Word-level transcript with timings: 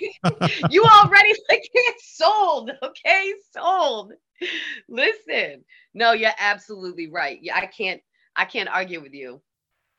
you 0.70 0.84
already 0.84 1.32
like 1.50 1.68
it's 1.72 2.16
sold. 2.16 2.70
Okay, 2.82 3.32
sold. 3.52 4.12
Listen, 4.88 5.64
no, 5.94 6.12
you're 6.12 6.30
absolutely 6.38 7.08
right. 7.10 7.38
Yeah, 7.40 7.56
I 7.56 7.66
can't 7.66 8.00
I 8.36 8.44
can't 8.44 8.68
argue 8.68 9.00
with 9.00 9.12
you. 9.12 9.40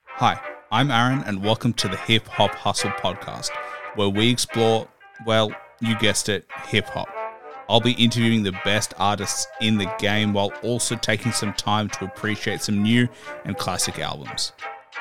Hi, 0.06 0.40
I'm 0.72 0.92
Aaron, 0.92 1.24
and 1.26 1.44
welcome 1.44 1.74
to 1.74 1.88
the 1.88 1.98
Hip 1.98 2.28
Hop 2.28 2.52
Hustle 2.52 2.92
podcast, 2.92 3.50
where 3.96 4.10
we 4.10 4.30
explore, 4.30 4.88
well, 5.26 5.52
you 5.82 5.98
guessed 6.00 6.30
it, 6.30 6.46
hip 6.68 6.86
hop. 6.86 7.10
I'll 7.68 7.82
be 7.82 7.94
interviewing 7.94 8.44
the 8.44 8.58
best 8.64 8.94
artists 8.98 9.48
in 9.62 9.78
the 9.78 9.92
game 9.98 10.34
while 10.34 10.54
also 10.62 10.96
taking 10.96 11.32
some 11.32 11.54
time 11.54 11.90
to 11.90 12.06
appreciate 12.06 12.62
some 12.62 12.84
new 12.84 13.08
and 13.46 13.58
classic 13.58 14.00
albums. 14.00 14.52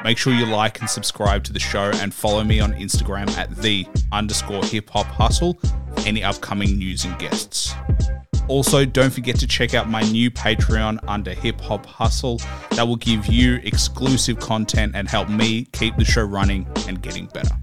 Make 0.02 0.18
sure 0.18 0.32
you 0.32 0.46
like 0.46 0.80
and 0.80 0.90
subscribe 0.90 1.44
to 1.44 1.52
the 1.52 1.60
show 1.60 1.90
and 1.94 2.12
follow 2.12 2.42
me 2.42 2.58
on 2.58 2.72
Instagram 2.74 3.30
at 3.38 3.54
the 3.56 3.86
underscore 4.10 4.64
hip 4.64 4.90
hop 4.90 5.06
hustle 5.06 5.54
for 5.54 6.00
any 6.06 6.24
upcoming 6.24 6.76
news 6.76 7.04
and 7.04 7.16
guests. 7.18 7.74
Also, 8.48 8.84
don't 8.84 9.12
forget 9.12 9.38
to 9.38 9.46
check 9.46 9.72
out 9.72 9.88
my 9.88 10.02
new 10.02 10.30
Patreon 10.30 10.98
under 11.08 11.32
Hip 11.32 11.58
Hop 11.62 11.86
Hustle 11.86 12.38
that 12.72 12.86
will 12.86 12.96
give 12.96 13.26
you 13.26 13.54
exclusive 13.62 14.38
content 14.38 14.94
and 14.94 15.08
help 15.08 15.30
me 15.30 15.64
keep 15.72 15.96
the 15.96 16.04
show 16.04 16.22
running 16.22 16.66
and 16.86 17.00
getting 17.00 17.24
better. 17.26 17.56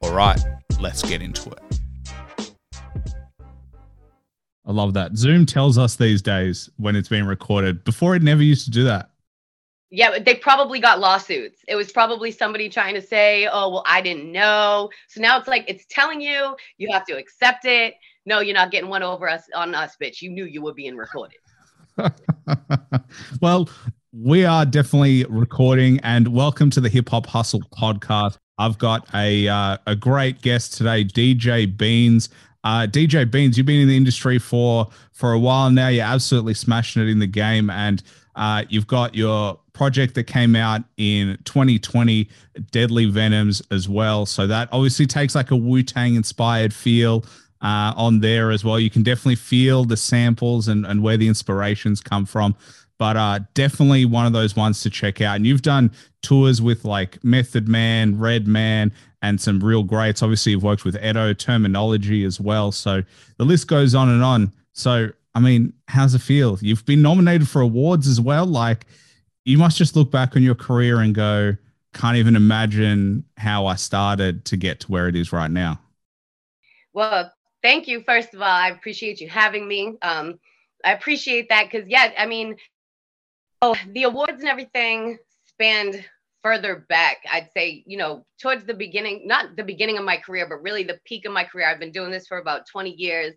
All 0.00 0.12
right, 0.12 0.40
let's 0.80 1.08
get 1.08 1.22
into 1.22 1.50
it. 1.50 1.60
I 4.66 4.72
love 4.72 4.94
that. 4.94 5.16
Zoom 5.16 5.46
tells 5.46 5.78
us 5.78 5.94
these 5.94 6.20
days 6.20 6.68
when 6.78 6.96
it's 6.96 7.08
being 7.08 7.24
recorded. 7.24 7.84
Before, 7.84 8.16
it 8.16 8.22
never 8.22 8.42
used 8.42 8.64
to 8.64 8.72
do 8.72 8.82
that. 8.84 9.11
Yeah, 9.94 10.18
they 10.18 10.34
probably 10.34 10.80
got 10.80 11.00
lawsuits. 11.00 11.60
It 11.68 11.76
was 11.76 11.92
probably 11.92 12.30
somebody 12.30 12.70
trying 12.70 12.94
to 12.94 13.02
say, 13.02 13.46
oh, 13.46 13.68
well, 13.68 13.84
I 13.86 14.00
didn't 14.00 14.32
know. 14.32 14.88
So 15.06 15.20
now 15.20 15.38
it's 15.38 15.46
like, 15.46 15.66
it's 15.68 15.84
telling 15.90 16.22
you, 16.22 16.56
you 16.78 16.90
have 16.90 17.04
to 17.08 17.18
accept 17.18 17.66
it. 17.66 17.96
No, 18.24 18.40
you're 18.40 18.54
not 18.54 18.70
getting 18.70 18.88
one 18.88 19.02
over 19.02 19.28
us 19.28 19.42
on 19.54 19.74
us, 19.74 19.98
bitch. 20.02 20.22
You 20.22 20.30
knew 20.30 20.46
you 20.46 20.62
were 20.62 20.72
being 20.72 20.96
recorded. 20.96 21.36
well, 23.42 23.68
we 24.12 24.46
are 24.46 24.64
definitely 24.64 25.26
recording, 25.28 26.00
and 26.00 26.28
welcome 26.28 26.70
to 26.70 26.80
the 26.80 26.88
Hip 26.88 27.10
Hop 27.10 27.26
Hustle 27.26 27.60
podcast. 27.78 28.38
I've 28.56 28.78
got 28.78 29.06
a 29.14 29.46
uh, 29.46 29.76
a 29.86 29.94
great 29.94 30.40
guest 30.40 30.72
today, 30.74 31.04
DJ 31.04 31.66
Beanz. 31.66 32.30
Uh, 32.64 32.86
DJ 32.88 33.26
Beanz, 33.26 33.58
you've 33.58 33.66
been 33.66 33.80
in 33.80 33.88
the 33.88 33.96
industry 33.96 34.38
for 34.38 34.88
for 35.12 35.32
a 35.32 35.38
while 35.38 35.70
now. 35.70 35.88
You're 35.88 36.06
absolutely 36.06 36.54
smashing 36.54 37.02
it 37.02 37.08
in 37.08 37.18
the 37.18 37.26
game, 37.26 37.68
and 37.68 38.02
uh, 38.34 38.64
you've 38.68 38.86
got 38.86 39.14
your 39.14 39.58
project 39.72 40.14
that 40.14 40.24
came 40.24 40.54
out 40.54 40.82
in 40.96 41.38
2020, 41.44 42.28
Deadly 42.70 43.06
Venoms, 43.06 43.62
as 43.70 43.88
well. 43.88 44.26
So 44.26 44.46
that 44.46 44.68
obviously 44.72 45.06
takes 45.06 45.34
like 45.34 45.50
a 45.50 45.56
Wu 45.56 45.82
Tang 45.82 46.14
inspired 46.14 46.72
feel 46.72 47.24
uh, 47.62 47.92
on 47.96 48.20
there 48.20 48.50
as 48.50 48.64
well. 48.64 48.78
You 48.78 48.90
can 48.90 49.02
definitely 49.02 49.36
feel 49.36 49.84
the 49.84 49.96
samples 49.96 50.68
and, 50.68 50.84
and 50.86 51.02
where 51.02 51.16
the 51.16 51.28
inspirations 51.28 52.00
come 52.00 52.26
from. 52.26 52.54
But 52.98 53.16
uh, 53.16 53.40
definitely 53.54 54.04
one 54.04 54.26
of 54.26 54.32
those 54.32 54.54
ones 54.54 54.82
to 54.82 54.90
check 54.90 55.20
out. 55.20 55.36
And 55.36 55.46
you've 55.46 55.62
done 55.62 55.90
tours 56.22 56.62
with 56.62 56.84
like 56.84 57.22
Method 57.24 57.68
Man, 57.68 58.18
Redman, 58.18 58.92
and 59.22 59.40
some 59.40 59.60
real 59.60 59.82
greats. 59.82 60.22
Obviously, 60.22 60.52
you've 60.52 60.62
worked 60.62 60.84
with 60.84 60.96
Edo 60.96 61.32
Termanology 61.32 62.26
as 62.26 62.40
well. 62.40 62.70
So 62.70 63.02
the 63.38 63.44
list 63.44 63.68
goes 63.68 63.94
on 63.94 64.08
and 64.08 64.22
on. 64.22 64.52
So, 64.72 65.10
I 65.34 65.40
mean, 65.40 65.72
how's 65.88 66.14
it 66.14 66.20
feel? 66.20 66.58
You've 66.60 66.84
been 66.84 67.02
nominated 67.02 67.48
for 67.48 67.62
awards 67.62 68.06
as 68.06 68.20
well. 68.20 68.46
Like, 68.46 68.86
you 69.44 69.58
must 69.58 69.78
just 69.78 69.96
look 69.96 70.10
back 70.10 70.36
on 70.36 70.42
your 70.42 70.54
career 70.54 71.00
and 71.00 71.14
go, 71.14 71.56
can't 71.94 72.16
even 72.16 72.36
imagine 72.36 73.24
how 73.36 73.66
I 73.66 73.76
started 73.76 74.44
to 74.46 74.56
get 74.56 74.80
to 74.80 74.90
where 74.90 75.08
it 75.08 75.16
is 75.16 75.32
right 75.32 75.50
now. 75.50 75.80
Well, 76.92 77.32
thank 77.62 77.88
you. 77.88 78.02
First 78.02 78.34
of 78.34 78.40
all, 78.40 78.48
I 78.48 78.68
appreciate 78.68 79.20
you 79.20 79.28
having 79.28 79.66
me. 79.66 79.94
Um, 80.02 80.38
I 80.84 80.92
appreciate 80.92 81.48
that 81.48 81.70
because, 81.70 81.88
yeah, 81.88 82.12
I 82.18 82.26
mean, 82.26 82.56
oh, 83.60 83.76
the 83.92 84.04
awards 84.04 84.40
and 84.40 84.48
everything 84.48 85.18
spanned 85.46 86.04
further 86.42 86.84
back. 86.88 87.18
I'd 87.30 87.50
say, 87.54 87.84
you 87.86 87.96
know, 87.96 88.26
towards 88.40 88.64
the 88.64 88.74
beginning, 88.74 89.26
not 89.26 89.56
the 89.56 89.62
beginning 89.62 89.98
of 89.98 90.04
my 90.04 90.16
career, 90.16 90.46
but 90.48 90.62
really 90.62 90.82
the 90.82 90.98
peak 91.04 91.24
of 91.24 91.32
my 91.32 91.44
career. 91.44 91.68
I've 91.68 91.78
been 91.78 91.92
doing 91.92 92.10
this 92.10 92.26
for 92.26 92.38
about 92.38 92.66
20 92.66 92.90
years. 92.90 93.34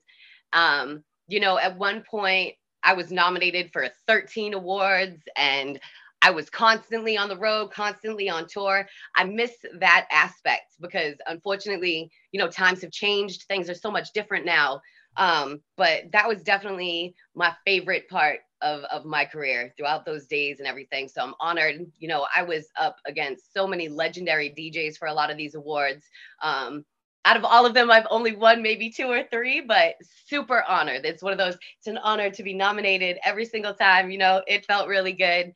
Um, 0.53 1.03
you 1.27 1.39
know, 1.39 1.57
at 1.57 1.77
one 1.77 2.03
point, 2.09 2.55
I 2.83 2.93
was 2.93 3.11
nominated 3.11 3.71
for 3.73 3.87
13 4.07 4.53
awards 4.53 5.21
and 5.35 5.79
I 6.21 6.31
was 6.31 6.49
constantly 6.49 7.17
on 7.17 7.29
the 7.29 7.37
road, 7.37 7.71
constantly 7.71 8.29
on 8.29 8.47
tour. 8.47 8.87
I 9.15 9.23
miss 9.25 9.51
that 9.79 10.07
aspect 10.11 10.75
because 10.79 11.15
unfortunately, 11.27 12.09
you 12.31 12.39
know, 12.39 12.47
times 12.47 12.81
have 12.81 12.91
changed. 12.91 13.43
Things 13.43 13.69
are 13.69 13.75
so 13.75 13.91
much 13.91 14.11
different 14.13 14.45
now. 14.45 14.81
Um, 15.17 15.61
but 15.77 16.11
that 16.11 16.27
was 16.27 16.43
definitely 16.43 17.15
my 17.35 17.53
favorite 17.65 18.09
part 18.09 18.39
of, 18.61 18.83
of 18.85 19.05
my 19.05 19.25
career 19.25 19.73
throughout 19.77 20.05
those 20.05 20.25
days 20.25 20.59
and 20.59 20.67
everything. 20.67 21.07
So 21.07 21.21
I'm 21.21 21.35
honored. 21.39 21.85
You 21.99 22.07
know, 22.07 22.25
I 22.35 22.43
was 22.43 22.67
up 22.79 22.97
against 23.05 23.53
so 23.53 23.67
many 23.67 23.87
legendary 23.87 24.49
DJs 24.49 24.97
for 24.97 25.07
a 25.07 25.13
lot 25.13 25.29
of 25.29 25.37
these 25.37 25.55
awards. 25.55 26.05
Um, 26.41 26.85
out 27.25 27.37
of 27.37 27.43
all 27.43 27.65
of 27.65 27.73
them, 27.73 27.89
I've 27.89 28.07
only 28.11 28.35
won 28.35 28.61
maybe 28.61 28.91
two 28.91 29.07
or 29.07 29.23
three, 29.31 29.59
but 29.59 29.95
super 30.27 30.63
honored. 30.67 31.05
It's 31.05 31.23
one 31.23 31.33
of 31.33 31.39
those, 31.39 31.57
it's 31.79 31.87
an 31.87 31.97
honor 31.97 32.29
to 32.29 32.43
be 32.43 32.53
nominated 32.53 33.17
every 33.25 33.45
single 33.45 33.73
time. 33.73 34.11
You 34.11 34.19
know, 34.19 34.43
it 34.47 34.65
felt 34.65 34.87
really 34.87 35.13
good. 35.13 35.53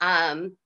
Um, 0.00 0.56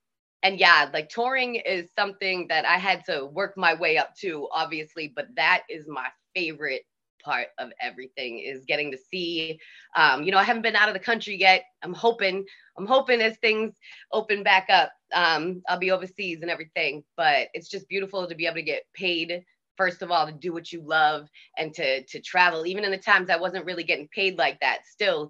and 0.43 0.57
yeah, 0.57 0.89
like 0.93 1.09
touring 1.09 1.55
is 1.55 1.89
something 1.97 2.47
that 2.47 2.65
I 2.65 2.77
had 2.77 3.03
to 3.05 3.25
work 3.25 3.55
my 3.57 3.73
way 3.73 3.97
up 3.97 4.15
to, 4.17 4.47
obviously, 4.51 5.11
but 5.13 5.27
that 5.35 5.63
is 5.69 5.87
my 5.87 6.07
favorite 6.33 6.83
part 7.25 7.47
of 7.57 7.71
everything 7.81 8.39
is 8.39 8.63
getting 8.65 8.91
to 8.91 8.97
see 8.97 9.59
um, 9.95 10.21
you 10.21 10.31
know 10.31 10.37
i 10.37 10.43
haven't 10.43 10.61
been 10.61 10.75
out 10.75 10.87
of 10.87 10.93
the 10.93 10.99
country 10.99 11.35
yet 11.35 11.63
i'm 11.81 11.93
hoping 11.93 12.45
i'm 12.77 12.85
hoping 12.85 13.19
as 13.19 13.35
things 13.37 13.73
open 14.11 14.43
back 14.43 14.67
up 14.69 14.91
um, 15.13 15.63
i'll 15.67 15.79
be 15.79 15.89
overseas 15.89 16.43
and 16.43 16.51
everything 16.51 17.03
but 17.17 17.47
it's 17.55 17.67
just 17.67 17.89
beautiful 17.89 18.27
to 18.27 18.35
be 18.35 18.45
able 18.45 18.55
to 18.55 18.61
get 18.61 18.83
paid 18.93 19.43
first 19.77 20.01
of 20.01 20.11
all 20.11 20.25
to 20.25 20.33
do 20.33 20.53
what 20.53 20.71
you 20.71 20.81
love 20.81 21.27
and 21.57 21.73
to 21.73 22.03
to 22.03 22.19
travel 22.21 22.65
even 22.65 22.83
in 22.83 22.91
the 22.91 22.97
times 22.97 23.29
i 23.29 23.37
wasn't 23.37 23.65
really 23.65 23.83
getting 23.83 24.07
paid 24.09 24.37
like 24.37 24.59
that 24.59 24.79
still 24.85 25.29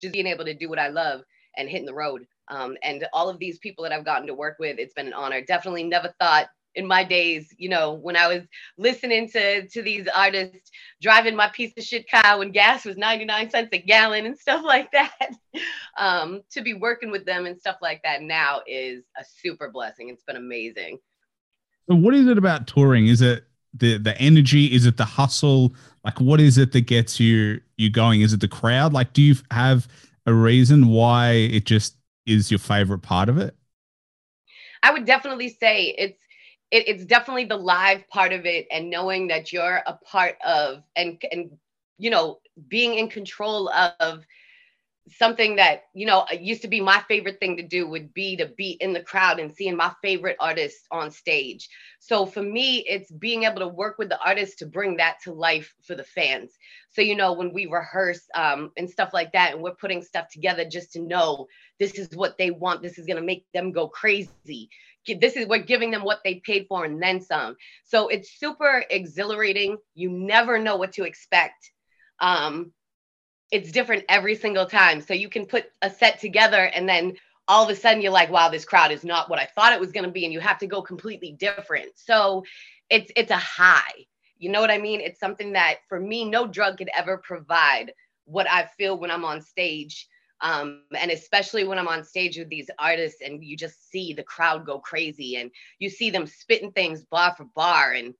just 0.00 0.12
being 0.12 0.26
able 0.26 0.44
to 0.44 0.54
do 0.54 0.68
what 0.68 0.78
i 0.78 0.88
love 0.88 1.22
and 1.58 1.68
hitting 1.68 1.86
the 1.86 1.94
road. 1.94 2.24
Um, 2.50 2.76
and 2.82 3.06
all 3.12 3.28
of 3.28 3.38
these 3.38 3.58
people 3.58 3.84
that 3.84 3.92
i've 3.92 4.06
gotten 4.06 4.26
to 4.26 4.34
work 4.34 4.56
with 4.58 4.78
it's 4.78 4.94
been 4.94 5.08
an 5.08 5.12
honor. 5.12 5.42
Definitely 5.42 5.84
never 5.84 6.14
thought 6.18 6.46
in 6.74 6.86
my 6.86 7.02
days 7.02 7.48
you 7.56 7.68
know 7.68 7.94
when 7.94 8.14
i 8.14 8.28
was 8.28 8.42
listening 8.76 9.28
to 9.28 9.66
to 9.68 9.82
these 9.82 10.06
artists 10.14 10.70
driving 11.00 11.34
my 11.34 11.48
piece 11.48 11.72
of 11.76 11.82
shit 11.82 12.08
car 12.10 12.38
when 12.38 12.52
gas 12.52 12.84
was 12.84 12.98
99 12.98 13.50
cents 13.50 13.70
a 13.72 13.78
gallon 13.78 14.26
and 14.26 14.38
stuff 14.38 14.62
like 14.64 14.90
that 14.92 15.30
um, 15.98 16.42
to 16.50 16.62
be 16.62 16.74
working 16.74 17.10
with 17.10 17.24
them 17.24 17.46
and 17.46 17.58
stuff 17.58 17.76
like 17.82 18.00
that 18.04 18.22
now 18.22 18.60
is 18.66 19.02
a 19.18 19.24
super 19.24 19.70
blessing. 19.70 20.08
It's 20.08 20.22
been 20.22 20.36
amazing 20.36 20.98
what 21.96 22.14
is 22.14 22.26
it 22.26 22.38
about 22.38 22.66
touring? 22.66 23.08
Is 23.08 23.22
it 23.22 23.44
the 23.74 23.98
the 23.98 24.16
energy? 24.20 24.66
Is 24.66 24.86
it 24.86 24.96
the 24.96 25.04
hustle? 25.04 25.74
Like 26.04 26.20
what 26.20 26.40
is 26.40 26.58
it 26.58 26.72
that 26.72 26.82
gets 26.82 27.18
you 27.20 27.60
you 27.76 27.90
going? 27.90 28.20
Is 28.20 28.32
it 28.32 28.40
the 28.40 28.48
crowd? 28.48 28.92
Like 28.92 29.12
do 29.12 29.22
you 29.22 29.36
have 29.50 29.88
a 30.26 30.32
reason 30.32 30.88
why 30.88 31.32
it 31.32 31.64
just 31.64 31.96
is 32.26 32.50
your 32.50 32.58
favorite 32.58 33.00
part 33.00 33.28
of 33.28 33.38
it? 33.38 33.54
I 34.82 34.92
would 34.92 35.04
definitely 35.06 35.48
say 35.48 35.94
it's 35.98 36.20
it, 36.70 36.86
it's 36.86 37.04
definitely 37.04 37.46
the 37.46 37.56
live 37.56 38.06
part 38.08 38.32
of 38.32 38.44
it 38.44 38.66
and 38.70 38.90
knowing 38.90 39.28
that 39.28 39.52
you're 39.52 39.82
a 39.86 39.94
part 39.94 40.36
of 40.46 40.82
and 40.96 41.20
and 41.32 41.50
you 41.96 42.10
know 42.10 42.40
being 42.68 42.94
in 42.94 43.08
control 43.08 43.70
of 44.00 44.24
something 45.10 45.56
that 45.56 45.84
you 45.94 46.06
know 46.06 46.24
used 46.40 46.62
to 46.62 46.68
be 46.68 46.80
my 46.80 47.00
favorite 47.08 47.38
thing 47.40 47.56
to 47.56 47.62
do 47.62 47.86
would 47.88 48.12
be 48.14 48.36
to 48.36 48.46
be 48.46 48.70
in 48.80 48.92
the 48.92 49.02
crowd 49.02 49.38
and 49.38 49.54
seeing 49.54 49.76
my 49.76 49.92
favorite 50.02 50.36
artists 50.40 50.86
on 50.90 51.10
stage. 51.10 51.68
So 52.00 52.26
for 52.26 52.42
me 52.42 52.78
it's 52.86 53.10
being 53.10 53.44
able 53.44 53.60
to 53.60 53.68
work 53.68 53.98
with 53.98 54.08
the 54.08 54.20
artists 54.24 54.56
to 54.56 54.66
bring 54.66 54.96
that 54.96 55.16
to 55.24 55.32
life 55.32 55.74
for 55.82 55.94
the 55.94 56.04
fans. 56.04 56.52
So 56.90 57.02
you 57.02 57.16
know 57.16 57.32
when 57.32 57.52
we 57.52 57.66
rehearse 57.66 58.22
um, 58.34 58.72
and 58.76 58.88
stuff 58.88 59.10
like 59.12 59.32
that 59.32 59.54
and 59.54 59.62
we're 59.62 59.74
putting 59.74 60.02
stuff 60.02 60.28
together 60.28 60.64
just 60.64 60.92
to 60.92 61.00
know 61.00 61.46
this 61.78 61.94
is 61.94 62.08
what 62.14 62.38
they 62.38 62.50
want 62.50 62.82
this 62.82 62.98
is 62.98 63.06
going 63.06 63.16
to 63.16 63.22
make 63.22 63.46
them 63.52 63.72
go 63.72 63.88
crazy. 63.88 64.70
This 65.20 65.36
is 65.36 65.46
we're 65.46 65.58
giving 65.62 65.90
them 65.90 66.04
what 66.04 66.20
they 66.22 66.36
paid 66.36 66.66
for 66.68 66.84
and 66.84 67.02
then 67.02 67.20
some. 67.22 67.56
So 67.84 68.08
it's 68.08 68.38
super 68.38 68.84
exhilarating. 68.90 69.78
You 69.94 70.10
never 70.10 70.58
know 70.58 70.76
what 70.76 70.92
to 70.92 71.04
expect. 71.04 71.70
Um, 72.20 72.72
it's 73.50 73.72
different 73.72 74.04
every 74.08 74.34
single 74.34 74.66
time. 74.66 75.00
So 75.00 75.14
you 75.14 75.28
can 75.28 75.46
put 75.46 75.66
a 75.82 75.90
set 75.90 76.20
together 76.20 76.64
and 76.74 76.88
then 76.88 77.14
all 77.46 77.64
of 77.64 77.70
a 77.70 77.76
sudden 77.76 78.02
you're 78.02 78.12
like, 78.12 78.30
wow, 78.30 78.48
this 78.50 78.64
crowd 78.64 78.92
is 78.92 79.04
not 79.04 79.30
what 79.30 79.38
I 79.38 79.46
thought 79.46 79.72
it 79.72 79.80
was 79.80 79.92
going 79.92 80.04
to 80.04 80.10
be. 80.10 80.24
And 80.24 80.32
you 80.32 80.40
have 80.40 80.58
to 80.58 80.66
go 80.66 80.82
completely 80.82 81.32
different. 81.32 81.92
So 81.94 82.44
it's, 82.90 83.10
it's 83.16 83.30
a 83.30 83.36
high, 83.36 84.04
you 84.38 84.50
know 84.50 84.60
what 84.60 84.70
I 84.70 84.78
mean? 84.78 85.00
It's 85.00 85.18
something 85.18 85.52
that 85.52 85.78
for 85.88 85.98
me, 85.98 86.24
no 86.24 86.46
drug 86.46 86.78
could 86.78 86.90
ever 86.96 87.18
provide 87.18 87.92
what 88.26 88.48
I 88.50 88.68
feel 88.76 88.98
when 88.98 89.10
I'm 89.10 89.24
on 89.24 89.40
stage. 89.40 90.06
Um, 90.40 90.82
and 90.96 91.10
especially 91.10 91.64
when 91.64 91.78
I'm 91.78 91.88
on 91.88 92.04
stage 92.04 92.38
with 92.38 92.48
these 92.48 92.70
artists 92.78 93.22
and 93.24 93.42
you 93.42 93.56
just 93.56 93.90
see 93.90 94.12
the 94.12 94.22
crowd 94.22 94.64
go 94.64 94.78
crazy 94.78 95.36
and 95.36 95.50
you 95.80 95.90
see 95.90 96.10
them 96.10 96.26
spitting 96.26 96.70
things 96.70 97.02
bar 97.02 97.34
for 97.36 97.46
bar 97.56 97.92
and 97.92 98.14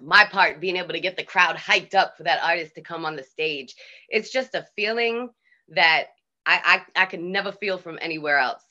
my 0.00 0.24
part 0.24 0.60
being 0.60 0.76
able 0.76 0.92
to 0.92 1.00
get 1.00 1.16
the 1.16 1.24
crowd 1.24 1.56
hyped 1.56 1.94
up 1.94 2.16
for 2.16 2.24
that 2.24 2.42
artist 2.42 2.74
to 2.74 2.80
come 2.80 3.04
on 3.04 3.16
the 3.16 3.22
stage. 3.22 3.74
It's 4.08 4.30
just 4.30 4.54
a 4.54 4.66
feeling 4.76 5.30
that 5.68 6.08
I 6.46 6.82
I, 6.96 7.02
I 7.02 7.06
can 7.06 7.32
never 7.32 7.52
feel 7.52 7.78
from 7.78 7.98
anywhere 8.00 8.38
else. 8.38 8.62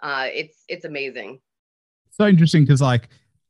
Uh, 0.00 0.28
it's 0.32 0.64
it's 0.68 0.84
amazing. 0.84 1.40
So 2.10 2.26
interesting 2.26 2.64
because 2.64 2.80
like 2.80 3.08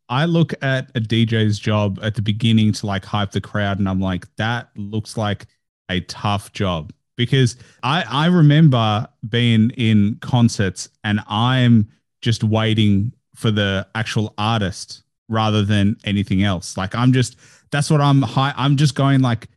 I 0.08 0.24
look 0.24 0.52
at 0.62 0.90
a 0.96 1.00
DJ's 1.00 1.58
job 1.58 2.00
at 2.02 2.14
the 2.14 2.22
beginning 2.22 2.72
to 2.72 2.86
like 2.86 3.04
hype 3.04 3.30
the 3.30 3.40
crowd, 3.40 3.78
and 3.78 3.88
I'm 3.88 4.00
like, 4.00 4.26
that 4.36 4.70
looks 4.76 5.16
like 5.16 5.46
a 5.88 6.00
tough 6.00 6.52
job 6.52 6.92
because 7.16 7.56
I 7.82 8.04
I 8.08 8.26
remember 8.26 9.06
being 9.28 9.70
in 9.70 10.16
concerts 10.20 10.88
and 11.04 11.20
I'm 11.28 11.90
just 12.22 12.44
waiting 12.44 13.12
for 13.34 13.50
the 13.50 13.86
actual 13.94 14.34
artist 14.38 15.02
rather 15.30 15.62
than 15.62 15.96
anything 16.04 16.42
else. 16.42 16.76
Like 16.76 16.94
I'm 16.94 17.12
just 17.12 17.36
that's 17.70 17.90
what 17.90 18.00
I'm 18.00 18.20
high. 18.20 18.52
I'm 18.56 18.76
just 18.76 18.94
going 18.94 19.22
like 19.22 19.48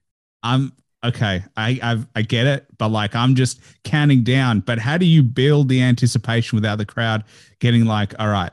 I'm 0.43 0.71
okay. 1.03 1.43
I 1.57 1.79
I've, 1.81 2.07
I 2.15 2.21
get 2.21 2.47
it, 2.47 2.65
but 2.77 2.89
like 2.89 3.15
I'm 3.15 3.35
just 3.35 3.59
counting 3.83 4.23
down. 4.23 4.61
But 4.61 4.79
how 4.79 4.97
do 4.97 5.05
you 5.05 5.23
build 5.23 5.67
the 5.67 5.81
anticipation 5.81 6.55
without 6.55 6.77
the 6.77 6.85
crowd 6.85 7.25
getting 7.59 7.85
like, 7.85 8.13
all 8.19 8.29
right, 8.29 8.51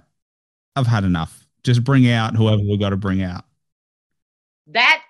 I've 0.75 0.87
had 0.87 1.05
enough. 1.05 1.47
Just 1.63 1.85
bring 1.85 2.11
out 2.11 2.35
whoever 2.35 2.63
we 2.63 2.79
got 2.79 2.91
to 2.91 2.97
bring 2.97 3.23
out. 3.23 3.45
That 4.69 5.03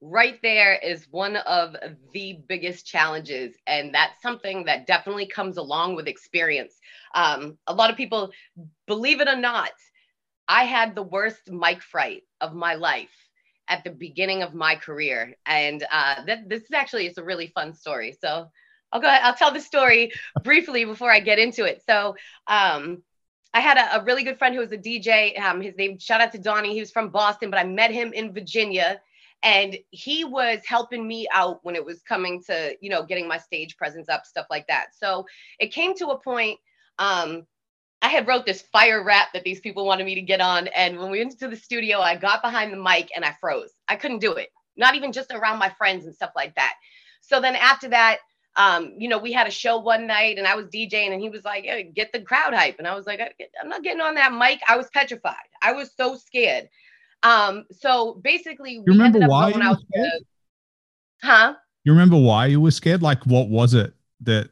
right 0.00 0.38
there 0.42 0.76
is 0.76 1.06
one 1.10 1.36
of 1.36 1.76
the 2.12 2.38
biggest 2.48 2.86
challenges 2.86 3.54
and 3.66 3.94
that's 3.94 4.22
something 4.22 4.64
that 4.64 4.86
definitely 4.86 5.26
comes 5.26 5.58
along 5.58 5.94
with 5.94 6.08
experience 6.08 6.78
um, 7.14 7.58
a 7.66 7.74
lot 7.74 7.90
of 7.90 7.96
people 7.96 8.32
believe 8.86 9.20
it 9.20 9.28
or 9.28 9.36
not 9.36 9.72
I 10.50 10.64
had 10.64 10.96
the 10.96 11.02
worst 11.04 11.48
mic 11.48 11.80
fright 11.80 12.24
of 12.40 12.54
my 12.56 12.74
life 12.74 13.14
at 13.68 13.84
the 13.84 13.90
beginning 13.90 14.42
of 14.42 14.52
my 14.52 14.74
career. 14.74 15.36
And 15.46 15.86
uh, 15.92 16.24
th- 16.24 16.48
this 16.48 16.62
is 16.62 16.72
actually, 16.72 17.06
it's 17.06 17.18
a 17.18 17.22
really 17.22 17.46
fun 17.46 17.72
story. 17.72 18.18
So 18.20 18.50
I'll 18.90 19.00
go 19.00 19.06
ahead, 19.06 19.22
I'll 19.22 19.36
tell 19.36 19.52
the 19.52 19.60
story 19.60 20.10
briefly 20.42 20.84
before 20.84 21.12
I 21.12 21.20
get 21.20 21.38
into 21.38 21.66
it. 21.66 21.84
So 21.88 22.16
um, 22.48 23.00
I 23.54 23.60
had 23.60 23.78
a, 23.78 24.00
a, 24.00 24.04
really 24.04 24.24
good 24.24 24.38
friend 24.38 24.52
who 24.52 24.60
was 24.60 24.72
a 24.72 24.76
DJ. 24.76 25.40
Um, 25.40 25.60
his 25.60 25.76
name, 25.76 26.00
shout 26.00 26.20
out 26.20 26.32
to 26.32 26.38
Donnie. 26.38 26.74
He 26.74 26.80
was 26.80 26.90
from 26.90 27.10
Boston, 27.10 27.48
but 27.48 27.60
I 27.60 27.64
met 27.64 27.92
him 27.92 28.12
in 28.12 28.34
Virginia. 28.34 29.00
And 29.44 29.78
he 29.90 30.24
was 30.24 30.58
helping 30.66 31.06
me 31.06 31.28
out 31.32 31.60
when 31.62 31.76
it 31.76 31.84
was 31.84 32.02
coming 32.02 32.42
to, 32.48 32.74
you 32.80 32.90
know, 32.90 33.04
getting 33.04 33.28
my 33.28 33.38
stage 33.38 33.76
presence 33.76 34.08
up, 34.08 34.26
stuff 34.26 34.46
like 34.50 34.66
that. 34.66 34.96
So 34.98 35.26
it 35.60 35.72
came 35.72 35.94
to 35.98 36.08
a 36.08 36.18
point 36.18 36.58
um, 36.98 37.46
I 38.02 38.08
had 38.08 38.26
wrote 38.26 38.46
this 38.46 38.62
fire 38.62 39.04
rap 39.04 39.28
that 39.34 39.44
these 39.44 39.60
people 39.60 39.84
wanted 39.84 40.04
me 40.06 40.14
to 40.14 40.22
get 40.22 40.40
on. 40.40 40.68
And 40.68 40.98
when 40.98 41.10
we 41.10 41.18
went 41.18 41.38
to 41.38 41.48
the 41.48 41.56
studio, 41.56 42.00
I 42.00 42.16
got 42.16 42.42
behind 42.42 42.72
the 42.72 42.78
mic 42.78 43.10
and 43.14 43.24
I 43.24 43.36
froze. 43.40 43.70
I 43.88 43.96
couldn't 43.96 44.20
do 44.20 44.32
it, 44.32 44.48
not 44.76 44.94
even 44.94 45.12
just 45.12 45.32
around 45.32 45.58
my 45.58 45.70
friends 45.76 46.06
and 46.06 46.14
stuff 46.14 46.32
like 46.34 46.54
that. 46.54 46.74
So 47.20 47.40
then 47.40 47.56
after 47.56 47.88
that, 47.90 48.18
um, 48.56 48.94
you 48.98 49.08
know, 49.08 49.18
we 49.18 49.32
had 49.32 49.46
a 49.46 49.50
show 49.50 49.78
one 49.78 50.06
night 50.06 50.38
and 50.38 50.46
I 50.46 50.54
was 50.56 50.66
DJing 50.66 51.12
and 51.12 51.20
he 51.20 51.28
was 51.28 51.44
like, 51.44 51.64
hey, 51.64 51.90
get 51.94 52.12
the 52.12 52.20
crowd 52.22 52.54
hype. 52.54 52.78
And 52.78 52.88
I 52.88 52.94
was 52.94 53.06
like, 53.06 53.20
I'm 53.62 53.68
not 53.68 53.82
getting 53.82 54.00
on 54.00 54.14
that 54.16 54.32
mic. 54.32 54.60
I 54.66 54.76
was 54.76 54.88
petrified. 54.92 55.36
I 55.62 55.72
was 55.72 55.90
so 55.96 56.16
scared. 56.16 56.68
Um, 57.22 57.66
so 57.70 58.14
basically, 58.24 58.72
you 58.72 58.84
remember 58.86 59.20
why 59.20 59.48
you 59.50 59.58
were 59.58 59.76
scared? 59.92 60.10
To, 60.20 60.24
huh? 61.22 61.54
You 61.84 61.92
remember 61.92 62.16
why 62.16 62.46
you 62.46 62.60
were 62.60 62.70
scared? 62.70 63.02
Like, 63.02 63.24
what 63.24 63.48
was 63.48 63.74
it 63.74 63.92
that? 64.22 64.48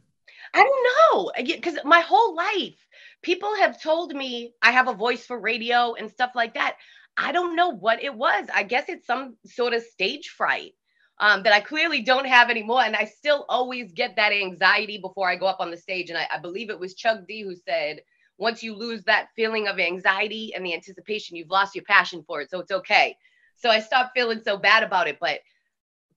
I 0.54 0.62
don't 0.62 0.86
know. 1.14 1.32
Because 1.44 1.78
my 1.84 2.00
whole 2.00 2.34
life, 2.34 2.76
people 3.22 3.54
have 3.56 3.80
told 3.80 4.14
me 4.14 4.54
I 4.62 4.72
have 4.72 4.88
a 4.88 4.94
voice 4.94 5.26
for 5.26 5.38
radio 5.38 5.94
and 5.94 6.10
stuff 6.10 6.32
like 6.34 6.54
that. 6.54 6.76
I 7.16 7.32
don't 7.32 7.56
know 7.56 7.70
what 7.70 8.02
it 8.02 8.14
was. 8.14 8.46
I 8.54 8.62
guess 8.62 8.84
it's 8.88 9.06
some 9.06 9.36
sort 9.44 9.72
of 9.72 9.82
stage 9.82 10.28
fright 10.28 10.74
um, 11.18 11.42
that 11.42 11.52
I 11.52 11.60
clearly 11.60 12.02
don't 12.02 12.26
have 12.26 12.48
anymore. 12.48 12.82
And 12.82 12.94
I 12.94 13.04
still 13.04 13.44
always 13.48 13.92
get 13.92 14.16
that 14.16 14.32
anxiety 14.32 14.98
before 14.98 15.28
I 15.28 15.36
go 15.36 15.46
up 15.46 15.60
on 15.60 15.70
the 15.70 15.76
stage. 15.76 16.10
And 16.10 16.18
I, 16.18 16.28
I 16.32 16.38
believe 16.38 16.70
it 16.70 16.78
was 16.78 16.94
Chuck 16.94 17.26
D 17.26 17.42
who 17.42 17.56
said, 17.56 18.00
once 18.38 18.62
you 18.62 18.74
lose 18.74 19.02
that 19.02 19.28
feeling 19.34 19.66
of 19.66 19.80
anxiety 19.80 20.54
and 20.54 20.64
the 20.64 20.74
anticipation, 20.74 21.36
you've 21.36 21.50
lost 21.50 21.74
your 21.74 21.84
passion 21.84 22.22
for 22.24 22.40
it. 22.40 22.50
So 22.50 22.60
it's 22.60 22.70
okay. 22.70 23.16
So 23.56 23.68
I 23.68 23.80
stopped 23.80 24.12
feeling 24.14 24.40
so 24.44 24.56
bad 24.56 24.84
about 24.84 25.08
it. 25.08 25.18
But 25.20 25.40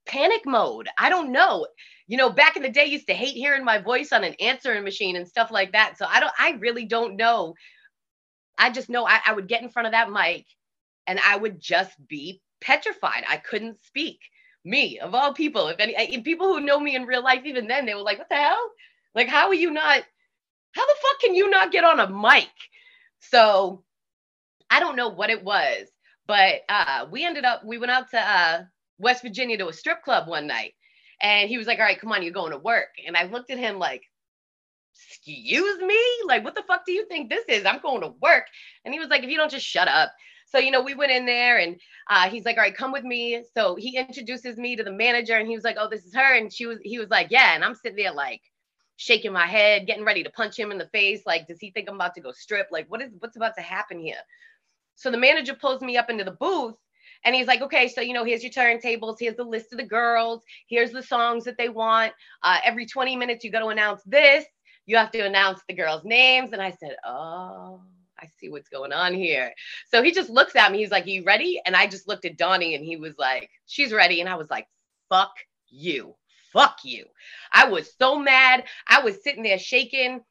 panic 0.05 0.41
mode, 0.45 0.87
I 0.99 1.09
don't 1.09 1.31
know 1.31 1.65
you 2.11 2.17
know, 2.17 2.29
back 2.29 2.57
in 2.57 2.61
the 2.61 2.67
day, 2.69 2.87
used 2.87 3.07
to 3.07 3.13
hate 3.13 3.37
hearing 3.37 3.63
my 3.63 3.77
voice 3.77 4.11
on 4.11 4.25
an 4.25 4.33
answering 4.41 4.83
machine 4.83 5.15
and 5.15 5.25
stuff 5.25 5.49
like 5.49 5.71
that. 5.71 5.97
So 5.97 6.05
I 6.05 6.19
don't, 6.19 6.33
I 6.37 6.57
really 6.59 6.83
don't 6.83 7.15
know. 7.15 7.55
I 8.57 8.69
just 8.69 8.89
know 8.89 9.05
I, 9.07 9.21
I 9.25 9.31
would 9.31 9.47
get 9.47 9.63
in 9.63 9.69
front 9.69 9.85
of 9.85 9.93
that 9.93 10.11
mic 10.11 10.45
and 11.07 11.21
I 11.25 11.37
would 11.37 11.61
just 11.61 11.93
be 12.09 12.41
petrified. 12.59 13.23
I 13.29 13.37
couldn't 13.37 13.81
speak. 13.85 14.19
Me, 14.65 14.99
of 14.99 15.15
all 15.15 15.33
people, 15.33 15.69
if 15.69 15.79
any 15.79 15.93
if 15.95 16.25
people 16.25 16.47
who 16.47 16.59
know 16.59 16.77
me 16.81 16.97
in 16.97 17.05
real 17.05 17.23
life, 17.23 17.43
even 17.45 17.67
then, 17.67 17.85
they 17.85 17.95
were 17.95 18.01
like, 18.01 18.19
what 18.19 18.27
the 18.29 18.35
hell? 18.35 18.71
Like, 19.15 19.29
how 19.29 19.47
are 19.47 19.53
you 19.53 19.71
not, 19.71 20.03
how 20.73 20.85
the 20.85 20.95
fuck 21.01 21.19
can 21.21 21.33
you 21.33 21.49
not 21.49 21.71
get 21.71 21.85
on 21.85 22.01
a 22.01 22.09
mic? 22.09 22.49
So 23.21 23.85
I 24.69 24.81
don't 24.81 24.97
know 24.97 25.07
what 25.07 25.29
it 25.29 25.45
was, 25.45 25.87
but 26.27 26.55
uh, 26.67 27.05
we 27.09 27.25
ended 27.25 27.45
up, 27.45 27.63
we 27.65 27.77
went 27.77 27.91
out 27.93 28.11
to 28.11 28.19
uh, 28.19 28.63
West 28.99 29.23
Virginia 29.23 29.57
to 29.59 29.69
a 29.69 29.73
strip 29.73 30.03
club 30.03 30.27
one 30.27 30.45
night 30.45 30.73
and 31.21 31.49
he 31.49 31.57
was 31.57 31.67
like, 31.67 31.79
All 31.79 31.85
right, 31.85 31.99
come 31.99 32.11
on, 32.11 32.23
you're 32.23 32.33
going 32.33 32.51
to 32.51 32.57
work. 32.57 32.89
And 33.05 33.15
I 33.15 33.23
looked 33.23 33.51
at 33.51 33.57
him 33.57 33.79
like, 33.79 34.03
Excuse 34.93 35.79
me? 35.79 35.99
Like, 36.25 36.43
what 36.43 36.55
the 36.55 36.63
fuck 36.63 36.85
do 36.85 36.91
you 36.91 37.05
think 37.07 37.29
this 37.29 37.45
is? 37.47 37.65
I'm 37.65 37.81
going 37.81 38.01
to 38.01 38.13
work. 38.21 38.45
And 38.85 38.93
he 38.93 38.99
was 38.99 39.09
like, 39.09 39.23
If 39.23 39.29
you 39.29 39.37
don't 39.37 39.51
just 39.51 39.65
shut 39.65 39.87
up. 39.87 40.11
So, 40.47 40.57
you 40.57 40.71
know, 40.71 40.81
we 40.81 40.95
went 40.95 41.13
in 41.13 41.25
there 41.25 41.59
and 41.59 41.79
uh, 42.09 42.29
he's 42.29 42.45
like, 42.45 42.57
All 42.57 42.63
right, 42.63 42.75
come 42.75 42.91
with 42.91 43.03
me. 43.03 43.43
So 43.55 43.75
he 43.75 43.97
introduces 43.97 44.57
me 44.57 44.75
to 44.75 44.83
the 44.83 44.91
manager 44.91 45.37
and 45.37 45.47
he 45.47 45.55
was 45.55 45.63
like, 45.63 45.77
Oh, 45.79 45.89
this 45.89 46.05
is 46.05 46.15
her. 46.15 46.35
And 46.35 46.51
she 46.51 46.65
was, 46.65 46.79
he 46.83 46.99
was 46.99 47.09
like, 47.09 47.27
Yeah. 47.29 47.55
And 47.55 47.63
I'm 47.63 47.75
sitting 47.75 47.97
there 47.97 48.13
like, 48.13 48.41
shaking 48.97 49.33
my 49.33 49.47
head, 49.47 49.87
getting 49.87 50.05
ready 50.05 50.21
to 50.21 50.29
punch 50.29 50.57
him 50.57 50.71
in 50.71 50.77
the 50.77 50.87
face. 50.89 51.23
Like, 51.25 51.47
does 51.47 51.59
he 51.59 51.71
think 51.71 51.89
I'm 51.89 51.95
about 51.95 52.13
to 52.13 52.21
go 52.21 52.31
strip? 52.31 52.67
Like, 52.71 52.85
what 52.87 53.01
is 53.01 53.09
what's 53.17 53.35
about 53.35 53.55
to 53.55 53.61
happen 53.61 53.99
here? 53.99 54.19
So 54.95 55.09
the 55.09 55.17
manager 55.17 55.55
pulls 55.55 55.81
me 55.81 55.97
up 55.97 56.11
into 56.11 56.23
the 56.23 56.37
booth 56.39 56.75
and 57.23 57.35
he's 57.35 57.47
like, 57.47 57.61
okay, 57.61 57.87
so, 57.87 58.01
you 58.01 58.13
know, 58.13 58.23
here's 58.23 58.43
your 58.43 58.51
turntables. 58.51 59.17
Here's 59.19 59.35
the 59.35 59.43
list 59.43 59.71
of 59.71 59.77
the 59.77 59.85
girls. 59.85 60.43
Here's 60.67 60.91
the 60.91 61.03
songs 61.03 61.43
that 61.43 61.57
they 61.57 61.69
want. 61.69 62.13
Uh, 62.43 62.57
every 62.63 62.85
20 62.85 63.15
minutes, 63.15 63.43
you 63.43 63.51
got 63.51 63.59
to 63.59 63.67
announce 63.67 64.01
this. 64.03 64.45
You 64.85 64.97
have 64.97 65.11
to 65.11 65.19
announce 65.19 65.61
the 65.67 65.75
girls' 65.75 66.03
names. 66.03 66.51
And 66.53 66.61
I 66.61 66.71
said, 66.71 66.95
oh, 67.05 67.81
I 68.19 68.27
see 68.39 68.49
what's 68.49 68.69
going 68.69 68.91
on 68.91 69.13
here. 69.13 69.53
So 69.89 70.01
he 70.01 70.11
just 70.11 70.29
looks 70.29 70.55
at 70.55 70.71
me. 70.71 70.79
He's 70.79 70.91
like, 70.91 71.05
you 71.05 71.23
ready? 71.23 71.61
And 71.65 71.75
I 71.75 71.87
just 71.87 72.07
looked 72.07 72.25
at 72.25 72.37
Donnie 72.37 72.75
and 72.75 72.83
he 72.83 72.97
was 72.97 73.17
like, 73.17 73.49
she's 73.67 73.93
ready. 73.93 74.19
And 74.19 74.29
I 74.29 74.35
was 74.35 74.49
like, 74.49 74.67
fuck 75.09 75.33
you. 75.67 76.15
Fuck 76.51 76.79
you. 76.83 77.05
I 77.53 77.69
was 77.69 77.93
so 77.97 78.17
mad. 78.17 78.65
I 78.87 79.01
was 79.03 79.23
sitting 79.23 79.43
there 79.43 79.59
shaking. 79.59 80.21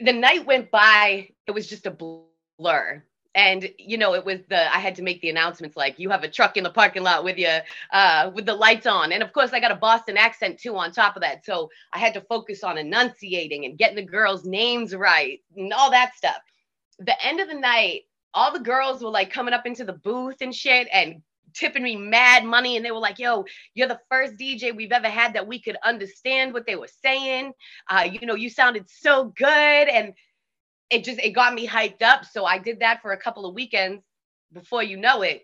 The 0.00 0.12
night 0.12 0.46
went 0.46 0.70
by. 0.70 1.28
It 1.46 1.50
was 1.50 1.66
just 1.66 1.86
a 1.86 1.90
blur 1.90 3.04
and 3.36 3.70
you 3.78 3.98
know 3.98 4.14
it 4.14 4.24
was 4.24 4.40
the 4.48 4.74
i 4.74 4.80
had 4.80 4.96
to 4.96 5.02
make 5.02 5.20
the 5.20 5.28
announcements 5.28 5.76
like 5.76 5.98
you 5.98 6.08
have 6.10 6.24
a 6.24 6.28
truck 6.28 6.56
in 6.56 6.64
the 6.64 6.70
parking 6.70 7.02
lot 7.02 7.22
with 7.22 7.36
you 7.36 7.58
uh, 7.92 8.30
with 8.34 8.46
the 8.46 8.54
lights 8.54 8.86
on. 8.86 9.12
And 9.12 9.22
of 9.22 9.32
course 9.32 9.52
i 9.52 9.60
got 9.60 9.70
a 9.70 9.76
boston 9.76 10.16
accent 10.16 10.58
too 10.58 10.76
on 10.76 10.90
top 10.90 11.14
of 11.14 11.22
that. 11.22 11.44
So 11.44 11.70
i 11.92 11.98
had 11.98 12.14
to 12.14 12.22
focus 12.22 12.64
on 12.64 12.78
enunciating 12.78 13.64
and 13.66 13.78
getting 13.78 13.96
the 13.96 14.02
girls 14.02 14.44
names 14.44 14.94
right 14.94 15.40
and 15.56 15.72
all 15.72 15.90
that 15.92 16.16
stuff. 16.16 16.38
The 16.98 17.14
end 17.24 17.40
of 17.40 17.48
the 17.48 17.54
night 17.54 18.02
all 18.34 18.52
the 18.52 18.58
girls 18.58 19.02
were 19.02 19.10
like 19.10 19.30
coming 19.30 19.54
up 19.54 19.66
into 19.66 19.84
the 19.84 19.92
booth 19.92 20.36
and 20.40 20.54
shit 20.54 20.88
and 20.92 21.22
tipping 21.54 21.82
me 21.82 21.96
mad 21.96 22.44
money. 22.44 22.76
And 22.76 22.84
they 22.84 22.90
were 22.90 22.98
like 22.98 23.18
yo 23.18 23.44
you're 23.74 23.88
the 23.88 24.00
first 24.10 24.34
dj 24.36 24.74
we've 24.74 24.92
ever 24.92 25.08
had 25.08 25.34
that 25.34 25.46
we 25.46 25.60
could 25.60 25.76
understand 25.84 26.54
what 26.54 26.66
they 26.66 26.76
were 26.76 26.88
saying. 27.02 27.52
Uh, 27.90 28.08
you 28.10 28.26
know 28.26 28.34
you 28.34 28.48
sounded 28.48 28.88
so 28.88 29.34
good. 29.36 29.88
And 29.88 30.14
it 30.90 31.04
just 31.04 31.20
it 31.20 31.30
got 31.30 31.54
me 31.54 31.66
hyped 31.66 32.02
up. 32.02 32.24
So 32.24 32.44
I 32.44 32.58
did 32.58 32.80
that 32.80 33.02
for 33.02 33.12
a 33.12 33.20
couple 33.20 33.46
of 33.46 33.54
weekends. 33.54 34.02
Before 34.52 34.82
you 34.82 34.96
know 34.96 35.22
it, 35.22 35.42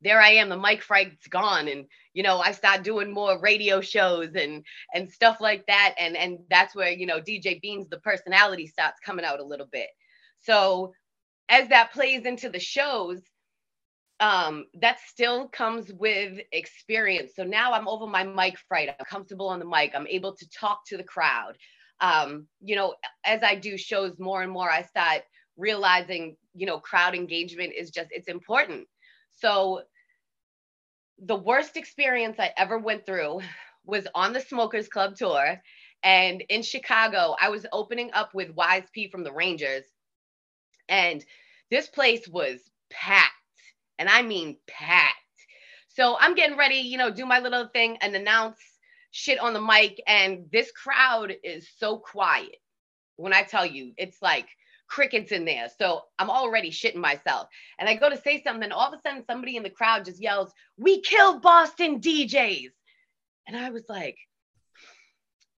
there 0.00 0.20
I 0.20 0.30
am. 0.30 0.48
The 0.48 0.56
mic 0.56 0.82
fright's 0.82 1.26
gone, 1.28 1.68
and 1.68 1.86
you 2.14 2.22
know 2.22 2.38
I 2.38 2.52
start 2.52 2.82
doing 2.82 3.12
more 3.12 3.40
radio 3.40 3.80
shows 3.80 4.34
and 4.34 4.64
and 4.94 5.10
stuff 5.10 5.40
like 5.40 5.66
that. 5.66 5.94
And 5.98 6.16
and 6.16 6.38
that's 6.50 6.74
where 6.74 6.90
you 6.90 7.06
know 7.06 7.20
DJ 7.20 7.60
Beanz, 7.62 7.88
the 7.90 7.98
personality, 8.00 8.66
starts 8.66 9.00
coming 9.04 9.24
out 9.24 9.40
a 9.40 9.44
little 9.44 9.68
bit. 9.70 9.88
So 10.40 10.92
as 11.48 11.68
that 11.68 11.92
plays 11.92 12.24
into 12.24 12.48
the 12.48 12.60
shows, 12.60 13.20
um, 14.20 14.66
that 14.80 14.98
still 15.06 15.48
comes 15.48 15.92
with 15.92 16.38
experience. 16.52 17.32
So 17.36 17.44
now 17.44 17.72
I'm 17.72 17.88
over 17.88 18.06
my 18.06 18.24
mic 18.24 18.58
fright. 18.68 18.88
I'm 18.88 19.04
comfortable 19.06 19.48
on 19.48 19.58
the 19.58 19.64
mic. 19.66 19.92
I'm 19.94 20.06
able 20.06 20.34
to 20.36 20.50
talk 20.50 20.86
to 20.86 20.96
the 20.96 21.04
crowd 21.04 21.56
um, 22.00 22.46
you 22.60 22.76
know, 22.76 22.94
as 23.24 23.42
I 23.42 23.54
do 23.56 23.76
shows 23.78 24.18
more 24.18 24.42
and 24.42 24.52
more, 24.52 24.70
I 24.70 24.82
start 24.82 25.22
realizing, 25.56 26.36
you 26.54 26.66
know, 26.66 26.78
crowd 26.80 27.14
engagement 27.14 27.72
is 27.78 27.90
just, 27.90 28.08
it's 28.12 28.28
important. 28.28 28.86
So 29.32 29.82
the 31.18 31.36
worst 31.36 31.76
experience 31.76 32.36
I 32.38 32.52
ever 32.56 32.78
went 32.78 33.06
through 33.06 33.40
was 33.84 34.06
on 34.14 34.32
the 34.32 34.40
Smokers 34.40 34.88
Club 34.88 35.16
tour. 35.16 35.60
And 36.04 36.44
in 36.48 36.62
Chicago, 36.62 37.36
I 37.40 37.50
was 37.50 37.66
opening 37.72 38.10
up 38.14 38.34
with 38.34 38.50
Wise 38.54 38.84
P 38.92 39.10
from 39.10 39.24
the 39.24 39.32
Rangers. 39.32 39.84
And 40.88 41.24
this 41.70 41.88
place 41.88 42.28
was 42.28 42.60
packed. 42.90 43.32
and 43.98 44.08
I 44.08 44.22
mean 44.22 44.58
packed. 44.68 45.14
So 45.88 46.16
I'm 46.18 46.34
getting 46.34 46.56
ready, 46.56 46.76
you 46.76 46.98
know, 46.98 47.10
do 47.10 47.26
my 47.26 47.40
little 47.40 47.68
thing 47.68 47.98
and 48.00 48.14
announce 48.14 48.58
shit 49.10 49.38
on 49.38 49.52
the 49.52 49.60
mic. 49.60 50.00
And 50.06 50.46
this 50.52 50.70
crowd 50.72 51.34
is 51.42 51.68
so 51.78 51.98
quiet. 51.98 52.56
When 53.16 53.32
I 53.32 53.42
tell 53.42 53.66
you, 53.66 53.92
it's 53.96 54.22
like 54.22 54.46
crickets 54.88 55.32
in 55.32 55.44
there. 55.44 55.68
So 55.78 56.02
I'm 56.18 56.30
already 56.30 56.70
shitting 56.70 56.96
myself. 56.96 57.48
And 57.78 57.88
I 57.88 57.94
go 57.94 58.08
to 58.08 58.20
say 58.20 58.42
something, 58.42 58.72
all 58.72 58.92
of 58.92 58.98
a 58.98 59.02
sudden 59.02 59.24
somebody 59.26 59.56
in 59.56 59.62
the 59.62 59.70
crowd 59.70 60.04
just 60.04 60.22
yells, 60.22 60.52
We 60.76 61.00
killed 61.00 61.42
Boston 61.42 62.00
DJs. 62.00 62.70
And 63.46 63.56
I 63.56 63.70
was 63.70 63.84
like, 63.88 64.16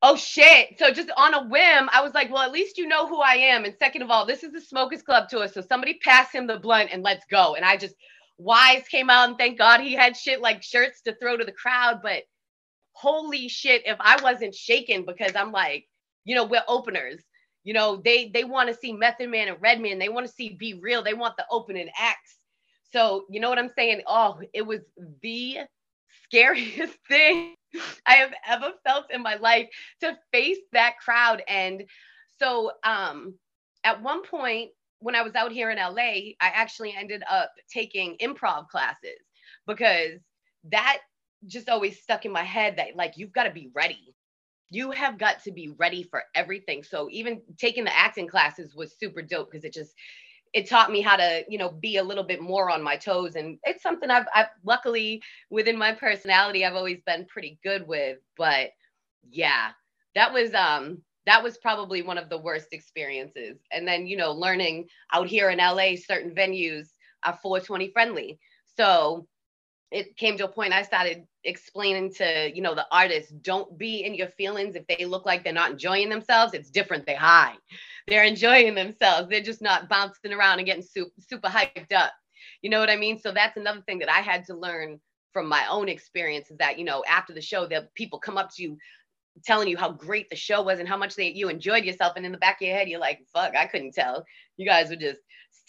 Oh 0.02 0.16
shit. 0.16 0.80
So 0.80 0.92
just 0.92 1.12
on 1.18 1.34
a 1.34 1.44
whim, 1.44 1.90
I 1.92 2.02
was 2.02 2.14
like, 2.14 2.32
well, 2.32 2.44
at 2.44 2.54
least 2.54 2.78
you 2.78 2.88
know 2.88 3.06
who 3.06 3.20
I 3.20 3.34
am. 3.34 3.66
And 3.66 3.76
second 3.78 4.02
of 4.02 4.10
all, 4.10 4.26
this 4.26 4.44
is 4.44 4.54
the 4.54 4.62
Smokers 4.62 5.02
Club 5.02 5.28
tour. 5.28 5.50
So 5.50 5.60
somebody 5.60 6.00
pass 6.02 6.32
him 6.32 6.48
the 6.48 6.58
blunt 6.58 6.90
and 6.94 7.04
let's 7.04 7.26
go. 7.30 7.56
And 7.56 7.66
I 7.66 7.76
just 7.76 7.96
Wise 8.38 8.88
came 8.88 9.10
out 9.10 9.28
and 9.28 9.38
thank 9.38 9.58
God 9.58 9.82
he 9.82 9.94
had 9.94 10.16
shit 10.16 10.40
like 10.40 10.64
shirts 10.64 11.02
to 11.02 11.16
throw 11.16 11.36
to 11.36 11.44
the 11.44 11.52
crowd. 11.52 12.00
But 12.02 12.24
holy 13.00 13.48
shit, 13.48 13.84
if 13.86 13.98
I 14.00 14.22
wasn't 14.22 14.54
shaken 14.54 15.06
because 15.06 15.36
I'm 15.36 15.52
like, 15.52 15.88
you 16.26 16.36
know, 16.36 16.46
we're 16.46 16.64
openers. 16.68 17.22
You 17.64 17.74
know, 17.74 18.02
they 18.04 18.30
they 18.30 18.44
want 18.44 18.70
to 18.70 18.76
see 18.76 18.94
Method 18.94 19.30
Man 19.30 19.48
and 19.48 19.58
Redman. 19.62 20.00
They 20.00 20.10
want 20.10 20.26
to 20.28 20.34
see 20.34 20.56
B-Real. 20.60 21.04
They 21.04 21.14
want 21.14 21.38
the 21.38 21.46
opening 21.52 21.90
acts. 21.98 22.38
So 22.92 23.26
you 23.30 23.40
know 23.40 23.50
what 23.50 23.60
I'm 23.60 23.72
saying? 23.78 24.02
Oh, 24.08 24.40
it 24.54 24.66
was 24.66 24.82
the 25.22 25.60
scariest 26.26 26.98
thing 27.08 27.56
I 28.06 28.14
have 28.16 28.34
ever 28.48 28.72
felt 28.86 29.12
in 29.12 29.22
my 29.22 29.36
life 29.36 29.70
to 30.02 30.18
face 30.32 30.60
that 30.74 30.94
crowd. 31.04 31.44
And 31.48 31.84
so 32.40 32.72
um, 32.84 33.36
at 33.84 34.02
one 34.02 34.24
point, 34.24 34.72
when 35.00 35.16
I 35.16 35.22
was 35.22 35.36
out 35.36 35.52
here 35.52 35.70
in 35.70 35.78
LA, 35.78 36.34
I 36.42 36.52
actually 36.54 36.94
ended 36.98 37.24
up 37.30 37.52
taking 37.72 38.18
improv 38.22 38.68
classes 38.70 39.20
because 39.68 40.20
that 40.72 41.00
just 41.48 41.70
always 41.70 42.02
stuck 42.02 42.26
in 42.26 42.32
my 42.32 42.44
head 42.44 42.78
that 42.78 42.96
like 42.96 43.18
you've 43.18 43.34
got 43.34 43.44
to 43.44 43.52
be 43.52 43.70
ready. 43.74 44.16
You 44.72 44.92
have 44.92 45.18
got 45.18 45.44
to 45.44 45.52
be 45.52 45.74
ready 45.78 46.04
for 46.04 46.24
everything. 46.36 46.84
So 46.84 47.10
even 47.12 47.42
taking 47.58 47.86
the 47.86 47.98
acting 47.98 48.28
classes 48.28 48.76
was 48.76 48.96
super 49.00 49.22
dope 49.22 49.52
because 49.52 49.64
it 49.66 49.74
just 49.74 49.94
it 50.54 50.68
taught 50.68 50.92
me 50.92 51.02
how 51.02 51.16
to 51.16 51.44
you 51.48 51.58
know 51.58 51.70
be 51.70 51.98
a 51.98 52.04
little 52.04 52.24
bit 52.24 52.42
more 52.42 52.70
on 52.70 52.82
my 52.82 52.96
toes 52.98 53.36
and 53.36 53.58
it's 53.64 53.84
something 53.84 54.10
I've, 54.10 54.26
I've 54.34 54.48
luckily 54.64 55.22
within 55.50 55.78
my 55.78 55.94
personality 55.94 56.66
i've 56.66 56.76
always 56.76 57.02
been 57.06 57.26
pretty 57.26 57.60
good 57.64 57.88
with 57.88 58.18
but 58.38 58.70
yeah 59.30 59.70
that 60.16 60.34
was 60.34 60.54
um 60.54 61.02
that 61.26 61.44
was 61.44 61.58
probably 61.58 62.02
one 62.02 62.18
of 62.18 62.30
the 62.30 62.38
worst 62.38 62.68
experiences 62.72 63.60
and 63.72 63.88
then 63.88 64.08
you 64.08 64.18
know 64.18 64.32
learning 64.32 64.88
out 65.14 65.28
here 65.28 65.50
in 65.50 65.60
la 65.60 65.96
certain 65.96 66.34
venues 66.34 66.90
are 67.24 67.38
420 67.42 67.92
friendly 67.92 68.40
so 68.78 69.28
it 69.92 70.16
came 70.18 70.38
to 70.38 70.46
a 70.46 70.52
point 70.52 70.74
I 70.74 70.84
started 70.84 71.26
explaining 71.44 72.14
to, 72.16 72.52
you 72.54 72.62
know, 72.62 72.76
the 72.76 72.86
artists, 72.92 73.32
don't 73.32 73.78
be 73.78 74.04
in 74.04 74.14
your 74.14 74.28
feelings 74.28 74.76
if 74.76 74.86
they 74.88 75.06
look 75.06 75.26
like 75.26 75.44
they're 75.44 75.54
not 75.54 75.72
enjoying 75.72 76.10
themselves. 76.10 76.54
It's 76.54 76.70
different. 76.70 77.06
They 77.06 77.16
high. 77.16 77.56
They're 78.08 78.24
enjoying 78.24 78.76
themselves. 78.76 79.30
They're 79.30 79.42
just 79.42 79.62
not 79.62 79.90
bouncing 79.90 80.34
around 80.34 80.60
and 80.60 80.66
getting 80.66 80.84
super, 80.84 81.12
super 81.20 81.48
hyped 81.48 81.94
up. 81.94 82.12
You 82.62 82.70
know 82.70 82.80
what 82.80 82.90
I 82.90 82.98
mean? 82.98 83.20
So 83.20 83.32
that's 83.32 83.58
another 83.58 83.82
thing 83.82 84.00
that 84.00 84.12
I 84.12 84.20
had 84.20 84.46
to 84.46 84.56
learn 84.56 85.00
from 85.34 85.48
my 85.48 85.66
own 85.70 85.90
experience 85.90 86.52
is 86.52 86.58
that, 86.58 86.78
you 86.78 86.86
know, 86.86 87.04
after 87.08 87.34
the 87.34 87.42
show, 87.42 87.66
the 87.66 87.88
people 87.96 88.20
come 88.20 88.38
up 88.38 88.50
to 88.56 88.64
you 88.64 88.78
telling 89.44 89.68
you 89.68 89.78
how 89.78 89.92
great 89.92 90.30
the 90.30 90.36
show 90.36 90.62
was 90.62 90.80
and 90.80 90.88
how 90.88 90.98
much 90.98 91.16
they 91.16 91.30
you 91.30 91.50
enjoyed 91.50 91.86
yourself. 91.86 92.14
And 92.16 92.26
in 92.26 92.32
the 92.32 92.38
back 92.38 92.62
of 92.62 92.68
your 92.68 92.76
head, 92.76 92.90
you're 92.90 93.00
like, 93.00 93.20
fuck, 93.34 93.56
I 93.56 93.68
couldn't 93.68 93.94
tell. 93.94 94.26
You 94.58 94.66
guys 94.68 94.90
were 94.90 94.96
just 94.96 95.20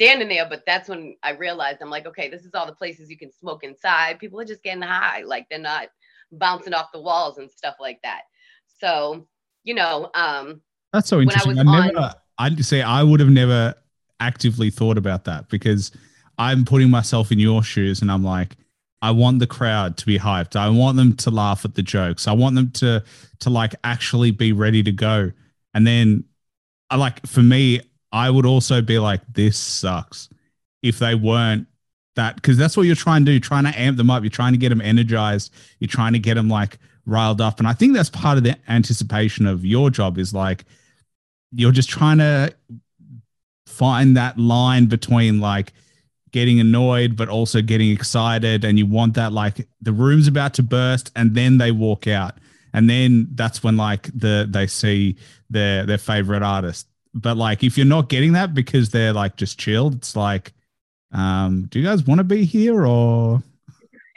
standing 0.00 0.28
there. 0.28 0.46
But 0.48 0.64
that's 0.66 0.88
when 0.88 1.16
I 1.22 1.32
realized 1.32 1.78
I'm 1.82 1.90
like, 1.90 2.06
okay, 2.06 2.30
this 2.30 2.44
is 2.46 2.54
all 2.54 2.66
the 2.66 2.72
places 2.72 3.10
you 3.10 3.18
can 3.18 3.30
smoke 3.30 3.64
inside. 3.64 4.18
People 4.18 4.40
are 4.40 4.44
just 4.46 4.62
getting 4.62 4.82
high, 4.82 5.22
like 5.22 5.46
they're 5.50 5.58
not 5.58 5.88
bouncing 6.32 6.72
off 6.72 6.90
the 6.92 7.00
walls 7.00 7.36
and 7.36 7.50
stuff 7.50 7.74
like 7.78 8.00
that. 8.02 8.22
So, 8.78 9.26
you 9.62 9.74
know, 9.74 10.10
um, 10.14 10.62
that's 10.92 11.08
so 11.08 11.20
interesting. 11.20 11.58
I, 11.58 11.60
I, 11.60 11.86
never, 11.86 11.98
on, 11.98 12.14
I'd 12.38 12.64
say 12.64 12.80
I 12.80 13.02
would 13.02 13.20
have 13.20 13.28
never 13.28 13.74
actively 14.20 14.70
thought 14.70 14.96
about 14.96 15.24
that 15.24 15.50
because 15.50 15.92
I'm 16.38 16.64
putting 16.64 16.88
myself 16.88 17.30
in 17.30 17.38
your 17.38 17.62
shoes 17.62 18.00
and 18.00 18.10
I'm 18.10 18.24
like, 18.24 18.56
I 19.02 19.10
want 19.10 19.38
the 19.38 19.46
crowd 19.46 19.98
to 19.98 20.06
be 20.06 20.18
hyped. 20.18 20.56
I 20.56 20.70
want 20.70 20.96
them 20.96 21.14
to 21.16 21.30
laugh 21.30 21.64
at 21.64 21.74
the 21.74 21.82
jokes. 21.82 22.26
I 22.26 22.32
want 22.32 22.54
them 22.54 22.70
to 22.72 23.04
to 23.40 23.50
like 23.50 23.74
actually 23.84 24.30
be 24.30 24.52
ready 24.52 24.82
to 24.82 24.92
go. 24.92 25.32
And 25.74 25.86
then 25.86 26.24
I 26.90 26.96
like 26.96 27.26
for 27.26 27.42
me, 27.42 27.80
I 28.12 28.30
would 28.30 28.46
also 28.46 28.82
be 28.82 28.98
like, 28.98 29.20
this 29.32 29.58
sucks 29.58 30.28
if 30.82 30.98
they 30.98 31.14
weren't 31.14 31.66
that 32.16 32.34
because 32.36 32.56
that's 32.56 32.76
what 32.76 32.84
you're 32.84 32.96
trying 32.96 33.24
to 33.24 33.32
do, 33.32 33.40
trying 33.40 33.64
to 33.64 33.78
amp 33.78 33.96
them 33.96 34.10
up. 34.10 34.22
You're 34.22 34.30
trying 34.30 34.52
to 34.52 34.58
get 34.58 34.70
them 34.70 34.80
energized. 34.80 35.52
You're 35.78 35.88
trying 35.88 36.12
to 36.14 36.18
get 36.18 36.34
them 36.34 36.48
like 36.48 36.78
riled 37.06 37.40
up. 37.40 37.58
And 37.58 37.68
I 37.68 37.72
think 37.72 37.94
that's 37.94 38.10
part 38.10 38.38
of 38.38 38.44
the 38.44 38.56
anticipation 38.68 39.46
of 39.46 39.64
your 39.64 39.90
job 39.90 40.18
is 40.18 40.34
like 40.34 40.64
you're 41.52 41.72
just 41.72 41.88
trying 41.88 42.18
to 42.18 42.54
find 43.66 44.16
that 44.16 44.38
line 44.38 44.86
between 44.86 45.40
like 45.40 45.72
getting 46.32 46.60
annoyed 46.60 47.16
but 47.16 47.28
also 47.28 47.60
getting 47.60 47.90
excited 47.90 48.64
and 48.64 48.78
you 48.78 48.86
want 48.86 49.14
that 49.14 49.32
like 49.32 49.66
the 49.80 49.92
room's 49.92 50.28
about 50.28 50.54
to 50.54 50.62
burst 50.62 51.10
and 51.16 51.34
then 51.34 51.58
they 51.58 51.72
walk 51.72 52.06
out 52.06 52.34
and 52.72 52.88
then 52.88 53.26
that's 53.34 53.64
when 53.64 53.76
like 53.76 54.08
the 54.16 54.46
they 54.48 54.66
see 54.66 55.16
their 55.48 55.84
their 55.86 55.98
favorite 55.98 56.42
artist 56.42 56.86
but 57.14 57.36
like 57.36 57.64
if 57.64 57.76
you're 57.76 57.86
not 57.86 58.08
getting 58.08 58.32
that 58.32 58.54
because 58.54 58.90
they're 58.90 59.12
like 59.12 59.36
just 59.36 59.58
chilled, 59.58 59.96
it's 59.96 60.16
like, 60.16 60.52
um, 61.12 61.66
do 61.68 61.80
you 61.80 61.86
guys 61.86 62.04
want 62.04 62.18
to 62.18 62.24
be 62.24 62.44
here 62.44 62.86
or? 62.86 63.42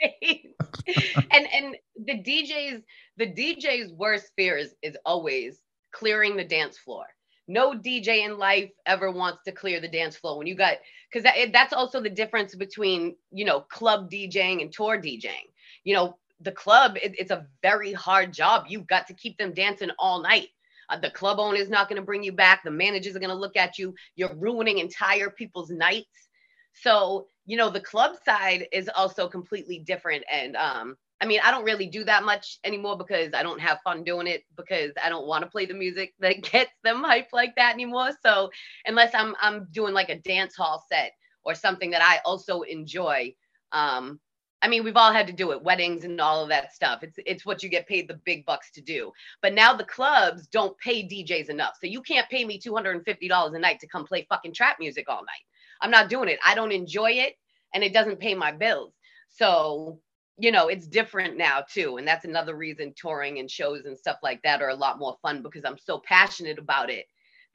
and 0.00 1.48
and 1.52 1.76
the 1.96 2.14
DJs, 2.14 2.82
the 3.16 3.26
DJ's 3.26 3.92
worst 3.92 4.30
fears 4.36 4.74
is 4.82 4.96
always 5.04 5.60
clearing 5.92 6.36
the 6.36 6.44
dance 6.44 6.78
floor. 6.78 7.06
No 7.46 7.72
DJ 7.72 8.24
in 8.24 8.38
life 8.38 8.70
ever 8.86 9.10
wants 9.10 9.42
to 9.44 9.52
clear 9.52 9.80
the 9.80 9.88
dance 9.88 10.16
floor 10.16 10.38
when 10.38 10.46
you 10.46 10.54
got 10.54 10.76
because 11.10 11.24
that, 11.24 11.52
that's 11.52 11.72
also 11.72 12.00
the 12.00 12.10
difference 12.10 12.54
between 12.54 13.16
you 13.32 13.44
know 13.44 13.60
club 13.60 14.10
DJing 14.10 14.62
and 14.62 14.72
tour 14.72 14.98
DJing. 14.98 15.50
You 15.82 15.94
know 15.94 16.18
the 16.40 16.52
club 16.52 16.96
it, 16.96 17.14
it's 17.18 17.30
a 17.30 17.46
very 17.62 17.92
hard 17.92 18.32
job. 18.32 18.66
You've 18.68 18.86
got 18.86 19.06
to 19.08 19.14
keep 19.14 19.36
them 19.36 19.52
dancing 19.52 19.90
all 19.98 20.22
night 20.22 20.48
uh, 20.88 20.98
the 20.98 21.10
club 21.10 21.38
owner 21.38 21.56
is 21.56 21.70
not 21.70 21.88
going 21.88 22.00
to 22.00 22.04
bring 22.06 22.22
you 22.22 22.32
back. 22.32 22.62
The 22.64 22.70
managers 22.70 23.16
are 23.16 23.20
going 23.20 23.30
to 23.30 23.36
look 23.36 23.56
at 23.56 23.78
you. 23.78 23.94
You're 24.16 24.34
ruining 24.36 24.78
entire 24.78 25.30
people's 25.30 25.70
nights. 25.70 26.28
So, 26.74 27.26
you 27.46 27.56
know, 27.56 27.70
the 27.70 27.80
club 27.80 28.16
side 28.24 28.66
is 28.72 28.90
also 28.94 29.28
completely 29.28 29.78
different. 29.78 30.24
And 30.30 30.56
um, 30.56 30.96
I 31.20 31.26
mean, 31.26 31.40
I 31.42 31.50
don't 31.50 31.64
really 31.64 31.86
do 31.86 32.04
that 32.04 32.24
much 32.24 32.58
anymore 32.64 32.98
because 32.98 33.32
I 33.34 33.42
don't 33.42 33.60
have 33.60 33.80
fun 33.82 34.04
doing 34.04 34.26
it 34.26 34.42
because 34.56 34.92
I 35.02 35.08
don't 35.08 35.26
want 35.26 35.42
to 35.44 35.50
play 35.50 35.66
the 35.66 35.74
music 35.74 36.14
that 36.20 36.42
gets 36.42 36.72
them 36.82 37.02
hype 37.02 37.28
like 37.32 37.54
that 37.56 37.74
anymore. 37.74 38.10
So, 38.22 38.50
unless 38.86 39.14
I'm 39.14 39.34
I'm 39.40 39.66
doing 39.70 39.94
like 39.94 40.08
a 40.10 40.18
dance 40.18 40.56
hall 40.56 40.84
set 40.90 41.12
or 41.44 41.54
something 41.54 41.90
that 41.90 42.02
I 42.02 42.20
also 42.24 42.62
enjoy, 42.62 43.34
um, 43.72 44.18
I 44.64 44.68
mean, 44.68 44.82
we've 44.82 44.96
all 44.96 45.12
had 45.12 45.26
to 45.26 45.32
do 45.34 45.52
it, 45.52 45.62
weddings 45.62 46.04
and 46.04 46.18
all 46.18 46.42
of 46.42 46.48
that 46.48 46.72
stuff. 46.72 47.02
It's 47.02 47.18
it's 47.26 47.44
what 47.44 47.62
you 47.62 47.68
get 47.68 47.86
paid 47.86 48.08
the 48.08 48.18
big 48.24 48.46
bucks 48.46 48.70
to 48.70 48.80
do. 48.80 49.12
But 49.42 49.52
now 49.52 49.74
the 49.74 49.84
clubs 49.84 50.46
don't 50.46 50.76
pay 50.78 51.02
DJs 51.02 51.50
enough. 51.50 51.74
So 51.78 51.86
you 51.86 52.00
can't 52.00 52.26
pay 52.30 52.46
me 52.46 52.58
$250 52.58 53.54
a 53.54 53.58
night 53.58 53.78
to 53.80 53.86
come 53.86 54.06
play 54.06 54.26
fucking 54.26 54.54
trap 54.54 54.78
music 54.80 55.04
all 55.06 55.20
night. 55.20 55.44
I'm 55.82 55.90
not 55.90 56.08
doing 56.08 56.30
it. 56.30 56.38
I 56.46 56.54
don't 56.54 56.72
enjoy 56.72 57.10
it 57.10 57.34
and 57.74 57.84
it 57.84 57.92
doesn't 57.92 58.20
pay 58.20 58.34
my 58.34 58.52
bills. 58.52 58.94
So, 59.28 60.00
you 60.38 60.50
know, 60.50 60.68
it's 60.68 60.86
different 60.86 61.36
now 61.36 61.62
too. 61.70 61.98
And 61.98 62.08
that's 62.08 62.24
another 62.24 62.56
reason 62.56 62.94
touring 62.96 63.40
and 63.40 63.50
shows 63.50 63.84
and 63.84 63.98
stuff 63.98 64.16
like 64.22 64.40
that 64.44 64.62
are 64.62 64.70
a 64.70 64.74
lot 64.74 64.98
more 64.98 65.18
fun 65.20 65.42
because 65.42 65.66
I'm 65.66 65.76
so 65.76 66.00
passionate 66.08 66.58
about 66.58 66.88
it 66.88 67.04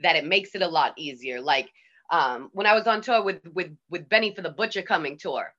that 0.02 0.16
it 0.16 0.26
makes 0.26 0.54
it 0.54 0.62
a 0.62 0.68
lot 0.68 0.94
easier. 0.96 1.42
Like 1.42 1.72
um, 2.12 2.52
when 2.54 2.68
I 2.68 2.76
was 2.76 2.86
on 2.86 3.02
tour 3.02 3.24
with 3.24 3.42
with 3.56 3.76
with 3.90 4.08
Benny 4.10 4.36
for 4.36 4.44
the 4.44 4.52
Butcher 4.52 4.84
Coming 4.84 5.18
tour 5.18 5.56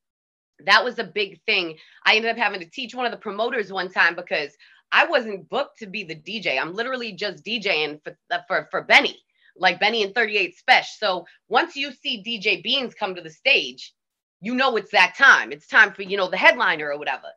that 0.66 0.84
was 0.84 0.98
a 0.98 1.04
big 1.04 1.40
thing. 1.46 1.76
I 2.04 2.16
ended 2.16 2.30
up 2.30 2.36
having 2.36 2.60
to 2.60 2.70
teach 2.70 2.94
one 2.94 3.06
of 3.06 3.12
the 3.12 3.18
promoters 3.18 3.72
one 3.72 3.90
time 3.90 4.14
because 4.14 4.56
I 4.92 5.06
wasn't 5.06 5.48
booked 5.48 5.78
to 5.78 5.86
be 5.86 6.04
the 6.04 6.16
DJ. 6.16 6.60
I'm 6.60 6.74
literally 6.74 7.12
just 7.12 7.44
DJing 7.44 8.00
for 8.02 8.16
for 8.48 8.68
for 8.70 8.82
Benny, 8.82 9.18
like 9.56 9.80
Benny 9.80 10.02
and 10.02 10.14
38 10.14 10.54
Spesh. 10.56 10.98
So 10.98 11.26
once 11.48 11.76
you 11.76 11.92
see 11.92 12.22
DJ 12.26 12.64
Beanz 12.64 12.96
come 12.96 13.14
to 13.14 13.22
the 13.22 13.30
stage, 13.30 13.92
you 14.40 14.54
know 14.54 14.76
it's 14.76 14.92
that 14.92 15.14
time. 15.16 15.52
It's 15.52 15.66
time 15.66 15.92
for 15.92 16.02
you 16.02 16.16
know 16.16 16.28
the 16.28 16.36
headliner 16.36 16.90
or 16.90 16.98
whatever. 16.98 17.28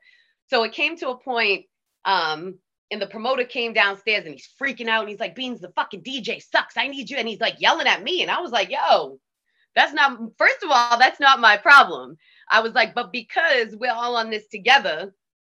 So 0.49 0.63
it 0.63 0.73
came 0.73 0.97
to 0.97 1.09
a 1.09 1.17
point, 1.17 1.65
um, 2.05 2.59
and 2.91 3.01
the 3.01 3.07
promoter 3.07 3.43
came 3.43 3.73
downstairs 3.73 4.25
and 4.25 4.33
he's 4.33 4.49
freaking 4.61 4.87
out 4.87 5.01
and 5.01 5.09
he's 5.09 5.19
like, 5.19 5.35
"Beanz, 5.35 5.59
the 5.59 5.71
fucking 5.75 6.03
DJ 6.03 6.41
sucks. 6.41 6.77
I 6.77 6.87
need 6.87 7.09
you." 7.09 7.17
And 7.17 7.27
he's 7.27 7.41
like 7.41 7.61
yelling 7.61 7.87
at 7.87 8.03
me, 8.03 8.21
and 8.21 8.31
I 8.31 8.41
was 8.41 8.51
like, 8.51 8.69
"Yo, 8.71 9.19
that's 9.75 9.93
not. 9.93 10.19
First 10.37 10.63
of 10.63 10.69
all, 10.71 10.97
that's 10.97 11.19
not 11.19 11.39
my 11.39 11.57
problem." 11.57 12.17
I 12.49 12.59
was 12.59 12.73
like, 12.73 12.93
but 12.93 13.11
because 13.11 13.75
we're 13.75 13.91
all 13.91 14.15
on 14.15 14.29
this 14.29 14.47
together 14.47 15.13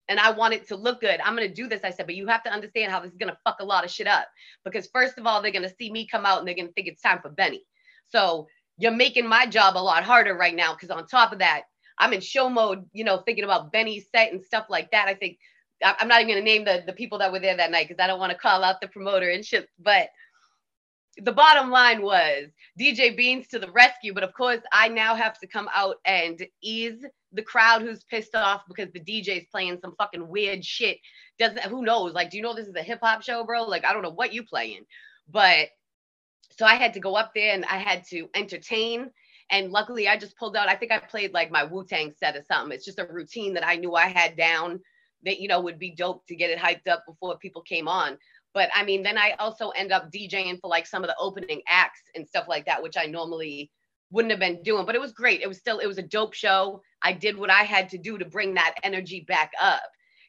and 0.10 0.20
I 0.20 0.32
want 0.32 0.54
it 0.54 0.68
to 0.70 0.76
look 0.76 1.02
good, 1.02 1.20
I'm 1.20 1.36
going 1.36 1.48
to 1.48 1.54
do 1.54 1.68
this. 1.68 1.84
I 1.84 1.92
said, 1.92 2.06
but 2.06 2.16
you 2.16 2.28
have 2.28 2.44
to 2.44 2.50
understand 2.52 2.92
how 2.92 3.00
this 3.00 3.12
is 3.12 3.18
going 3.18 3.32
to 3.32 3.38
fuck 3.44 3.58
a 3.60 3.66
lot 3.66 3.84
of 3.84 3.92
shit 3.92 4.08
up. 4.08 4.28
Because, 4.64 4.88
first 4.88 5.18
of 5.18 5.26
all, 5.28 5.42
they're 5.42 5.52
going 5.52 5.68
to 5.68 5.76
see 5.78 5.92
me 5.92 6.08
come 6.08 6.26
out 6.26 6.40
and 6.40 6.48
they're 6.48 6.56
going 6.56 6.68
to 6.68 6.74
think 6.74 6.88
it's 6.88 7.02
time 7.02 7.20
for 7.22 7.30
Benny. 7.30 7.64
So 8.10 8.48
you're 8.78 8.92
making 8.92 9.28
my 9.28 9.46
job 9.46 9.76
a 9.76 9.80
lot 9.80 10.04
harder 10.04 10.36
right 10.36 10.56
now. 10.56 10.74
Because 10.74 10.90
on 10.90 11.06
top 11.08 11.34
of 11.34 11.40
that, 11.40 11.64
I'm 12.00 12.14
in 12.14 12.22
show 12.22 12.50
mode, 12.50 12.86
you 12.94 13.04
know, 13.04 13.18
thinking 13.18 13.44
about 13.44 13.72
Benny's 13.72 14.08
set 14.14 14.32
and 14.32 14.44
stuff 14.44 14.68
like 14.70 14.92
that. 14.92 15.08
I 15.08 15.14
think 15.14 15.40
I'm 15.84 16.08
not 16.08 16.22
even 16.22 16.34
gonna 16.34 16.42
name 16.42 16.66
the 16.66 16.84
the 16.86 16.94
people 16.94 17.20
that 17.20 17.32
were 17.32 17.40
there 17.40 17.56
that 17.56 17.72
night 17.72 17.88
because 17.88 18.02
I 18.02 18.08
don't 18.08 18.20
want 18.20 18.32
to 18.32 18.38
call 18.38 18.64
out 18.64 18.82
the 18.82 18.88
promoter 18.88 19.30
and 19.30 19.46
shit. 19.46 19.68
But 19.80 20.10
the 21.24 21.32
bottom 21.32 21.72
line 21.72 22.02
was 22.02 22.48
DJ 22.80 23.18
Beanz 23.18 23.48
to 23.50 23.60
the 23.60 23.72
rescue. 23.72 24.14
But 24.14 24.24
of 24.24 24.34
course, 24.34 24.62
I 24.72 24.88
now 24.88 25.16
have 25.16 25.40
to 25.40 25.48
come 25.48 25.70
out 25.74 25.98
and 26.06 26.46
ease 26.62 27.04
the 27.34 27.42
crowd 27.42 27.82
who's 27.82 28.04
pissed 28.04 28.36
off 28.36 28.64
because 28.68 28.92
the 28.94 29.00
DJ's 29.00 29.48
playing 29.52 29.80
some 29.82 29.96
fucking 29.98 30.28
weird 30.28 30.64
shit. 30.64 30.98
Doesn't 31.40 31.60
who 31.64 31.84
knows? 31.84 32.14
Like, 32.14 32.30
do 32.30 32.38
you 32.38 32.44
know 32.44 32.54
this 32.54 32.68
is 32.68 32.76
a 32.76 32.84
hip 32.84 33.00
hop 33.02 33.24
show, 33.24 33.44
bro? 33.44 33.64
Like, 33.64 33.86
I 33.86 33.94
don't 33.94 34.04
know 34.04 34.12
what 34.12 34.34
you 34.34 34.44
playing, 34.44 34.86
but 35.30 35.70
so 36.58 36.66
I 36.66 36.76
had 36.76 36.94
to 36.94 37.00
go 37.00 37.16
up 37.16 37.34
there 37.36 37.54
and 37.54 37.66
I 37.66 37.78
had 37.78 38.04
to 38.10 38.28
entertain. 38.34 39.12
And 39.50 39.72
luckily, 39.72 40.08
I 40.08 40.18
just 40.18 40.38
pulled 40.38 40.58
out. 40.58 40.68
I 40.68 40.76
think 40.76 40.92
I 40.92 41.00
played 41.00 41.34
like 41.34 41.52
my 41.52 41.64
Wu 41.64 41.86
Tang 41.86 42.14
set 42.18 42.36
or 42.36 42.44
something. 42.44 42.76
It's 42.76 42.86
just 42.86 43.00
a 43.00 43.06
routine 43.06 43.54
that 43.54 43.66
I 43.66 43.76
knew 43.76 43.96
I 43.96 44.08
had 44.08 44.36
down 44.36 44.82
that 45.24 45.40
you 45.40 45.48
know 45.48 45.62
would 45.62 45.80
be 45.80 45.96
dope 45.96 46.26
to 46.28 46.36
get 46.36 46.50
it 46.50 46.60
hyped 46.60 46.88
up 46.88 47.04
before 47.08 47.38
people 47.38 47.62
came 47.62 47.88
on. 47.88 48.18
But 48.54 48.70
I 48.74 48.84
mean, 48.84 49.04
then 49.04 49.18
I 49.18 49.36
also 49.40 49.70
end 49.70 49.92
up 49.92 50.12
DJing 50.12 50.60
for 50.60 50.68
like 50.68 50.88
some 50.88 51.04
of 51.04 51.08
the 51.08 51.16
opening 51.20 51.62
acts 51.68 52.02
and 52.16 52.28
stuff 52.28 52.48
like 52.48 52.66
that, 52.66 52.82
which 52.82 52.98
I 52.98 53.06
normally 53.06 53.72
wouldn't 54.12 54.32
have 54.32 54.40
been 54.40 54.64
doing. 54.64 54.86
But 54.86 54.96
it 54.96 55.02
was 55.02 55.12
great. 55.12 55.42
It 55.42 55.48
was 55.48 55.58
still, 55.58 55.80
it 55.80 55.88
was 55.88 55.98
a 55.98 56.04
dope 56.04 56.34
show. 56.34 56.82
I 57.02 57.14
did 57.14 57.38
what 57.38 57.52
I 57.52 57.64
had 57.64 57.90
to 57.90 57.98
do 57.98 58.18
to 58.18 58.26
bring 58.26 58.54
that 58.56 58.76
energy 58.84 59.26
back 59.28 59.52
up. 59.62 59.84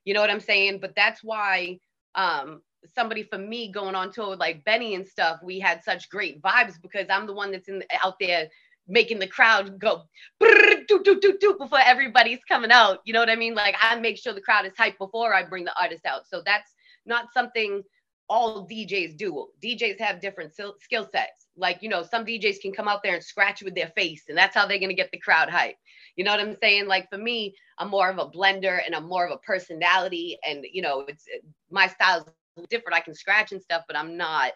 You 0.05 0.15
know 0.15 0.21
what 0.21 0.31
I'm 0.31 0.41
saying? 0.41 0.81
But 0.81 0.95
that's 0.97 1.23
why 1.23 1.79
um 2.15 2.63
somebody 2.95 3.23
for 3.23 3.39
me 3.39 3.71
going 3.71 3.95
on 3.95 4.13
tour 4.13 4.37
like 4.37 4.65
Benny 4.65 4.95
and 4.95 5.07
stuff, 5.07 5.41
we 5.43 5.59
had 5.59 5.83
such 5.83 6.09
great 6.09 6.41
vibes 6.43 6.81
because 6.81 7.07
I'm 7.11 7.27
the 7.27 7.35
one 7.35 7.51
that's 7.51 7.69
in 7.69 7.83
out 8.03 8.19
there 8.21 8.49
making 8.87 9.19
the 9.19 9.27
crowd 9.27 9.79
go 9.79 10.05
do, 10.41 11.03
do, 11.05 11.21
do, 11.21 11.37
do, 11.39 11.57
before 11.59 11.81
everybody's 11.85 12.43
coming 12.49 12.71
out. 12.71 13.01
You 13.05 13.13
know 13.13 13.21
what 13.21 13.31
I 13.31 13.37
mean? 13.37 13.55
Like 13.55 13.77
I 13.81 13.97
make 13.97 14.17
sure 14.17 14.33
the 14.33 14.41
crowd 14.41 14.67
is 14.67 14.73
hyped 14.73 14.99
before 14.99 15.35
I 15.35 15.45
bring 15.45 15.65
the 15.65 15.79
artist 15.81 16.07
out. 16.07 16.27
So 16.27 16.43
that's 16.45 16.73
not 17.05 17.33
something 17.33 17.83
all 18.29 18.69
DJs 18.69 19.17
do. 19.17 19.49
DJs 19.63 19.99
have 20.01 20.21
different 20.21 20.53
skill 20.55 21.09
sets. 21.11 21.47
Like, 21.57 21.83
you 21.83 21.89
know, 21.89 22.03
some 22.03 22.25
DJs 22.25 22.61
can 22.61 22.73
come 22.73 22.89
out 22.89 23.03
there 23.03 23.15
and 23.15 23.25
scratch 23.25 23.63
with 23.63 23.75
their 23.75 23.89
face, 23.89 24.25
and 24.29 24.37
that's 24.37 24.55
how 24.55 24.67
they're 24.67 24.79
going 24.79 24.91
to 24.91 24.95
get 24.95 25.11
the 25.11 25.19
crowd 25.19 25.49
hype. 25.49 25.77
You 26.17 26.25
know 26.25 26.31
what 26.31 26.41
I'm 26.41 26.57
saying? 26.61 26.87
Like, 26.87 27.09
for 27.11 27.19
me, 27.19 27.55
I'm 27.79 27.89
more 27.89 28.09
of 28.09 28.19
a 28.19 28.27
blender 28.27 28.81
and 28.85 28.95
I'm 28.95 29.09
more 29.09 29.27
of 29.27 29.33
a 29.33 29.39
personality. 29.39 30.39
And, 30.47 30.65
you 30.73 30.83
know, 30.83 31.05
it's 31.09 31.27
my 31.71 31.87
style 31.87 32.29
is 32.57 32.67
different. 32.69 32.97
I 32.97 33.01
can 33.01 33.15
scratch 33.15 33.53
and 33.53 33.63
stuff, 33.63 33.85
but 33.87 33.97
I'm 33.97 34.17
not 34.17 34.53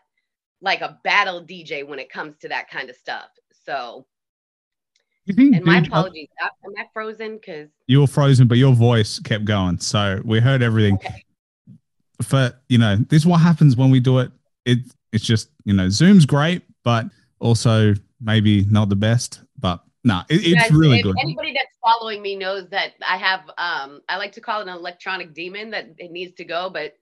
like 0.60 0.80
a 0.80 0.98
battle 1.04 1.44
DJ 1.44 1.86
when 1.86 1.98
it 1.98 2.10
comes 2.10 2.36
to 2.38 2.48
that 2.48 2.68
kind 2.68 2.90
of 2.90 2.96
stuff. 2.96 3.28
So, 3.64 4.06
and 5.28 5.64
my 5.64 5.78
apologies. 5.78 6.28
I'm 6.42 6.72
I 6.76 6.84
frozen? 6.92 7.36
Because 7.36 7.68
you 7.86 8.00
were 8.00 8.08
frozen, 8.08 8.48
but 8.48 8.58
your 8.58 8.74
voice 8.74 9.20
kept 9.20 9.44
going. 9.44 9.78
So 9.78 10.20
we 10.24 10.40
heard 10.40 10.62
everything. 10.62 10.96
Okay 10.96 11.24
for 12.22 12.52
you 12.68 12.78
know 12.78 12.96
this 12.96 13.22
is 13.22 13.26
what 13.26 13.40
happens 13.40 13.76
when 13.76 13.90
we 13.90 14.00
do 14.00 14.18
it. 14.18 14.30
It 14.64 14.78
it's 15.12 15.24
just 15.24 15.50
you 15.64 15.74
know 15.74 15.88
zoom's 15.88 16.26
great 16.26 16.62
but 16.82 17.06
also 17.38 17.94
maybe 18.20 18.64
not 18.64 18.88
the 18.88 18.96
best 18.96 19.42
but 19.58 19.82
no 20.04 20.14
nah, 20.14 20.24
it, 20.28 20.40
it's 20.44 20.70
really 20.72 21.02
good. 21.02 21.14
anybody 21.20 21.52
that's 21.52 21.76
following 21.82 22.22
me 22.22 22.34
knows 22.34 22.68
that 22.70 22.92
i 23.06 23.16
have 23.16 23.40
um 23.58 24.00
i 24.08 24.16
like 24.16 24.32
to 24.32 24.40
call 24.40 24.60
it 24.60 24.68
an 24.68 24.74
electronic 24.74 25.34
demon 25.34 25.70
that 25.70 25.86
it 25.98 26.10
needs 26.10 26.32
to 26.34 26.44
go 26.44 26.70
but 26.70 26.94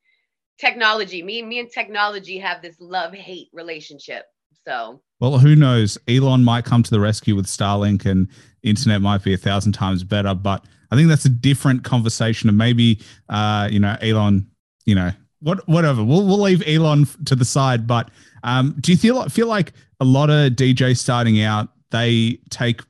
technology 0.59 1.23
me 1.23 1.41
me 1.43 1.61
and 1.61 1.71
technology 1.71 2.39
have 2.39 2.61
this 2.63 2.77
love 2.81 3.15
hate 3.15 3.49
relationship 3.53 4.25
so. 4.67 5.01
Well 5.21 5.39
who 5.39 5.55
knows? 5.55 5.97
Elon 6.09 6.45
might 6.45 6.65
come 6.65 6.83
to 6.83 6.91
the 6.91 7.01
rescue 7.01 7.35
with 7.37 7.47
starlink 7.47 8.05
and 8.05 8.29
internet 8.63 9.01
might 9.01 9.23
be 9.23 9.33
a 9.33 9.39
thousand 9.39 9.73
times 9.73 10.05
better 10.05 10.35
but 10.35 10.65
i 10.91 10.97
think 10.97 11.09
that's 11.09 11.25
a 11.25 11.31
different 11.31 11.83
conversation 11.83 12.49
and 12.49 12.59
maybe 12.59 13.01
uh 13.31 13.67
you 13.71 13.81
know 13.81 13.97
elon 14.03 14.47
you 14.85 14.95
know, 14.95 15.11
what 15.41 15.67
whatever. 15.69 16.05
We'll 16.05 16.27
we'll 16.27 16.41
leave 16.41 16.63
Elon 16.67 17.07
to 17.27 17.35
the 17.35 17.45
side. 17.45 17.87
But 17.87 18.11
um, 18.43 18.77
do 18.81 18.93
you 18.93 18.99
feel 18.99 19.29
feel 19.29 19.47
like 19.47 19.73
a 20.01 20.05
lot 20.05 20.31
of 20.31 20.53
DJs 20.53 20.99
starting 20.99 21.43
out 21.43 21.69
they 21.91 22.39
take, 22.51 22.83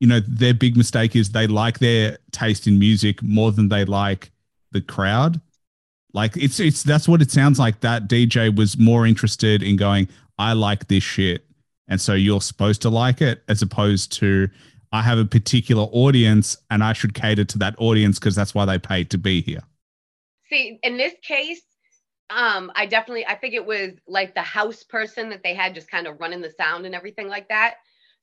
you 0.00 0.06
know, 0.06 0.20
their 0.20 0.54
big 0.54 0.76
mistake 0.76 1.16
is 1.16 1.30
they 1.30 1.46
like 1.46 1.78
their 1.78 2.18
taste 2.30 2.66
in 2.66 2.78
music 2.78 3.22
more 3.22 3.52
than 3.52 3.68
they 3.68 3.84
like 3.84 4.30
the 4.72 4.80
crowd. 4.80 5.40
Like 6.14 6.36
it's 6.36 6.58
it's 6.58 6.82
that's 6.82 7.08
what 7.08 7.20
it 7.20 7.30
sounds 7.30 7.58
like. 7.58 7.80
That 7.80 8.08
DJ 8.08 8.54
was 8.54 8.78
more 8.78 9.06
interested 9.06 9.62
in 9.62 9.76
going, 9.76 10.08
I 10.38 10.54
like 10.54 10.88
this 10.88 11.02
shit, 11.02 11.44
and 11.86 12.00
so 12.00 12.14
you're 12.14 12.40
supposed 12.40 12.82
to 12.82 12.90
like 12.90 13.20
it, 13.20 13.42
as 13.48 13.60
opposed 13.60 14.12
to 14.12 14.48
I 14.90 15.02
have 15.02 15.18
a 15.18 15.26
particular 15.26 15.84
audience 15.84 16.56
and 16.70 16.82
I 16.82 16.94
should 16.94 17.12
cater 17.12 17.44
to 17.44 17.58
that 17.58 17.74
audience 17.76 18.18
because 18.18 18.34
that's 18.34 18.54
why 18.54 18.64
they 18.64 18.78
paid 18.78 19.10
to 19.10 19.18
be 19.18 19.42
here 19.42 19.62
see 20.48 20.78
in 20.82 20.96
this 20.96 21.14
case 21.22 21.62
um 22.30 22.70
i 22.74 22.86
definitely 22.86 23.26
i 23.26 23.34
think 23.34 23.54
it 23.54 23.64
was 23.64 23.92
like 24.06 24.34
the 24.34 24.42
house 24.42 24.82
person 24.82 25.30
that 25.30 25.42
they 25.42 25.54
had 25.54 25.74
just 25.74 25.90
kind 25.90 26.06
of 26.06 26.20
running 26.20 26.40
the 26.40 26.50
sound 26.50 26.86
and 26.86 26.94
everything 26.94 27.28
like 27.28 27.48
that. 27.48 27.76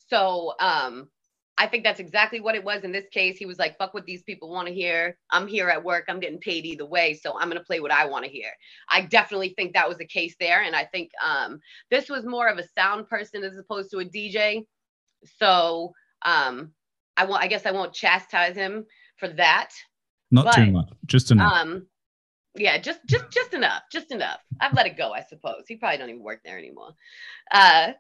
So 0.07 0.53
um 0.59 1.09
i 1.57 1.65
think 1.65 1.83
that's 1.83 1.99
exactly 1.99 2.39
what 2.39 2.55
it 2.55 2.63
was 2.63 2.83
in 2.83 2.91
this 2.91 3.07
case. 3.11 3.37
He 3.37 3.45
was 3.45 3.57
like 3.57 3.77
fuck 3.77 3.93
what 3.93 4.05
these 4.05 4.23
people 4.23 4.49
want 4.49 4.67
to 4.67 4.73
hear. 4.73 5.17
I'm 5.31 5.47
here 5.47 5.69
at 5.69 5.83
work. 5.83 6.05
I'm 6.07 6.19
getting 6.19 6.39
paid 6.39 6.65
either 6.65 6.85
way 6.85 7.15
so 7.15 7.37
i'm 7.39 7.49
going 7.49 7.59
to 7.59 7.65
play 7.65 7.79
what 7.79 7.91
i 7.91 8.05
want 8.05 8.25
to 8.25 8.31
hear. 8.31 8.51
I 8.89 9.01
definitely 9.01 9.53
think 9.55 9.73
that 9.73 9.87
was 9.87 9.97
the 9.97 10.05
case 10.05 10.35
there 10.39 10.61
and 10.61 10.75
i 10.75 10.85
think 10.85 11.09
um 11.25 11.59
this 11.89 12.09
was 12.09 12.25
more 12.25 12.47
of 12.47 12.59
a 12.59 12.67
sound 12.77 13.07
person 13.07 13.43
as 13.43 13.57
opposed 13.57 13.89
to 13.91 13.99
a 13.99 14.05
dj 14.05 14.65
so 15.39 15.93
um 16.23 16.71
i 17.17 17.25
won't 17.25 17.41
i 17.41 17.47
guess 17.47 17.65
i 17.65 17.71
won't 17.71 17.93
chastise 17.93 18.55
him 18.55 18.85
for 19.17 19.29
that. 19.29 19.69
Not 20.31 20.45
but, 20.45 20.55
too 20.55 20.71
much 20.71 20.89
just 21.05 21.31
enough. 21.31 21.51
um 21.51 21.87
yeah, 22.55 22.77
just 22.77 22.99
just 23.05 23.29
just 23.31 23.53
enough, 23.53 23.83
just 23.91 24.11
enough. 24.11 24.39
I've 24.59 24.73
let 24.73 24.85
it 24.85 24.97
go, 24.97 25.11
I 25.11 25.21
suppose. 25.21 25.63
He 25.67 25.75
probably 25.75 25.97
don't 25.97 26.09
even 26.09 26.23
work 26.23 26.41
there 26.43 26.57
anymore. 26.57 26.91
Uh, 27.51 27.93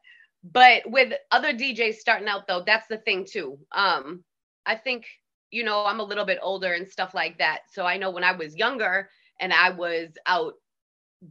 but 0.43 0.83
with 0.89 1.13
other 1.31 1.53
DJs 1.53 1.95
starting 1.95 2.27
out 2.27 2.47
though, 2.47 2.63
that's 2.65 2.87
the 2.87 2.97
thing 2.97 3.25
too. 3.29 3.57
Um, 3.71 4.23
I 4.65 4.75
think 4.75 5.05
you 5.51 5.63
know 5.63 5.85
I'm 5.85 5.99
a 5.99 6.03
little 6.03 6.25
bit 6.25 6.39
older 6.41 6.73
and 6.73 6.87
stuff 6.87 7.13
like 7.13 7.37
that, 7.39 7.61
so 7.71 7.85
I 7.85 7.97
know 7.97 8.11
when 8.11 8.23
I 8.23 8.31
was 8.33 8.55
younger 8.55 9.09
and 9.39 9.51
I 9.51 9.71
was 9.71 10.09
out 10.25 10.53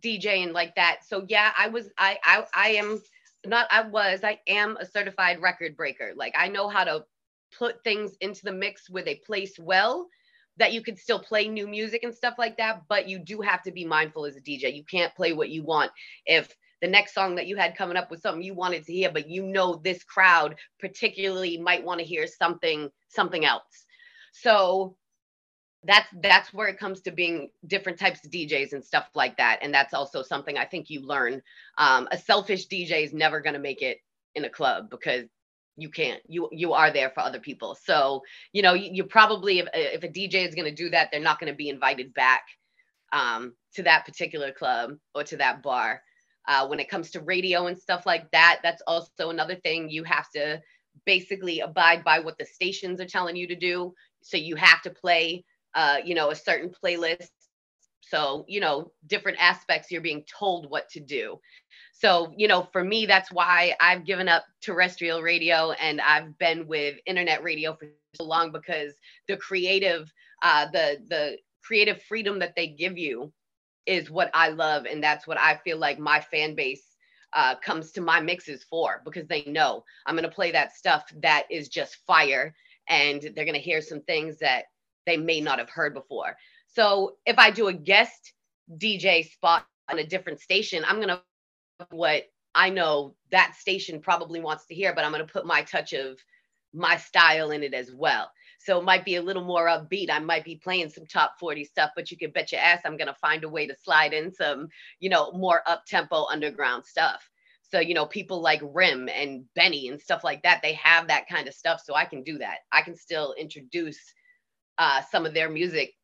DJing 0.01 0.53
like 0.53 0.75
that. 0.77 1.01
So 1.07 1.25
yeah, 1.29 1.53
I 1.57 1.69
was 1.69 1.91
I 1.99 2.19
I 2.25 2.45
I 2.55 2.69
am 2.71 3.01
not 3.47 3.67
I 3.71 3.83
was 3.83 4.21
I 4.23 4.41
am 4.47 4.77
a 4.79 4.87
certified 4.87 5.41
record 5.41 5.77
breaker. 5.77 6.13
Like 6.17 6.35
I 6.37 6.49
know 6.49 6.69
how 6.69 6.85
to 6.85 7.05
put 7.57 7.83
things 7.85 8.17
into 8.21 8.43
the 8.45 8.53
mix 8.53 8.91
where 8.91 9.05
they 9.05 9.17
place 9.17 9.59
well 9.59 10.09
that 10.59 10.73
you 10.73 10.83
could 10.83 10.99
still 10.99 11.19
play 11.19 11.49
new 11.49 11.67
music 11.67 12.03
and 12.05 12.15
stuff 12.15 12.35
like 12.39 12.57
that, 12.59 12.83
but 12.89 13.09
you 13.09 13.19
do 13.19 13.41
have 13.41 13.63
to 13.63 13.73
be 13.73 13.85
mindful 13.85 14.25
as 14.25 14.37
a 14.37 14.41
DJ. 14.41 14.75
You 14.75 14.85
can't 14.85 15.15
play 15.15 15.33
what 15.33 15.51
you 15.51 15.63
want. 15.65 15.91
If 16.27 16.55
the 16.81 16.89
next 16.89 17.15
song 17.15 17.35
that 17.37 17.47
you 17.47 17.57
had 17.57 17.77
coming 17.77 17.97
up 17.97 18.11
was 18.11 18.21
something 18.23 18.43
you 18.43 18.55
wanted 18.55 18.85
to 18.85 18.93
hear, 18.93 19.11
but 19.11 19.29
you 19.29 19.43
know 19.43 19.81
this 19.83 20.05
crowd 20.05 20.57
particularly 20.79 21.59
might 21.59 21.85
want 21.85 22.01
to 22.01 22.07
hear 22.07 22.27
something 22.27 22.91
something 23.09 23.45
else. 23.45 23.87
So 24.33 24.97
that's 25.85 26.09
that's 26.21 26.53
where 26.53 26.69
it 26.69 26.79
comes 26.79 27.01
to 27.03 27.11
being 27.11 27.51
different 27.67 27.99
types 27.99 28.25
of 28.25 28.31
DJs 28.31 28.73
and 28.73 28.85
stuff 28.85 29.09
like 29.15 29.37
that. 29.37 29.59
And 29.63 29.73
that's 29.73 29.95
also 29.95 30.23
something 30.23 30.57
I 30.59 30.65
think 30.65 30.91
you 30.91 31.01
learn. 31.01 31.43
Um, 31.79 32.09
a 32.11 32.19
selfish 32.19 32.69
DJ 32.69 33.05
is 33.05 33.13
never 33.13 33.41
going 33.41 33.55
to 33.55 33.61
make 33.61 33.83
it 33.83 33.99
in 34.35 34.45
a 34.45 34.51
club 34.51 34.91
because 34.91 35.25
you 35.77 35.89
can't 35.91 36.21
you 36.29 36.49
you 36.53 36.73
are 36.73 36.91
there 36.91 37.11
for 37.11 37.21
other 37.21 37.41
people. 37.41 37.77
So 37.83 38.23
you 38.53 38.63
know 38.63 38.75
you, 38.75 38.91
you 38.93 39.05
probably 39.05 39.59
if, 39.59 39.69
if 39.73 40.03
a 40.05 40.09
dj 40.09 40.35
is 40.47 40.55
going 40.55 40.69
to 40.69 40.75
do 40.75 40.91
that 40.91 41.09
they're 41.11 41.21
not 41.21 41.41
going 41.41 41.53
to 41.53 41.57
be 41.57 41.69
invited 41.69 42.15
back 42.15 42.43
um, 43.13 43.55
to 43.75 43.83
that 43.83 44.05
particular 44.05 44.53
club 44.53 44.93
or 45.15 45.25
to 45.25 45.37
that 45.39 45.63
bar. 45.63 46.03
Uh, 46.47 46.67
when 46.67 46.79
it 46.79 46.91
comes 46.91 47.11
to 47.11 47.23
radio 47.23 47.69
and 47.69 47.79
stuff 47.79 48.05
like 48.05 48.31
that 48.31 48.61
that's 48.63 48.83
also 48.87 49.31
another 49.31 49.55
thing. 49.57 49.89
You 49.89 50.05
have 50.05 50.31
to 50.33 50.61
basically 51.07 51.61
abide 51.61 52.05
by 52.05 52.21
what 52.21 52.39
the 52.39 52.45
stations 52.45 53.01
are 53.01 53.07
telling 53.07 53.35
you 53.35 53.49
to 53.49 53.57
do. 53.57 53.95
So 54.23 54.37
you 54.37 54.55
have 54.57 54.83
to 54.83 54.91
play 54.91 55.45
uh, 55.75 55.99
you 56.05 56.15
know 56.15 56.31
a 56.31 56.37
certain 56.37 56.71
playlist 56.71 57.31
so, 58.09 58.45
you 58.49 58.61
know, 58.61 58.93
different 59.07 59.39
aspects 59.41 59.91
you're 59.91 60.01
being 60.01 60.25
told 60.25 60.71
what 60.71 60.89
to 60.91 61.01
do. 61.01 61.41
So, 61.93 62.33
you 62.37 62.49
know, 62.49 62.69
for 62.73 62.85
me, 62.85 63.07
that's 63.07 63.33
why 63.33 63.75
I've 63.81 64.05
given 64.05 64.29
up 64.29 64.45
terrestrial 64.63 65.23
radio 65.23 65.73
and 65.73 66.01
I've 66.01 66.37
been 66.39 66.67
with 66.67 66.97
internet 67.07 67.43
radio 67.43 67.75
for 67.75 67.87
so 68.15 68.25
long 68.25 68.53
because 68.53 68.95
the 69.29 69.37
creative, 69.37 70.13
uh, 70.43 70.67
the 70.73 70.99
the 71.09 71.39
creative 71.63 72.03
freedom 72.03 72.39
that 72.41 72.55
they 72.57 72.69
give 72.69 72.99
you 72.99 73.33
is 73.87 74.11
what 74.11 74.31
I 74.35 74.49
love, 74.49 74.87
and 74.87 75.03
that's 75.03 75.27
what 75.27 75.39
I 75.39 75.57
feel 75.65 75.79
like 75.79 75.99
my 75.99 76.21
fan 76.21 76.55
base 76.55 76.97
uh, 77.33 77.55
comes 77.57 77.93
to 77.93 78.01
my 78.01 78.21
mixes 78.21 78.65
for 78.65 79.03
because 79.05 79.27
they 79.27 79.45
know 79.45 79.85
I'm 80.07 80.15
going 80.15 80.29
to 80.29 80.35
play 80.35 80.53
that 80.53 80.77
stuff 80.77 81.05
that 81.23 81.45
is 81.51 81.69
just 81.69 81.97
fire, 82.07 82.55
and 82.89 83.23
they're 83.35 83.45
going 83.45 83.55
to 83.55 83.61
hear 83.61 83.81
some 83.81 84.03
things 84.03 84.39
that 84.39 84.65
they 85.07 85.17
may 85.17 85.41
not 85.41 85.59
have 85.59 85.71
heard 85.71 85.95
before. 85.95 86.37
So 86.75 87.17
if 87.27 87.39
I 87.39 87.51
do 87.51 87.69
a 87.69 87.73
guest 87.73 88.33
DJ 88.79 89.31
spot 89.31 89.67
on 89.91 89.99
a 89.99 90.07
different 90.07 90.41
station, 90.41 90.85
I'm 90.87 91.01
gonna 91.01 91.23
what 91.91 92.25
I 92.55 92.71
know 92.71 93.17
that 93.31 93.55
station 93.57 94.01
probably 94.01 94.41
wants 94.41 94.67
to 94.67 94.75
hear, 94.75 94.95
but 94.95 95.05
I'm 95.05 95.13
gonna 95.13 95.27
put 95.27 95.47
my 95.47 95.63
touch 95.63 95.93
of 95.93 96.19
my 96.73 96.97
style 96.97 97.53
in 97.53 97.63
it 97.63 97.75
as 97.75 97.93
well. 97.93 98.31
So 98.61 98.79
it 98.79 98.85
might 98.85 99.05
be 99.05 99.17
a 99.17 99.23
little 99.23 99.45
more 99.45 99.67
upbeat. 99.69 100.11
I 100.11 100.19
might 100.19 100.45
be 100.45 100.57
playing 100.57 100.91
some 100.91 101.07
top 101.07 101.37
40 101.39 101.65
stuff, 101.65 101.91
but 101.95 102.11
you 102.11 102.17
can 102.19 102.33
bet 102.33 102.53
your 102.53 102.61
ass 102.61 102.81
I'm 102.85 102.97
gonna 102.97 103.15
find 103.15 103.45
a 103.45 103.49
way 103.49 103.67
to 103.67 103.77
slide 103.77 104.13
in 104.13 104.33
some, 104.35 104.69
you 105.01 105.11
know, 105.11 105.33
more 105.33 105.63
up 105.67 105.85
tempo 105.87 106.27
underground 106.27 106.85
stuff. 106.87 107.29
So, 107.63 107.81
you 107.81 107.95
know, 107.95 108.07
people 108.07 108.41
like 108.43 108.61
Rim 108.63 109.09
and 109.09 109.45
Benny 109.55 109.89
and 109.89 110.01
stuff 110.01 110.25
like 110.25 110.43
that, 110.45 110.61
they 110.63 110.75
have 110.75 111.09
that 111.09 111.29
kind 111.29 111.49
of 111.49 111.55
stuff. 111.55 111.83
So 111.85 111.95
I 111.95 112.05
can 112.05 112.23
do 112.23 112.39
that. 112.39 112.59
I 112.73 112.83
can 112.83 112.97
still 112.97 113.35
introduce 113.39 113.99
uh, 114.79 115.03
some 115.03 115.27
of 115.27 115.35
their 115.35 115.51
music 115.51 115.95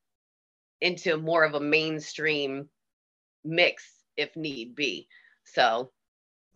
into 0.80 1.16
more 1.16 1.44
of 1.44 1.54
a 1.54 1.60
mainstream 1.60 2.68
mix 3.44 3.84
if 4.16 4.34
need 4.36 4.74
be. 4.74 5.08
So 5.44 5.90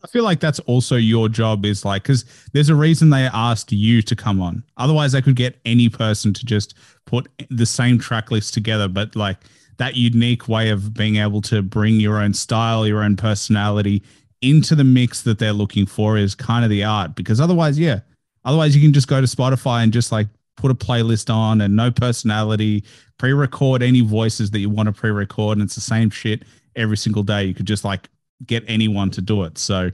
I 0.02 0.06
feel 0.06 0.24
like 0.24 0.40
that's 0.40 0.60
also 0.60 0.96
your 0.96 1.30
job 1.30 1.64
is 1.64 1.84
like 1.84 2.02
because 2.02 2.24
there's 2.52 2.68
a 2.68 2.74
reason 2.74 3.08
they 3.08 3.24
asked 3.32 3.72
you 3.72 4.02
to 4.02 4.14
come 4.14 4.40
on. 4.40 4.62
Otherwise, 4.76 5.12
they 5.12 5.22
could 5.22 5.36
get 5.36 5.58
any 5.64 5.88
person 5.88 6.34
to 6.34 6.44
just 6.44 6.74
put 7.06 7.28
the 7.50 7.64
same 7.64 7.98
track 7.98 8.30
list 8.30 8.52
together, 8.52 8.86
but 8.86 9.16
like 9.16 9.38
that 9.78 9.96
unique 9.96 10.46
way 10.46 10.68
of 10.70 10.94
being 10.94 11.16
able 11.16 11.40
to 11.42 11.62
bring 11.62 12.00
your 12.00 12.18
own 12.18 12.34
style, 12.34 12.86
your 12.86 13.02
own 13.02 13.16
personality 13.16 14.02
into 14.42 14.74
the 14.74 14.84
mix 14.84 15.22
that 15.22 15.38
they're 15.38 15.54
looking 15.54 15.86
for 15.86 16.18
is 16.18 16.34
kind 16.34 16.64
of 16.64 16.70
the 16.70 16.84
art. 16.84 17.14
Because 17.14 17.40
otherwise, 17.40 17.78
yeah, 17.78 18.00
otherwise 18.44 18.76
you 18.76 18.82
can 18.82 18.92
just 18.92 19.08
go 19.08 19.22
to 19.22 19.26
Spotify 19.26 19.82
and 19.82 19.92
just 19.92 20.12
like 20.12 20.28
put 20.56 20.70
a 20.70 20.74
playlist 20.74 21.32
on 21.32 21.60
and 21.60 21.76
no 21.76 21.90
personality, 21.90 22.84
pre-record 23.18 23.82
any 23.82 24.00
voices 24.00 24.50
that 24.52 24.60
you 24.60 24.70
want 24.70 24.86
to 24.86 24.92
pre-record, 24.92 25.58
and 25.58 25.64
it's 25.64 25.74
the 25.74 25.80
same 25.80 26.10
shit 26.10 26.42
every 26.76 26.96
single 26.96 27.22
day. 27.22 27.44
You 27.44 27.54
could 27.54 27.66
just 27.66 27.84
like 27.84 28.08
get 28.46 28.64
anyone 28.66 29.10
to 29.10 29.20
do 29.20 29.42
it. 29.44 29.58
So 29.58 29.90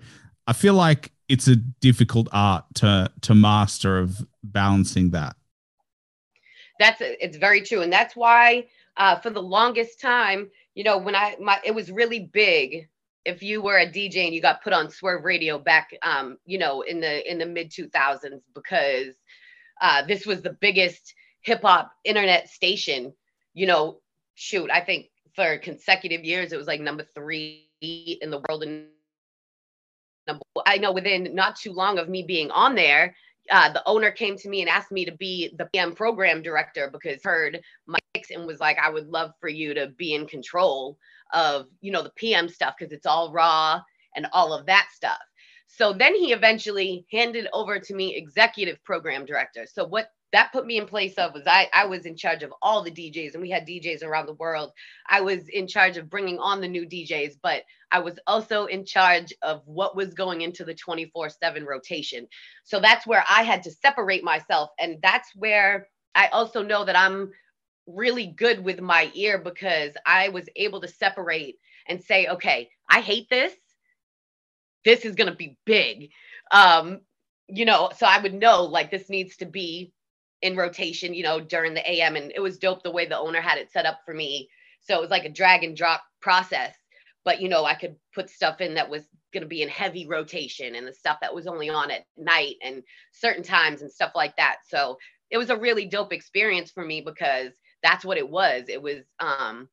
I 0.47 0.53
feel 0.53 0.75
like 0.75 1.13
it's 1.29 1.47
a 1.47 1.57
difficult 1.57 2.29
art 2.33 2.65
to 2.75 3.11
to 3.23 3.35
master 3.35 3.99
of 3.99 4.27
balancing 4.43 5.11
that. 5.11 5.37
That's 6.79 7.01
it's 7.01 7.37
very 7.37 7.63
true, 7.63 7.83
and 7.83 7.93
that's 7.93 8.17
why 8.17 8.67
uh, 8.97 9.17
for 9.17 9.31
the 9.31 9.43
longest 9.43 10.01
time, 10.01 10.51
you 10.75 10.85
know, 10.85 10.99
when 10.99 11.15
I 11.15 11.37
my 11.41 11.59
it 11.65 11.75
was 11.75 11.91
really 11.91 12.21
big. 12.21 12.89
If 13.27 13.43
you 13.43 13.61
were 13.61 13.77
a 13.77 13.87
DJ 13.87 14.25
and 14.25 14.35
you 14.35 14.41
got 14.41 14.63
put 14.63 14.73
on 14.73 14.89
Swerve 14.89 15.25
Radio 15.25 15.59
back, 15.59 15.91
um, 16.03 16.39
you 16.47 16.59
know, 16.59 16.81
in 16.81 17.01
the 17.01 17.31
in 17.31 17.37
the 17.37 17.45
mid 17.45 17.71
two 17.71 17.87
thousands, 17.91 18.43
because 18.55 19.15
uh, 19.81 20.03
this 20.07 20.27
was 20.27 20.43
the 20.43 20.57
biggest 20.61 21.15
hip 21.43 21.63
hop 21.63 21.93
internet 22.05 22.49
station. 22.49 23.13
You 23.55 23.67
know, 23.67 24.01
shoot, 24.35 24.71
I 24.71 24.81
think 24.81 25.07
for 25.35 25.59
consecutive 25.59 26.25
years 26.25 26.53
it 26.53 26.57
was 26.57 26.67
like 26.67 26.81
number 26.81 27.07
three 27.15 27.69
in 27.81 28.31
the 28.31 28.43
world 28.49 28.63
and 28.63 28.87
I 30.67 30.79
know 30.79 30.93
within 30.93 31.35
not 31.35 31.57
too 31.57 31.73
long 31.73 31.99
of 31.99 32.09
me 32.09 32.23
being 32.23 32.51
on 32.51 32.75
there, 32.75 33.17
uh, 33.51 33.73
the 33.73 33.83
owner 33.87 34.11
came 34.11 34.37
to 34.37 34.49
me 34.49 34.61
and 34.61 34.71
asked 34.71 34.93
me 34.93 35.05
to 35.05 35.13
be 35.13 35.53
the 35.59 35.67
PM 35.67 35.95
program 35.95 36.43
director 36.43 36.89
because 36.93 37.23
heard 37.25 37.61
my 37.87 37.99
mix 38.15 38.31
and 38.31 38.47
was 38.47 38.61
like, 38.61 38.79
I 38.79 38.91
would 38.91 39.09
love 39.09 39.33
for 39.41 39.49
you 39.49 39.75
to 39.75 39.89
be 39.89 40.15
in 40.15 40.27
control 40.27 40.99
of, 41.33 41.67
you 41.81 41.91
know, 41.91 42.03
the 42.03 42.13
PM 42.17 42.49
stuff 42.49 42.75
because 42.79 42.93
it's 42.93 43.07
all 43.07 43.33
raw 43.33 43.81
and 44.15 44.27
all 44.33 44.53
of 44.53 44.67
that 44.67 44.89
stuff. 44.95 45.19
So 45.73 45.93
then 45.93 46.15
he 46.15 46.33
eventually 46.33 47.07
handed 47.13 47.47
over 47.53 47.79
to 47.79 47.95
me 47.95 48.17
executive 48.17 48.83
program 48.85 49.25
director. 49.25 49.67
So 49.73 49.87
what 49.87 50.11
that 50.33 50.53
put 50.53 50.67
me 50.67 50.79
in 50.79 50.87
place 50.87 51.15
of 51.15 51.33
was 51.33 51.47
I, 51.47 51.69
I 51.73 51.87
was 51.87 52.07
in 52.07 52.17
charge 52.17 52.43
of 52.43 52.53
all 52.61 52.83
the 52.83 52.91
DJs 52.91 53.35
and 53.35 53.43
we 53.43 53.51
had 53.51 53.67
DJs 53.67 54.05
around 54.05 54.27
the 54.27 54.35
world. 54.35 54.73
I 55.09 55.21
was 55.21 55.49
in 55.49 55.67
charge 55.67 55.97
of 55.97 56.11
bringing 56.11 56.39
on 56.39 56.61
the 56.61 56.69
new 56.69 56.87
DJs, 56.87 57.39
but 57.43 57.63
I 57.93 58.01
was 58.01 58.19
also 58.27 58.67
in 58.67 58.85
charge 58.85 59.33
of 59.43 59.63
what 59.65 59.97
was 59.97 60.15
going 60.15 60.43
into 60.43 60.65
the 60.65 60.75
24 60.75 61.31
7 61.31 61.65
rotation. 61.65 62.27
So 62.65 62.81
that's 62.81 63.07
where 63.07 63.25
I 63.29 63.43
had 63.43 63.63
to 63.65 63.71
separate 63.71 64.23
myself. 64.23 64.71
And 64.79 64.99
that's 65.03 65.31
where 65.35 65.89
I 66.15 66.29
also 66.29 66.63
know 66.63 66.85
that 66.85 66.99
I'm 66.99 67.31
really 67.87 68.27
good 68.27 68.65
with 68.65 68.81
my 68.81 69.11
ear 69.15 69.39
because 69.39 69.93
I 70.07 70.29
was 70.29 70.49
able 70.57 70.81
to 70.81 70.89
separate 70.89 71.57
and 71.89 72.03
say, 72.03 72.27
okay, 72.29 72.69
I 72.89 73.01
hate 73.01 73.29
this. 73.31 73.55
This 74.85 75.05
is 75.05 75.15
going 75.15 75.31
to 75.31 75.37
be 75.37 75.59
big. 75.67 76.11
Um, 76.51 77.01
you 77.49 77.65
know, 77.65 77.91
so 77.97 78.07
I 78.07 78.21
would 78.21 78.35
know 78.35 78.65
like 78.65 78.91
this 78.91 79.11
needs 79.11 79.37
to 79.39 79.47
be 79.47 79.93
in 80.43 80.57
rotation, 80.57 81.15
you 81.15 81.23
know, 81.23 81.41
during 81.41 81.75
the 81.75 81.91
AM. 81.91 82.17
And 82.17 82.33
it 82.35 82.41
was 82.41 82.59
dope 82.59 82.83
the 82.83 82.91
way 82.91 83.07
the 83.07 83.19
owner 83.19 83.41
had 83.41 83.59
it 83.59 83.73
set 83.73 83.87
up 83.87 84.01
for 84.05 84.15
me. 84.15 84.49
So 84.81 84.97
it 84.97 85.01
was 85.01 85.11
like 85.11 85.25
a 85.25 85.31
drag 85.31 85.65
and 85.65 85.77
drop 85.77 86.03
process. 86.21 86.75
But, 87.25 87.41
you 87.43 87.49
know, 87.49 87.65
I 87.65 87.75
could 87.75 87.97
put 88.15 88.31
stuff 88.31 88.61
in 88.61 88.75
that 88.75 88.89
was 88.89 89.03
going 89.33 89.43
to 89.43 89.49
be 89.49 89.63
in 89.63 89.69
heavy 89.69 90.07
rotation 90.07 90.75
and 90.75 90.87
the 90.87 90.95
stuff 90.95 91.19
that 91.21 91.35
was 91.35 91.47
only 91.47 91.69
on 91.69 91.91
at 91.91 92.05
night 92.17 92.57
and 92.65 92.83
certain 93.13 93.43
times 93.43 93.83
and 93.83 93.93
stuff 93.93 94.13
like 94.15 94.35
that. 94.37 94.57
So 94.67 94.97
it 95.31 95.37
was 95.37 95.51
a 95.51 95.57
really 95.57 95.87
dope 95.87 96.13
experience 96.13 96.71
for 96.71 96.85
me 96.85 97.03
because 97.03 97.53
that's 97.83 98.05
what 98.05 98.17
it 98.17 98.29
was. 98.29 98.65
It 98.69 98.81
was, 98.81 99.03
um, 99.21 99.69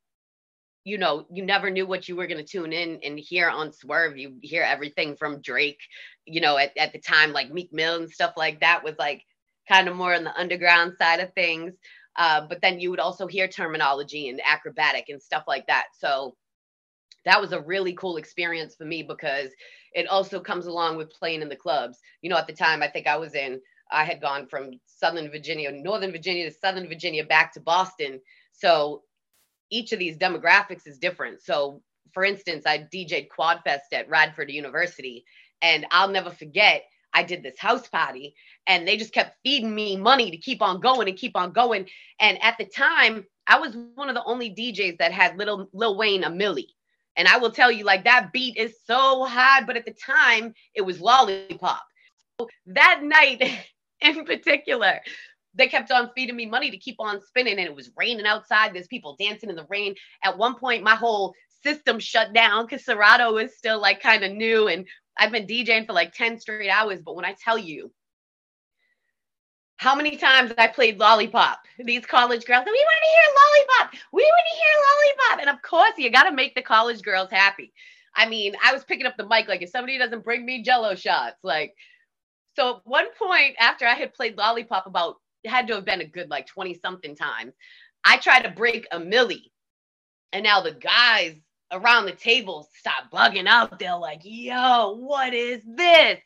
you 0.88 0.96
know, 0.96 1.26
you 1.30 1.44
never 1.44 1.70
knew 1.70 1.86
what 1.86 2.08
you 2.08 2.16
were 2.16 2.26
going 2.26 2.44
to 2.44 2.50
tune 2.50 2.72
in 2.72 2.98
and 3.04 3.18
hear 3.18 3.50
on 3.50 3.72
Swerve. 3.72 4.16
You 4.16 4.38
hear 4.40 4.62
everything 4.62 5.16
from 5.16 5.42
Drake, 5.42 5.80
you 6.24 6.40
know, 6.40 6.56
at, 6.56 6.76
at 6.78 6.92
the 6.92 6.98
time, 6.98 7.32
like 7.32 7.52
Meek 7.52 7.72
Mill 7.72 7.96
and 7.96 8.10
stuff 8.10 8.32
like 8.36 8.60
that 8.60 8.82
was 8.82 8.94
like 8.98 9.22
kind 9.68 9.86
of 9.86 9.96
more 9.96 10.14
on 10.14 10.24
the 10.24 10.40
underground 10.40 10.94
side 10.98 11.20
of 11.20 11.32
things. 11.34 11.74
Uh, 12.16 12.46
but 12.48 12.60
then 12.62 12.80
you 12.80 12.90
would 12.90 13.00
also 13.00 13.26
hear 13.26 13.46
Termanology 13.46 14.30
and 14.30 14.40
Akrobatik 14.40 15.04
and 15.08 15.22
stuff 15.22 15.44
like 15.46 15.66
that. 15.66 15.88
So 15.98 16.34
that 17.26 17.40
was 17.40 17.52
a 17.52 17.60
really 17.60 17.92
cool 17.92 18.16
experience 18.16 18.74
for 18.74 18.86
me 18.86 19.02
because 19.02 19.50
it 19.92 20.08
also 20.08 20.40
comes 20.40 20.66
along 20.66 20.96
with 20.96 21.12
playing 21.12 21.42
in 21.42 21.50
the 21.50 21.56
clubs. 21.56 21.98
You 22.22 22.30
know, 22.30 22.38
at 22.38 22.46
the 22.46 22.54
time, 22.54 22.82
I 22.82 22.88
think 22.88 23.06
I 23.06 23.16
was 23.16 23.34
in, 23.34 23.60
I 23.90 24.04
had 24.04 24.22
gone 24.22 24.46
from 24.48 24.70
Southern 24.86 25.30
Virginia, 25.30 25.70
Northern 25.70 26.12
Virginia 26.12 26.50
to 26.50 26.56
Southern 26.56 26.88
Virginia 26.88 27.24
back 27.24 27.52
to 27.52 27.60
Boston. 27.60 28.20
So 28.52 29.02
each 29.70 29.92
of 29.92 29.98
these 29.98 30.16
demographics 30.16 30.86
is 30.86 30.98
different. 30.98 31.42
So, 31.42 31.82
for 32.12 32.24
instance, 32.24 32.64
I 32.66 32.78
DJed 32.78 33.28
Quadfest 33.28 33.92
at 33.92 34.08
Radford 34.08 34.50
University, 34.50 35.24
and 35.62 35.86
I'll 35.90 36.08
never 36.08 36.30
forget 36.30 36.84
I 37.14 37.22
did 37.22 37.42
this 37.42 37.58
house 37.58 37.88
party 37.88 38.34
and 38.66 38.86
they 38.86 38.96
just 38.96 39.14
kept 39.14 39.36
feeding 39.42 39.74
me 39.74 39.96
money 39.96 40.30
to 40.30 40.36
keep 40.36 40.62
on 40.62 40.80
going 40.80 41.08
and 41.08 41.16
keep 41.16 41.36
on 41.36 41.52
going. 41.52 41.88
And 42.20 42.42
at 42.42 42.56
the 42.58 42.66
time, 42.66 43.24
I 43.46 43.58
was 43.58 43.76
one 43.94 44.08
of 44.08 44.14
the 44.14 44.24
only 44.24 44.50
DJs 44.50 44.98
that 44.98 45.12
had 45.12 45.38
little 45.38 45.68
Lil 45.72 45.96
Wayne 45.96 46.24
a 46.24 46.30
milli. 46.30 46.66
And 47.16 47.26
I 47.26 47.38
will 47.38 47.50
tell 47.50 47.72
you, 47.72 47.84
like 47.84 48.04
that 48.04 48.32
beat 48.32 48.56
is 48.56 48.76
so 48.86 49.24
high, 49.24 49.64
but 49.64 49.76
at 49.76 49.86
the 49.86 49.94
time 49.94 50.54
it 50.74 50.82
was 50.82 51.00
lollipop. 51.00 51.82
So 52.38 52.48
that 52.66 53.00
night 53.02 53.42
in 54.00 54.24
particular, 54.24 55.00
they 55.54 55.68
kept 55.68 55.90
on 55.90 56.10
feeding 56.14 56.36
me 56.36 56.46
money 56.46 56.70
to 56.70 56.76
keep 56.76 56.96
on 56.98 57.20
spinning, 57.22 57.58
and 57.58 57.66
it 57.66 57.74
was 57.74 57.90
raining 57.96 58.26
outside. 58.26 58.74
There's 58.74 58.86
people 58.86 59.16
dancing 59.18 59.50
in 59.50 59.56
the 59.56 59.66
rain. 59.68 59.94
At 60.22 60.38
one 60.38 60.54
point, 60.54 60.84
my 60.84 60.94
whole 60.94 61.34
system 61.62 61.98
shut 61.98 62.32
down 62.32 62.66
because 62.66 62.84
Serato 62.84 63.36
is 63.38 63.56
still 63.56 63.80
like 63.80 64.00
kind 64.00 64.24
of 64.24 64.32
new 64.32 64.68
and 64.68 64.86
I've 65.18 65.32
been 65.32 65.46
DJing 65.46 65.86
for 65.86 65.92
like 65.92 66.12
10 66.14 66.38
straight 66.38 66.70
hours, 66.70 67.00
but 67.04 67.16
when 67.16 67.24
I 67.24 67.34
tell 67.42 67.58
you 67.58 67.90
how 69.76 69.94
many 69.94 70.16
times 70.16 70.52
I 70.56 70.68
played 70.68 70.98
lollipop, 70.98 71.58
these 71.78 72.06
college 72.06 72.44
girls, 72.44 72.64
we 72.64 72.72
want 72.72 72.98
to 73.02 73.10
hear 73.10 73.22
lollipop. 73.36 74.00
We 74.12 74.22
want 74.22 74.46
to 74.50 74.56
hear 74.56 74.74
lollipop. 74.86 75.40
And 75.40 75.56
of 75.56 75.62
course, 75.62 75.92
you 75.98 76.10
got 76.10 76.28
to 76.28 76.34
make 76.34 76.54
the 76.54 76.62
college 76.62 77.02
girls 77.02 77.30
happy. 77.30 77.72
I 78.14 78.28
mean, 78.28 78.54
I 78.64 78.72
was 78.72 78.84
picking 78.84 79.06
up 79.06 79.16
the 79.16 79.26
mic 79.26 79.48
like 79.48 79.62
if 79.62 79.70
somebody 79.70 79.98
doesn't 79.98 80.24
bring 80.24 80.44
me 80.44 80.62
jello 80.62 80.94
shots, 80.94 81.36
like 81.42 81.74
so 82.54 82.76
at 82.76 82.82
one 82.84 83.06
point 83.16 83.54
after 83.60 83.86
I 83.86 83.94
had 83.94 84.14
played 84.14 84.36
lollipop 84.36 84.86
about 84.86 85.16
had 85.44 85.68
to 85.68 85.74
have 85.74 85.84
been 85.84 86.00
a 86.00 86.06
good 86.06 86.30
like 86.30 86.46
20 86.46 86.74
something 86.74 87.14
times, 87.14 87.54
I 88.04 88.18
tried 88.18 88.42
to 88.42 88.50
break 88.50 88.86
a 88.90 88.98
Milli. 88.98 89.50
And 90.32 90.44
now 90.44 90.60
the 90.60 90.72
guys 90.72 91.36
around 91.70 92.06
the 92.06 92.12
table 92.12 92.68
stop 92.78 93.10
bugging 93.12 93.46
out. 93.46 93.78
They're 93.78 93.96
like, 93.96 94.20
yo, 94.24 94.96
what 94.98 95.34
is 95.34 95.62
this? 95.66 96.18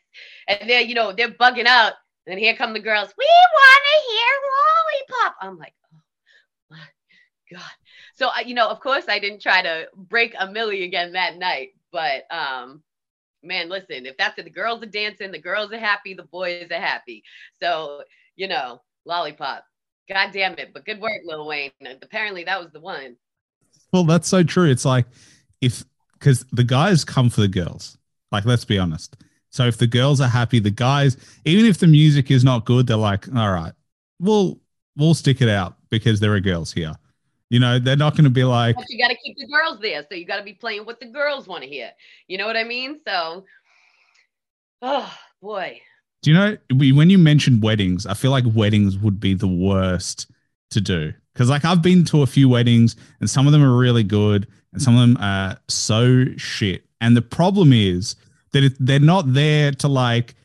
And 0.47 0.69
then, 0.69 0.87
you 0.87 0.95
know, 0.95 1.13
they're 1.13 1.29
bugging 1.29 1.65
out. 1.65 1.93
And 2.25 2.39
here 2.39 2.55
come 2.55 2.73
the 2.73 2.79
girls, 2.79 3.13
we 3.17 3.25
want 3.53 3.81
to 3.83 4.11
hear 4.11 5.19
lollipop. 5.19 5.35
I'm 5.41 5.57
like, 5.57 5.73
oh 5.91 5.97
my 6.69 6.77
God. 7.51 7.71
So, 8.15 8.29
you 8.45 8.55
know, 8.55 8.69
of 8.69 8.79
course, 8.79 9.05
I 9.09 9.19
didn't 9.19 9.41
try 9.41 9.61
to 9.61 9.87
break 9.95 10.33
a 10.39 10.47
Milli 10.47 10.85
again 10.85 11.13
that 11.13 11.37
night. 11.37 11.69
But 11.91 12.23
um, 12.31 12.81
man, 13.43 13.69
listen, 13.69 14.05
if 14.05 14.17
that's 14.17 14.37
it, 14.39 14.45
the 14.45 14.51
girls 14.51 14.81
are 14.83 14.87
dancing, 14.87 15.31
the 15.31 15.39
girls 15.39 15.71
are 15.73 15.79
happy, 15.79 16.13
the 16.13 16.23
boys 16.23 16.67
are 16.71 16.79
happy. 16.79 17.23
So, 17.61 18.03
you 18.35 18.47
know, 18.47 18.81
lollipop. 19.05 19.65
God 20.09 20.31
damn 20.33 20.53
it. 20.53 20.71
But 20.73 20.85
good 20.85 20.99
work, 20.99 21.21
Lil 21.25 21.47
Wayne. 21.47 21.71
Apparently 22.01 22.43
that 22.43 22.61
was 22.61 22.71
the 22.71 22.79
one. 22.79 23.15
Well, 23.91 24.03
that's 24.03 24.27
so 24.27 24.43
true. 24.43 24.69
It's 24.69 24.85
like 24.85 25.05
if 25.61 25.83
because 26.23 26.45
the 26.51 26.63
guys 26.63 27.03
come 27.03 27.29
for 27.29 27.41
the 27.41 27.47
girls. 27.47 27.97
Like, 28.31 28.45
let's 28.45 28.65
be 28.65 28.79
honest. 28.79 29.17
So 29.49 29.65
if 29.65 29.77
the 29.77 29.85
girls 29.85 30.19
are 30.19 30.27
happy, 30.27 30.59
the 30.59 30.71
guys, 30.71 31.17
even 31.45 31.65
if 31.65 31.77
the 31.77 31.85
music 31.85 32.31
is 32.31 32.43
not 32.43 32.65
good, 32.65 32.87
they're 32.87 32.97
like, 32.97 33.27
all 33.35 33.51
right, 33.51 33.73
we'll 34.19 34.59
we'll 34.97 35.13
stick 35.13 35.41
it 35.41 35.49
out 35.49 35.75
because 35.89 36.19
there 36.19 36.33
are 36.33 36.39
girls 36.39 36.73
here. 36.73 36.93
You 37.49 37.59
know, 37.59 37.77
they're 37.77 37.95
not 37.95 38.13
going 38.13 38.23
to 38.23 38.31
be 38.31 38.43
like. 38.43 38.75
But 38.75 38.89
you 38.89 38.97
got 38.97 39.09
to 39.09 39.17
keep 39.23 39.37
the 39.37 39.47
girls 39.47 39.79
there, 39.79 40.03
so 40.09 40.15
you 40.15 40.25
got 40.25 40.37
to 40.37 40.43
be 40.43 40.53
playing 40.53 40.85
what 40.85 40.99
the 40.99 41.05
girls 41.05 41.47
want 41.47 41.63
to 41.63 41.69
hear. 41.69 41.91
You 42.27 42.39
know 42.39 42.47
what 42.47 42.57
I 42.57 42.63
mean? 42.63 42.99
So, 43.05 43.45
oh 44.81 45.13
boy. 45.39 45.79
Do 46.23 46.31
you 46.31 46.37
know 46.37 46.57
when 46.71 47.09
you 47.09 47.17
mentioned 47.17 47.61
weddings? 47.61 48.05
I 48.05 48.13
feel 48.13 48.31
like 48.31 48.45
weddings 48.47 48.97
would 48.97 49.19
be 49.19 49.33
the 49.33 49.47
worst 49.47 50.31
to 50.71 50.79
do 50.79 51.13
because, 51.33 51.49
like, 51.49 51.65
I've 51.65 51.81
been 51.81 52.05
to 52.05 52.21
a 52.21 52.25
few 52.25 52.47
weddings 52.47 52.95
and 53.19 53.29
some 53.29 53.45
of 53.45 53.51
them 53.51 53.61
are 53.61 53.75
really 53.75 54.03
good 54.03 54.47
and 54.71 54.81
some 54.81 54.95
of 54.95 55.01
them 55.01 55.17
are 55.19 55.57
so 55.67 56.25
shit. 56.37 56.85
And 57.01 57.17
the 57.17 57.21
problem 57.21 57.73
is 57.73 58.15
that 58.53 58.73
they're 58.79 58.99
not 59.01 59.33
there 59.33 59.73
to 59.73 59.89
like, 59.89 60.35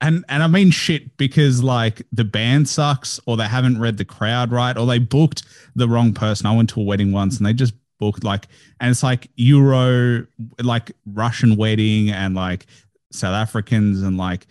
and 0.00 0.24
and 0.30 0.42
I 0.42 0.46
mean 0.46 0.70
shit 0.70 1.18
because 1.18 1.62
like 1.62 2.02
the 2.10 2.24
band 2.24 2.66
sucks 2.66 3.20
or 3.26 3.36
they 3.36 3.48
haven't 3.48 3.78
read 3.78 3.98
the 3.98 4.04
crowd 4.06 4.50
right 4.50 4.76
or 4.78 4.86
they 4.86 4.98
booked 4.98 5.42
the 5.74 5.88
wrong 5.88 6.14
person. 6.14 6.46
I 6.46 6.56
went 6.56 6.70
to 6.70 6.80
a 6.80 6.84
wedding 6.84 7.12
once 7.12 7.36
and 7.36 7.44
they 7.44 7.52
just 7.52 7.74
booked 7.98 8.24
like, 8.24 8.48
and 8.80 8.90
it's 8.90 9.02
like 9.02 9.28
Euro, 9.36 10.26
like 10.62 10.92
Russian 11.04 11.56
wedding 11.56 12.10
and 12.10 12.34
like 12.34 12.64
South 13.12 13.34
Africans 13.34 14.02
and 14.02 14.16
like 14.16 14.46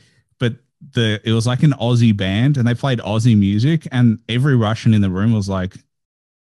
the 0.95 1.21
it 1.23 1.31
was 1.31 1.45
like 1.45 1.62
an 1.63 1.73
Aussie 1.73 2.15
band 2.15 2.58
and 2.58 2.67
they 2.67 2.73
played 2.73 2.99
Aussie 2.99 3.38
music 3.38 3.88
and 3.91 4.17
every 4.27 4.55
Russian 4.55 4.93
in 4.93 5.01
the 5.01 5.10
room 5.10 5.31
was 5.31 5.47
like, 5.47 5.75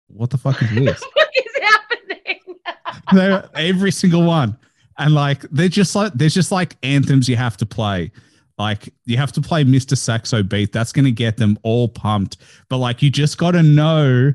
"What 0.08 0.30
the 0.30 0.38
fuck 0.38 0.62
is 0.62 0.69
this? 0.76 1.02
what 1.02 1.30
is 1.36 1.63
happening?" 3.12 3.50
every 3.56 3.91
single 3.91 4.23
one, 4.23 4.58
and 4.97 5.13
like 5.13 5.41
they're 5.52 5.67
just 5.67 5.95
like 5.95 6.13
there's 6.13 6.34
just 6.34 6.52
like 6.52 6.78
anthems 6.84 7.28
you 7.28 7.36
have 7.36 7.58
to 7.58 7.65
play. 7.65 8.12
Like 8.58 8.93
you 9.06 9.17
have 9.17 9.32
to 9.34 9.41
play 9.41 9.63
Mr. 9.63 9.95
Saxobeat. 9.95 10.71
That's 10.71 10.91
gonna 10.91 11.12
get 11.12 11.38
them 11.38 11.60
all 11.63 11.89
pumped. 11.89 12.38
But 12.69 12.78
like 12.78 13.02
you 13.02 13.10
just 13.10 13.38
got 13.38 13.52
to 13.52 13.62
know 13.63 14.34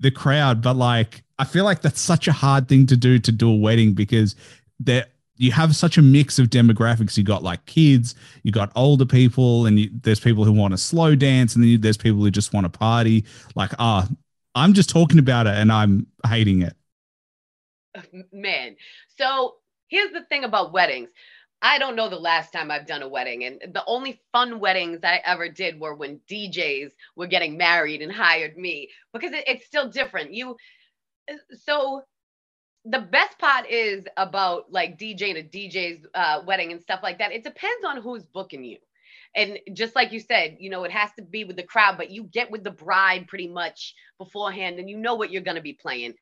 the 0.00 0.10
crowd. 0.10 0.62
But 0.62 0.76
like 0.76 1.22
I 1.38 1.44
feel 1.44 1.64
like 1.64 1.80
that's 1.80 2.00
such 2.00 2.28
a 2.28 2.32
hard 2.32 2.68
thing 2.68 2.86
to 2.86 2.96
do 2.96 3.18
to 3.18 3.32
do 3.32 3.50
a 3.50 3.56
wedding 3.56 3.94
because 3.94 4.36
they're 4.78 5.06
you 5.36 5.52
have 5.52 5.74
such 5.74 5.98
a 5.98 6.02
mix 6.02 6.38
of 6.38 6.48
demographics. 6.48 7.16
You 7.16 7.24
got 7.24 7.42
like 7.42 7.64
kids, 7.66 8.14
you 8.42 8.52
got 8.52 8.70
older 8.76 9.06
people, 9.06 9.66
and 9.66 9.78
you, 9.78 9.90
there's 10.02 10.20
people 10.20 10.44
who 10.44 10.52
want 10.52 10.72
to 10.72 10.78
slow 10.78 11.14
dance, 11.14 11.54
and 11.54 11.62
then 11.64 11.70
you, 11.70 11.78
there's 11.78 11.96
people 11.96 12.20
who 12.20 12.30
just 12.30 12.52
want 12.52 12.64
to 12.64 12.78
party. 12.78 13.24
Like, 13.54 13.72
ah, 13.78 14.08
I'm 14.54 14.74
just 14.74 14.90
talking 14.90 15.18
about 15.18 15.46
it 15.46 15.54
and 15.54 15.72
I'm 15.72 16.06
hating 16.26 16.62
it. 16.62 16.76
Man, 18.32 18.76
so 19.16 19.56
here's 19.88 20.12
the 20.12 20.24
thing 20.24 20.44
about 20.44 20.72
weddings. 20.72 21.08
I 21.64 21.78
don't 21.78 21.94
know 21.94 22.08
the 22.08 22.16
last 22.16 22.52
time 22.52 22.72
I've 22.72 22.88
done 22.88 23.02
a 23.02 23.08
wedding, 23.08 23.44
and 23.44 23.60
the 23.72 23.84
only 23.86 24.20
fun 24.32 24.58
weddings 24.58 25.00
I 25.04 25.20
ever 25.24 25.48
did 25.48 25.78
were 25.78 25.94
when 25.94 26.20
DJs 26.28 26.90
were 27.14 27.28
getting 27.28 27.56
married 27.56 28.02
and 28.02 28.10
hired 28.10 28.58
me 28.58 28.90
because 29.12 29.32
it, 29.32 29.44
it's 29.46 29.66
still 29.66 29.88
different. 29.88 30.34
You 30.34 30.56
so 31.64 32.02
the 32.84 33.00
best 33.00 33.38
part 33.38 33.68
is 33.70 34.04
about 34.16 34.72
like 34.72 34.98
DJing 34.98 35.38
a 35.38 35.42
DJ's 35.42 36.06
uh, 36.14 36.42
wedding 36.46 36.72
and 36.72 36.80
stuff 36.80 37.00
like 37.02 37.18
that. 37.18 37.32
It 37.32 37.44
depends 37.44 37.84
on 37.86 37.98
who's 37.98 38.24
booking 38.24 38.64
you. 38.64 38.78
And 39.34 39.58
just 39.72 39.94
like 39.94 40.12
you 40.12 40.20
said, 40.20 40.56
you 40.60 40.68
know, 40.68 40.84
it 40.84 40.90
has 40.90 41.10
to 41.16 41.22
be 41.22 41.44
with 41.44 41.56
the 41.56 41.62
crowd, 41.62 41.96
but 41.96 42.10
you 42.10 42.24
get 42.24 42.50
with 42.50 42.64
the 42.64 42.70
bride 42.70 43.28
pretty 43.28 43.48
much 43.48 43.94
beforehand 44.18 44.78
and 44.78 44.90
you 44.90 44.96
know 44.98 45.14
what 45.14 45.30
you're 45.30 45.42
going 45.42 45.56
to 45.56 45.62
be 45.62 45.72
playing. 45.72 46.14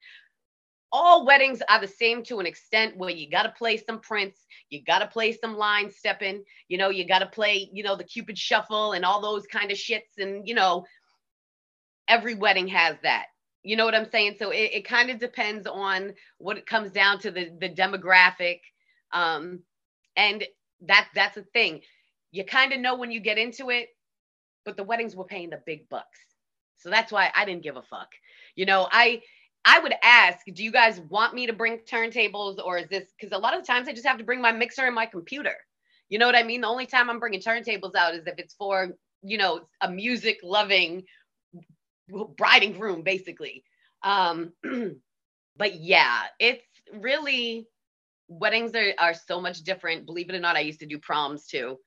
All 0.92 1.24
weddings 1.24 1.62
are 1.68 1.80
the 1.80 1.88
same 1.88 2.22
to 2.24 2.40
an 2.40 2.46
extent 2.46 2.96
where 2.96 3.10
you 3.10 3.30
got 3.30 3.44
to 3.44 3.54
play 3.56 3.76
some 3.76 4.00
Prince, 4.00 4.36
you 4.70 4.82
got 4.82 5.00
to 5.00 5.06
play 5.06 5.32
some 5.32 5.56
line 5.56 5.90
stepping, 5.90 6.44
you 6.68 6.78
know, 6.78 6.88
you 6.90 7.06
got 7.06 7.20
to 7.20 7.26
play, 7.26 7.70
you 7.72 7.82
know, 7.82 7.96
the 7.96 8.04
Cupid 8.04 8.36
shuffle 8.36 8.92
and 8.92 9.04
all 9.04 9.20
those 9.20 9.46
kind 9.46 9.70
of 9.70 9.78
shits. 9.78 10.18
And, 10.18 10.46
you 10.46 10.54
know, 10.54 10.84
every 12.08 12.34
wedding 12.34 12.68
has 12.68 12.96
that. 13.02 13.26
You 13.62 13.76
know 13.76 13.84
what 13.84 13.94
I'm 13.94 14.10
saying? 14.10 14.36
So 14.38 14.50
it, 14.50 14.70
it 14.72 14.84
kind 14.84 15.10
of 15.10 15.18
depends 15.18 15.66
on 15.66 16.14
what 16.38 16.56
it 16.56 16.66
comes 16.66 16.90
down 16.90 17.18
to 17.20 17.30
the 17.30 17.50
the 17.60 17.68
demographic. 17.68 18.60
Um, 19.12 19.60
and 20.16 20.44
that 20.86 21.08
that's 21.14 21.36
a 21.36 21.42
thing. 21.42 21.82
You 22.30 22.44
kind 22.44 22.72
of 22.72 22.80
know 22.80 22.96
when 22.96 23.10
you 23.10 23.20
get 23.20 23.38
into 23.38 23.70
it, 23.70 23.88
but 24.64 24.76
the 24.76 24.84
weddings 24.84 25.16
were 25.16 25.24
paying 25.24 25.50
the 25.50 25.60
big 25.66 25.88
bucks. 25.88 26.18
So 26.78 26.90
that's 26.90 27.12
why 27.12 27.30
I 27.34 27.44
didn't 27.44 27.62
give 27.62 27.76
a 27.76 27.82
fuck. 27.82 28.08
You 28.56 28.66
know, 28.66 28.88
I 28.90 29.22
I 29.64 29.78
would 29.80 29.94
ask, 30.02 30.38
do 30.46 30.64
you 30.64 30.72
guys 30.72 31.00
want 31.00 31.34
me 31.34 31.46
to 31.46 31.52
bring 31.52 31.78
turntables 31.78 32.58
or 32.64 32.78
is 32.78 32.88
this 32.88 33.12
because 33.18 33.36
a 33.36 33.40
lot 33.40 33.58
of 33.58 33.66
times 33.66 33.88
I 33.88 33.92
just 33.92 34.06
have 34.06 34.18
to 34.18 34.24
bring 34.24 34.40
my 34.40 34.52
mixer 34.52 34.86
and 34.86 34.94
my 34.94 35.06
computer. 35.06 35.54
You 36.08 36.18
know 36.18 36.26
what 36.26 36.34
I 36.34 36.42
mean? 36.42 36.62
The 36.62 36.66
only 36.66 36.86
time 36.86 37.10
I'm 37.10 37.20
bringing 37.20 37.40
turntables 37.40 37.94
out 37.94 38.14
is 38.14 38.26
if 38.26 38.38
it's 38.38 38.54
for, 38.54 38.96
you 39.22 39.38
know, 39.38 39.60
a 39.80 39.90
music 39.90 40.38
loving 40.42 41.04
bride 42.36 42.62
and 42.62 42.76
groom 42.76 43.02
basically. 43.02 43.64
Um 44.02 44.52
but 45.56 45.74
yeah 45.80 46.22
it's 46.38 46.64
really 46.92 47.66
weddings 48.28 48.74
are, 48.74 48.92
are 48.98 49.14
so 49.14 49.40
much 49.40 49.62
different. 49.62 50.06
Believe 50.06 50.30
it 50.30 50.36
or 50.36 50.40
not 50.40 50.56
i 50.56 50.60
used 50.60 50.80
to 50.80 50.86
do 50.86 50.98
proms 50.98 51.46
too 51.46 51.78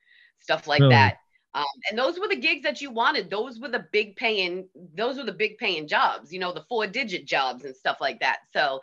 stuff 0.43 0.67
like 0.67 0.81
really? 0.81 0.91
that. 0.91 1.17
Um, 1.55 1.65
and 1.89 1.97
those 1.97 2.19
were 2.19 2.27
the 2.27 2.35
gigs 2.35 2.63
that 2.63 2.81
you 2.81 2.89
wanted. 2.89 3.29
Those 3.29 3.59
were 3.59 3.69
the 3.69 3.85
big 3.91 4.15
paying 4.15 4.67
those 4.95 5.17
were 5.17 5.23
the 5.23 5.31
big 5.31 5.57
paying 5.57 5.87
jobs 5.87 6.33
you 6.33 6.39
know 6.39 6.51
the 6.51 6.65
four 6.67 6.87
digit 6.87 7.25
jobs 7.25 7.63
and 7.63 7.75
stuff 7.75 7.97
like 8.01 8.19
that. 8.19 8.39
So 8.51 8.81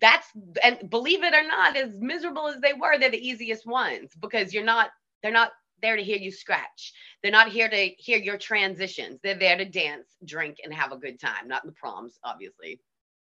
that's 0.00 0.26
and 0.62 0.88
believe 0.88 1.22
it 1.22 1.34
or 1.34 1.46
not 1.46 1.76
as 1.76 1.98
miserable 2.00 2.48
as 2.48 2.60
they 2.60 2.72
were 2.72 2.98
they're 2.98 3.10
the 3.10 3.28
easiest 3.28 3.66
ones 3.66 4.12
because 4.20 4.54
you're 4.54 4.64
not 4.64 4.90
they're 5.22 5.32
not 5.32 5.52
there 5.82 5.96
to 5.96 6.02
hear 6.02 6.16
you 6.16 6.30
scratch. 6.30 6.92
They're 7.22 7.32
not 7.32 7.48
here 7.48 7.68
to 7.68 7.88
hear 7.98 8.18
your 8.18 8.38
transitions. 8.38 9.20
They're 9.22 9.38
there 9.38 9.56
to 9.56 9.64
dance, 9.64 10.08
drink, 10.24 10.58
and 10.64 10.72
have 10.72 10.92
a 10.92 10.96
good 10.96 11.20
time. 11.20 11.48
Not 11.48 11.64
in 11.64 11.68
the 11.68 11.74
proms, 11.74 12.18
obviously. 12.24 12.80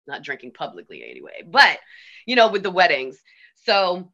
Not 0.07 0.23
drinking 0.23 0.53
publicly 0.53 1.05
anyway, 1.09 1.43
but 1.47 1.79
you 2.27 2.37
know, 2.37 2.49
with 2.49 2.63
the 2.63 2.71
weddings. 2.71 3.21
So 3.65 4.13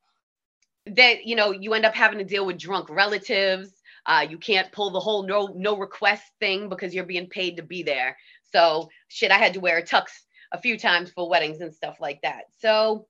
that 0.87 1.27
you 1.27 1.37
know, 1.37 1.53
you 1.53 1.75
end 1.75 1.87
up 1.87 1.95
having 1.95 2.19
to 2.19 2.25
deal 2.25 2.47
with 2.47 2.59
drunk 2.59 2.89
relatives. 2.91 3.71
Uh, 4.05 4.27
you 4.29 4.39
can't 4.39 4.73
pull 4.73 4.91
the 4.91 5.01
whole 5.01 5.23
no 5.23 5.53
no 5.55 5.77
request 5.77 6.25
thing 6.41 6.69
because 6.69 6.95
you're 6.95 7.05
being 7.05 7.29
paid 7.29 7.57
to 7.57 7.63
be 7.63 7.83
there. 7.83 8.17
So 8.53 8.91
shit, 9.09 9.31
I 9.31 9.39
had 9.39 9.55
to 9.55 9.61
wear 9.61 9.79
a 9.79 9.83
tux 9.83 10.07
a 10.53 10.61
few 10.61 10.79
times 10.79 11.11
for 11.11 11.29
weddings 11.29 11.61
and 11.61 11.75
stuff 11.75 11.97
like 12.01 12.21
that. 12.23 12.45
So 12.59 13.07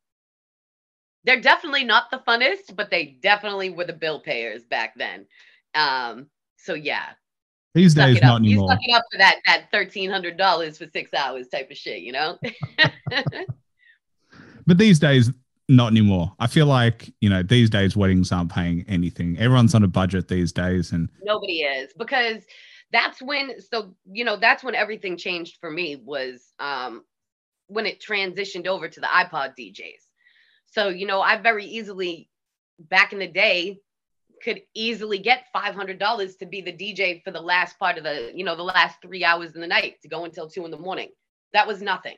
they're 1.25 1.41
definitely 1.41 1.85
not 1.85 2.11
the 2.11 2.23
funnest, 2.27 2.75
but 2.75 2.91
they 2.91 3.19
definitely 3.23 3.71
were 3.71 3.85
the 3.85 3.93
bill 3.93 4.21
payers 4.21 4.65
back 4.65 4.95
then. 4.97 5.27
Um, 5.75 6.27
so 6.57 6.75
yeah. 6.75 7.11
These 7.75 7.95
days, 7.95 8.21
not 8.21 8.41
anymore. 8.41 8.65
You 8.65 8.69
suck 8.69 8.79
it 8.83 8.95
up 8.95 9.05
for 9.11 9.19
that 9.19 9.37
that 9.47 9.69
thirteen 9.73 10.11
hundred 10.11 10.37
dollars 10.37 10.77
for 10.77 10.87
six 10.93 11.15
hours 11.15 11.49
type 11.49 11.71
of 11.71 11.77
shit, 11.77 12.03
you 12.03 12.13
know. 12.13 12.39
but 14.67 14.77
these 14.77 14.99
days, 14.99 15.31
not 15.71 15.91
anymore. 15.91 16.35
I 16.39 16.49
feel 16.49 16.67
like 16.67 17.11
you 17.23 17.31
know 17.31 17.43
these 17.43 17.71
days 17.71 17.97
weddings 17.97 18.31
aren't 18.31 18.53
paying 18.53 18.85
anything. 18.89 19.39
Everyone's 19.39 19.75
on 19.75 19.85
a 19.85 19.89
budget 19.89 20.29
these 20.29 20.53
days, 20.53 20.93
and 20.93 21.09
nobody 21.23 21.63
is 21.63 21.95
because 21.97 22.43
that's 22.93 23.23
when. 23.23 23.59
So 23.61 23.95
you 24.05 24.27
know 24.27 24.37
that's 24.37 24.63
when 24.63 24.75
everything 24.75 25.17
changed 25.17 25.57
for 25.59 25.71
me 25.71 25.97
was 25.97 26.53
um, 26.59 27.05
when 27.69 27.87
it 27.87 28.05
transitioned 28.07 28.67
over 28.67 28.87
to 28.87 29.01
the 29.01 29.07
iPod 29.07 29.55
DJs. 29.59 30.02
So, 30.73 30.89
you 30.89 31.07
know, 31.07 31.21
I 31.21 31.37
very 31.37 31.67
easily 31.67 32.31
back 32.79 33.13
in 33.13 33.19
the 33.19 33.27
day 33.27 33.81
could 34.43 34.63
easily 34.75 35.19
get 35.19 35.45
$500 35.55 36.39
to 36.39 36.47
be 36.47 36.63
the 36.63 36.73
DJ 36.73 37.23
for 37.23 37.31
the 37.31 37.41
last 37.41 37.79
part 37.79 37.99
of 37.99 38.05
the, 38.05 38.33
you 38.35 38.43
know, 38.43 38.57
the 38.57 38.63
last 38.63 38.97
three 39.03 39.23
hours 39.23 39.55
in 39.55 39.61
the 39.61 39.67
night 39.67 40.01
to 40.03 40.09
go 40.09 40.25
until 40.25 40.49
two 40.49 40.65
in 40.65 40.71
the 40.71 40.79
morning. 40.79 41.11
That 41.53 41.69
was 41.69 41.83
nothing 41.83 42.17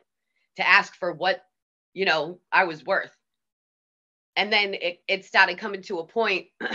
to 0.57 0.67
ask 0.67 0.95
for 0.95 1.13
what, 1.13 1.45
you 1.93 2.05
know, 2.05 2.39
I 2.53 2.65
was 2.65 2.85
worth. 2.85 3.15
And 4.37 4.53
then 4.53 4.75
it, 4.75 5.01
it 5.09 5.25
started 5.25 5.59
coming 5.59 5.83
to 5.83 5.99
a 5.99 6.07
point 6.07 6.47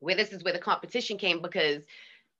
where 0.00 0.16
this 0.16 0.32
is 0.32 0.42
where 0.42 0.52
the 0.52 0.58
competition 0.58 1.18
came 1.18 1.42
because 1.42 1.82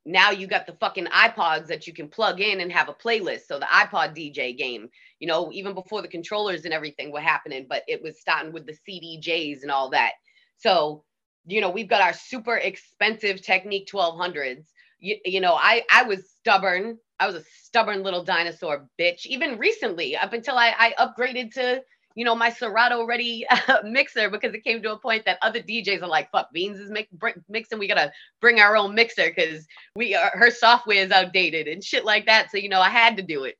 now 0.06 0.30
you 0.30 0.46
got 0.46 0.66
the 0.66 0.74
fucking 0.74 1.06
iPods 1.06 1.66
that 1.66 1.86
you 1.86 1.94
can 1.94 2.08
plug 2.08 2.40
in 2.40 2.60
and 2.60 2.70
have 2.70 2.88
a 2.88 2.94
playlist. 2.94 3.46
So 3.46 3.58
the 3.58 3.66
iPod 3.66 4.14
DJ 4.16 4.56
game, 4.56 4.88
you 5.18 5.26
know, 5.26 5.50
even 5.52 5.74
before 5.74 6.02
the 6.02 6.08
controllers 6.08 6.64
and 6.64 6.74
everything 6.74 7.10
were 7.10 7.20
happening, 7.20 7.66
but 7.68 7.82
it 7.88 8.02
was 8.02 8.20
starting 8.20 8.52
with 8.52 8.66
the 8.66 8.76
CDJs 8.86 9.62
and 9.62 9.70
all 9.70 9.90
that. 9.90 10.12
So, 10.58 11.04
you 11.46 11.60
know, 11.60 11.70
we've 11.70 11.88
got 11.88 12.02
our 12.02 12.12
super 12.12 12.56
expensive 12.56 13.42
Technics 13.42 13.90
1200s. 13.90 14.66
You, 14.98 15.16
you 15.24 15.40
know, 15.40 15.54
I 15.54 15.82
I 15.90 16.04
was 16.04 16.30
stubborn. 16.38 16.98
I 17.20 17.26
was 17.26 17.36
a 17.36 17.44
stubborn 17.62 18.02
little 18.02 18.24
dinosaur 18.24 18.88
bitch. 19.00 19.26
Even 19.26 19.58
recently, 19.58 20.16
up 20.16 20.32
until 20.32 20.56
I, 20.56 20.74
I 20.78 20.94
upgraded 21.06 21.52
to 21.54 21.82
you 22.14 22.24
know, 22.24 22.34
my 22.34 22.50
Serato 22.50 23.04
ready 23.04 23.44
uh, 23.50 23.78
mixer 23.84 24.30
because 24.30 24.54
it 24.54 24.64
came 24.64 24.82
to 24.82 24.92
a 24.92 24.98
point 24.98 25.24
that 25.24 25.38
other 25.42 25.60
DJs 25.60 26.02
are 26.02 26.08
like, 26.08 26.30
fuck, 26.30 26.48
Beanz 26.54 26.80
is 26.80 26.90
br- 27.12 27.28
mixing. 27.48 27.78
We 27.78 27.88
got 27.88 27.94
to 27.94 28.12
bring 28.40 28.60
our 28.60 28.76
own 28.76 28.94
mixer 28.94 29.32
because 29.34 29.66
we 29.96 30.14
are, 30.14 30.30
her 30.34 30.50
software 30.50 31.04
is 31.04 31.10
outdated 31.10 31.66
and 31.66 31.82
shit 31.82 32.04
like 32.04 32.26
that. 32.26 32.50
So, 32.50 32.58
you 32.58 32.68
know, 32.68 32.80
I 32.80 32.90
had 32.90 33.16
to 33.16 33.22
do 33.22 33.44
it. 33.44 33.56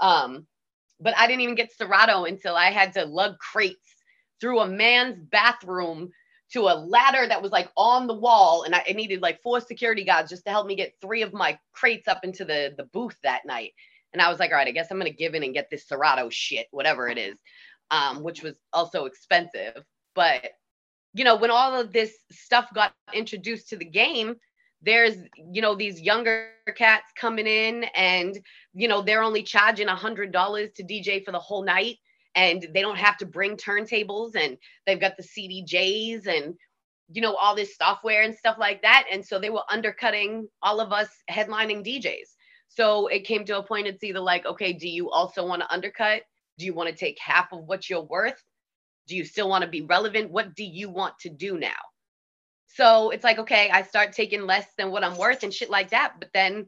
Um, 0.00 0.46
but 1.00 1.16
I 1.16 1.26
didn't 1.26 1.42
even 1.42 1.54
get 1.54 1.76
Serato 1.76 2.24
until 2.24 2.56
I 2.56 2.70
had 2.70 2.94
to 2.94 3.04
lug 3.04 3.38
crates 3.38 3.94
through 4.40 4.60
a 4.60 4.68
man's 4.68 5.18
bathroom 5.20 6.10
to 6.52 6.62
a 6.62 6.74
ladder 6.78 7.26
that 7.28 7.42
was 7.42 7.52
like 7.52 7.68
on 7.76 8.06
the 8.06 8.14
wall. 8.14 8.62
And 8.62 8.74
I, 8.74 8.82
needed 8.94 9.20
like 9.20 9.42
four 9.42 9.60
security 9.60 10.02
guards 10.02 10.30
just 10.30 10.46
to 10.46 10.50
help 10.50 10.66
me 10.66 10.76
get 10.76 10.94
three 11.02 11.20
of 11.22 11.34
my 11.34 11.58
crates 11.72 12.08
up 12.08 12.20
into 12.24 12.46
the, 12.46 12.72
the 12.76 12.84
booth 12.84 13.16
that 13.22 13.44
night. 13.44 13.72
And 14.14 14.22
I 14.22 14.30
was 14.30 14.38
like, 14.38 14.50
all 14.50 14.56
right, 14.56 14.66
I 14.66 14.70
guess 14.70 14.90
I'm 14.90 14.98
to 15.00 15.10
give 15.10 15.34
in 15.34 15.42
and 15.42 15.52
get 15.52 15.68
this 15.70 15.86
Serato 15.86 16.30
shit, 16.30 16.66
whatever 16.70 17.08
it 17.08 17.18
is 17.18 17.36
um, 17.90 18.22
which 18.22 18.42
was 18.42 18.58
also 18.72 19.04
expensive. 19.04 19.84
But 20.14 20.50
you 21.14 21.24
know, 21.24 21.36
when 21.36 21.50
all 21.50 21.78
of 21.78 21.92
this 21.92 22.14
stuff 22.30 22.68
got 22.74 22.92
introduced 23.12 23.68
to 23.70 23.76
the 23.76 23.84
game, 23.84 24.36
there's 24.82 25.16
you 25.52 25.60
know 25.62 25.74
these 25.74 26.00
younger 26.00 26.50
cats 26.76 27.12
coming 27.18 27.46
in 27.46 27.84
and 27.96 28.38
you 28.74 28.88
know 28.88 29.02
they're 29.02 29.22
only 29.22 29.42
charging 29.42 29.88
a 29.88 29.94
hundred 29.94 30.32
dollars 30.32 30.70
to 30.76 30.84
dj 30.84 31.24
for 31.24 31.32
the 31.32 31.38
whole 31.38 31.64
night 31.64 31.96
and 32.34 32.68
they 32.72 32.80
don't 32.80 32.98
have 32.98 33.16
to 33.16 33.26
bring 33.26 33.56
turntables 33.56 34.36
and 34.36 34.56
they've 34.86 35.00
got 35.00 35.16
the 35.16 35.22
cdjs 35.22 36.26
and 36.26 36.54
you 37.12 37.20
know 37.20 37.34
all 37.34 37.56
this 37.56 37.76
software 37.76 38.22
and 38.22 38.34
stuff 38.34 38.56
like 38.58 38.82
that 38.82 39.04
and 39.10 39.24
so 39.24 39.38
they 39.38 39.50
were 39.50 39.62
undercutting 39.70 40.46
all 40.62 40.80
of 40.80 40.92
us 40.92 41.08
headlining 41.30 41.84
djs 41.84 42.36
so 42.68 43.08
it 43.08 43.24
came 43.24 43.44
to 43.44 43.58
a 43.58 43.62
point 43.62 43.86
it's 43.86 44.04
either 44.04 44.20
like 44.20 44.46
okay 44.46 44.72
do 44.72 44.88
you 44.88 45.10
also 45.10 45.44
want 45.44 45.60
to 45.60 45.72
undercut 45.72 46.22
do 46.58 46.66
you 46.66 46.74
want 46.74 46.88
to 46.88 46.94
take 46.94 47.18
half 47.18 47.52
of 47.52 47.64
what 47.64 47.88
you're 47.88 48.02
worth 48.02 48.42
do 49.06 49.16
you 49.16 49.24
still 49.24 49.48
want 49.48 49.62
to 49.62 49.70
be 49.70 49.82
relevant 49.82 50.30
what 50.30 50.54
do 50.54 50.64
you 50.64 50.90
want 50.90 51.18
to 51.18 51.30
do 51.30 51.58
now 51.58 51.76
so 52.78 53.10
it's 53.10 53.24
like, 53.24 53.38
okay, 53.38 53.70
I 53.70 53.82
start 53.82 54.12
taking 54.12 54.46
less 54.46 54.66
than 54.76 54.90
what 54.90 55.02
I'm 55.02 55.16
worth 55.16 55.42
and 55.42 55.52
shit 55.52 55.70
like 55.70 55.90
that. 55.90 56.14
But 56.20 56.28
then 56.32 56.66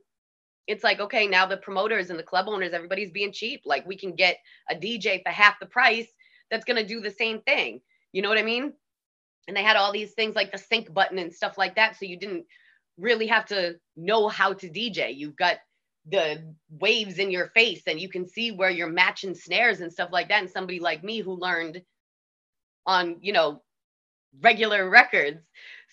it's 0.66 0.82
like, 0.82 0.98
okay, 0.98 1.26
now 1.28 1.46
the 1.46 1.58
promoters 1.58 2.10
and 2.10 2.18
the 2.18 2.24
club 2.24 2.46
owners, 2.48 2.72
everybody's 2.72 3.12
being 3.12 3.32
cheap. 3.32 3.62
Like 3.64 3.86
we 3.86 3.96
can 3.96 4.16
get 4.16 4.38
a 4.68 4.74
DJ 4.74 5.22
for 5.22 5.30
half 5.30 5.60
the 5.60 5.66
price 5.66 6.08
that's 6.50 6.64
going 6.64 6.78
to 6.78 6.86
do 6.86 7.00
the 7.00 7.12
same 7.12 7.40
thing. 7.42 7.80
You 8.12 8.22
know 8.22 8.28
what 8.28 8.38
I 8.38 8.42
mean? 8.42 8.72
And 9.46 9.56
they 9.56 9.62
had 9.62 9.76
all 9.76 9.92
these 9.92 10.12
things 10.12 10.34
like 10.34 10.50
the 10.50 10.58
sync 10.58 10.92
button 10.92 11.18
and 11.18 11.32
stuff 11.32 11.56
like 11.56 11.76
that. 11.76 11.96
So 11.96 12.06
you 12.06 12.18
didn't 12.18 12.46
really 12.98 13.28
have 13.28 13.46
to 13.46 13.76
know 13.96 14.26
how 14.28 14.54
to 14.54 14.68
DJ. 14.68 15.14
You've 15.14 15.36
got 15.36 15.58
the 16.08 16.54
waves 16.70 17.18
in 17.18 17.30
your 17.30 17.48
face 17.48 17.82
and 17.86 18.00
you 18.00 18.08
can 18.08 18.26
see 18.26 18.52
where 18.52 18.70
you're 18.70 18.88
matching 18.88 19.34
snares 19.34 19.80
and 19.80 19.92
stuff 19.92 20.10
like 20.12 20.28
that. 20.28 20.40
And 20.42 20.50
somebody 20.50 20.80
like 20.80 21.04
me 21.04 21.20
who 21.20 21.34
learned 21.34 21.82
on, 22.86 23.18
you 23.20 23.32
know, 23.32 23.62
regular 24.42 24.88
records 24.90 25.38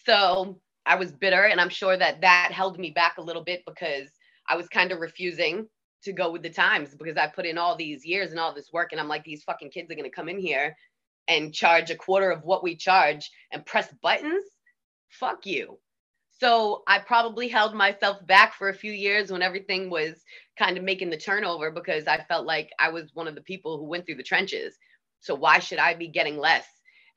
so 0.05 0.59
I 0.85 0.95
was 0.95 1.11
bitter, 1.11 1.45
and 1.45 1.59
I'm 1.61 1.69
sure 1.69 1.97
that 1.97 2.21
that 2.21 2.51
held 2.53 2.79
me 2.79 2.91
back 2.91 3.17
a 3.17 3.21
little 3.23 3.43
bit 3.43 3.63
because 3.67 4.09
I 4.49 4.55
was 4.57 4.69
kind 4.69 4.91
of 4.91 4.99
refusing 4.99 5.67
to 6.03 6.13
go 6.13 6.31
with 6.31 6.43
the 6.43 6.49
times 6.49 6.95
because 6.95 7.17
I 7.17 7.27
put 7.27 7.45
in 7.45 7.57
all 7.57 7.75
these 7.75 8.05
years 8.05 8.31
and 8.31 8.39
all 8.39 8.53
this 8.53 8.71
work, 8.73 8.89
and 8.91 9.01
I'm 9.01 9.09
like, 9.09 9.25
these 9.25 9.43
fucking 9.43 9.71
kids 9.71 9.91
are 9.91 9.95
gonna 9.95 10.09
come 10.09 10.29
in 10.29 10.39
here 10.39 10.75
and 11.27 11.53
charge 11.53 11.91
a 11.91 11.95
quarter 11.95 12.31
of 12.31 12.43
what 12.43 12.63
we 12.63 12.75
charge 12.75 13.31
and 13.51 13.65
press 13.65 13.93
buttons. 14.01 14.45
Fuck 15.09 15.45
you. 15.45 15.79
So 16.39 16.83
I 16.87 16.99
probably 16.99 17.47
held 17.47 17.73
myself 17.75 18.25
back 18.27 18.53
for 18.53 18.69
a 18.69 18.73
few 18.73 18.91
years 18.91 19.31
when 19.31 19.41
everything 19.41 19.89
was 19.89 20.23
kind 20.57 20.77
of 20.77 20.83
making 20.83 21.09
the 21.09 21.17
turnover 21.17 21.71
because 21.71 22.07
I 22.07 22.23
felt 22.23 22.45
like 22.45 22.71
I 22.79 22.89
was 22.89 23.11
one 23.13 23.27
of 23.27 23.35
the 23.35 23.41
people 23.41 23.77
who 23.77 23.85
went 23.85 24.05
through 24.05 24.15
the 24.15 24.23
trenches. 24.23 24.75
So 25.19 25.33
why 25.35 25.59
should 25.59 25.79
I 25.79 25.95
be 25.95 26.07
getting 26.07 26.37
less? 26.37 26.67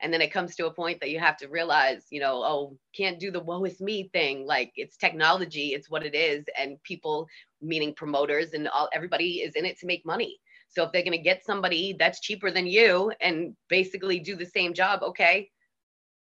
and 0.01 0.11
then 0.11 0.21
it 0.21 0.33
comes 0.33 0.55
to 0.55 0.65
a 0.65 0.73
point 0.73 0.99
that 0.99 1.11
you 1.11 1.19
have 1.19 1.37
to 1.37 1.47
realize 1.47 2.07
you 2.09 2.19
know 2.19 2.41
oh 2.43 2.77
can't 2.95 3.19
do 3.19 3.31
the 3.31 3.39
woe 3.39 3.63
is 3.63 3.79
me 3.79 4.09
thing 4.13 4.45
like 4.45 4.71
it's 4.75 4.97
technology 4.97 5.67
it's 5.69 5.89
what 5.89 6.05
it 6.05 6.15
is 6.15 6.45
and 6.57 6.81
people 6.83 7.27
meaning 7.61 7.93
promoters 7.95 8.53
and 8.53 8.67
all 8.69 8.89
everybody 8.93 9.35
is 9.35 9.55
in 9.55 9.65
it 9.65 9.79
to 9.79 9.85
make 9.85 10.05
money 10.05 10.39
so 10.69 10.83
if 10.83 10.91
they're 10.91 11.03
going 11.03 11.11
to 11.17 11.17
get 11.17 11.45
somebody 11.45 11.95
that's 11.99 12.19
cheaper 12.21 12.51
than 12.51 12.65
you 12.65 13.11
and 13.21 13.55
basically 13.69 14.19
do 14.19 14.35
the 14.35 14.45
same 14.45 14.73
job 14.73 15.01
okay 15.03 15.49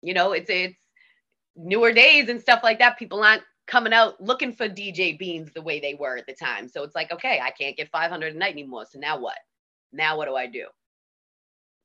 you 0.02 0.14
know 0.14 0.32
it's 0.32 0.50
it's 0.50 0.76
newer 1.61 1.92
days 1.92 2.29
and 2.29 2.40
stuff 2.40 2.61
like 2.62 2.79
that 2.79 2.99
people 2.99 3.23
aren't 3.23 3.42
coming 3.66 3.92
out 3.92 4.20
looking 4.20 4.53
for 4.53 4.68
dj 4.68 5.20
Beanz 5.20 5.53
the 5.53 5.62
way 5.62 5.79
they 5.79 5.94
were 5.94 6.16
at 6.16 6.27
the 6.27 6.35
time 6.35 6.68
so 6.68 6.83
it's 6.83 6.94
like 6.94 7.12
okay 7.12 7.40
i 7.42 7.51
can't 7.51 7.77
get 7.77 7.88
500 7.88 8.35
a 8.35 8.38
night 8.38 8.53
anymore 8.53 8.85
so 8.90 8.99
now 8.99 9.18
what 9.18 9.38
now 9.92 10.16
what 10.16 10.27
do 10.27 10.35
i 10.35 10.46
do 10.46 10.66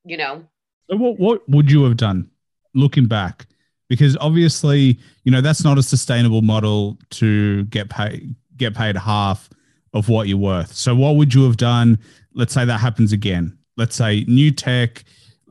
you 0.05 0.17
know 0.17 0.45
so 0.89 0.97
what 0.97 1.19
what 1.19 1.49
would 1.49 1.71
you 1.71 1.83
have 1.83 1.97
done 1.97 2.29
looking 2.75 3.07
back? 3.07 3.47
Because 3.87 4.17
obviously, 4.17 4.99
you 5.23 5.31
know, 5.31 5.41
that's 5.41 5.63
not 5.63 5.77
a 5.77 5.83
sustainable 5.83 6.41
model 6.41 6.97
to 7.11 7.63
get 7.65 7.89
paid 7.89 8.35
get 8.57 8.75
paid 8.75 8.95
half 8.95 9.49
of 9.93 10.09
what 10.09 10.27
you're 10.27 10.37
worth. 10.37 10.73
So 10.73 10.95
what 10.95 11.15
would 11.15 11.33
you 11.33 11.43
have 11.43 11.57
done? 11.57 11.99
Let's 12.33 12.53
say 12.53 12.65
that 12.65 12.79
happens 12.79 13.11
again. 13.11 13.57
Let's 13.77 13.95
say 13.95 14.23
new 14.27 14.51
tech, 14.51 15.03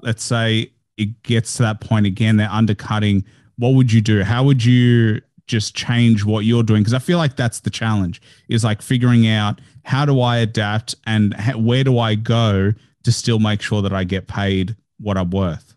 let's 0.03 0.23
say 0.23 0.73
it 0.97 1.23
gets 1.23 1.57
to 1.57 1.63
that 1.63 1.81
point 1.81 2.07
again, 2.07 2.37
they're 2.37 2.49
undercutting. 2.51 3.25
What 3.57 3.75
would 3.75 3.93
you 3.93 4.01
do? 4.01 4.23
How 4.23 4.45
would 4.45 4.64
you 4.64 5.21
just 5.47 5.75
change 5.75 6.25
what 6.25 6.45
you're 6.45 6.62
doing? 6.62 6.83
Because 6.83 6.95
I 6.95 6.99
feel 6.99 7.19
like 7.19 7.37
that's 7.37 7.61
the 7.61 7.71
challenge 7.71 8.21
is 8.49 8.64
like 8.64 8.83
figuring 8.83 9.29
out 9.29 9.61
how 9.85 10.05
do 10.05 10.21
I 10.21 10.38
adapt 10.38 10.95
and 11.07 11.35
where 11.57 11.85
do 11.85 11.99
I 11.99 12.14
go 12.14 12.73
to 13.05 13.12
still 13.12 13.38
make 13.38 13.61
sure 13.62 13.83
that 13.83 13.93
I 13.93 14.05
get 14.05 14.27
paid 14.27 14.77
what 14.99 15.17
I'm 15.17 15.31
worth. 15.31 15.75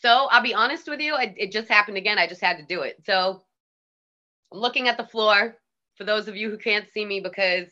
So 0.00 0.28
I'll 0.30 0.42
be 0.42 0.54
honest 0.54 0.88
with 0.88 1.00
you, 1.00 1.16
it, 1.16 1.34
it 1.36 1.52
just 1.52 1.68
happened 1.68 1.96
again. 1.96 2.18
I 2.18 2.26
just 2.26 2.40
had 2.40 2.58
to 2.58 2.64
do 2.64 2.82
it. 2.82 3.02
So 3.04 3.42
I'm 4.52 4.60
looking 4.60 4.88
at 4.88 4.96
the 4.96 5.04
floor 5.04 5.56
for 5.96 6.04
those 6.04 6.28
of 6.28 6.36
you 6.36 6.50
who 6.50 6.58
can't 6.58 6.86
see 6.92 7.04
me 7.04 7.20
because 7.20 7.66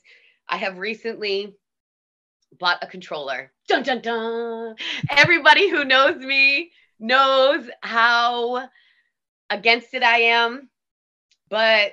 I 0.49 0.57
have 0.57 0.79
recently 0.79 1.55
bought 2.59 2.83
a 2.83 2.87
controller. 2.87 3.53
Dun 3.69 3.83
dun 3.83 4.01
dun. 4.01 4.77
Everybody 5.11 5.69
who 5.69 5.85
knows 5.85 6.17
me 6.17 6.73
knows 6.99 7.69
how 7.83 8.69
against 9.51 9.95
it 9.95 10.03
I 10.03 10.19
am, 10.21 10.69
but 11.49 11.93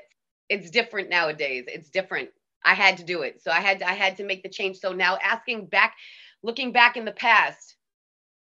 it's 0.49 0.69
different 0.71 1.09
nowadays. 1.09 1.65
It's 1.67 1.89
different. 1.89 2.29
I 2.65 2.73
had 2.73 2.97
to 2.97 3.03
do 3.03 3.21
it. 3.23 3.41
So 3.41 3.51
I 3.51 3.59
had 3.59 3.79
to, 3.79 3.89
I 3.89 3.93
had 3.93 4.17
to 4.17 4.23
make 4.23 4.43
the 4.43 4.49
change. 4.49 4.77
So 4.77 4.93
now 4.93 5.17
asking 5.21 5.67
back 5.67 5.95
looking 6.43 6.71
back 6.71 6.97
in 6.97 7.05
the 7.05 7.11
past, 7.11 7.75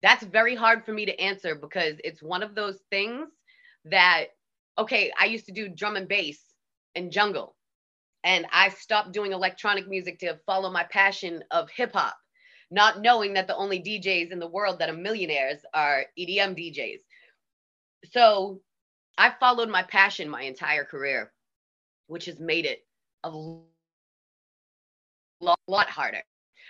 that's 0.03 0.25
very 0.25 0.55
hard 0.55 0.85
for 0.85 0.93
me 0.93 1.07
to 1.07 1.21
answer 1.21 1.55
because 1.55 1.95
it's 2.05 2.23
one 2.23 2.43
of 2.43 2.55
those 2.55 2.79
things 2.91 3.29
that, 3.87 4.27
okay, 4.79 5.13
I 5.19 5.27
used 5.27 5.47
to 5.47 5.53
do 5.53 5.69
drum 5.69 5.97
and 5.97 6.09
bass 6.09 6.41
and 6.95 7.11
jungle, 7.11 7.57
and 8.25 8.47
I 8.53 8.69
stopped 8.71 9.13
doing 9.13 9.33
electronic 9.33 9.89
music 9.89 10.19
to 10.21 10.39
follow 10.47 10.71
my 10.71 10.85
passion 10.85 11.43
of 11.51 11.71
hip 11.71 11.93
hop, 11.95 12.17
not 12.71 13.01
knowing 13.01 13.35
that 13.35 13.47
the 13.47 13.57
only 13.57 13.81
DJs 13.81 14.33
in 14.33 14.39
the 14.39 14.49
world 14.49 14.79
that 14.79 14.89
are 14.89 14.97
millionaires 14.97 15.61
are 15.73 16.07
EDM 16.19 16.57
DJs. 16.57 17.01
So 18.13 18.61
I 19.19 19.33
followed 19.39 19.69
my 19.69 19.83
passion 19.83 20.29
my 20.29 20.43
entire 20.43 20.85
career, 20.85 21.33
which 22.09 22.27
has 22.27 22.41
made 22.41 22.67
it 22.67 22.85
a 23.25 23.31
lot 25.41 25.89
harder 25.89 26.23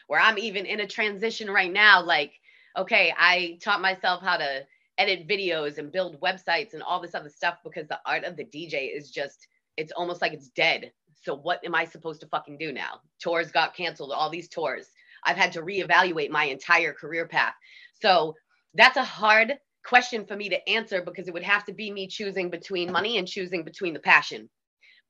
where 0.07 0.21
I'm 0.21 0.39
even 0.39 0.67
in 0.67 0.81
a 0.81 0.87
transition 0.87 1.51
right 1.51 1.73
now. 1.73 2.03
Like, 2.03 2.33
okay, 2.77 3.13
I 3.19 3.59
taught 3.63 3.81
myself 3.81 4.23
how 4.23 4.37
to 4.37 4.67
edit 4.99 5.29
videos 5.29 5.79
and 5.79 5.93
build 5.93 6.21
websites 6.21 6.73
and 6.73 6.83
all 6.83 7.01
this 7.01 7.15
other 7.15 7.29
stuff 7.29 7.59
because 7.65 7.87
the 7.89 8.01
art 8.07 8.25
of 8.25 8.37
the 8.37 8.45
DJ 8.45 8.97
is 8.97 9.11
just, 9.11 9.47
it's 9.77 9.93
almost 9.93 10.23
like 10.23 10.33
it's 10.33 10.49
dead. 10.49 10.93
So 11.23 11.35
what 11.37 11.65
am 11.65 11.75
I 11.75 11.85
supposed 11.85 12.21
to 12.21 12.29
fucking 12.29 12.59
do 12.59 12.73
now? 12.73 13.01
Tours 13.21 13.51
got 13.51 13.75
canceled, 13.75 14.13
all 14.13 14.31
these 14.31 14.49
tours. 14.49 14.87
I've 15.27 15.37
had 15.37 15.53
to 15.53 15.63
reevaluate 15.63 16.31
my 16.31 16.45
entire 16.45 16.93
career 16.93 17.27
path. 17.27 17.55
So 18.01 18.35
that's 18.75 18.97
a 18.97 19.05
hard 19.05 19.55
question 19.85 20.25
for 20.27 20.37
me 20.37 20.49
to 20.49 20.69
answer 20.69 21.03
because 21.03 21.29
it 21.29 21.35
would 21.35 21.43
have 21.43 21.65
to 21.65 21.73
be 21.73 21.91
me 21.91 22.07
choosing 22.07 22.51
between 22.51 22.93
money 22.93 23.19
and 23.19 23.29
choosing 23.29 23.65
between 23.65 23.93
the 23.93 24.01
passion 24.01 24.49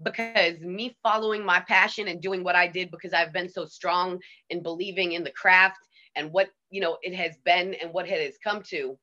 because 0.02 0.60
me 0.60 0.96
following 1.02 1.44
my 1.44 1.60
passion 1.60 2.08
and 2.08 2.20
doing 2.20 2.44
what 2.44 2.54
I 2.54 2.66
did 2.66 2.90
because 2.90 3.12
I've 3.12 3.32
been 3.32 3.48
so 3.48 3.64
strong 3.64 4.18
in 4.50 4.62
believing 4.62 5.12
in 5.12 5.24
the 5.24 5.30
craft 5.30 5.78
and 6.14 6.32
what 6.32 6.48
you 6.70 6.80
know 6.80 6.98
it 7.02 7.14
has 7.14 7.36
been 7.44 7.74
and 7.74 7.92
what 7.92 8.08
it 8.08 8.24
has 8.24 8.36
come 8.42 8.62
to 8.68 8.98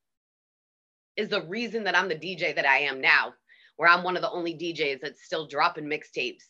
is 1.16 1.30
the 1.30 1.44
reason 1.44 1.84
that 1.84 1.96
I'm 1.96 2.10
the 2.10 2.16
DJ 2.16 2.56
that 2.56 2.66
I 2.66 2.80
am 2.80 3.00
now, 3.00 3.34
where 3.78 3.90
I'm 3.90 4.04
one 4.04 4.16
of 4.16 4.22
the 4.22 4.32
only 4.32 4.54
DJs 4.56 5.00
that's 5.02 5.24
still 5.24 5.48
dropping 5.48 5.86
mixtapes 5.86 6.44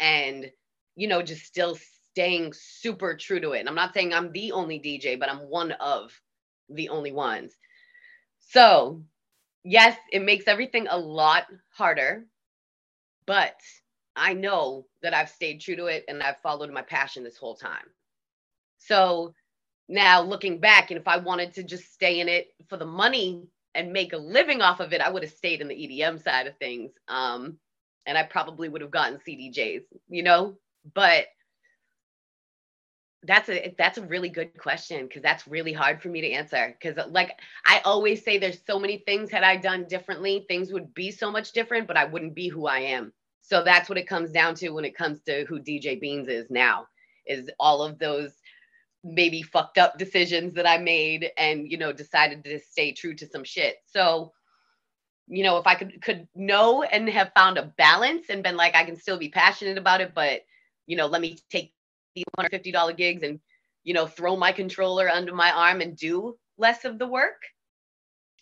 and 0.00 0.50
you 0.96 1.08
know 1.08 1.22
just 1.22 1.44
still 1.44 1.76
staying 2.18 2.52
super 2.52 3.16
true 3.16 3.38
to 3.38 3.52
it. 3.52 3.60
And 3.60 3.68
I'm 3.68 3.76
not 3.76 3.94
saying 3.94 4.12
I'm 4.12 4.32
the 4.32 4.50
only 4.50 4.80
DJ, 4.80 5.16
but 5.20 5.30
I'm 5.30 5.48
one 5.48 5.70
of 5.70 6.12
the 6.68 6.88
only 6.88 7.12
ones. 7.12 7.52
So, 8.40 9.04
yes, 9.62 9.96
it 10.10 10.24
makes 10.24 10.48
everything 10.48 10.88
a 10.90 10.98
lot 10.98 11.44
harder, 11.70 12.26
but 13.24 13.54
I 14.16 14.34
know 14.34 14.86
that 15.00 15.14
I've 15.14 15.28
stayed 15.28 15.60
true 15.60 15.76
to 15.76 15.86
it 15.86 16.06
and 16.08 16.20
I've 16.20 16.40
followed 16.40 16.72
my 16.72 16.82
passion 16.82 17.22
this 17.22 17.36
whole 17.36 17.54
time. 17.54 17.86
So 18.78 19.32
now 19.88 20.20
looking 20.20 20.58
back, 20.58 20.90
and 20.90 20.98
if 20.98 21.06
I 21.06 21.18
wanted 21.18 21.54
to 21.54 21.62
just 21.62 21.94
stay 21.94 22.18
in 22.18 22.28
it 22.28 22.48
for 22.68 22.78
the 22.78 22.84
money 22.84 23.44
and 23.76 23.92
make 23.92 24.12
a 24.12 24.18
living 24.18 24.60
off 24.60 24.80
of 24.80 24.92
it, 24.92 25.00
I 25.00 25.08
would 25.08 25.22
have 25.22 25.30
stayed 25.30 25.60
in 25.60 25.68
the 25.68 25.76
EDM 25.76 26.20
side 26.20 26.48
of 26.48 26.56
things. 26.56 26.90
Um, 27.06 27.58
and 28.06 28.18
I 28.18 28.24
probably 28.24 28.68
would 28.68 28.80
have 28.80 28.90
gotten 28.90 29.20
CDJs, 29.20 29.82
you 30.08 30.24
know, 30.24 30.58
but 30.94 31.26
that's 33.24 33.48
a 33.48 33.74
that's 33.76 33.98
a 33.98 34.06
really 34.06 34.28
good 34.28 34.56
question 34.58 35.06
because 35.06 35.22
that's 35.22 35.48
really 35.48 35.72
hard 35.72 36.00
for 36.00 36.08
me 36.08 36.20
to 36.20 36.30
answer 36.30 36.76
because 36.80 36.96
like 37.10 37.32
i 37.66 37.80
always 37.84 38.22
say 38.24 38.38
there's 38.38 38.60
so 38.64 38.78
many 38.78 38.98
things 38.98 39.28
had 39.28 39.42
i 39.42 39.56
done 39.56 39.84
differently 39.88 40.44
things 40.46 40.72
would 40.72 40.94
be 40.94 41.10
so 41.10 41.28
much 41.28 41.50
different 41.50 41.88
but 41.88 41.96
i 41.96 42.04
wouldn't 42.04 42.34
be 42.34 42.46
who 42.46 42.66
i 42.66 42.78
am 42.78 43.12
so 43.48 43.64
that's 43.64 43.88
what 43.88 43.96
it 43.96 44.06
comes 44.06 44.30
down 44.30 44.54
to 44.56 44.68
when 44.70 44.84
it 44.84 44.94
comes 44.94 45.22
to 45.22 45.46
who 45.46 45.58
DJ 45.58 46.00
Beanz 46.02 46.28
is 46.28 46.50
now, 46.50 46.86
is 47.26 47.50
all 47.58 47.82
of 47.82 47.98
those 47.98 48.34
maybe 49.02 49.40
fucked 49.40 49.78
up 49.78 49.96
decisions 49.96 50.52
that 50.52 50.68
I 50.68 50.76
made 50.76 51.30
and, 51.38 51.70
you 51.70 51.78
know, 51.78 51.90
decided 51.90 52.44
to 52.44 52.58
stay 52.60 52.92
true 52.92 53.14
to 53.14 53.26
some 53.26 53.44
shit. 53.44 53.76
So, 53.86 54.34
you 55.28 55.44
know, 55.44 55.56
if 55.56 55.66
I 55.66 55.76
could 55.76 56.02
could 56.02 56.28
know 56.34 56.82
and 56.82 57.08
have 57.08 57.32
found 57.34 57.56
a 57.56 57.72
balance 57.78 58.26
and 58.28 58.42
been 58.42 58.56
like, 58.56 58.74
I 58.74 58.84
can 58.84 58.96
still 58.96 59.18
be 59.18 59.30
passionate 59.30 59.78
about 59.78 60.02
it, 60.02 60.12
but 60.14 60.42
you 60.86 60.96
know, 60.96 61.06
let 61.06 61.22
me 61.22 61.38
take 61.50 61.72
$150 62.38 62.96
gigs 62.96 63.22
and, 63.22 63.40
you 63.84 63.94
know, 63.94 64.06
throw 64.06 64.36
my 64.36 64.52
controller 64.52 65.08
under 65.08 65.34
my 65.34 65.50
arm 65.50 65.80
and 65.80 65.96
do 65.96 66.36
less 66.56 66.84
of 66.84 66.98
the 66.98 67.06
work. 67.06 67.42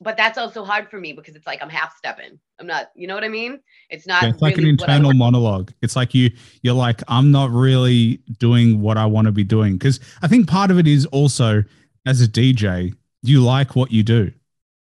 But 0.01 0.18
that's 0.18 0.37
also 0.37 0.62
hard 0.62 0.91
for 0.91 1.01
me 1.01 1.14
because 1.14 1.37
it's 1.37 1.47
like 1.47 1.62
I'm 1.62 1.70
half 1.70 1.97
stepping. 1.97 2.39
I'm 2.61 2.66
not, 2.66 2.91
you 2.95 3.07
know 3.07 3.14
what 3.14 3.24
I 3.24 3.29
mean? 3.29 3.61
It's 3.89 4.07
not. 4.07 4.22
Yeah, 4.22 4.29
it's 4.31 4.43
like 4.43 4.59
an 4.59 4.66
internal 4.66 5.14
monologue. 5.14 5.72
It's 5.81 5.97
like 5.97 6.14
you, 6.14 6.31
you're 6.62 6.74
like, 6.74 7.03
I'm 7.09 7.31
not 7.31 7.51
really 7.51 8.20
doing 8.39 8.83
what 8.83 8.99
I 8.99 9.07
want 9.07 9.27
to 9.27 9.33
be 9.33 9.45
doing. 9.45 9.79
Because 9.79 10.01
I 10.20 10.29
think 10.29 10.49
part 10.49 10.70
of 10.70 10.79
it 10.79 10.87
is 10.87 11.07
also 11.07 11.64
as 12.05 12.20
a 12.20 12.29
DJ, 12.29 12.95
you 13.22 13.43
like 13.43 13.74
what 13.74 13.91
you 13.91 14.03
do 14.03 14.33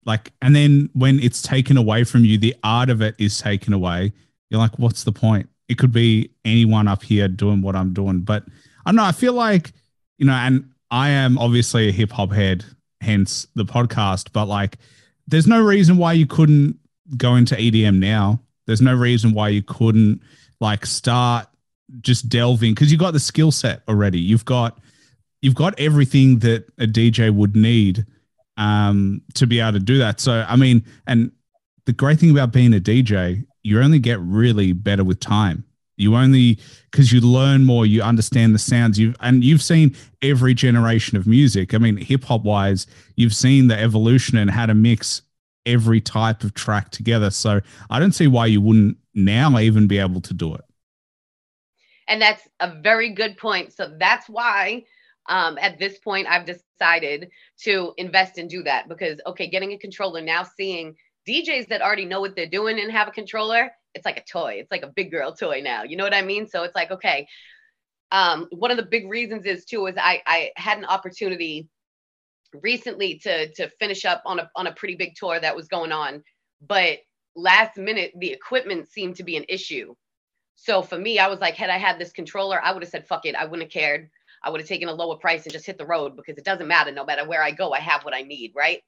like 0.06 0.32
and 0.42 0.56
then 0.56 0.90
when 0.94 1.20
it's 1.20 1.42
taken 1.42 1.78
away 1.78 2.04
from 2.04 2.26
you 2.26 2.38
the 2.38 2.56
art 2.64 2.90
of 2.90 3.02
it 3.02 3.16
is 3.18 3.40
taken 3.40 3.74
away 3.74 4.12
you're 4.50 4.60
like 4.60 4.78
what's 4.78 5.04
the 5.04 5.12
point 5.12 5.48
it 5.68 5.78
could 5.78 5.92
be 5.92 6.30
anyone 6.46 6.88
up 6.88 7.04
here 7.04 7.28
doing 7.28 7.62
what 7.62 7.76
i'm 7.76 7.94
doing 7.94 8.22
but 8.22 8.44
i 8.86 8.90
don't 8.90 8.96
know 8.96 9.04
i 9.04 9.12
feel 9.12 9.34
like 9.34 9.72
you 10.18 10.26
know 10.26 10.34
and 10.34 10.70
i 10.90 11.10
am 11.10 11.38
obviously 11.38 11.90
a 11.90 11.92
hip 11.92 12.12
hop 12.12 12.32
head 12.32 12.64
hence 13.02 13.48
the 13.56 13.66
podcast 13.66 14.30
but 14.34 14.46
like 14.46 14.78
there's 15.28 15.48
no 15.48 15.62
reason 15.62 15.98
why 15.98 16.14
you 16.14 16.26
couldn't 16.26 16.78
go 17.18 17.36
into 17.36 17.56
edm 17.56 18.00
now 18.00 18.40
there's 18.68 18.82
no 18.82 18.94
reason 18.94 19.34
why 19.34 19.50
you 19.50 19.62
couldn't 19.62 20.22
like 20.60 20.86
start 20.86 21.48
just 22.02 22.30
delving 22.30 22.74
because 22.74 22.92
you 22.92 22.98
got 22.98 23.12
the 23.12 23.20
skill 23.20 23.52
set 23.52 23.82
already 23.88 24.20
you've 24.20 24.46
got 24.46 24.80
you've 25.42 25.56
got 25.56 25.78
everything 25.80 26.40
that 26.40 26.66
a 26.78 26.86
dj 26.86 27.34
would 27.34 27.56
need 27.56 28.06
um, 28.58 29.22
to 29.34 29.48
be 29.48 29.60
able 29.60 29.74
to 29.74 29.80
do 29.80 29.98
that. 29.98 30.20
So, 30.20 30.46
I 30.48 30.56
mean, 30.56 30.84
and 31.08 31.32
the 31.86 31.94
great 31.94 32.20
thing 32.20 32.32
about 32.32 32.52
being 32.52 32.74
a 32.74 32.80
DJ, 32.80 33.46
you 33.64 33.82
only 33.82 34.00
get 34.00 34.20
really 34.20 34.74
better 34.74 35.04
with 35.04 35.20
time. 35.20 35.64
You 36.02 36.16
only 36.16 36.60
because 36.89 37.12
you 37.12 37.22
learn 37.22 37.64
more, 37.64 37.86
you 37.86 38.02
understand 38.02 38.54
the 38.54 38.60
sounds. 38.60 38.99
You've 38.99 39.16
and 39.20 39.43
you've 39.43 39.62
seen 39.62 39.95
every 40.22 40.54
generation 40.54 41.18
of 41.18 41.28
music. 41.28 41.74
I 41.74 41.78
mean, 41.78 41.97
hip 41.97 42.24
hop 42.24 42.43
wise, 42.43 42.88
you've 43.16 43.36
seen 43.36 43.68
the 43.68 43.80
evolution 43.80 44.38
and 44.38 44.49
how 44.49 44.66
to 44.66 44.74
mix 44.74 45.22
every 45.66 46.02
type 46.02 46.43
of 46.43 46.54
track 46.54 46.89
together. 46.89 47.30
So 47.30 47.62
I 47.89 47.99
don't 47.99 48.14
see 48.14 48.28
why 48.28 48.47
you 48.47 48.62
wouldn't 48.62 48.97
now 49.14 49.58
even 49.60 49.88
be 49.88 49.99
able 49.99 50.22
to 50.22 50.34
do 50.34 50.56
it. 50.56 50.66
And 52.08 52.22
that's 52.22 52.47
a 52.60 52.76
very 52.82 53.10
good 53.10 53.38
point. 53.38 53.72
So 53.74 53.95
that's 53.97 54.28
why 54.28 54.84
um, 55.28 55.58
at 55.60 55.80
this 55.80 55.97
point, 55.99 56.28
I've 56.28 56.45
decided 56.45 57.30
to 57.60 57.93
invest 57.97 58.38
and 58.38 58.49
do 58.49 58.64
that 58.64 58.89
because, 58.89 59.20
okay, 59.26 59.47
getting 59.47 59.72
a 59.72 59.78
controller 59.78 60.22
now, 60.22 60.43
seeing 60.43 60.95
DJs 61.28 61.68
that 61.68 61.82
already 61.82 62.06
know 62.06 62.20
what 62.20 62.36
they're 62.36 62.47
doing 62.47 62.80
and 62.80 62.91
have 62.91 63.08
a 63.08 63.12
controller, 63.12 63.72
it's 63.94 64.06
like 64.06 64.18
a 64.18 64.24
toy. 64.24 64.56
It's 64.60 64.72
like 64.72 64.84
a 64.84 64.88
big 64.88 65.12
girl 65.12 65.34
toy 65.34 65.62
now. 65.64 65.84
You 65.84 65.98
know 65.98 66.04
what 66.04 66.14
I 66.14 66.22
mean? 66.22 66.48
So 66.48 66.64
it's 66.64 66.76
like, 66.76 66.92
okay. 66.92 67.28
Um, 68.12 68.48
one 68.52 68.72
of 68.72 68.78
the 68.78 68.84
big 68.84 69.10
reasons 69.10 69.46
is 69.46 69.64
too 69.66 69.86
is 69.88 69.96
I 69.98 70.22
I 70.26 70.52
had 70.58 70.78
an 70.78 70.86
opportunity 70.86 71.70
recently 72.54 73.20
to 73.20 73.52
to 73.54 73.70
finish 73.80 74.04
up 74.06 74.22
on 74.26 74.39
a 74.39 74.52
on 74.56 74.68
a 74.68 74.74
pretty 74.74 74.96
big 74.96 75.16
tour 75.16 75.39
that 75.39 75.56
was 75.56 75.68
going 75.68 75.92
on, 75.92 76.24
but 76.66 77.00
last 77.36 77.78
minute 77.78 78.12
the 78.18 78.32
equipment 78.32 78.89
seemed 78.89 79.16
to 79.16 79.24
be 79.24 79.38
an 79.38 79.46
issue. 79.48 79.96
So 80.56 80.82
for 80.82 80.98
me, 80.98 81.18
I 81.18 81.28
was 81.28 81.39
like, 81.39 81.56
had 81.56 81.70
I 81.70 81.78
had 81.78 81.98
this 81.98 82.12
controller, 82.12 82.62
I 82.62 82.72
would 82.72 82.84
have 82.84 82.92
said, 82.92 83.08
fuck 83.08 83.26
it, 83.26 83.36
I 83.36 83.46
wouldn't 83.46 83.64
have 83.64 83.82
cared. 83.82 84.10
I 84.44 84.50
would 84.50 84.62
have 84.62 84.68
taken 84.68 84.89
a 84.89 84.94
lower 84.94 85.18
price 85.18 85.44
and 85.44 85.54
just 85.54 85.66
hit 85.66 85.78
the 85.78 85.86
road 85.86 86.16
because 86.16 86.38
it 86.38 86.46
doesn't 86.46 86.68
matter. 86.68 86.92
No 86.92 87.06
matter 87.06 87.28
where 87.28 87.42
I 87.42 87.52
go, 87.52 87.74
I 87.74 87.80
have 87.80 88.04
what 88.04 88.14
I 88.14 88.22
need, 88.22 88.54
right? 88.56 88.82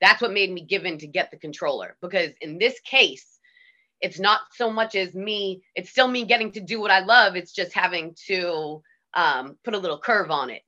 That's 0.00 0.20
what 0.20 0.32
made 0.32 0.50
me 0.50 0.62
give 0.62 0.84
in 0.84 0.98
to 0.98 1.06
get 1.06 1.30
the 1.30 1.38
controller. 1.38 1.96
Because 2.02 2.30
in 2.40 2.58
this 2.58 2.78
case, 2.80 3.35
it's 4.00 4.18
not 4.18 4.40
so 4.52 4.70
much 4.70 4.94
as 4.94 5.14
me, 5.14 5.62
it's 5.74 5.90
still 5.90 6.08
me 6.08 6.24
getting 6.24 6.52
to 6.52 6.60
do 6.60 6.80
what 6.80 6.90
I 6.90 7.00
love. 7.00 7.36
It's 7.36 7.52
just 7.52 7.72
having 7.72 8.14
to 8.26 8.82
um, 9.14 9.56
put 9.64 9.74
a 9.74 9.78
little 9.78 9.98
curve 9.98 10.30
on 10.30 10.50
it. 10.50 10.62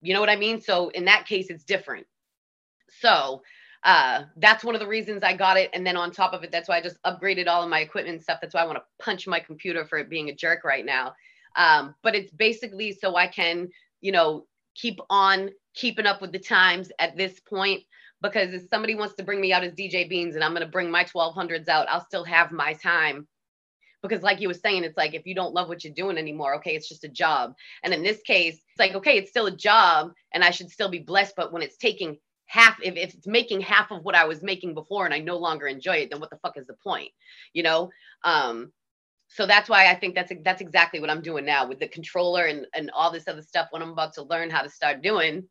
You 0.00 0.14
know 0.14 0.20
what 0.20 0.30
I 0.30 0.36
mean? 0.36 0.60
So 0.60 0.88
in 0.88 1.04
that 1.04 1.26
case, 1.26 1.50
it's 1.50 1.64
different. 1.64 2.06
So 3.00 3.42
uh, 3.84 4.24
that's 4.36 4.64
one 4.64 4.74
of 4.74 4.80
the 4.80 4.86
reasons 4.86 5.22
I 5.22 5.34
got 5.34 5.56
it. 5.56 5.70
And 5.74 5.86
then 5.86 5.96
on 5.96 6.10
top 6.10 6.32
of 6.32 6.44
it, 6.44 6.50
that's 6.50 6.68
why 6.68 6.78
I 6.78 6.82
just 6.82 7.02
upgraded 7.02 7.48
all 7.48 7.62
of 7.62 7.70
my 7.70 7.80
equipment 7.80 8.14
and 8.14 8.22
stuff. 8.22 8.38
That's 8.40 8.54
why 8.54 8.62
I 8.62 8.66
want 8.66 8.78
to 8.78 9.04
punch 9.04 9.26
my 9.26 9.40
computer 9.40 9.84
for 9.84 9.98
it 9.98 10.08
being 10.08 10.28
a 10.28 10.34
jerk 10.34 10.64
right 10.64 10.84
now. 10.84 11.14
Um, 11.56 11.94
but 12.02 12.14
it's 12.14 12.32
basically 12.32 12.92
so 12.92 13.16
I 13.16 13.26
can, 13.26 13.68
you 14.00 14.12
know, 14.12 14.46
keep 14.74 15.00
on 15.10 15.50
keeping 15.74 16.06
up 16.06 16.20
with 16.20 16.32
the 16.32 16.38
times 16.38 16.90
at 16.98 17.16
this 17.16 17.40
point. 17.40 17.82
Because 18.22 18.54
if 18.54 18.68
somebody 18.70 18.94
wants 18.94 19.14
to 19.16 19.24
bring 19.24 19.40
me 19.40 19.52
out 19.52 19.64
as 19.64 19.72
DJ 19.72 20.10
Beanz 20.10 20.34
and 20.34 20.44
I'm 20.44 20.52
going 20.52 20.62
to 20.62 20.70
bring 20.70 20.90
my 20.90 21.04
1200s 21.04 21.68
out, 21.68 21.88
I'll 21.88 22.04
still 22.04 22.24
have 22.24 22.52
my 22.52 22.74
time. 22.74 23.26
Because, 24.02 24.22
like 24.22 24.40
you 24.40 24.48
were 24.48 24.54
saying, 24.54 24.84
it's 24.84 24.96
like 24.96 25.14
if 25.14 25.26
you 25.26 25.34
don't 25.34 25.54
love 25.54 25.68
what 25.68 25.84
you're 25.84 25.92
doing 25.92 26.18
anymore, 26.18 26.56
okay, 26.56 26.74
it's 26.74 26.88
just 26.88 27.04
a 27.04 27.08
job. 27.08 27.54
And 27.84 27.92
in 27.94 28.02
this 28.02 28.20
case, 28.22 28.54
it's 28.54 28.78
like, 28.78 28.94
okay, 28.94 29.16
it's 29.18 29.30
still 29.30 29.46
a 29.46 29.56
job 29.56 30.12
and 30.32 30.42
I 30.42 30.50
should 30.50 30.70
still 30.70 30.88
be 30.88 30.98
blessed. 30.98 31.34
But 31.36 31.52
when 31.52 31.62
it's 31.62 31.76
taking 31.76 32.18
half 32.46 32.78
if, 32.82 32.96
if 32.96 33.14
it's 33.14 33.26
making 33.26 33.62
half 33.62 33.90
of 33.90 34.04
what 34.04 34.14
i 34.14 34.26
was 34.26 34.42
making 34.42 34.74
before 34.74 35.06
and 35.06 35.14
i 35.14 35.18
no 35.18 35.38
longer 35.38 35.66
enjoy 35.66 35.94
it 35.94 36.10
then 36.10 36.20
what 36.20 36.28
the 36.28 36.36
fuck 36.42 36.58
is 36.58 36.66
the 36.66 36.74
point 36.84 37.08
you 37.54 37.62
know 37.62 37.88
um 38.24 38.70
so 39.34 39.46
that's 39.46 39.68
why 39.68 39.90
I 39.90 39.94
think 39.94 40.14
that's 40.14 40.30
that's 40.44 40.60
exactly 40.60 41.00
what 41.00 41.08
I'm 41.08 41.22
doing 41.22 41.46
now 41.46 41.66
with 41.66 41.80
the 41.80 41.88
controller 41.88 42.44
and 42.44 42.66
and 42.74 42.90
all 42.90 43.10
this 43.10 43.28
other 43.28 43.40
stuff. 43.40 43.68
When 43.70 43.80
I'm 43.80 43.92
about 43.92 44.12
to 44.14 44.24
learn 44.24 44.50
how 44.50 44.60
to 44.60 44.68
start 44.68 45.02
doing, 45.02 45.48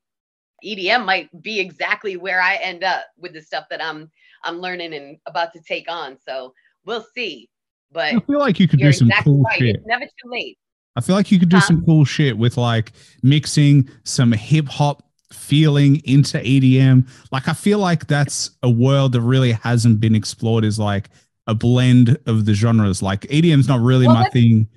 EDM 0.64 1.06
might 1.06 1.30
be 1.42 1.60
exactly 1.60 2.18
where 2.18 2.42
I 2.42 2.56
end 2.56 2.84
up 2.84 3.06
with 3.18 3.34
the 3.34 3.42
stuff 3.42 3.66
that 3.70 3.84
I'm 3.84 4.12
I'm 4.44 4.60
learning 4.60 4.94
and 4.94 5.18
about 5.26 5.54
to 5.54 5.62
take 5.62 5.90
on. 5.90 6.18
So 6.26 6.54
we'll 6.86 7.06
see. 7.14 7.50
But 7.92 8.16
I 8.16 8.20
feel 8.20 8.40
like 8.40 8.60
you 8.60 8.68
could 8.68 8.80
do 8.80 8.92
some 8.94 9.08
exactly 9.08 9.34
cool 9.34 9.44
right. 9.44 9.60
shit. 9.60 9.76
It's 9.76 9.86
never 9.86 10.06
too 10.06 10.30
late. 10.30 10.58
I 10.96 11.02
feel 11.02 11.16
like 11.16 11.32
you 11.32 11.40
could 11.40 11.50
do 11.50 11.60
some 11.62 11.86
cool 11.86 12.06
shit 12.06 12.38
with 12.38 12.58
like 12.58 12.92
mixing 13.24 13.90
some 14.04 14.32
hip 14.32 14.68
hop 14.68 15.04
feeling 15.32 16.02
into 16.06 16.38
EDM. 16.38 17.08
Like 17.32 17.48
I 17.48 17.54
feel 17.54 17.80
like 17.80 18.08
that's 18.08 18.52
a 18.64 18.70
world 18.70 19.14
that 19.14 19.22
really 19.22 19.54
hasn't 19.54 20.00
been 20.00 20.16
explored. 20.16 20.66
Is 20.66 20.80
like 20.80 21.10
a 21.48 21.56
blend 21.56 22.18
of 22.26 22.46
the 22.46 22.54
genres. 22.54 23.02
Like 23.02 23.22
EDM's 23.22 23.68
not 23.68 23.80
really 23.80 24.08
well, 24.08 24.16
my 24.16 24.30
thing. 24.30 24.68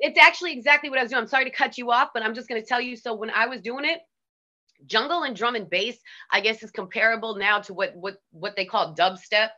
It's 0.00 0.18
actually 0.18 0.52
exactly 0.52 0.88
what 0.88 0.98
I 0.98 1.02
was 1.02 1.10
doing. 1.10 1.22
I'm 1.22 1.28
sorry 1.28 1.44
to 1.44 1.50
cut 1.50 1.78
you 1.78 1.90
off, 1.90 2.10
but 2.14 2.22
I'm 2.22 2.34
just 2.34 2.48
going 2.48 2.60
to 2.60 2.66
tell 2.66 2.80
you. 2.80 2.96
So 2.96 3.14
when 3.14 3.30
I 3.30 3.46
was 3.46 3.60
doing 3.60 3.84
it, 3.84 4.00
jungle 4.86 5.22
and 5.22 5.36
drum 5.36 5.54
and 5.54 5.68
bass, 5.68 5.96
I 6.30 6.40
guess, 6.40 6.62
is 6.62 6.70
comparable 6.70 7.36
now 7.36 7.60
to 7.60 7.74
what 7.74 7.94
what 7.96 8.16
what 8.30 8.56
they 8.56 8.64
call 8.64 8.94
dubstep, 8.94 9.50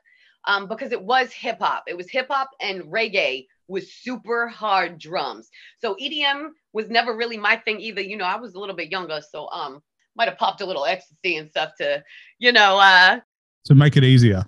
um, 0.47 0.68
because 0.68 0.93
it 0.93 1.03
was 1.03 1.33
hip 1.33 1.59
hop. 1.61 1.85
It 1.87 1.97
was 1.97 2.11
hip 2.11 2.29
hop 2.31 2.51
and 2.61 2.83
reggae 2.85 3.47
with 3.68 3.89
super 3.89 4.49
hard 4.49 4.99
drums. 4.99 5.49
So 5.79 5.95
EDM 5.95 6.51
was 6.73 6.89
never 6.91 7.16
really 7.16 7.39
my 7.39 7.57
thing 7.57 7.81
either. 7.81 8.01
You 8.01 8.16
know, 8.16 8.25
I 8.25 8.37
was 8.37 8.55
a 8.55 8.59
little 8.59 8.77
bit 8.77 8.91
younger, 8.91 9.20
so 9.31 9.49
um, 9.51 9.83
might 10.16 10.29
have 10.29 10.39
popped 10.39 10.61
a 10.61 10.66
little 10.66 10.85
ecstasy 10.85 11.37
and 11.37 11.51
stuff 11.51 11.73
to, 11.79 12.03
you 12.39 12.53
know, 12.53 12.79
uh, 12.79 13.20
to 13.66 13.75
make 13.75 13.97
it 13.97 14.05
easier 14.05 14.45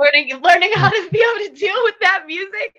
learning 0.00 0.40
learning 0.42 0.70
how 0.74 0.88
to 0.88 1.08
be 1.10 1.18
able 1.18 1.52
to 1.52 1.60
deal 1.60 1.76
with 1.84 1.94
that 2.00 2.24
music. 2.26 2.76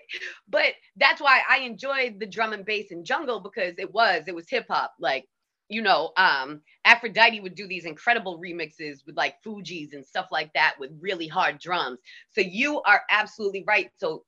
But 0.48 0.74
that's 0.96 1.20
why 1.20 1.40
I 1.48 1.58
enjoyed 1.58 2.18
the 2.18 2.26
drum 2.26 2.52
and 2.52 2.64
bass 2.64 2.90
and 2.90 3.04
jungle 3.04 3.40
because 3.40 3.74
it 3.78 3.92
was 3.92 4.24
it 4.26 4.34
was 4.34 4.48
hip 4.48 4.66
hop. 4.68 4.92
Like 4.98 5.26
you 5.68 5.82
know, 5.82 6.12
um, 6.16 6.60
Aphrodite 6.84 7.40
would 7.40 7.54
do 7.54 7.66
these 7.66 7.84
incredible 7.84 8.40
remixes 8.40 9.06
with 9.06 9.16
like 9.16 9.42
Fugees 9.42 9.92
and 9.94 10.04
stuff 10.04 10.28
like 10.30 10.52
that 10.54 10.74
with 10.78 10.90
really 11.00 11.26
hard 11.28 11.58
drums. 11.58 11.98
So 12.30 12.40
you 12.40 12.82
are 12.82 13.02
absolutely 13.10 13.64
right. 13.66 13.90
So 13.96 14.24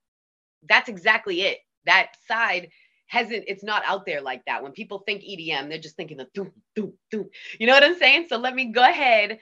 that's 0.68 0.88
exactly 0.88 1.42
it. 1.42 1.58
That 1.86 2.12
side 2.26 2.68
hasn't, 3.06 3.44
it's 3.46 3.62
not 3.62 3.82
out 3.86 4.06
there 4.06 4.22
like 4.22 4.42
that. 4.46 4.62
When 4.62 4.72
people 4.72 5.00
think 5.00 5.22
EDM, 5.22 5.68
they're 5.68 5.78
just 5.78 5.96
thinking 5.96 6.16
the 6.16 6.28
doom, 6.34 6.52
doom, 6.74 6.94
doom. 7.10 7.28
You 7.58 7.66
know 7.66 7.74
what 7.74 7.84
I'm 7.84 7.98
saying? 7.98 8.26
So 8.28 8.38
let 8.38 8.54
me 8.54 8.72
go 8.72 8.82
ahead 8.82 9.38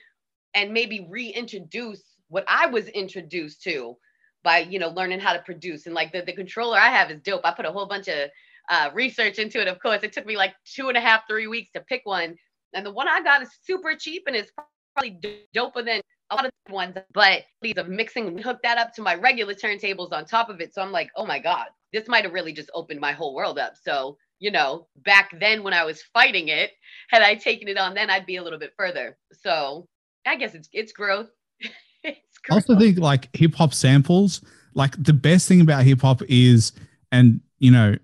and 0.54 0.72
maybe 0.72 1.06
reintroduce 1.08 2.02
what 2.28 2.44
I 2.48 2.66
was 2.66 2.88
introduced 2.88 3.62
to 3.64 3.96
by 4.42 4.58
you 4.58 4.78
know 4.78 4.88
learning 4.88 5.20
how 5.20 5.32
to 5.32 5.38
produce 5.40 5.86
and 5.86 5.94
like 5.94 6.12
the, 6.12 6.22
the 6.22 6.32
controller 6.32 6.78
I 6.78 6.88
have 6.88 7.10
is 7.10 7.20
dope. 7.20 7.42
I 7.44 7.52
put 7.52 7.66
a 7.66 7.70
whole 7.72 7.86
bunch 7.86 8.08
of 8.08 8.30
uh, 8.70 8.90
research 8.94 9.38
into 9.38 9.60
it. 9.60 9.68
Of 9.68 9.80
course, 9.80 10.02
it 10.02 10.12
took 10.12 10.26
me 10.26 10.36
like 10.36 10.54
two 10.64 10.88
and 10.88 10.96
a 10.96 11.00
half, 11.00 11.22
three 11.28 11.46
weeks 11.46 11.70
to 11.72 11.80
pick 11.80 12.02
one, 12.04 12.36
and 12.74 12.86
the 12.86 12.92
one 12.92 13.08
I 13.08 13.22
got 13.22 13.42
is 13.42 13.50
super 13.64 13.94
cheap 13.94 14.24
and 14.26 14.36
it's 14.36 14.50
probably 14.94 15.18
doper 15.54 15.84
than 15.84 16.00
a 16.30 16.34
lot 16.34 16.46
of 16.46 16.52
ones. 16.70 16.96
But 17.12 17.42
these 17.60 17.76
of 17.76 17.88
mixing, 17.88 18.38
hook 18.38 18.60
that 18.62 18.78
up 18.78 18.94
to 18.94 19.02
my 19.02 19.14
regular 19.14 19.54
turntables 19.54 20.12
on 20.12 20.24
top 20.24 20.48
of 20.48 20.60
it. 20.60 20.74
So 20.74 20.82
I'm 20.82 20.92
like, 20.92 21.10
oh 21.16 21.26
my 21.26 21.38
god, 21.38 21.66
this 21.92 22.08
might 22.08 22.24
have 22.24 22.32
really 22.32 22.52
just 22.52 22.70
opened 22.74 23.00
my 23.00 23.12
whole 23.12 23.34
world 23.34 23.58
up. 23.58 23.74
So 23.82 24.16
you 24.42 24.50
know, 24.50 24.88
back 25.04 25.30
then 25.38 25.62
when 25.62 25.72
I 25.72 25.84
was 25.84 26.02
fighting 26.12 26.48
it, 26.48 26.72
had 27.10 27.22
I 27.22 27.36
taken 27.36 27.68
it 27.68 27.78
on 27.78 27.94
then, 27.94 28.10
I'd 28.10 28.26
be 28.26 28.36
a 28.36 28.42
little 28.42 28.58
bit 28.58 28.72
further. 28.76 29.16
So 29.32 29.86
I 30.26 30.34
guess 30.36 30.54
it's 30.54 30.68
it's 30.72 30.92
growth. 30.92 31.28
I 32.04 32.16
also 32.50 32.76
think 32.76 32.98
like 32.98 33.34
hip 33.36 33.54
hop 33.54 33.72
samples, 33.72 34.44
like 34.74 35.00
the 35.02 35.12
best 35.12 35.46
thing 35.46 35.60
about 35.60 35.84
hip 35.84 36.00
hop 36.00 36.22
is, 36.28 36.72
and 37.12 37.40
you 37.60 37.70
know, 37.70 37.96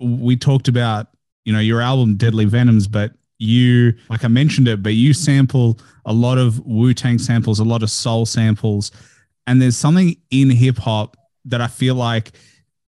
we 0.00 0.36
talked 0.36 0.68
about, 0.68 1.08
you 1.44 1.52
know, 1.52 1.60
your 1.60 1.80
album 1.80 2.16
Deadly 2.16 2.44
Venoms, 2.44 2.86
but 2.86 3.12
you 3.38 3.94
like 4.10 4.24
I 4.24 4.28
mentioned 4.28 4.68
it, 4.68 4.82
but 4.82 4.94
you 4.94 5.14
sample 5.14 5.78
a 6.04 6.12
lot 6.12 6.38
of 6.38 6.64
Wu 6.66 6.92
Tang 6.94 7.18
samples, 7.18 7.60
a 7.60 7.64
lot 7.64 7.82
of 7.82 7.90
soul 7.90 8.26
samples, 8.26 8.90
and 9.46 9.62
there's 9.62 9.76
something 9.76 10.16
in 10.30 10.50
hip 10.50 10.78
hop 10.78 11.16
that 11.44 11.60
I 11.60 11.68
feel 11.68 11.94
like 11.94 12.32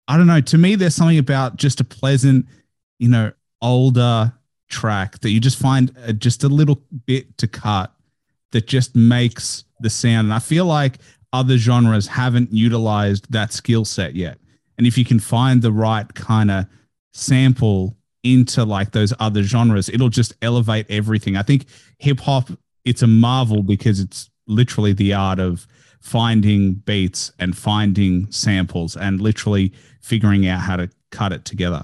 I 0.07 0.17
don't 0.17 0.27
know. 0.27 0.41
To 0.41 0.57
me, 0.57 0.75
there's 0.75 0.95
something 0.95 1.17
about 1.17 1.55
just 1.55 1.79
a 1.79 1.83
pleasant, 1.83 2.45
you 2.99 3.09
know, 3.09 3.31
older 3.61 4.33
track 4.69 5.19
that 5.21 5.31
you 5.31 5.39
just 5.39 5.57
find 5.57 5.95
uh, 6.07 6.11
just 6.11 6.43
a 6.43 6.47
little 6.47 6.81
bit 7.05 7.37
to 7.39 7.47
cut 7.47 7.91
that 8.51 8.67
just 8.67 8.95
makes 8.95 9.63
the 9.79 9.89
sound. 9.89 10.25
And 10.25 10.33
I 10.33 10.39
feel 10.39 10.65
like 10.65 10.99
other 11.33 11.57
genres 11.57 12.07
haven't 12.07 12.53
utilized 12.53 13.31
that 13.31 13.51
skill 13.51 13.83
set 13.83 14.15
yet. 14.15 14.37
And 14.77 14.85
if 14.85 14.97
you 14.97 15.05
can 15.05 15.19
find 15.19 15.61
the 15.61 15.71
right 15.71 16.11
kind 16.13 16.51
of 16.51 16.65
sample 17.15 17.95
into 18.23 18.65
like 18.65 18.91
those 18.91 19.13
other 19.19 19.41
genres, 19.43 19.87
it'll 19.89 20.09
just 20.09 20.33
elevate 20.41 20.85
everything. 20.89 21.37
I 21.37 21.43
think 21.43 21.65
hip 21.97 22.19
hop, 22.19 22.49
it's 22.83 23.01
a 23.01 23.07
marvel 23.07 23.63
because 23.63 23.99
it's 23.99 24.29
literally 24.47 24.93
the 24.93 25.13
art 25.13 25.39
of 25.39 25.65
finding 26.01 26.73
beats 26.73 27.31
and 27.39 27.57
finding 27.57 28.29
samples 28.31 28.95
and 28.95 29.21
literally 29.21 29.73
figuring 30.01 30.47
out 30.47 30.59
how 30.59 30.75
to 30.75 30.89
cut 31.11 31.31
it 31.31 31.45
together. 31.45 31.83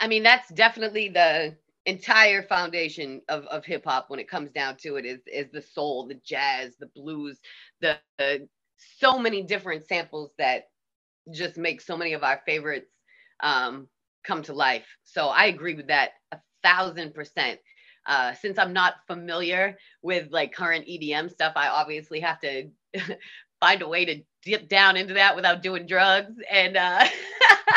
I 0.00 0.06
mean, 0.06 0.22
that's 0.22 0.48
definitely 0.50 1.08
the 1.08 1.56
entire 1.86 2.42
foundation 2.42 3.22
of, 3.28 3.46
of 3.46 3.64
hip 3.64 3.84
hop 3.84 4.10
when 4.10 4.20
it 4.20 4.28
comes 4.28 4.50
down 4.50 4.76
to 4.76 4.96
it 4.96 5.06
is 5.06 5.20
is 5.26 5.50
the 5.50 5.62
soul, 5.62 6.06
the 6.06 6.20
jazz, 6.22 6.76
the 6.78 6.90
blues, 6.94 7.38
the, 7.80 7.96
the 8.18 8.46
so 8.98 9.18
many 9.18 9.42
different 9.42 9.88
samples 9.88 10.30
that 10.38 10.68
just 11.32 11.56
make 11.56 11.80
so 11.80 11.96
many 11.96 12.12
of 12.12 12.22
our 12.22 12.40
favorites 12.46 12.90
um, 13.40 13.88
come 14.24 14.42
to 14.44 14.52
life. 14.52 14.86
So 15.04 15.28
I 15.28 15.46
agree 15.46 15.74
with 15.74 15.88
that 15.88 16.10
a 16.32 16.38
thousand 16.62 17.14
percent. 17.14 17.60
Uh, 18.06 18.32
since 18.34 18.58
I'm 18.58 18.72
not 18.72 18.94
familiar 19.06 19.76
with 20.00 20.28
like 20.30 20.54
current 20.54 20.86
EDM 20.86 21.30
stuff, 21.30 21.52
I 21.56 21.68
obviously 21.68 22.20
have 22.20 22.40
to 22.40 22.70
find 23.60 23.82
a 23.82 23.88
way 23.88 24.04
to 24.04 24.22
dip 24.42 24.68
down 24.68 24.96
into 24.96 25.14
that 25.14 25.36
without 25.36 25.62
doing 25.62 25.86
drugs 25.86 26.32
and 26.50 26.76
uh, 26.76 27.04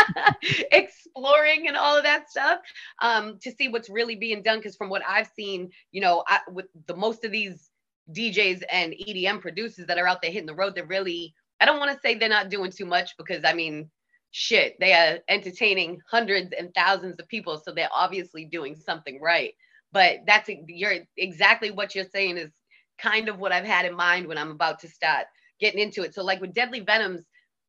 exploring 0.71 1.67
and 1.67 1.75
all 1.75 1.97
of 1.97 2.03
that 2.03 2.29
stuff 2.29 2.59
um, 3.01 3.37
to 3.41 3.51
see 3.51 3.67
what's 3.67 3.89
really 3.89 4.15
being 4.15 4.41
done. 4.41 4.59
Because 4.59 4.75
from 4.75 4.89
what 4.89 5.01
I've 5.07 5.29
seen, 5.35 5.69
you 5.91 6.01
know, 6.01 6.23
I, 6.27 6.39
with 6.49 6.67
the 6.87 6.95
most 6.95 7.25
of 7.25 7.31
these 7.31 7.69
DJs 8.13 8.63
and 8.71 8.93
EDM 8.93 9.41
producers 9.41 9.87
that 9.87 9.97
are 9.97 10.07
out 10.07 10.21
there 10.21 10.31
hitting 10.31 10.47
the 10.47 10.55
road, 10.55 10.75
they're 10.75 10.85
really, 10.85 11.33
I 11.59 11.65
don't 11.65 11.79
want 11.79 11.91
to 11.91 11.99
say 12.01 12.15
they're 12.15 12.29
not 12.29 12.49
doing 12.49 12.71
too 12.71 12.85
much 12.85 13.17
because 13.17 13.43
I 13.43 13.53
mean, 13.53 13.89
shit, 14.31 14.79
they 14.79 14.93
are 14.93 15.19
entertaining 15.27 15.99
hundreds 16.09 16.53
and 16.57 16.73
thousands 16.73 17.19
of 17.19 17.27
people. 17.27 17.61
So 17.63 17.71
they're 17.71 17.89
obviously 17.93 18.45
doing 18.45 18.77
something 18.77 19.19
right. 19.21 19.53
But 19.91 20.19
that's 20.25 20.49
you're 20.67 20.99
exactly 21.17 21.69
what 21.69 21.93
you're 21.93 22.05
saying 22.05 22.37
is 22.37 22.51
kind 22.97 23.27
of 23.27 23.39
what 23.39 23.51
I've 23.51 23.65
had 23.65 23.85
in 23.85 23.95
mind 23.95 24.27
when 24.27 24.37
I'm 24.37 24.51
about 24.51 24.79
to 24.79 24.87
start 24.87 25.25
getting 25.59 25.81
into 25.81 26.03
it. 26.03 26.15
So 26.15 26.23
like 26.23 26.39
with 26.39 26.53
Deadly 26.53 26.79
Venoms, 26.79 27.25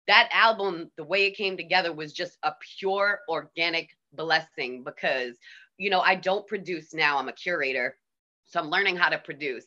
that 0.06 0.28
album, 0.32 0.90
the 0.96 1.04
way 1.04 1.24
it 1.26 1.36
came 1.36 1.56
together 1.56 1.92
was 1.92 2.12
just 2.12 2.38
a 2.42 2.52
pure 2.78 3.20
organic 3.28 3.90
blessing 4.12 4.84
because, 4.84 5.36
you 5.78 5.90
know, 5.90 6.00
I 6.00 6.14
don't 6.14 6.46
produce 6.46 6.94
now, 6.94 7.18
I'm 7.18 7.28
a 7.28 7.32
curator. 7.32 7.96
So 8.46 8.60
I'm 8.60 8.70
learning 8.70 8.96
how 8.96 9.08
to 9.08 9.18
produce. 9.18 9.64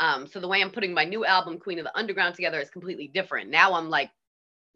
Um, 0.00 0.26
so 0.26 0.40
the 0.40 0.48
way 0.48 0.62
I'm 0.62 0.70
putting 0.70 0.94
my 0.94 1.04
new 1.04 1.24
album, 1.24 1.58
Queen 1.58 1.78
of 1.78 1.84
the 1.84 1.98
Underground, 1.98 2.34
together 2.34 2.60
is 2.60 2.70
completely 2.70 3.08
different. 3.08 3.50
Now 3.50 3.74
I'm 3.74 3.90
like, 3.90 4.10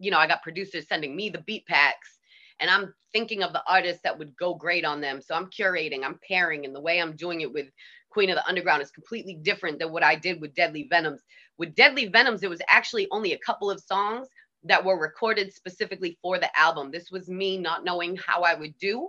you 0.02 0.10
know, 0.10 0.18
I 0.18 0.26
got 0.26 0.42
producers 0.42 0.86
sending 0.88 1.14
me 1.14 1.30
the 1.30 1.42
beat 1.42 1.66
packs 1.66 2.18
and 2.60 2.70
I'm 2.70 2.94
thinking 3.12 3.42
of 3.42 3.52
the 3.52 3.62
artists 3.68 4.02
that 4.02 4.18
would 4.18 4.36
go 4.36 4.54
great 4.54 4.84
on 4.84 5.00
them. 5.00 5.20
So 5.20 5.34
I'm 5.34 5.50
curating, 5.50 6.04
I'm 6.04 6.18
pairing, 6.26 6.64
and 6.64 6.74
the 6.74 6.80
way 6.80 7.00
I'm 7.00 7.16
doing 7.16 7.40
it 7.40 7.52
with 7.52 7.66
Queen 8.10 8.30
of 8.30 8.36
the 8.36 8.46
Underground 8.46 8.82
is 8.82 8.90
completely 8.90 9.34
different 9.34 9.78
than 9.78 9.92
what 9.92 10.02
I 10.02 10.14
did 10.14 10.40
with 10.40 10.54
Deadly 10.54 10.86
Venoms. 10.88 11.22
With 11.58 11.74
Deadly 11.74 12.06
Venoms, 12.06 12.42
it 12.42 12.50
was 12.50 12.60
actually 12.68 13.08
only 13.10 13.32
a 13.32 13.38
couple 13.38 13.70
of 13.70 13.80
songs 13.80 14.28
that 14.64 14.84
were 14.84 14.98
recorded 14.98 15.52
specifically 15.52 16.18
for 16.22 16.38
the 16.38 16.56
album. 16.58 16.90
This 16.90 17.10
was 17.10 17.28
me 17.28 17.58
not 17.58 17.84
knowing 17.84 18.16
how 18.16 18.42
I 18.42 18.54
would 18.54 18.76
do 18.78 19.08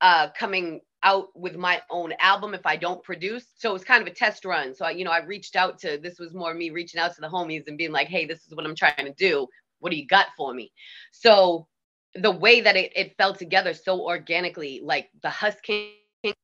uh, 0.00 0.28
coming 0.38 0.80
out 1.02 1.28
with 1.34 1.56
my 1.56 1.82
own 1.90 2.12
album 2.18 2.54
if 2.54 2.64
I 2.64 2.76
don't 2.76 3.02
produce. 3.02 3.46
So 3.56 3.70
it 3.70 3.74
was 3.74 3.84
kind 3.84 4.00
of 4.00 4.08
a 4.08 4.14
test 4.14 4.44
run. 4.44 4.74
So, 4.74 4.86
I, 4.86 4.90
you 4.92 5.04
know, 5.04 5.10
I 5.10 5.24
reached 5.24 5.54
out 5.54 5.78
to, 5.80 5.98
this 5.98 6.18
was 6.18 6.32
more 6.32 6.54
me 6.54 6.70
reaching 6.70 7.00
out 7.00 7.14
to 7.14 7.20
the 7.20 7.28
homies 7.28 7.68
and 7.68 7.78
being 7.78 7.92
like, 7.92 8.08
hey, 8.08 8.24
this 8.24 8.46
is 8.46 8.54
what 8.54 8.64
I'm 8.64 8.74
trying 8.74 9.04
to 9.04 9.12
do. 9.12 9.46
What 9.80 9.90
do 9.90 9.96
you 9.96 10.06
got 10.06 10.26
for 10.36 10.52
me? 10.54 10.72
So 11.12 11.66
the 12.14 12.30
way 12.30 12.60
that 12.60 12.76
it, 12.76 12.92
it 12.96 13.14
fell 13.18 13.34
together 13.34 13.74
so 13.74 14.00
organically, 14.00 14.80
like 14.82 15.10
the 15.22 15.30
Husking 15.30 15.90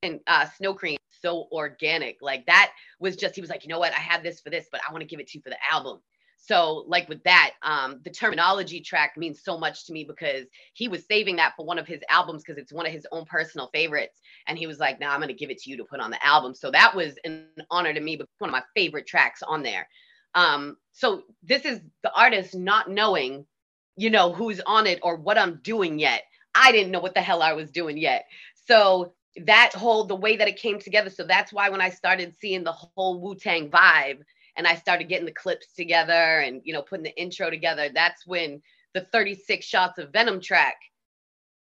and 0.02 0.20
uh, 0.26 0.46
Snow 0.56 0.74
Cream, 0.74 0.98
so 1.08 1.48
organic. 1.52 2.18
Like 2.20 2.46
that 2.46 2.72
was 3.00 3.16
just, 3.16 3.34
he 3.34 3.40
was 3.40 3.50
like, 3.50 3.64
you 3.64 3.68
know 3.68 3.78
what? 3.78 3.92
I 3.92 4.00
have 4.00 4.22
this 4.22 4.40
for 4.40 4.50
this, 4.50 4.66
but 4.70 4.80
I 4.86 4.92
want 4.92 5.02
to 5.02 5.08
give 5.08 5.20
it 5.20 5.28
to 5.28 5.38
you 5.38 5.42
for 5.42 5.50
the 5.50 5.58
album. 5.70 6.00
So, 6.44 6.84
like 6.88 7.08
with 7.08 7.22
that, 7.22 7.52
um, 7.62 8.00
the 8.04 8.10
Termanology 8.10 8.84
track 8.84 9.12
means 9.16 9.44
so 9.44 9.56
much 9.56 9.86
to 9.86 9.92
me 9.92 10.02
because 10.02 10.46
he 10.74 10.88
was 10.88 11.06
saving 11.06 11.36
that 11.36 11.52
for 11.56 11.64
one 11.64 11.78
of 11.78 11.86
his 11.86 12.00
albums 12.10 12.42
because 12.42 12.60
it's 12.60 12.72
one 12.72 12.84
of 12.84 12.92
his 12.92 13.06
own 13.12 13.24
personal 13.26 13.70
favorites. 13.72 14.20
And 14.48 14.58
he 14.58 14.66
was 14.66 14.80
like, 14.80 14.98
"Now 14.98 15.10
nah, 15.10 15.22
I'm 15.22 15.28
to 15.28 15.34
give 15.34 15.50
it 15.50 15.58
to 15.58 15.70
you 15.70 15.76
to 15.76 15.84
put 15.84 16.00
on 16.00 16.10
the 16.10 16.26
album." 16.26 16.52
So 16.52 16.72
that 16.72 16.96
was 16.96 17.14
an 17.24 17.46
honor 17.70 17.94
to 17.94 18.00
me, 18.00 18.16
but 18.16 18.26
one 18.38 18.50
of 18.50 18.52
my 18.52 18.64
favorite 18.74 19.06
tracks 19.06 19.40
on 19.44 19.62
there. 19.62 19.88
Um, 20.34 20.76
so 20.92 21.24
this 21.42 21.64
is 21.64 21.80
the 22.02 22.12
artist 22.14 22.54
not 22.54 22.90
knowing, 22.90 23.46
you 23.96 24.10
know, 24.10 24.32
who's 24.32 24.60
on 24.66 24.86
it 24.86 25.00
or 25.02 25.16
what 25.16 25.38
I'm 25.38 25.60
doing 25.62 25.98
yet. 25.98 26.22
I 26.54 26.72
didn't 26.72 26.90
know 26.92 27.00
what 27.00 27.14
the 27.14 27.20
hell 27.20 27.42
I 27.42 27.52
was 27.54 27.70
doing 27.70 27.96
yet. 27.96 28.26
So 28.66 29.14
that 29.44 29.72
whole 29.74 30.04
the 30.04 30.14
way 30.14 30.36
that 30.36 30.48
it 30.48 30.56
came 30.56 30.78
together. 30.78 31.10
So 31.10 31.24
that's 31.24 31.52
why 31.52 31.70
when 31.70 31.80
I 31.80 31.90
started 31.90 32.34
seeing 32.38 32.64
the 32.64 32.72
whole 32.72 33.20
Wu 33.20 33.34
Tang 33.34 33.70
vibe 33.70 34.20
and 34.56 34.66
I 34.66 34.74
started 34.74 35.08
getting 35.08 35.26
the 35.26 35.32
clips 35.32 35.72
together 35.74 36.12
and 36.12 36.60
you 36.64 36.72
know 36.72 36.82
putting 36.82 37.04
the 37.04 37.20
intro 37.20 37.50
together, 37.50 37.88
that's 37.92 38.26
when 38.26 38.62
the 38.94 39.06
36 39.12 39.64
shots 39.64 39.98
of 39.98 40.12
Venom 40.12 40.40
track 40.40 40.76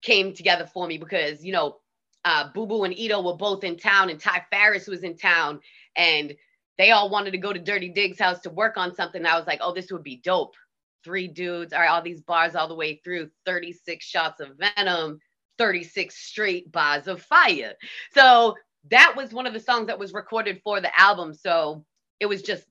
came 0.01 0.33
together 0.33 0.67
for 0.71 0.85
me 0.85 0.97
because 0.97 1.43
you 1.43 1.53
know 1.53 1.77
uh, 2.25 2.49
Boo 2.53 2.65
Boo 2.65 2.83
and 2.83 2.93
Eto 2.93 3.23
were 3.23 3.37
both 3.37 3.63
in 3.63 3.77
town 3.77 4.09
and 4.09 4.19
Ty 4.19 4.45
Farris 4.51 4.87
was 4.87 5.03
in 5.03 5.15
town 5.15 5.61
and 5.95 6.35
they 6.77 6.91
all 6.91 7.09
wanted 7.09 7.31
to 7.31 7.37
go 7.37 7.53
to 7.53 7.59
Dirty 7.59 7.89
Dig's 7.89 8.19
house 8.19 8.39
to 8.41 8.49
work 8.49 8.77
on 8.77 8.95
something. 8.95 9.25
I 9.25 9.37
was 9.37 9.47
like, 9.47 9.59
oh, 9.61 9.73
this 9.73 9.91
would 9.91 10.03
be 10.03 10.17
dope. 10.17 10.55
Three 11.03 11.27
dudes, 11.27 11.71
all 11.71 11.79
right, 11.79 11.89
all 11.89 12.01
these 12.01 12.21
bars 12.21 12.55
all 12.55 12.67
the 12.67 12.75
way 12.75 12.99
through, 13.03 13.29
36 13.45 14.03
shots 14.05 14.41
of 14.41 14.57
Venom, 14.57 15.19
36 15.57 16.15
straight 16.15 16.71
bars 16.71 17.07
of 17.07 17.21
fire. 17.21 17.73
So 18.13 18.55
that 18.89 19.13
was 19.15 19.31
one 19.31 19.47
of 19.47 19.53
the 19.53 19.59
songs 19.59 19.87
that 19.87 19.99
was 19.99 20.13
recorded 20.13 20.61
for 20.63 20.81
the 20.81 20.99
album. 20.99 21.33
So 21.33 21.85
it 22.19 22.25
was 22.25 22.41
just, 22.41 22.65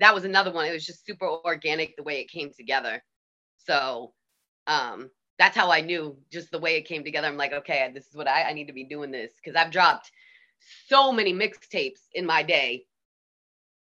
that 0.00 0.14
was 0.14 0.24
another 0.24 0.52
one. 0.52 0.66
It 0.66 0.72
was 0.72 0.86
just 0.86 1.06
super 1.06 1.26
organic 1.26 1.96
the 1.96 2.02
way 2.02 2.20
it 2.20 2.30
came 2.30 2.50
together. 2.52 3.02
So 3.56 4.12
um, 4.66 5.10
that's 5.38 5.56
how 5.56 5.70
I 5.70 5.80
knew 5.80 6.16
just 6.30 6.50
the 6.50 6.58
way 6.58 6.76
it 6.76 6.86
came 6.86 7.04
together. 7.04 7.28
I'm 7.28 7.36
like, 7.36 7.52
okay, 7.52 7.90
this 7.94 8.06
is 8.06 8.14
what 8.14 8.28
I, 8.28 8.50
I 8.50 8.52
need 8.52 8.66
to 8.66 8.72
be 8.72 8.84
doing 8.84 9.10
this 9.10 9.32
because 9.42 9.56
I've 9.56 9.72
dropped 9.72 10.10
so 10.86 11.12
many 11.12 11.32
mixtapes 11.32 12.00
in 12.12 12.26
my 12.26 12.42
day. 12.42 12.84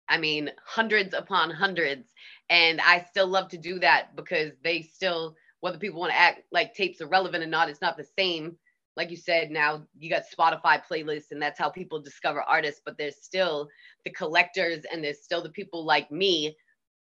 I 0.10 0.18
mean, 0.18 0.52
hundreds 0.66 1.14
upon 1.14 1.52
hundreds. 1.52 2.14
And 2.50 2.82
I 2.82 3.06
still 3.10 3.28
love 3.28 3.50
to 3.50 3.58
do 3.58 3.80
that 3.80 4.16
because 4.16 4.52
they 4.64 4.82
still 4.82 5.36
whether 5.64 5.78
people 5.78 6.02
want 6.02 6.12
to 6.12 6.20
act 6.20 6.42
like 6.52 6.74
tapes 6.74 7.00
are 7.00 7.08
relevant 7.08 7.42
or 7.42 7.48
not, 7.48 7.70
it's 7.70 7.80
not 7.80 7.96
the 7.96 8.06
same. 8.20 8.58
Like 8.98 9.10
you 9.10 9.16
said, 9.16 9.50
now 9.50 9.88
you 9.98 10.10
got 10.10 10.24
Spotify 10.30 10.82
playlists, 10.86 11.32
and 11.32 11.42
that's 11.42 11.58
how 11.58 11.70
people 11.70 12.02
discover 12.02 12.42
artists. 12.42 12.82
But 12.84 12.98
there's 12.98 13.16
still 13.16 13.70
the 14.04 14.12
collectors, 14.12 14.84
and 14.92 15.02
there's 15.02 15.24
still 15.24 15.42
the 15.42 15.50
people 15.50 15.86
like 15.86 16.12
me 16.12 16.58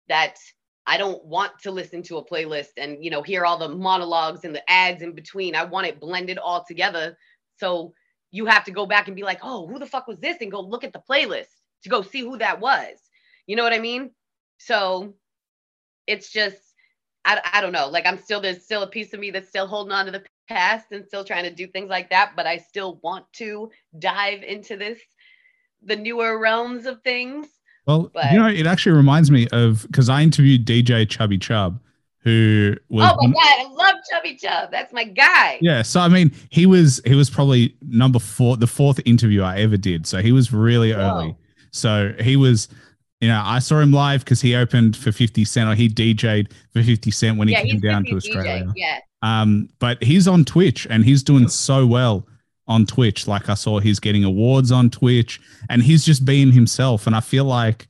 that 0.09 0.35
I 0.85 0.97
don't 0.97 1.23
want 1.23 1.53
to 1.63 1.71
listen 1.71 2.03
to 2.03 2.17
a 2.17 2.25
playlist 2.25 2.71
and 2.75 3.01
you 3.01 3.09
know 3.09 3.21
hear 3.21 3.45
all 3.45 3.57
the 3.57 3.69
monologues 3.69 4.43
and 4.43 4.53
the 4.53 4.69
ads 4.69 5.01
in 5.01 5.13
between. 5.13 5.55
I 5.55 5.63
want 5.63 5.87
it 5.87 6.01
blended 6.01 6.37
all 6.37 6.65
together. 6.67 7.17
So 7.55 7.93
you 8.31 8.47
have 8.47 8.65
to 8.65 8.71
go 8.71 8.85
back 8.85 9.07
and 9.07 9.15
be 9.15 9.23
like, 9.23 9.39
oh, 9.43 9.65
who 9.65 9.79
the 9.79 9.85
fuck 9.85 10.07
was 10.07 10.19
this? 10.19 10.37
And 10.41 10.51
go 10.51 10.59
look 10.59 10.83
at 10.83 10.91
the 10.91 11.01
playlist 11.09 11.60
to 11.83 11.89
go 11.89 12.01
see 12.01 12.21
who 12.21 12.37
that 12.37 12.59
was. 12.59 12.97
You 13.47 13.55
know 13.55 13.63
what 13.63 13.73
I 13.73 13.79
mean? 13.79 14.11
So 14.57 15.13
it's 16.07 16.31
just 16.31 16.57
I, 17.25 17.41
I 17.53 17.61
don't 17.61 17.71
know. 17.71 17.87
Like 17.87 18.05
I'm 18.05 18.17
still 18.17 18.41
there's 18.41 18.63
still 18.63 18.83
a 18.83 18.87
piece 18.87 19.13
of 19.13 19.19
me 19.19 19.31
that's 19.31 19.49
still 19.49 19.67
holding 19.67 19.91
on 19.91 20.05
to 20.05 20.11
the 20.11 20.23
past 20.47 20.91
and 20.91 21.05
still 21.05 21.23
trying 21.23 21.43
to 21.43 21.53
do 21.53 21.67
things 21.67 21.89
like 21.89 22.09
that, 22.09 22.33
but 22.35 22.47
I 22.47 22.57
still 22.57 22.99
want 23.03 23.25
to 23.33 23.71
dive 23.99 24.43
into 24.43 24.77
this 24.77 24.99
the 25.83 25.95
newer 25.95 26.37
realms 26.39 26.85
of 26.85 27.01
things. 27.01 27.47
Well, 27.87 28.11
but, 28.13 28.31
you 28.31 28.37
know, 28.37 28.47
it 28.47 28.67
actually 28.67 28.95
reminds 28.95 29.31
me 29.31 29.47
of 29.51 29.83
because 29.87 30.09
I 30.09 30.21
interviewed 30.21 30.65
DJ 30.65 31.09
Chubby 31.09 31.37
Chub, 31.37 31.79
who 32.19 32.75
was 32.89 33.11
Oh 33.11 33.27
my 33.27 33.33
god, 33.33 33.67
I 33.67 33.69
love 33.71 33.95
Chubby 34.11 34.35
Chub. 34.35 34.71
That's 34.71 34.93
my 34.93 35.03
guy. 35.03 35.57
Yeah. 35.61 35.81
So 35.81 35.99
I 35.99 36.07
mean, 36.07 36.31
he 36.49 36.65
was 36.65 37.01
he 37.05 37.15
was 37.15 37.29
probably 37.29 37.75
number 37.81 38.19
four, 38.19 38.57
the 38.57 38.67
fourth 38.67 38.99
interview 39.05 39.41
I 39.41 39.59
ever 39.61 39.77
did. 39.77 40.05
So 40.05 40.21
he 40.21 40.31
was 40.31 40.53
really 40.53 40.91
Whoa. 40.91 40.99
early. 40.99 41.35
So 41.71 42.13
he 42.19 42.35
was 42.35 42.67
you 43.21 43.27
know, 43.27 43.41
I 43.45 43.59
saw 43.59 43.79
him 43.79 43.91
live 43.91 44.25
because 44.25 44.41
he 44.41 44.55
opened 44.55 44.97
for 44.97 45.11
50 45.11 45.45
Cent 45.45 45.69
or 45.69 45.75
he 45.75 45.87
DJ'd 45.87 46.51
for 46.73 46.81
50 46.81 47.11
Cent 47.11 47.37
when 47.37 47.47
he 47.47 47.53
yeah, 47.53 47.63
came 47.63 47.79
down 47.79 48.03
to 48.05 48.15
Australia. 48.15 48.65
DJ, 48.65 48.73
yeah. 48.75 48.99
Um, 49.21 49.69
but 49.77 50.01
he's 50.03 50.27
on 50.27 50.43
Twitch 50.43 50.87
and 50.89 51.05
he's 51.05 51.21
doing 51.21 51.47
so 51.47 51.85
well 51.85 52.27
on 52.67 52.87
Twitch. 52.87 53.27
Like 53.27 53.47
I 53.47 53.53
saw 53.53 53.79
he's 53.79 53.99
getting 53.99 54.23
awards 54.23 54.71
on 54.71 54.89
Twitch 54.89 55.39
and 55.69 55.83
he's 55.83 56.03
just 56.03 56.25
being 56.25 56.51
himself. 56.51 57.05
And 57.05 57.15
I 57.15 57.19
feel 57.19 57.45
like 57.45 57.87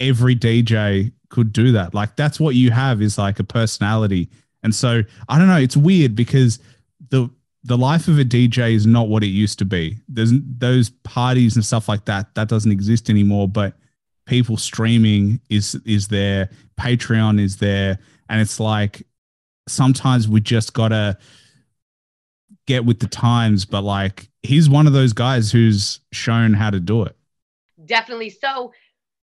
every 0.00 0.36
DJ 0.36 1.12
could 1.30 1.50
do 1.50 1.72
that. 1.72 1.94
Like 1.94 2.14
that's 2.16 2.38
what 2.38 2.54
you 2.54 2.70
have 2.70 3.00
is 3.00 3.16
like 3.16 3.40
a 3.40 3.44
personality. 3.44 4.28
And 4.62 4.74
so 4.74 5.02
I 5.30 5.38
don't 5.38 5.48
know, 5.48 5.56
it's 5.56 5.78
weird 5.78 6.14
because 6.14 6.58
the 7.64 7.76
life 7.76 8.08
of 8.08 8.18
a 8.18 8.24
DJ 8.24 8.74
is 8.74 8.86
not 8.86 9.08
what 9.08 9.22
it 9.22 9.28
used 9.28 9.58
to 9.58 9.64
be. 9.64 9.98
There's 10.08 10.32
those 10.58 10.90
parties 10.90 11.56
and 11.56 11.64
stuff 11.64 11.88
like 11.88 12.04
that 12.04 12.34
that 12.34 12.48
doesn't 12.48 12.70
exist 12.70 13.10
anymore, 13.10 13.48
but 13.48 13.74
people 14.26 14.56
streaming 14.56 15.40
is 15.48 15.74
is 15.84 16.08
there, 16.08 16.50
Patreon 16.78 17.40
is 17.40 17.56
there, 17.56 17.98
and 18.28 18.40
it's 18.40 18.60
like 18.60 19.06
sometimes 19.66 20.28
we 20.28 20.40
just 20.40 20.72
got 20.72 20.88
to 20.88 21.18
get 22.66 22.84
with 22.84 23.00
the 23.00 23.08
times, 23.08 23.64
but 23.64 23.82
like 23.82 24.28
he's 24.42 24.68
one 24.68 24.86
of 24.86 24.92
those 24.92 25.12
guys 25.12 25.50
who's 25.50 26.00
shown 26.12 26.52
how 26.52 26.70
to 26.70 26.80
do 26.80 27.02
it. 27.02 27.16
Definitely. 27.84 28.30
So 28.30 28.72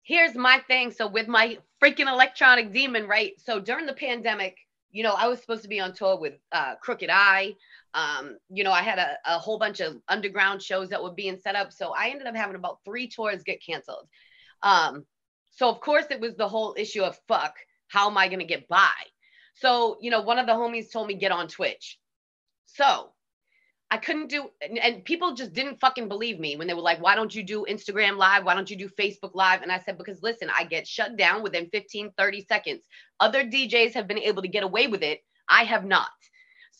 here's 0.02 0.34
my 0.34 0.58
thing. 0.66 0.90
So 0.90 1.06
with 1.06 1.28
my 1.28 1.58
freaking 1.82 2.08
electronic 2.08 2.72
demon, 2.72 3.06
right? 3.06 3.32
So 3.38 3.60
during 3.60 3.86
the 3.86 3.92
pandemic, 3.92 4.58
you 4.90 5.02
know, 5.02 5.14
I 5.14 5.28
was 5.28 5.40
supposed 5.40 5.62
to 5.62 5.68
be 5.68 5.80
on 5.80 5.94
tour 5.94 6.18
with 6.18 6.34
uh, 6.52 6.74
Crooked 6.76 7.10
I. 7.10 7.54
Um, 7.94 8.36
you 8.48 8.64
know, 8.64 8.72
I 8.72 8.82
had 8.82 8.98
a, 8.98 9.16
a 9.26 9.38
whole 9.38 9.58
bunch 9.58 9.80
of 9.80 9.96
underground 10.08 10.62
shows 10.62 10.90
that 10.90 11.02
were 11.02 11.12
being 11.12 11.38
set 11.38 11.56
up. 11.56 11.72
So 11.72 11.92
I 11.96 12.08
ended 12.10 12.26
up 12.26 12.36
having 12.36 12.56
about 12.56 12.78
three 12.84 13.08
tours 13.08 13.42
get 13.42 13.64
canceled. 13.64 14.08
Um, 14.62 15.04
so 15.50 15.68
of 15.68 15.80
course 15.80 16.06
it 16.10 16.20
was 16.20 16.36
the 16.36 16.48
whole 16.48 16.74
issue 16.78 17.02
of 17.02 17.18
fuck, 17.26 17.54
how 17.88 18.08
am 18.08 18.16
I 18.16 18.28
gonna 18.28 18.44
get 18.44 18.68
by? 18.68 18.90
So, 19.54 19.98
you 20.00 20.10
know, 20.10 20.22
one 20.22 20.38
of 20.38 20.46
the 20.46 20.52
homies 20.52 20.92
told 20.92 21.08
me 21.08 21.14
get 21.14 21.32
on 21.32 21.48
Twitch. 21.48 21.98
So 22.66 23.10
I 23.90 23.96
couldn't 23.96 24.28
do, 24.28 24.48
and, 24.62 24.78
and, 24.78 25.04
people 25.04 25.34
just 25.34 25.52
didn't 25.52 25.80
fucking 25.80 26.08
believe 26.08 26.38
me 26.38 26.54
when 26.54 26.68
they 26.68 26.74
were 26.74 26.80
like, 26.80 27.02
why 27.02 27.16
don't 27.16 27.34
you 27.34 27.42
do 27.42 27.66
Instagram 27.68 28.16
live? 28.16 28.44
Why 28.44 28.54
don't 28.54 28.70
you 28.70 28.76
do 28.76 28.88
Facebook 28.88 29.34
live? 29.34 29.62
And 29.62 29.72
I 29.72 29.80
said, 29.80 29.98
because 29.98 30.22
listen, 30.22 30.48
I 30.56 30.62
get 30.64 30.86
shut 30.86 31.16
down 31.16 31.42
within 31.42 31.68
15, 31.70 32.12
30 32.16 32.44
seconds. 32.44 32.84
Other 33.18 33.44
DJs 33.44 33.94
have 33.94 34.06
been 34.06 34.18
able 34.18 34.42
to 34.42 34.48
get 34.48 34.62
away 34.62 34.86
with 34.86 35.02
it. 35.02 35.20
I 35.48 35.64
have 35.64 35.84
not. 35.84 36.08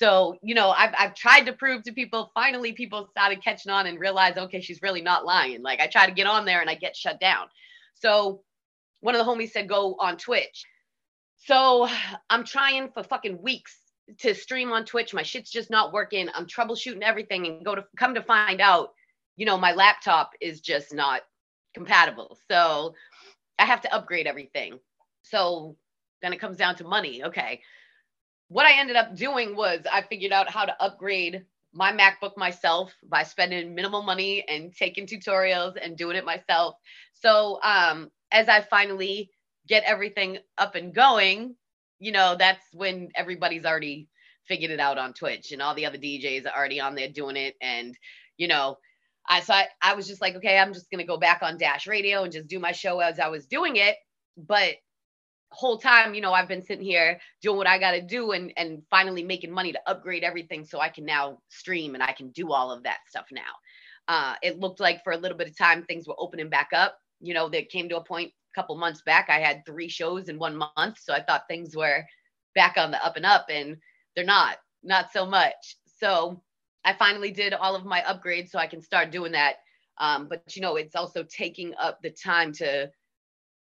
So, 0.01 0.39
you 0.43 0.55
know, 0.55 0.71
I've, 0.71 0.95
I've 0.99 1.15
tried 1.15 1.43
to 1.43 1.53
prove 1.53 1.83
to 1.83 1.93
people, 1.93 2.31
finally, 2.33 2.73
people 2.73 3.09
started 3.11 3.45
catching 3.45 3.71
on 3.71 3.87
and 3.87 4.01
realized, 4.01 4.39
okay, 4.39 4.63
she's 4.63 4.81
really 4.81 5.03
not 5.03 5.27
lying. 5.27 5.63
Like 5.63 5.79
I 5.79 5.89
try 5.89 6.07
to 6.07 6.13
get 6.13 6.27
on 6.27 6.47
there 6.47 6.63
and 6.63 6.71
I 6.71 6.75
get 6.75 6.97
shut 6.97 7.21
down. 7.21 7.49
So 7.97 8.41
one 9.01 9.15
of 9.15 9.25
the 9.25 9.31
homies 9.31 9.51
said, 9.51 9.69
go 9.69 9.97
on 10.01 10.17
Twitch. 10.17 10.65
So 11.37 11.87
I'm 12.31 12.45
trying 12.45 12.89
for 12.93 13.03
fucking 13.03 13.43
weeks 13.43 13.77
to 14.21 14.35
stream 14.35 14.73
on 14.73 14.87
Twitch. 14.87 15.13
My 15.13 15.23
shit's 15.23 15.51
just 15.51 15.69
not 15.69 15.93
working. 15.93 16.29
I'm 16.35 16.47
troubleshooting 16.47 17.03
everything 17.03 17.47
and 17.47 17.63
go 17.63 17.75
to 17.75 17.85
come 17.99 18.15
to 18.15 18.23
find 18.23 18.63
out, 18.63 18.95
you 19.37 19.45
know, 19.45 19.59
my 19.59 19.75
laptop 19.75 20.31
is 20.41 20.63
just 20.63 20.95
not 20.95 21.21
compatible. 21.75 22.39
So 22.51 22.95
I 23.59 23.67
have 23.67 23.83
to 23.83 23.95
upgrade 23.95 24.27
everything. 24.27 24.79
So 25.25 25.77
then 26.23 26.33
it 26.33 26.41
comes 26.41 26.57
down 26.57 26.77
to 26.77 26.85
money. 26.85 27.23
Okay. 27.25 27.61
What 28.51 28.67
I 28.67 28.81
ended 28.81 28.97
up 28.97 29.15
doing 29.15 29.55
was 29.55 29.83
I 29.91 30.03
figured 30.03 30.33
out 30.33 30.51
how 30.51 30.65
to 30.65 30.83
upgrade 30.83 31.45
my 31.73 31.93
MacBook 31.93 32.37
myself 32.37 32.93
by 33.09 33.23
spending 33.23 33.77
minimal 33.77 34.03
money 34.03 34.45
and 34.49 34.75
taking 34.75 35.07
tutorials 35.07 35.77
and 35.81 35.97
doing 35.97 36.17
it 36.17 36.25
myself. 36.25 36.75
So 37.15 37.61
um, 37.63 38.11
as 38.33 38.49
I 38.49 38.63
finally 38.63 39.31
get 39.69 39.85
everything 39.85 40.39
up 40.59 40.75
and 40.75 40.93
going, 40.93 41.55
you 42.01 42.11
know, 42.11 42.35
that's 42.37 42.65
when 42.73 43.11
everybody's 43.15 43.65
already 43.65 44.09
figured 44.49 44.73
it 44.73 44.81
out 44.81 44.99
on 44.99 45.13
Twitch 45.13 45.53
and 45.53 45.63
all 45.63 45.77
the 45.77 45.87
other 45.87 45.99
DJs 45.99 46.45
are 46.47 46.59
already 46.59 46.81
on 46.81 46.97
there 46.97 47.09
doing 47.09 47.37
it. 47.37 47.55
And, 47.63 47.97
you 48.37 48.49
know, 48.49 48.79
I 49.29 49.43
so 49.43 49.55
I, 49.55 49.69
I 49.81 49.95
was 49.95 50.09
just 50.09 50.21
like, 50.21 50.35
okay, 50.35 50.59
I'm 50.59 50.73
just 50.73 50.91
gonna 50.91 51.07
go 51.07 51.19
back 51.19 51.41
on 51.43 51.57
Dash 51.57 51.87
Radio 51.87 52.25
and 52.25 52.33
just 52.33 52.49
do 52.49 52.59
my 52.59 52.73
show 52.73 52.99
as 52.99 53.21
I 53.21 53.29
was 53.29 53.47
doing 53.47 53.77
it. 53.77 53.95
But 54.37 54.75
whole 55.53 55.79
time, 55.79 56.15
you 56.15 56.21
know, 56.21 56.33
I've 56.33 56.49
been 56.49 56.63
sitting 56.63 56.85
here 56.85 57.19
doing 57.43 57.57
what 57.57 57.67
I 57.67 57.79
gotta 57.79 58.03
do 58.03 58.33
and 58.33 58.53
and 58.57 58.83
finally 58.91 59.23
making 59.23 59.51
money 59.51 59.73
to 59.73 59.81
upgrade 59.87 60.25
everything 60.25 60.65
so 60.65 60.81
I 60.81 60.89
can 60.89 61.05
now 61.05 61.39
stream 61.49 61.95
and 61.95 62.03
I 62.03 62.13
can 62.13 62.31
do 62.31 62.53
all 62.53 62.71
of 62.71 62.85
that 62.85 62.99
stuff 63.09 63.27
now. 63.33 63.53
Uh, 64.09 64.35
it 64.43 64.59
looked 64.59 64.81
like 64.81 65.03
for 65.05 65.13
a 65.13 65.17
little 65.17 65.37
bit 65.37 65.49
of 65.49 65.57
time 65.57 65.85
things 65.85 66.07
were 66.07 66.17
opening 66.19 66.49
back 66.49 66.71
up. 66.73 66.99
You 67.21 67.35
know, 67.35 67.49
that 67.51 67.69
came 67.69 67.89
to 67.89 67.99
a 67.99 68.05
point 68.05 68.33
a 68.53 68.61
couple 68.61 68.77
months 68.77 69.03
back, 69.03 69.29
I 69.29 69.39
had 69.39 69.65
three 69.65 69.89
shows 69.89 70.29
in 70.29 70.39
one 70.39 70.57
month. 70.57 70.99
So 70.99 71.13
I 71.13 71.23
thought 71.23 71.43
things 71.49 71.77
were 71.77 72.05
back 72.55 72.77
on 72.77 72.91
the 72.91 73.05
up 73.05 73.17
and 73.17 73.27
up, 73.27 73.47
and 73.49 73.77
they're 74.15 74.25
not, 74.25 74.57
not 74.83 75.13
so 75.13 75.27
much. 75.27 75.77
So 75.99 76.43
I 76.85 76.95
finally 76.95 77.31
did 77.31 77.53
all 77.53 77.77
of 77.77 77.85
my 77.85 78.01
upgrades 78.01 78.51
so 78.51 78.59
I 78.59 78.67
can 78.67 78.81
start 78.81 79.11
doing 79.11 79.33
that. 79.33 79.57
Um, 79.99 80.29
but 80.29 80.43
you 80.57 80.63
know, 80.63 80.77
it's 80.77 80.97
also 80.97 81.25
taking 81.25 81.75
up 81.81 82.01
the 82.03 82.11
time 82.11 82.53
to. 82.55 82.91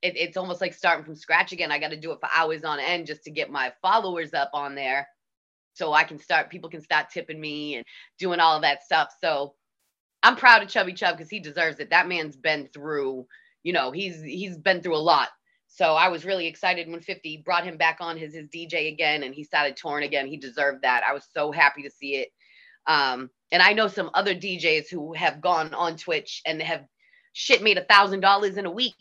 It, 0.02 0.14
it's 0.18 0.38
almost 0.38 0.62
like 0.62 0.74
starting 0.74 1.06
from 1.06 1.16
scratch 1.16 1.52
again. 1.52 1.72
I 1.72 1.80
got 1.80 1.92
to 1.92 2.00
do 2.00 2.12
it 2.12 2.20
for 2.20 2.30
hours 2.36 2.64
on 2.64 2.80
end 2.80 3.08
just 3.08 3.24
to 3.24 3.32
get 3.32 3.52
my 3.52 3.74
followers 3.82 4.34
up 4.34 4.52
on 4.54 4.76
there, 4.76 5.08
so 5.74 5.94
I 5.94 6.04
can 6.04 6.20
start. 6.20 6.50
People 6.50 6.70
can 6.70 6.82
start 6.82 7.10
tipping 7.12 7.40
me 7.40 7.76
and 7.76 7.86
doing 8.20 8.40
all 8.40 8.56
of 8.56 8.64
that 8.64 8.84
stuff. 8.84 9.14
So 9.22 9.56
I'm 10.24 10.36
proud 10.36 10.64
of 10.64 10.70
Chubby 10.70 10.94
Chub 10.94 11.18
because 11.18 11.30
he 11.30 11.40
deserves 11.40 11.80
it. 11.80 11.92
That 11.92 12.08
man's 12.08 12.38
been 12.38 12.70
through 12.74 13.28
you 13.64 13.74
know, 13.74 13.92
he's 13.92 14.22
he's 14.22 14.58
been 14.58 14.82
through 14.82 14.96
a 14.96 14.98
lot. 14.98 15.30
So 15.68 15.94
I 15.94 16.10
was 16.10 16.26
really 16.26 16.48
excited 16.48 16.90
when 16.90 17.02
50 17.02 17.44
brought 17.46 17.64
him 17.64 17.78
back 17.78 17.98
on 18.02 18.18
his 18.18 18.34
his 18.34 18.48
DJ 18.50 18.92
again 18.92 19.24
and 19.24 19.34
he 19.34 19.44
started 19.44 19.78
touring 19.78 20.06
again. 20.06 20.28
He 20.28 20.38
deserved 20.38 20.82
that. 20.84 21.04
I 21.08 21.14
was 21.14 21.28
so 21.34 21.52
happy 21.52 21.84
to 21.84 21.92
see 21.92 22.16
it. 22.16 22.30
Um, 22.88 23.30
and 23.52 23.62
I 23.62 23.74
know 23.74 23.88
some 23.88 24.10
other 24.14 24.34
DJs 24.34 24.90
who 24.90 25.14
have 25.14 25.42
gone 25.42 25.74
on 25.74 25.98
Twitch 25.98 26.42
and 26.46 26.62
have 26.62 26.86
shit 27.34 27.62
made 27.62 27.78
a 27.78 27.86
thousand 27.86 28.22
dollars 28.22 28.58
in 28.58 28.66
a 28.66 28.72
week. 28.72 28.96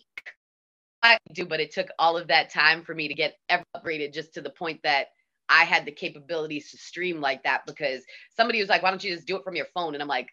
I 1.02 1.18
do, 1.32 1.46
but 1.46 1.60
it 1.60 1.72
took 1.72 1.88
all 1.98 2.16
of 2.16 2.28
that 2.28 2.50
time 2.50 2.82
for 2.82 2.94
me 2.94 3.08
to 3.08 3.14
get 3.14 3.36
upgraded 3.50 4.12
just 4.12 4.34
to 4.34 4.42
the 4.42 4.50
point 4.50 4.80
that 4.84 5.08
I 5.48 5.64
had 5.64 5.84
the 5.84 5.92
capabilities 5.92 6.70
to 6.70 6.76
stream 6.76 7.20
like 7.20 7.42
that 7.44 7.62
because 7.66 8.04
somebody 8.36 8.60
was 8.60 8.68
like, 8.68 8.82
why 8.82 8.90
don't 8.90 9.02
you 9.02 9.14
just 9.14 9.26
do 9.26 9.36
it 9.36 9.44
from 9.44 9.56
your 9.56 9.66
phone? 9.74 9.94
And 9.94 10.02
I'm 10.02 10.08
like, 10.08 10.28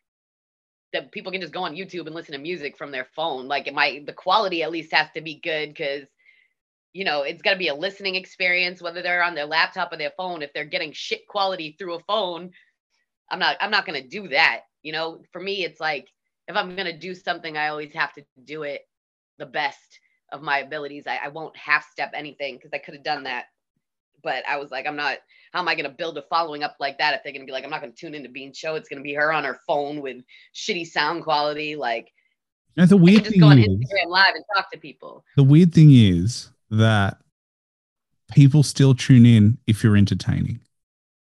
that 0.94 1.12
people 1.12 1.32
can 1.32 1.42
just 1.42 1.54
go 1.54 1.64
on 1.64 1.76
YouTube 1.76 2.06
and 2.06 2.16
listen 2.16 2.34
to 2.34 2.38
music 2.38 2.78
from 2.78 2.92
their 2.92 3.08
phone. 3.16 3.48
Like 3.48 3.68
it 3.68 3.74
might 3.74 4.06
the 4.06 4.14
quality 4.14 4.64
at 4.64 4.72
least 4.72 4.94
has 4.94 5.08
to 5.16 5.22
be 5.22 5.40
good 5.44 5.70
because 5.70 6.08
you 6.94 7.04
know 7.04 7.24
it's 7.24 7.42
got 7.42 7.52
to 7.52 7.58
be 7.58 7.68
a 7.68 7.76
listening 7.76 8.16
experience 8.16 8.82
whether 8.82 9.02
they're 9.02 9.24
on 9.24 9.36
their 9.36 9.46
laptop 9.46 9.92
or 9.92 9.98
their 9.98 10.14
phone. 10.16 10.42
If 10.42 10.54
they're 10.54 10.66
getting 10.66 10.94
shit 10.94 11.28
quality 11.28 11.76
through 11.78 11.96
a 11.96 12.04
phone, 12.08 12.52
I'm 13.30 13.40
not 13.40 13.58
I'm 13.60 13.72
not 13.72 13.86
gonna 13.86 14.08
do 14.08 14.30
that. 14.30 14.62
You 14.82 14.94
know, 14.94 15.22
for 15.32 15.42
me 15.42 15.66
it's 15.66 15.80
like 15.80 16.08
if 16.48 16.56
I'm 16.56 16.76
gonna 16.76 16.98
do 16.98 17.14
something, 17.14 17.58
I 17.58 17.68
always 17.68 17.94
have 17.94 18.14
to 18.14 18.24
do 18.46 18.64
it 18.64 18.82
the 19.38 19.46
best 19.46 20.00
of 20.32 20.42
my 20.42 20.60
abilities. 20.60 21.06
I, 21.08 21.20
I 21.24 21.28
won't 21.30 21.56
half 21.56 21.90
step 21.92 22.12
anything 22.14 22.56
because 22.56 22.72
I 22.74 22.78
could 22.78 22.94
have 22.94 23.04
done 23.04 23.24
that 23.24 23.46
but 24.24 24.44
I 24.48 24.58
was 24.58 24.72
like, 24.72 24.86
I'm 24.86 24.96
not, 24.96 25.18
how 25.54 25.60
am 25.60 25.68
I 25.68 25.76
going 25.76 25.90
to 25.90 25.96
build 25.96 26.18
a 26.18 26.22
following 26.24 26.64
up 26.64 26.76
like 26.80 26.98
that 26.98 27.14
if 27.14 27.24
they're 27.24 27.32
going 27.32 27.44
to 27.44 27.46
be 27.46 27.52
like, 27.52 27.64
I'm 27.64 27.70
not 27.70 27.82
going 27.82 27.94
to 27.94 27.98
tune 27.98 28.16
into 28.16 28.30
Beanz 28.30 28.58
Show. 28.58 28.76
It's 28.76 28.90
going 28.90 29.00
to 29.00 29.04
be 29.04 29.14
her 29.14 29.32
on 29.32 29.44
her 29.44 29.60
phone 29.66 30.02
with 30.02 30.18
shitty 30.54 30.86
sound 30.86 31.24
quality. 31.24 31.76
Like, 31.76 32.12
and 32.76 32.90
the 32.90 32.98
weird 32.98 33.26
thing 33.26 33.40
go 33.40 33.48
on 33.48 33.60
is, 33.60 33.68
Instagram 33.68 34.10
live 34.10 34.36
and 34.36 34.44
talk 34.56 34.72
to 34.72 34.80
people. 34.80 35.24
The 35.36 35.44
weird 35.44 35.74
thing 35.74 35.92
is 35.92 36.50
that 36.72 37.18
people 38.32 38.64
still 38.64 38.94
tune 38.94 39.26
in 39.26 39.58
if 39.66 39.84
you're 39.84 39.98
entertaining. 39.98 40.60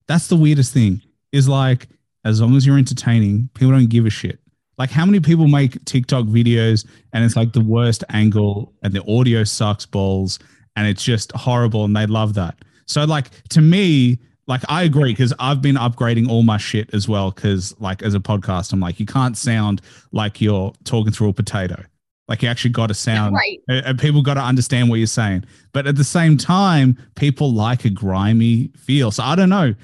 That's 0.07 0.27
the 0.27 0.37
weirdest 0.37 0.73
thing 0.73 1.03
is 1.33 1.49
like, 1.49 1.89
as 2.25 2.41
long 2.41 2.57
as 2.57 2.67
you're 2.67 2.77
entertaining, 2.77 3.49
people 3.55 3.71
don't 3.71 3.89
give 3.89 4.05
a 4.05 4.11
shit. 4.11 4.41
Like, 4.81 4.91
how 4.91 5.05
many 5.05 5.21
people 5.21 5.47
make 5.47 5.85
TikTok 5.85 6.25
videos 6.25 6.87
and 7.13 7.23
it's 7.23 7.37
like 7.37 7.53
the 7.53 7.61
worst 7.61 8.03
angle 8.09 8.73
and 8.83 8.95
the 8.95 9.05
audio 9.07 9.45
sucks 9.45 9.85
balls 9.85 10.39
and 10.75 10.87
it's 10.87 11.05
just 11.05 11.33
horrible 11.33 11.85
and 11.85 11.95
they 11.95 12.07
love 12.07 12.33
that. 12.35 12.57
So 12.87 13.05
like 13.05 13.31
to 13.51 13.61
me, 13.61 14.19
like 14.47 14.63
I 14.71 14.85
agree 14.85 15.13
because 15.13 15.35
I've 15.39 15.61
been 15.61 15.77
upgrading 15.77 16.31
all 16.31 16.43
my 16.45 16.57
shit 16.57 16.89
as 16.95 17.07
well. 17.07 17.31
Because 17.31 17.79
like 17.79 18.03
as 18.03 18.15
a 18.15 18.21
podcast, 18.21 18.73
I'm 18.73 18.81
like 18.81 18.99
you 18.99 19.05
can't 19.05 19.37
sound 19.37 19.83
like 20.13 20.41
you're 20.41 20.73
talking 20.85 21.13
through 21.13 21.29
a 21.29 21.35
potato. 21.35 21.85
Like 22.27 22.43
you 22.43 22.49
actually 22.49 22.71
got 22.71 22.87
to 22.87 22.95
sound, 22.95 23.35
right. 23.35 23.61
and 23.69 23.99
people 23.99 24.23
got 24.23 24.35
to 24.35 24.41
understand 24.41 24.89
what 24.89 24.97
you're 24.97 25.07
saying. 25.09 25.45
But 25.73 25.87
at 25.89 25.97
the 25.97 26.05
same 26.05 26.39
time, 26.39 26.97
people 27.17 27.53
like 27.53 27.85
a 27.85 27.91
grimy 27.91 28.71
feel. 28.79 29.11
So 29.11 29.25
I 29.25 29.35
don't 29.35 29.51
know. 29.51 29.75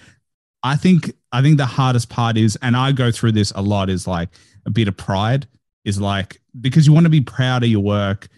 I 0.63 0.77
think 0.77 1.13
I 1.33 1.43
think 1.43 1.59
the 1.59 1.67
hardest 1.67 2.09
part 2.09 2.39
is, 2.39 2.57
and 2.63 2.75
I 2.75 2.93
go 2.93 3.11
through 3.11 3.33
this 3.33 3.53
a 3.55 3.61
lot, 3.61 3.91
is 3.91 4.07
like 4.07 4.31
a 4.67 4.71
bit 4.71 4.89
of 4.89 4.97
pride. 4.97 5.47
Is 5.85 6.01
like 6.01 6.41
because 6.61 6.87
you 6.87 6.93
want 6.93 7.05
to 7.05 7.11
be 7.11 7.21
proud 7.21 7.63
of 7.63 7.69
your 7.69 7.83
work, 7.83 8.29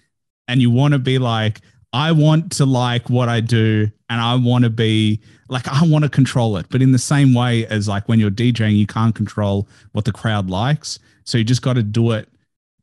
and 0.47 0.61
you 0.61 0.71
want 0.71 0.93
to 0.93 0.99
be 0.99 1.19
like, 1.19 1.61
I 1.93 2.13
want 2.13 2.53
to 2.53 2.67
like 2.67 3.09
what 3.09 3.29
I 3.29 3.41
do 3.41 3.91
and 4.11 4.21
I 4.21 4.35
want 4.35 4.65
to 4.65 4.71
be 4.71 5.21
like 5.49 5.67
I 5.69 5.85
want 5.85 6.05
to 6.05 6.11
control 6.11 6.57
it. 6.57 6.67
But 6.71 6.83
in 6.83 6.93
the 6.93 6.99
same 6.99 7.35
way 7.35 7.67
as 7.67 7.89
like 7.89 8.09
when 8.09 8.21
you're 8.21 8.31
DJing, 8.31 8.77
you 8.77 8.87
can't 8.87 9.15
control 9.15 9.69
what 9.93 10.05
the 10.05 10.13
crowd 10.13 10.51
likes. 10.51 10.99
So 11.25 11.39
you 11.39 11.45
just 11.45 11.63
got 11.63 11.75
to 11.75 11.83
do 11.83 12.13
it 12.13 12.29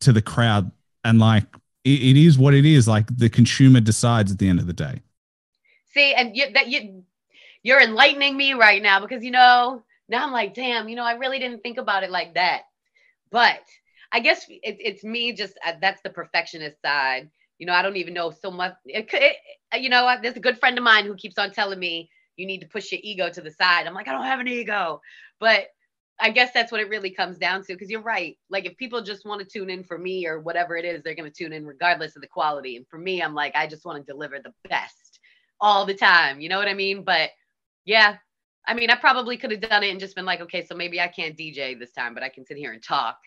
to 0.02 0.12
the 0.12 0.22
crowd. 0.22 0.72
And 1.04 1.20
like 1.20 1.44
it, 1.84 2.02
it 2.02 2.18
is 2.18 2.38
what 2.38 2.54
it 2.54 2.66
is. 2.66 2.88
Like 2.88 3.16
the 3.16 3.30
consumer 3.30 3.80
decides 3.80 4.32
at 4.32 4.40
the 4.40 4.50
end 4.50 4.60
of 4.60 4.68
the 4.68 4.74
day. 4.74 5.02
See, 5.94 6.14
and 6.14 6.36
you, 6.36 6.52
that 6.54 6.68
you 6.68 7.04
you're 7.64 7.82
enlightening 7.82 8.36
me 8.36 8.54
right 8.54 8.82
now 8.82 9.00
because 9.00 9.24
you 9.24 9.32
know 9.32 9.84
now 10.10 10.24
I'm 10.24 10.32
like, 10.32 10.54
damn, 10.54 10.90
you 10.90 10.96
know, 10.96 11.06
I 11.06 11.14
really 11.14 11.40
didn't 11.40 11.62
think 11.62 11.78
about 11.78 12.04
it 12.04 12.12
like 12.12 12.36
that. 12.36 12.64
But 13.36 13.60
I 14.14 14.22
guess 14.22 14.46
it, 14.48 14.78
it's 14.80 15.04
me 15.04 15.34
just 15.34 15.60
uh, 15.66 15.74
that's 15.82 16.02
the 16.04 16.10
perfectionist 16.10 16.82
side. 16.82 17.30
You 17.58 17.66
know, 17.66 17.74
I 17.74 17.82
don't 17.82 17.98
even 17.98 18.14
know 18.14 18.32
so 18.32 18.50
much. 18.50 18.76
It, 18.86 19.10
it, 19.12 19.82
you 19.82 19.90
know, 19.90 20.10
there's 20.22 20.38
a 20.38 20.40
good 20.40 20.58
friend 20.58 20.78
of 20.78 20.86
mine 20.86 21.04
who 21.06 21.16
keeps 21.16 21.38
on 21.38 21.52
telling 21.52 21.78
me 21.78 22.10
you 22.38 22.46
need 22.46 22.62
to 22.62 22.68
push 22.68 22.94
your 22.94 23.02
ego 23.04 23.30
to 23.30 23.42
the 23.42 23.52
side. 23.52 23.88
I'm 23.88 23.94
like, 23.94 24.08
I 24.08 24.14
don't 24.14 24.24
have 24.24 24.40
an 24.40 24.48
ego, 24.48 25.02
but 25.38 25.66
I 26.18 26.30
guess 26.30 26.52
that's 26.54 26.72
what 26.72 26.80
it 26.80 26.88
really 26.88 27.10
comes 27.10 27.38
down 27.38 27.62
to. 27.66 27.74
Because 27.74 27.90
you're 27.90 28.02
right. 28.02 28.38
Like 28.50 28.66
if 28.66 28.78
people 28.78 29.02
just 29.02 29.26
want 29.26 29.42
to 29.42 29.46
tune 29.46 29.70
in 29.70 29.84
for 29.84 29.98
me 29.98 30.26
or 30.26 30.40
whatever 30.40 30.78
it 30.78 30.86
is, 30.86 31.04
they're 31.04 31.14
going 31.14 31.30
to 31.30 31.38
tune 31.38 31.52
in 31.52 31.66
regardless 31.66 32.16
of 32.16 32.22
the 32.22 32.30
quality. 32.30 32.78
And 32.78 32.88
for 32.88 32.98
me, 32.98 33.22
I'm 33.22 33.36
like, 33.36 33.54
I 33.54 33.68
just 33.68 33.84
want 33.84 33.98
to 33.98 34.10
deliver 34.10 34.40
the 34.40 34.54
best 34.70 35.20
all 35.60 35.86
the 35.86 35.94
time. 35.94 36.40
You 36.40 36.48
know 36.48 36.58
what 36.58 36.70
I 36.70 36.74
mean? 36.74 37.04
But 37.04 37.32
yeah, 37.84 38.16
I 38.68 38.74
mean, 38.74 38.90
I 38.90 38.96
probably 38.96 39.38
could 39.38 39.52
have 39.52 39.62
done 39.62 39.84
it 39.84 39.92
and 39.92 40.00
just 40.00 40.16
been 40.16 40.26
like, 40.26 40.42
okay, 40.42 40.66
so 40.66 40.76
maybe 40.76 41.00
I 41.00 41.08
can't 41.08 41.38
DJ 41.38 41.78
this 41.78 41.92
time, 41.92 42.14
but 42.14 42.24
I 42.24 42.30
can 42.30 42.46
sit 42.46 42.58
here 42.58 42.72
and 42.72 42.84
talk. 42.84 43.18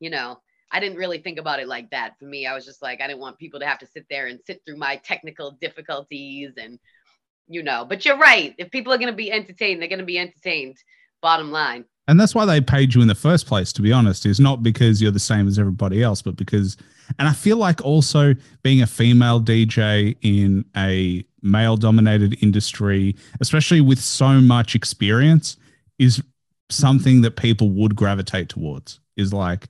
You 0.00 0.10
know, 0.10 0.40
I 0.70 0.80
didn't 0.80 0.98
really 0.98 1.18
think 1.18 1.38
about 1.38 1.60
it 1.60 1.68
like 1.68 1.90
that. 1.90 2.18
For 2.18 2.24
me, 2.24 2.46
I 2.46 2.54
was 2.54 2.64
just 2.64 2.82
like, 2.82 3.00
I 3.00 3.06
didn't 3.06 3.20
want 3.20 3.38
people 3.38 3.60
to 3.60 3.66
have 3.66 3.78
to 3.80 3.86
sit 3.86 4.06
there 4.10 4.26
and 4.26 4.40
sit 4.44 4.62
through 4.64 4.76
my 4.76 4.96
technical 4.96 5.52
difficulties 5.52 6.54
and, 6.56 6.78
you 7.48 7.62
know, 7.62 7.84
but 7.84 8.04
you're 8.04 8.18
right. 8.18 8.54
If 8.58 8.70
people 8.70 8.92
are 8.92 8.98
going 8.98 9.10
to 9.10 9.16
be 9.16 9.30
entertained, 9.30 9.80
they're 9.80 9.88
going 9.88 10.00
to 10.00 10.04
be 10.04 10.18
entertained, 10.18 10.76
bottom 11.22 11.50
line. 11.52 11.84
And 12.08 12.20
that's 12.20 12.34
why 12.34 12.44
they 12.44 12.60
paid 12.60 12.94
you 12.94 13.02
in 13.02 13.08
the 13.08 13.14
first 13.14 13.46
place, 13.46 13.72
to 13.74 13.82
be 13.82 13.92
honest, 13.92 14.26
is 14.26 14.40
not 14.40 14.62
because 14.62 15.02
you're 15.02 15.10
the 15.10 15.18
same 15.18 15.48
as 15.48 15.58
everybody 15.58 16.02
else, 16.02 16.22
but 16.22 16.36
because, 16.36 16.76
and 17.18 17.28
I 17.28 17.32
feel 17.32 17.56
like 17.56 17.84
also 17.84 18.34
being 18.62 18.82
a 18.82 18.86
female 18.86 19.40
DJ 19.40 20.16
in 20.22 20.64
a 20.76 21.24
male 21.42 21.76
dominated 21.76 22.42
industry, 22.42 23.16
especially 23.40 23.80
with 23.80 23.98
so 23.98 24.40
much 24.40 24.74
experience, 24.74 25.56
is 25.98 26.22
something 26.68 27.20
that 27.22 27.36
people 27.36 27.70
would 27.70 27.94
gravitate 27.96 28.48
towards. 28.48 29.00
Is 29.16 29.32
like, 29.32 29.66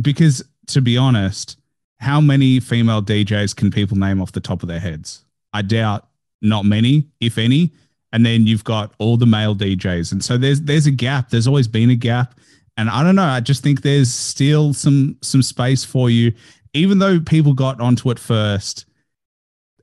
because 0.00 0.42
to 0.68 0.80
be 0.80 0.96
honest, 0.96 1.58
how 1.98 2.20
many 2.20 2.58
female 2.60 3.02
DJs 3.02 3.54
can 3.54 3.70
people 3.70 3.96
name 3.96 4.20
off 4.20 4.32
the 4.32 4.40
top 4.40 4.62
of 4.62 4.68
their 4.68 4.80
heads? 4.80 5.24
I 5.52 5.62
doubt 5.62 6.08
not 6.40 6.64
many, 6.64 7.08
if 7.20 7.38
any. 7.38 7.72
And 8.12 8.26
then 8.26 8.46
you've 8.46 8.64
got 8.64 8.92
all 8.98 9.16
the 9.16 9.26
male 9.26 9.54
DJs. 9.54 10.12
And 10.12 10.22
so 10.22 10.36
there's 10.36 10.60
there's 10.60 10.86
a 10.86 10.90
gap. 10.90 11.30
There's 11.30 11.46
always 11.46 11.68
been 11.68 11.90
a 11.90 11.94
gap. 11.94 12.34
And 12.76 12.88
I 12.88 13.02
don't 13.02 13.16
know, 13.16 13.22
I 13.22 13.40
just 13.40 13.62
think 13.62 13.82
there's 13.82 14.12
still 14.12 14.72
some 14.72 15.16
some 15.22 15.42
space 15.42 15.84
for 15.84 16.10
you. 16.10 16.32
Even 16.74 16.98
though 16.98 17.20
people 17.20 17.52
got 17.52 17.80
onto 17.80 18.10
it 18.10 18.18
first, 18.18 18.86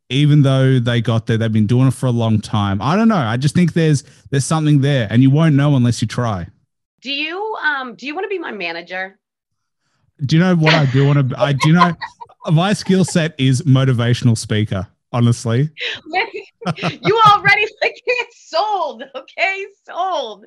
even 0.09 0.41
though 0.41 0.79
they 0.79 1.01
got 1.01 1.27
there, 1.27 1.37
they've 1.37 1.51
been 1.51 1.67
doing 1.67 1.87
it 1.87 1.93
for 1.93 2.07
a 2.07 2.11
long 2.11 2.41
time. 2.41 2.81
I 2.81 2.95
don't 2.95 3.07
know. 3.07 3.15
I 3.15 3.37
just 3.37 3.53
think 3.53 3.73
there's 3.73 4.03
there's 4.31 4.45
something 4.45 4.81
there, 4.81 5.07
and 5.09 5.21
you 5.21 5.29
won't 5.29 5.55
know 5.55 5.75
unless 5.75 6.01
you 6.01 6.07
try. 6.07 6.47
Do 7.01 7.11
you 7.11 7.55
um 7.63 7.95
do 7.95 8.07
you 8.07 8.15
want 8.15 8.25
to 8.25 8.29
be 8.29 8.39
my 8.39 8.51
manager? 8.51 9.19
Do 10.25 10.35
you 10.35 10.41
know 10.41 10.55
what 10.55 10.73
I 10.73 10.85
do 10.87 11.05
want 11.05 11.29
to? 11.29 11.39
I 11.39 11.53
do 11.53 11.69
you 11.69 11.73
know 11.73 11.93
my 12.51 12.73
skill 12.73 13.05
set 13.05 13.35
is 13.37 13.61
motivational 13.63 14.37
speaker. 14.37 14.87
Honestly, 15.11 15.69
you 16.11 17.21
already 17.31 17.65
like 17.81 18.01
it's 18.05 18.49
sold. 18.49 19.03
Okay, 19.15 19.65
sold. 19.87 20.45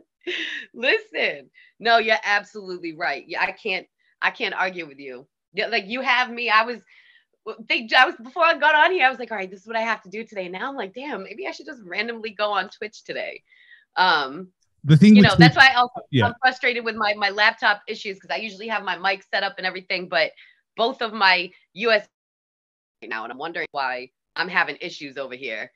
Listen, 0.72 1.50
no, 1.82 1.98
you're 1.98 2.16
absolutely 2.24 2.94
right. 2.94 3.24
Yeah, 3.26 3.42
I 3.42 3.50
can't. 3.50 3.86
I 4.22 4.30
can't 4.30 4.54
argue 4.54 4.86
with 4.86 5.00
you. 5.00 5.26
Yeah, 5.52 5.66
like 5.66 5.86
you 5.88 6.00
have 6.00 6.30
me. 6.30 6.48
I 6.48 6.62
was 6.64 6.80
they 7.68 7.88
I 7.96 8.06
was 8.06 8.14
before 8.22 8.44
I 8.44 8.56
got 8.56 8.76
on 8.76 8.92
here, 8.92 9.04
I 9.04 9.10
was 9.10 9.18
like, 9.18 9.32
all 9.32 9.36
right, 9.36 9.50
this 9.50 9.62
is 9.62 9.66
what 9.66 9.76
I 9.76 9.80
have 9.80 10.00
to 10.02 10.08
do 10.08 10.24
today. 10.24 10.48
Now 10.48 10.68
I'm 10.68 10.76
like, 10.76 10.94
damn, 10.94 11.24
maybe 11.24 11.48
I 11.48 11.50
should 11.50 11.66
just 11.66 11.82
randomly 11.84 12.30
go 12.30 12.52
on 12.52 12.70
Twitch 12.70 13.02
today. 13.02 13.42
Um 13.96 14.48
the 14.84 14.96
thing 14.96 15.16
you 15.16 15.22
know, 15.22 15.34
that's 15.36 15.56
why 15.56 15.70
I 15.72 15.74
also 15.74 16.02
yeah. 16.10 16.26
I'm 16.26 16.34
frustrated 16.40 16.84
with 16.84 16.94
my 16.94 17.14
my 17.14 17.30
laptop 17.30 17.82
issues 17.88 18.16
because 18.16 18.30
I 18.30 18.38
usually 18.38 18.68
have 18.68 18.84
my 18.84 18.96
mic 18.96 19.24
set 19.24 19.42
up 19.42 19.54
and 19.58 19.66
everything, 19.66 20.08
but 20.08 20.30
both 20.76 21.02
of 21.02 21.12
my 21.12 21.50
US 21.74 22.06
right 23.02 23.08
now, 23.08 23.24
and 23.24 23.32
I'm 23.32 23.38
wondering 23.38 23.66
why 23.72 24.10
I'm 24.36 24.48
having 24.48 24.76
issues 24.80 25.18
over 25.18 25.34
here. 25.34 25.70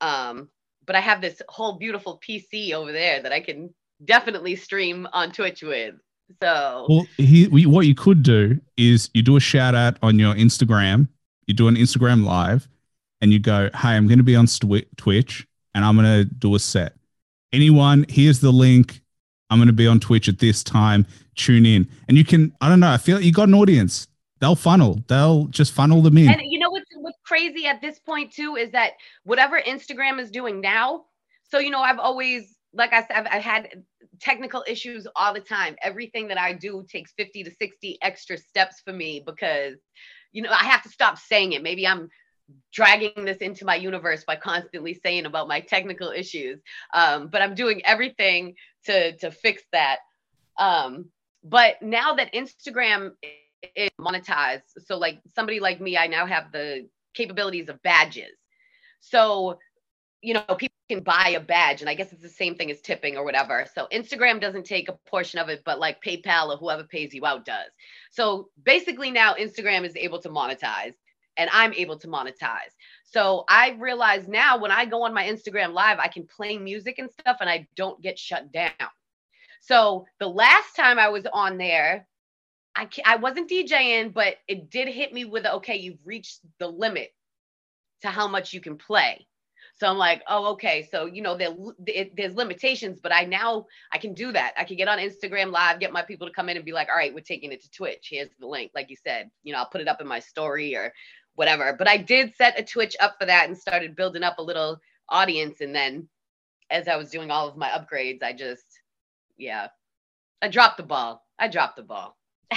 Um, 0.00 0.48
but 0.86 0.96
I 0.96 1.00
have 1.00 1.20
this 1.20 1.42
whole 1.48 1.78
beautiful 1.78 2.20
PC 2.26 2.72
over 2.72 2.90
there 2.90 3.22
that 3.22 3.32
I 3.32 3.40
can 3.40 3.72
definitely 4.04 4.56
stream 4.56 5.06
on 5.12 5.32
Twitch 5.32 5.62
with. 5.62 5.94
So, 6.42 6.86
well, 6.88 7.06
he, 7.18 7.46
what 7.66 7.86
you 7.86 7.94
could 7.94 8.22
do 8.22 8.60
is 8.76 9.10
you 9.14 9.22
do 9.22 9.36
a 9.36 9.40
shout 9.40 9.74
out 9.74 9.98
on 10.02 10.18
your 10.18 10.34
Instagram, 10.34 11.08
you 11.46 11.54
do 11.54 11.68
an 11.68 11.76
Instagram 11.76 12.24
live, 12.24 12.68
and 13.20 13.32
you 13.32 13.38
go, 13.38 13.68
Hey, 13.74 13.90
I'm 13.90 14.06
going 14.06 14.18
to 14.18 14.24
be 14.24 14.36
on 14.36 14.46
Twitch 14.96 15.46
and 15.74 15.84
I'm 15.84 15.96
going 15.96 16.06
to 16.06 16.24
do 16.24 16.54
a 16.54 16.58
set. 16.58 16.94
Anyone, 17.52 18.06
here's 18.08 18.40
the 18.40 18.50
link. 18.50 19.00
I'm 19.50 19.58
going 19.58 19.66
to 19.66 19.74
be 19.74 19.86
on 19.86 20.00
Twitch 20.00 20.28
at 20.28 20.38
this 20.38 20.64
time. 20.64 21.06
Tune 21.36 21.66
in. 21.66 21.88
And 22.08 22.16
you 22.16 22.24
can, 22.24 22.54
I 22.60 22.68
don't 22.68 22.80
know, 22.80 22.90
I 22.90 22.96
feel 22.96 23.16
like 23.16 23.24
you 23.24 23.32
got 23.32 23.48
an 23.48 23.54
audience. 23.54 24.08
They'll 24.40 24.56
funnel, 24.56 25.02
they'll 25.06 25.44
just 25.46 25.72
funnel 25.72 26.02
them 26.02 26.18
in. 26.18 26.28
And 26.28 26.40
you 26.44 26.58
know 26.58 26.70
what's, 26.70 26.86
what's 26.96 27.18
crazy 27.24 27.66
at 27.66 27.80
this 27.80 28.00
point, 28.00 28.32
too, 28.32 28.56
is 28.56 28.72
that 28.72 28.94
whatever 29.22 29.60
Instagram 29.60 30.18
is 30.18 30.30
doing 30.30 30.60
now, 30.60 31.04
so, 31.48 31.58
you 31.58 31.70
know, 31.70 31.80
I've 31.80 31.98
always, 31.98 32.56
like 32.72 32.92
I 32.92 33.02
said, 33.02 33.12
I've, 33.14 33.26
I've 33.30 33.42
had 33.42 33.84
technical 34.22 34.64
issues 34.66 35.06
all 35.16 35.34
the 35.34 35.40
time. 35.40 35.76
Everything 35.82 36.28
that 36.28 36.38
I 36.38 36.52
do 36.52 36.86
takes 36.88 37.12
50 37.18 37.44
to 37.44 37.50
60 37.50 37.98
extra 38.00 38.38
steps 38.38 38.80
for 38.80 38.92
me 38.92 39.22
because, 39.24 39.76
you 40.32 40.42
know, 40.42 40.50
I 40.50 40.64
have 40.64 40.82
to 40.84 40.88
stop 40.88 41.18
saying 41.18 41.52
it. 41.52 41.62
Maybe 41.62 41.86
I'm 41.86 42.08
dragging 42.72 43.24
this 43.24 43.38
into 43.38 43.64
my 43.64 43.74
universe 43.74 44.24
by 44.24 44.36
constantly 44.36 44.94
saying 44.94 45.26
about 45.26 45.48
my 45.48 45.60
technical 45.60 46.10
issues. 46.10 46.60
Um, 46.94 47.28
but 47.28 47.42
I'm 47.42 47.54
doing 47.54 47.84
everything 47.84 48.54
to 48.86 49.16
to 49.18 49.30
fix 49.30 49.62
that. 49.72 49.98
Um, 50.58 51.06
but 51.42 51.82
now 51.82 52.14
that 52.14 52.32
Instagram 52.32 53.12
is 53.74 53.90
monetized, 54.00 54.62
so 54.86 54.98
like 54.98 55.20
somebody 55.34 55.60
like 55.60 55.80
me, 55.80 55.96
I 55.96 56.06
now 56.06 56.26
have 56.26 56.52
the 56.52 56.88
capabilities 57.14 57.68
of 57.68 57.82
badges. 57.82 58.36
So 59.00 59.58
you 60.20 60.34
know, 60.34 60.42
people 60.56 60.71
can 60.92 61.02
buy 61.02 61.34
a 61.36 61.40
badge, 61.40 61.80
and 61.80 61.88
I 61.88 61.94
guess 61.94 62.12
it's 62.12 62.22
the 62.22 62.28
same 62.28 62.54
thing 62.54 62.70
as 62.70 62.82
tipping 62.82 63.16
or 63.16 63.24
whatever. 63.24 63.66
So 63.74 63.88
Instagram 63.92 64.40
doesn't 64.40 64.66
take 64.66 64.88
a 64.88 64.98
portion 65.06 65.38
of 65.38 65.48
it, 65.48 65.62
but 65.64 65.78
like 65.78 66.02
PayPal 66.02 66.48
or 66.48 66.58
whoever 66.58 66.84
pays 66.84 67.14
you 67.14 67.24
out 67.24 67.46
does. 67.46 67.70
So 68.10 68.50
basically, 68.62 69.10
now 69.10 69.34
Instagram 69.34 69.84
is 69.86 69.96
able 69.96 70.20
to 70.20 70.28
monetize, 70.28 70.92
and 71.38 71.48
I'm 71.50 71.72
able 71.72 71.98
to 71.98 72.08
monetize. 72.08 72.74
So 73.04 73.44
I 73.48 73.70
realize 73.78 74.28
now 74.28 74.58
when 74.58 74.70
I 74.70 74.84
go 74.84 75.02
on 75.02 75.14
my 75.14 75.24
Instagram 75.24 75.72
live, 75.72 75.98
I 75.98 76.08
can 76.08 76.26
play 76.26 76.58
music 76.58 76.98
and 76.98 77.10
stuff, 77.10 77.38
and 77.40 77.48
I 77.48 77.66
don't 77.74 78.00
get 78.02 78.18
shut 78.18 78.52
down. 78.52 78.72
So 79.60 80.04
the 80.20 80.28
last 80.28 80.76
time 80.76 80.98
I 80.98 81.08
was 81.08 81.26
on 81.32 81.56
there, 81.56 82.06
I 82.76 82.86
I 83.06 83.16
wasn't 83.16 83.50
DJing, 83.50 84.12
but 84.12 84.36
it 84.46 84.68
did 84.68 84.88
hit 84.88 85.14
me 85.14 85.24
with 85.24 85.46
okay, 85.46 85.76
you've 85.76 86.04
reached 86.04 86.40
the 86.58 86.68
limit 86.68 87.14
to 88.02 88.08
how 88.08 88.28
much 88.28 88.52
you 88.52 88.60
can 88.60 88.76
play. 88.76 89.26
So 89.74 89.88
I'm 89.88 89.98
like, 89.98 90.22
oh, 90.28 90.52
okay. 90.52 90.86
So 90.90 91.06
you 91.06 91.22
know, 91.22 91.36
there, 91.36 91.54
there's 92.16 92.34
limitations, 92.34 93.00
but 93.02 93.12
I 93.12 93.24
now 93.24 93.66
I 93.90 93.98
can 93.98 94.14
do 94.14 94.32
that. 94.32 94.54
I 94.56 94.64
can 94.64 94.76
get 94.76 94.88
on 94.88 94.98
Instagram 94.98 95.50
Live, 95.50 95.80
get 95.80 95.92
my 95.92 96.02
people 96.02 96.26
to 96.26 96.32
come 96.32 96.48
in 96.48 96.56
and 96.56 96.64
be 96.64 96.72
like, 96.72 96.88
all 96.88 96.96
right, 96.96 97.14
we're 97.14 97.20
taking 97.20 97.52
it 97.52 97.62
to 97.62 97.70
Twitch. 97.70 98.08
Here's 98.10 98.30
the 98.38 98.46
link, 98.46 98.72
like 98.74 98.90
you 98.90 98.96
said. 99.02 99.30
You 99.42 99.52
know, 99.52 99.58
I'll 99.58 99.70
put 99.70 99.80
it 99.80 99.88
up 99.88 100.00
in 100.00 100.06
my 100.06 100.20
story 100.20 100.76
or 100.76 100.92
whatever. 101.34 101.74
But 101.76 101.88
I 101.88 101.96
did 101.96 102.34
set 102.36 102.58
a 102.58 102.64
Twitch 102.64 102.96
up 103.00 103.16
for 103.18 103.26
that 103.26 103.48
and 103.48 103.56
started 103.56 103.96
building 103.96 104.22
up 104.22 104.38
a 104.38 104.42
little 104.42 104.78
audience. 105.08 105.60
And 105.60 105.74
then 105.74 106.08
as 106.70 106.88
I 106.88 106.96
was 106.96 107.10
doing 107.10 107.30
all 107.30 107.48
of 107.48 107.56
my 107.56 107.68
upgrades, 107.68 108.22
I 108.22 108.32
just, 108.32 108.66
yeah, 109.36 109.68
I 110.40 110.48
dropped 110.48 110.76
the 110.76 110.82
ball. 110.82 111.24
I 111.38 111.48
dropped 111.48 111.76
the 111.76 111.82
ball. 111.82 112.16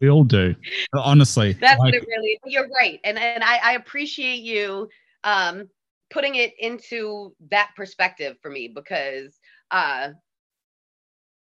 we 0.00 0.10
all 0.10 0.24
do 0.24 0.54
honestly 0.94 1.52
that's 1.52 1.78
like, 1.78 1.92
what 1.92 1.94
it 1.94 2.04
really 2.08 2.38
you're 2.46 2.68
right 2.80 2.98
and 3.04 3.18
and 3.18 3.44
I, 3.44 3.58
I 3.62 3.72
appreciate 3.74 4.40
you 4.40 4.88
um, 5.24 5.68
putting 6.10 6.34
it 6.34 6.52
into 6.58 7.34
that 7.50 7.70
perspective 7.76 8.36
for 8.42 8.50
me 8.50 8.68
because 8.68 9.38
uh, 9.70 10.10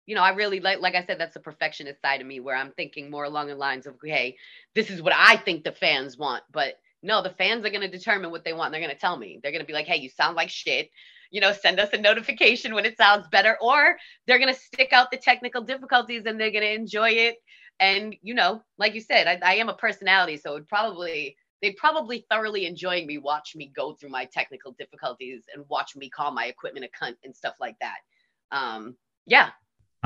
you 0.07 0.15
know, 0.15 0.23
I 0.23 0.31
really 0.31 0.61
like, 0.61 0.81
like 0.81 0.95
I 0.95 1.05
said, 1.05 1.19
that's 1.19 1.35
the 1.35 1.41
perfectionist 1.41 2.01
side 2.01 2.21
of 2.21 2.27
me 2.27 2.41
where 2.41 2.57
I'm 2.57 2.71
thinking 2.73 3.11
more 3.11 3.25
along 3.25 3.49
the 3.49 3.57
lines 3.57 3.87
of, 3.87 3.97
hey, 4.03 4.37
this 4.75 4.89
is 4.89 5.03
what 5.03 5.13
I 5.15 5.37
think 5.37 5.65
the 5.65 5.73
fans 5.73 6.17
want. 6.17 6.45
But 6.53 6.75
no, 7.03 7.23
the 7.23 7.31
fans 7.31 7.65
are 7.65 7.71
going 7.71 7.81
to 7.81 7.89
determine 7.89 8.31
what 8.31 8.45
they 8.45 8.53
want. 8.53 8.71
They're 8.71 8.81
going 8.81 8.95
to 8.95 8.99
tell 8.99 9.17
me. 9.17 9.41
They're 9.43 9.53
going 9.53 9.63
to 9.63 9.67
be 9.67 9.73
like, 9.73 9.87
hey, 9.87 9.97
you 9.97 10.09
sound 10.09 10.37
like 10.37 10.49
shit. 10.49 10.91
You 11.33 11.41
know, 11.41 11.53
send 11.53 11.81
us 11.81 11.93
a 11.93 11.99
notification 11.99 12.73
when 12.73 12.87
it 12.87 12.97
sounds 12.97 13.27
better. 13.29 13.59
Or 13.61 13.97
they're 14.27 14.39
going 14.39 14.55
to 14.55 14.61
stick 14.61 14.93
out 14.93 15.11
the 15.11 15.17
technical 15.17 15.63
difficulties 15.63 16.23
and 16.25 16.41
they're 16.41 16.53
going 16.53 16.63
to 16.63 16.73
enjoy 16.73 17.11
it. 17.11 17.37
And, 17.81 18.15
you 18.23 18.35
know, 18.35 18.63
like 18.79 18.95
you 18.95 19.01
said, 19.01 19.27
I, 19.27 19.41
I 19.45 19.55
am 19.57 19.69
a 19.69 19.75
personality. 19.75 20.37
So 20.37 20.55
it 20.55 20.69
probably 20.69 21.37
they'd 21.67 21.77
probably 21.77 22.25
thoroughly 22.31 22.65
enjoy 22.67 23.05
me 23.05 23.19
watch 23.19 23.57
me 23.57 23.73
go 23.75 23.93
through 23.95 24.11
my 24.11 24.25
technical 24.25 24.73
difficulties 24.79 25.43
and 25.53 25.65
watch 25.69 25.97
me 25.97 26.09
call 26.09 26.31
my 26.31 26.47
equipment 26.47 26.87
a 26.87 27.05
cunt 27.05 27.17
and 27.25 27.35
stuff 27.35 27.55
like 27.61 27.77
that. 27.81 27.97
Um, 28.53 28.97
yeah, 29.27 29.51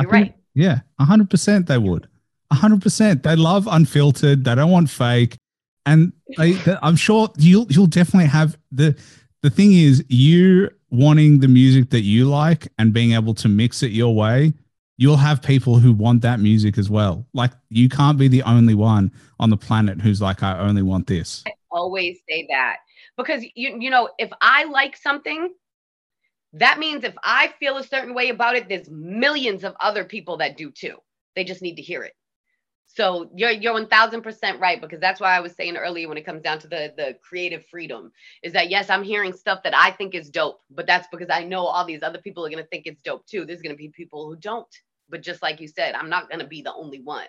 you're 0.01 0.11
think, 0.11 0.29
right. 0.29 0.35
Yeah, 0.55 0.81
hundred 0.99 1.29
percent 1.29 1.67
they 1.67 1.77
would. 1.77 2.09
hundred 2.51 2.81
percent. 2.81 3.23
They 3.23 3.37
love 3.37 3.69
unfiltered. 3.71 4.45
They 4.45 4.55
don't 4.55 4.71
want 4.71 4.89
fake. 4.89 5.37
And 5.85 6.13
they, 6.39 6.53
they, 6.65 6.77
I'm 6.83 6.97
sure 6.97 7.29
you'll 7.37 7.67
you'll 7.69 7.87
definitely 7.87 8.29
have 8.29 8.57
the 8.73 8.99
the 9.43 9.51
thing 9.51 9.75
is 9.75 10.03
you 10.09 10.71
wanting 10.91 11.41
the 11.41 11.49
music 11.49 11.91
that 11.91 12.03
you 12.03 12.25
like 12.25 12.69
and 12.79 12.93
being 12.93 13.13
able 13.13 13.35
to 13.35 13.49
mix 13.49 13.83
it 13.83 13.93
your 13.93 14.15
way, 14.15 14.55
you'll 15.01 15.17
have 15.17 15.41
people 15.41 15.79
who 15.79 15.93
want 15.95 16.21
that 16.21 16.41
music 16.41 16.77
as 16.77 16.91
well. 16.91 17.27
Like 17.33 17.53
you 17.71 17.89
can't 17.89 18.19
be 18.19 18.29
the 18.29 18.43
only 18.43 18.75
one 18.75 19.11
on 19.41 19.49
the 19.49 19.57
planet 19.57 19.99
who's 19.99 20.21
like, 20.21 20.43
I 20.43 20.59
only 20.59 20.83
want 20.83 21.07
this. 21.07 21.43
I 21.47 21.53
always 21.71 22.19
say 22.29 22.47
that 22.51 22.77
because 23.17 23.43
you 23.55 23.79
you 23.81 23.89
know 23.89 24.11
if 24.19 24.31
I 24.43 24.65
like 24.65 24.99
something, 24.99 25.55
that 26.53 26.79
means 26.79 27.03
if 27.03 27.15
I 27.25 27.55
feel 27.59 27.79
a 27.79 27.83
certain 27.83 28.15
way 28.15 28.29
about 28.29 28.57
it, 28.57 28.69
there's 28.69 28.91
millions 28.91 29.65
of 29.65 29.75
other 29.81 30.05
people 30.05 30.37
that 30.37 30.59
do 30.59 30.71
too. 30.71 30.99
They 31.35 31.45
just 31.45 31.63
need 31.63 31.77
to 31.77 31.83
hear 31.83 32.03
it. 32.03 32.13
So 32.85 33.31
you're 33.35 33.53
you're 33.53 33.73
one 33.73 33.87
thousand 33.87 34.21
percent 34.21 34.61
right 34.61 34.83
because 34.83 35.01
that's 35.01 35.19
why 35.19 35.35
I 35.35 35.41
was 35.41 35.53
saying 35.53 35.79
earlier 35.79 36.09
when 36.09 36.19
it 36.19 36.27
comes 36.27 36.43
down 36.43 36.59
to 36.59 36.69
the 36.69 36.93
the 36.95 37.17
creative 37.23 37.65
freedom 37.71 38.13
is 38.43 38.53
that 38.53 38.69
yes 38.69 38.91
I'm 38.91 39.05
hearing 39.05 39.33
stuff 39.33 39.63
that 39.63 39.75
I 39.75 39.93
think 39.93 40.15
is 40.15 40.29
dope, 40.29 40.61
but 40.69 40.87
that's 40.87 41.09
because 41.11 41.31
I 41.31 41.45
know 41.45 41.65
all 41.65 41.87
these 41.87 42.03
other 42.03 42.19
people 42.19 42.45
are 42.45 42.51
gonna 42.51 42.65
think 42.65 42.87
it's 42.87 43.01
dope 43.01 43.27
too. 43.27 43.47
There's 43.47 43.63
gonna 43.63 43.77
be 43.77 43.89
people 43.89 44.27
who 44.27 44.37
don't, 44.37 44.69
but 45.11 45.23
just 45.23 45.43
like 45.43 45.61
you 45.61 45.69
said, 45.69 45.95
I'm 45.95 46.09
not 46.09 46.31
gonna 46.31 46.47
be 46.47 46.63
the 46.63 46.75
only 46.75 47.01
one. 47.01 47.27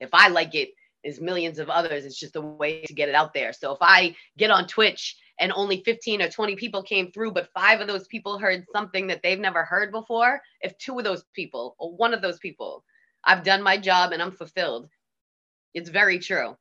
If 0.00 0.10
I 0.12 0.28
like 0.28 0.54
it, 0.54 0.70
there's 1.02 1.20
millions 1.20 1.58
of 1.58 1.70
others. 1.70 2.04
It's 2.04 2.18
just 2.18 2.36
a 2.36 2.40
way 2.40 2.82
to 2.82 2.92
get 2.92 3.08
it 3.08 3.14
out 3.14 3.32
there. 3.32 3.52
So 3.52 3.72
if 3.72 3.78
I 3.80 4.16
get 4.36 4.50
on 4.50 4.66
Twitch 4.66 5.16
and 5.38 5.52
only 5.52 5.82
15 5.84 6.22
or 6.22 6.28
20 6.28 6.56
people 6.56 6.82
came 6.82 7.12
through, 7.12 7.32
but 7.32 7.48
five 7.54 7.80
of 7.80 7.86
those 7.86 8.06
people 8.08 8.38
heard 8.38 8.64
something 8.72 9.06
that 9.06 9.22
they've 9.22 9.38
never 9.38 9.64
heard 9.64 9.92
before, 9.92 10.40
if 10.62 10.76
two 10.78 10.98
of 10.98 11.04
those 11.04 11.24
people 11.34 11.76
or 11.78 11.94
one 11.96 12.12
of 12.12 12.22
those 12.22 12.38
people, 12.38 12.84
I've 13.24 13.44
done 13.44 13.62
my 13.62 13.76
job 13.76 14.12
and 14.12 14.22
I'm 14.22 14.32
fulfilled. 14.32 14.88
It's 15.74 15.90
very 15.90 16.18
true. 16.18 16.56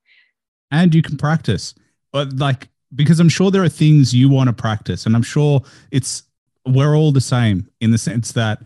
And 0.71 0.93
you 0.93 1.01
can 1.01 1.17
practice, 1.17 1.73
but 2.11 2.33
like, 2.33 2.69
because 2.93 3.19
I'm 3.19 3.29
sure 3.29 3.51
there 3.51 3.63
are 3.63 3.69
things 3.69 4.13
you 4.13 4.29
want 4.29 4.47
to 4.47 4.53
practice, 4.53 5.05
and 5.05 5.15
I'm 5.15 5.23
sure 5.23 5.61
it's 5.91 6.23
we're 6.65 6.95
all 6.95 7.11
the 7.11 7.21
same 7.21 7.69
in 7.81 7.91
the 7.91 7.97
sense 7.97 8.31
that 8.33 8.61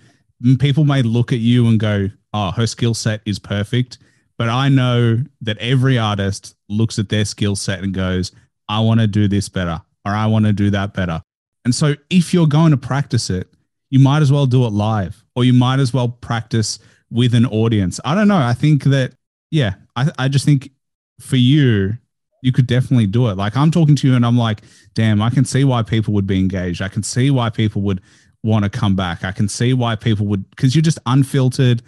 people 0.59 0.83
may 0.83 1.01
look 1.01 1.31
at 1.31 1.39
you 1.39 1.67
and 1.67 1.79
go, 1.79 2.09
"Oh, 2.33 2.51
her 2.51 2.67
skill 2.67 2.93
set 2.93 3.21
is 3.25 3.39
perfect," 3.39 3.97
but 4.37 4.49
I 4.49 4.69
know 4.69 5.23
that 5.41 5.57
every 5.57 5.97
artist 5.97 6.55
looks 6.67 6.99
at 6.99 7.09
their 7.09 7.25
skill 7.25 7.55
set 7.55 7.83
and 7.83 7.93
goes, 7.93 8.31
"I 8.67 8.79
want 8.79 8.99
to 8.99 9.07
do 9.07 9.27
this 9.27 9.49
better 9.49 9.81
or 10.05 10.11
I 10.13 10.25
want 10.25 10.45
to 10.45 10.53
do 10.53 10.69
that 10.71 10.93
better. 10.93 11.21
And 11.65 11.73
so 11.73 11.95
if 12.09 12.33
you're 12.33 12.47
going 12.47 12.71
to 12.71 12.77
practice 12.77 13.29
it, 13.29 13.47
you 13.89 13.99
might 13.99 14.21
as 14.21 14.31
well 14.31 14.45
do 14.45 14.65
it 14.65 14.71
live 14.71 15.23
or 15.35 15.43
you 15.43 15.53
might 15.53 15.79
as 15.79 15.93
well 15.93 16.09
practice 16.09 16.79
with 17.09 17.33
an 17.33 17.45
audience. 17.45 17.99
I 18.05 18.15
don't 18.15 18.27
know. 18.27 18.37
I 18.37 18.53
think 18.53 18.83
that, 18.85 19.13
yeah, 19.51 19.75
I, 19.95 20.11
I 20.17 20.27
just 20.27 20.45
think 20.45 20.71
for 21.19 21.35
you, 21.37 21.97
you 22.41 22.51
could 22.51 22.67
definitely 22.67 23.07
do 23.07 23.27
it. 23.29 23.35
Like 23.35 23.57
I'm 23.57 23.71
talking 23.71 23.95
to 23.97 24.07
you 24.07 24.15
and 24.15 24.25
I'm 24.25 24.37
like, 24.37 24.61
damn, 24.93 25.21
I 25.21 25.29
can 25.29 25.43
see 25.43 25.63
why 25.63 25.83
people 25.83 26.13
would 26.13 26.27
be 26.27 26.39
engaged. 26.39 26.81
I 26.81 26.87
can 26.87 27.03
see 27.03 27.29
why 27.31 27.49
people 27.49 27.81
would 27.81 28.01
want 28.43 28.63
to 28.63 28.69
come 28.69 28.95
back. 28.95 29.23
I 29.23 29.31
can 29.31 29.49
see 29.49 29.73
why 29.73 29.95
people 29.95 30.25
would, 30.27 30.49
because 30.51 30.75
you're 30.75 30.81
just 30.81 30.99
unfiltered 31.05 31.81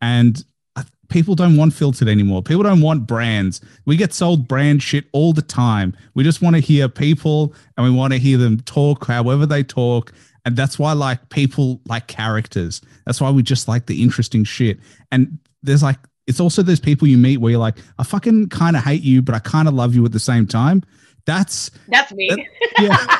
and 0.00 0.44
uh, 0.76 0.84
people 1.08 1.34
don't 1.34 1.56
want 1.56 1.72
filtered 1.72 2.08
anymore. 2.08 2.42
People 2.42 2.62
don't 2.62 2.80
want 2.80 3.06
brands. 3.06 3.60
We 3.84 3.96
get 3.96 4.12
sold 4.12 4.46
brand 4.46 4.82
shit 4.82 5.06
all 5.12 5.32
the 5.32 5.42
time. 5.42 5.96
We 6.14 6.24
just 6.24 6.42
want 6.42 6.56
to 6.56 6.60
hear 6.60 6.88
people 6.88 7.54
and 7.76 7.84
we 7.84 7.90
want 7.90 8.12
to 8.12 8.18
hear 8.18 8.38
them 8.38 8.60
talk 8.60 9.06
however 9.06 9.46
they 9.46 9.62
talk. 9.62 10.12
And 10.44 10.56
that's 10.56 10.78
why 10.78 10.92
like 10.92 11.28
people 11.30 11.80
like 11.86 12.06
characters. 12.06 12.80
That's 13.04 13.20
why 13.20 13.30
we 13.30 13.42
just 13.42 13.66
like 13.66 13.86
the 13.86 14.02
interesting 14.02 14.44
shit. 14.44 14.78
And 15.10 15.38
there's 15.62 15.82
like 15.82 15.98
it's 16.26 16.40
also 16.40 16.62
those 16.62 16.80
people 16.80 17.06
you 17.06 17.18
meet 17.18 17.38
where 17.38 17.52
you're 17.52 17.60
like, 17.60 17.78
I 17.98 18.04
fucking 18.04 18.48
kind 18.48 18.76
of 18.76 18.82
hate 18.82 19.02
you, 19.02 19.22
but 19.22 19.34
I 19.34 19.38
kind 19.38 19.68
of 19.68 19.74
love 19.74 19.94
you 19.94 20.04
at 20.04 20.12
the 20.12 20.20
same 20.20 20.46
time. 20.46 20.82
That's 21.24 21.70
that's 21.88 22.12
me. 22.12 22.30
That, 22.78 23.18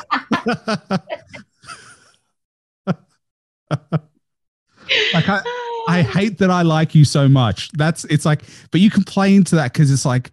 yeah. 0.89 0.97
like 3.69 5.29
I, 5.29 5.41
I 5.87 6.01
hate 6.01 6.37
that 6.39 6.49
I 6.51 6.61
like 6.61 6.95
you 6.95 7.05
so 7.05 7.27
much. 7.27 7.71
That's 7.73 8.05
it's 8.05 8.25
like, 8.25 8.43
but 8.71 8.81
you 8.81 8.89
complain 8.89 9.43
to 9.45 9.55
that 9.55 9.73
because 9.73 9.91
it's 9.91 10.05
like 10.05 10.31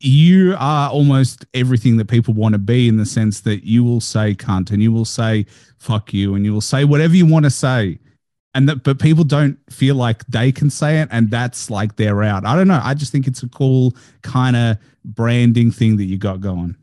you 0.00 0.54
are 0.58 0.90
almost 0.90 1.44
everything 1.52 1.96
that 1.98 2.08
people 2.08 2.32
want 2.34 2.54
to 2.54 2.58
be 2.58 2.88
in 2.88 2.96
the 2.96 3.06
sense 3.06 3.40
that 3.42 3.64
you 3.64 3.84
will 3.84 4.00
say 4.00 4.34
cunt 4.34 4.70
and 4.70 4.82
you 4.82 4.92
will 4.92 5.04
say 5.04 5.44
fuck 5.78 6.12
you 6.14 6.34
and 6.34 6.44
you 6.44 6.52
will 6.52 6.60
say 6.60 6.84
whatever 6.84 7.14
you 7.14 7.26
want 7.26 7.44
to 7.44 7.50
say. 7.50 7.98
And 8.52 8.68
that, 8.68 8.82
but 8.82 8.98
people 8.98 9.22
don't 9.22 9.58
feel 9.70 9.94
like 9.94 10.26
they 10.26 10.50
can 10.50 10.70
say 10.70 11.00
it, 11.00 11.08
and 11.12 11.30
that's 11.30 11.70
like 11.70 11.94
they're 11.94 12.24
out. 12.24 12.44
I 12.44 12.56
don't 12.56 12.66
know. 12.66 12.80
I 12.82 12.94
just 12.94 13.12
think 13.12 13.28
it's 13.28 13.44
a 13.44 13.48
cool 13.48 13.94
kind 14.22 14.56
of 14.56 14.76
branding 15.04 15.70
thing 15.70 15.96
that 15.98 16.06
you 16.06 16.18
got 16.18 16.40
going. 16.40 16.74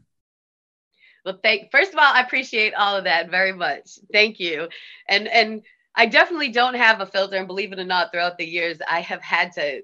Well, 1.26 1.38
thank 1.44 1.70
first 1.70 1.92
of 1.92 2.00
all, 2.00 2.06
I 2.06 2.22
appreciate 2.22 2.74
all 2.74 2.96
of 2.96 3.04
that 3.04 3.30
very 3.30 3.52
much. 3.52 4.00
Thank 4.14 4.40
you. 4.40 4.70
And 5.10 5.28
and 5.28 5.62
I 5.98 6.06
definitely 6.06 6.50
don't 6.50 6.76
have 6.76 7.02
a 7.02 7.08
filter, 7.08 7.36
and 7.36 7.48
believe 7.48 7.74
it 7.74 7.80
or 7.80 7.84
not, 7.84 8.12
throughout 8.12 8.38
the 8.38 8.46
years, 8.46 8.78
I 8.88 9.02
have 9.02 9.22
had 9.22 9.52
to 9.54 9.82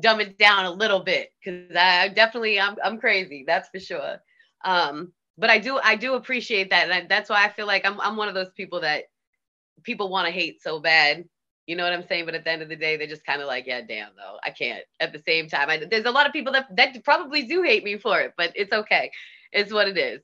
dumb 0.00 0.20
it 0.20 0.38
down 0.38 0.64
a 0.64 0.70
little 0.70 1.00
bit 1.00 1.32
because 1.44 1.76
I 1.76 2.08
definitely 2.08 2.60
I'm 2.60 2.76
I'm 2.82 2.98
crazy, 2.98 3.44
that's 3.46 3.68
for 3.68 3.80
sure. 3.80 4.18
Um, 4.64 5.12
but 5.36 5.50
I 5.50 5.58
do 5.58 5.78
I 5.82 5.96
do 5.96 6.14
appreciate 6.14 6.70
that, 6.70 6.84
and 6.84 6.92
I, 6.92 7.06
that's 7.08 7.28
why 7.28 7.44
I 7.44 7.48
feel 7.48 7.66
like 7.66 7.84
I'm 7.84 8.00
I'm 8.00 8.16
one 8.16 8.28
of 8.28 8.34
those 8.34 8.52
people 8.56 8.80
that 8.80 9.04
people 9.82 10.08
want 10.08 10.26
to 10.26 10.32
hate 10.32 10.62
so 10.62 10.78
bad. 10.78 11.24
You 11.66 11.74
know 11.74 11.82
what 11.82 11.92
I'm 11.92 12.06
saying? 12.06 12.26
But 12.26 12.36
at 12.36 12.44
the 12.44 12.50
end 12.50 12.62
of 12.62 12.68
the 12.68 12.76
day, 12.76 12.96
they're 12.96 13.08
just 13.08 13.26
kind 13.26 13.40
of 13.40 13.48
like, 13.48 13.66
yeah, 13.66 13.80
damn, 13.80 14.10
though, 14.14 14.36
I 14.44 14.50
can't. 14.50 14.84
At 15.00 15.12
the 15.12 15.18
same 15.26 15.48
time, 15.48 15.68
I, 15.68 15.84
there's 15.90 16.04
a 16.04 16.12
lot 16.12 16.26
of 16.26 16.32
people 16.32 16.52
that 16.52 16.68
that 16.76 17.02
probably 17.04 17.42
do 17.42 17.62
hate 17.62 17.82
me 17.82 17.98
for 17.98 18.20
it, 18.20 18.34
but 18.36 18.52
it's 18.54 18.72
okay. 18.72 19.10
It's 19.52 19.72
what 19.72 19.88
it 19.88 19.98
is. 19.98 20.20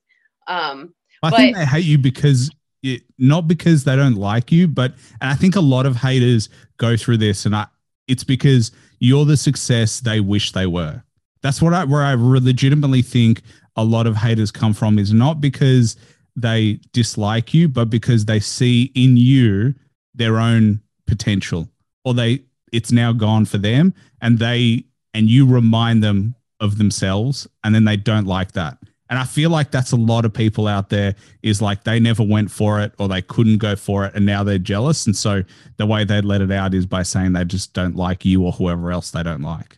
Um, 0.46 0.94
I 1.20 1.30
but, 1.30 1.36
think 1.36 1.56
they 1.56 1.66
hate 1.66 1.84
you 1.84 1.98
because 1.98 2.50
it, 2.82 3.02
not 3.18 3.46
because 3.46 3.84
they 3.84 3.96
don't 3.96 4.16
like 4.16 4.50
you, 4.50 4.68
but 4.68 4.94
and 5.20 5.30
I 5.30 5.34
think 5.34 5.56
a 5.56 5.60
lot 5.60 5.86
of 5.86 5.96
haters 5.96 6.48
go 6.78 6.96
through 6.96 7.18
this, 7.18 7.46
and 7.46 7.54
I 7.54 7.66
it's 8.08 8.24
because 8.24 8.72
you're 8.98 9.24
the 9.24 9.36
success 9.36 10.00
they 10.00 10.20
wish 10.20 10.52
they 10.52 10.66
were. 10.66 11.02
That's 11.42 11.62
what 11.62 11.74
I 11.74 11.84
where 11.84 12.02
I 12.02 12.14
legitimately 12.14 13.02
think 13.02 13.42
a 13.76 13.84
lot 13.84 14.06
of 14.06 14.16
haters 14.16 14.50
come 14.50 14.72
from 14.72 14.98
is 14.98 15.12
not 15.12 15.40
because 15.40 15.96
they 16.36 16.80
dislike 16.92 17.52
you, 17.54 17.68
but 17.68 17.90
because 17.90 18.24
they 18.24 18.40
see 18.40 18.90
in 18.94 19.16
you 19.16 19.74
their 20.14 20.38
own 20.38 20.80
potential, 21.06 21.68
or 22.04 22.14
they 22.14 22.42
it's 22.72 22.92
now 22.92 23.12
gone 23.12 23.44
for 23.44 23.58
them, 23.58 23.94
and 24.20 24.38
they 24.38 24.84
and 25.14 25.28
you 25.28 25.46
remind 25.46 26.02
them 26.02 26.34
of 26.60 26.78
themselves, 26.78 27.46
and 27.64 27.74
then 27.74 27.84
they 27.84 27.96
don't 27.96 28.26
like 28.26 28.52
that. 28.52 28.78
And 29.12 29.18
I 29.18 29.24
feel 29.24 29.50
like 29.50 29.70
that's 29.70 29.92
a 29.92 29.96
lot 29.96 30.24
of 30.24 30.32
people 30.32 30.66
out 30.66 30.88
there 30.88 31.14
is 31.42 31.60
like 31.60 31.84
they 31.84 32.00
never 32.00 32.22
went 32.22 32.50
for 32.50 32.80
it 32.80 32.94
or 32.98 33.08
they 33.08 33.20
couldn't 33.20 33.58
go 33.58 33.76
for 33.76 34.06
it 34.06 34.14
and 34.14 34.24
now 34.24 34.42
they're 34.42 34.56
jealous. 34.56 35.04
And 35.04 35.14
so 35.14 35.42
the 35.76 35.84
way 35.84 36.02
they 36.02 36.22
let 36.22 36.40
it 36.40 36.50
out 36.50 36.72
is 36.72 36.86
by 36.86 37.02
saying 37.02 37.34
they 37.34 37.44
just 37.44 37.74
don't 37.74 37.94
like 37.94 38.24
you 38.24 38.42
or 38.42 38.52
whoever 38.52 38.90
else 38.90 39.10
they 39.10 39.22
don't 39.22 39.42
like. 39.42 39.76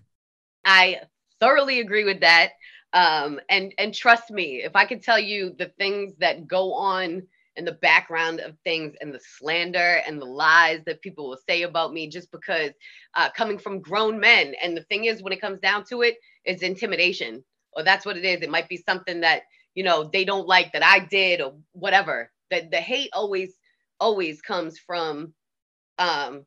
I 0.64 1.00
thoroughly 1.40 1.80
agree 1.80 2.04
with 2.04 2.20
that. 2.20 2.50
Um, 2.92 3.40
and 3.48 3.74
and 3.76 3.92
trust 3.92 4.30
me, 4.30 4.62
if 4.62 4.76
I 4.76 4.84
could 4.84 5.02
tell 5.02 5.18
you 5.18 5.52
the 5.58 5.72
things 5.78 6.14
that 6.20 6.46
go 6.46 6.72
on 6.72 7.24
in 7.56 7.64
the 7.64 7.72
background 7.72 8.38
of 8.38 8.56
things 8.62 8.94
and 9.00 9.12
the 9.12 9.20
slander 9.20 10.00
and 10.06 10.20
the 10.20 10.26
lies 10.26 10.80
that 10.86 11.02
people 11.02 11.28
will 11.28 11.40
say 11.48 11.62
about 11.62 11.92
me 11.92 12.06
just 12.06 12.30
because 12.30 12.70
uh, 13.14 13.30
coming 13.30 13.58
from 13.58 13.80
grown 13.80 14.20
men. 14.20 14.54
And 14.62 14.76
the 14.76 14.84
thing 14.84 15.06
is, 15.06 15.24
when 15.24 15.32
it 15.32 15.40
comes 15.40 15.58
down 15.58 15.82
to 15.86 16.02
it, 16.02 16.18
it's 16.44 16.62
intimidation 16.62 17.42
or 17.76 17.82
that's 17.82 18.06
what 18.06 18.16
it 18.16 18.24
is. 18.24 18.42
It 18.42 18.50
might 18.50 18.68
be 18.68 18.76
something 18.76 19.20
that, 19.20 19.42
you 19.74 19.84
know, 19.84 20.04
they 20.12 20.24
don't 20.24 20.46
like 20.46 20.72
that 20.72 20.84
I 20.84 21.00
did 21.00 21.40
or 21.40 21.54
whatever. 21.72 22.30
That 22.50 22.70
the 22.70 22.78
hate 22.78 23.10
always, 23.12 23.54
always 23.98 24.40
comes 24.40 24.78
from, 24.78 25.34
um, 25.98 26.44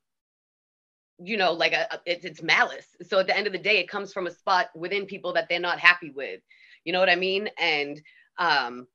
you 1.20 1.38
know, 1.38 1.54
like 1.54 1.74
a, 1.74 2.00
it's, 2.06 2.26
it's 2.26 2.44
malice. 2.44 2.86
So 3.08 3.20
at 3.20 3.28
the 3.28 3.36
end 3.36 3.48
of 3.48 3.54
the 3.54 3.60
day, 3.60 3.80
it 3.80 3.90
comes 3.90 4.14
from 4.14 4.28
a 4.28 4.32
spot 4.32 4.68
within 4.76 5.06
people 5.06 5.34
that 5.34 5.48
they're 5.50 5.60
not 5.60 5.80
happy 5.80 6.12
with. 6.12 6.42
You 6.84 6.94
know 6.94 7.00
what 7.00 7.10
I 7.10 7.16
mean? 7.16 7.50
And 7.60 8.02
um, 8.38 8.88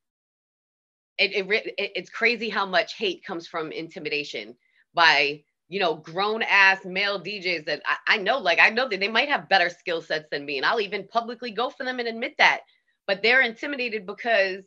it, 1.18 1.32
it, 1.32 1.74
it 1.78 1.92
it's 1.94 2.10
crazy 2.10 2.48
how 2.48 2.64
much 2.64 2.94
hate 2.94 3.24
comes 3.24 3.46
from 3.46 3.72
intimidation 3.72 4.56
by 4.94 5.42
you 5.72 5.80
know, 5.80 5.94
grown 5.94 6.42
ass 6.42 6.84
male 6.84 7.18
DJs 7.18 7.64
that 7.64 7.80
I, 7.86 8.16
I, 8.16 8.16
know, 8.18 8.36
like 8.36 8.58
I 8.60 8.68
know 8.68 8.90
that 8.90 9.00
they 9.00 9.08
might 9.08 9.30
have 9.30 9.48
better 9.48 9.70
skill 9.70 10.02
sets 10.02 10.26
than 10.30 10.44
me. 10.44 10.58
And 10.58 10.66
I'll 10.66 10.82
even 10.82 11.08
publicly 11.08 11.50
go 11.50 11.70
for 11.70 11.84
them 11.84 11.98
and 11.98 12.06
admit 12.06 12.34
that. 12.36 12.60
But 13.06 13.22
they're 13.22 13.40
intimidated 13.40 14.04
because 14.04 14.64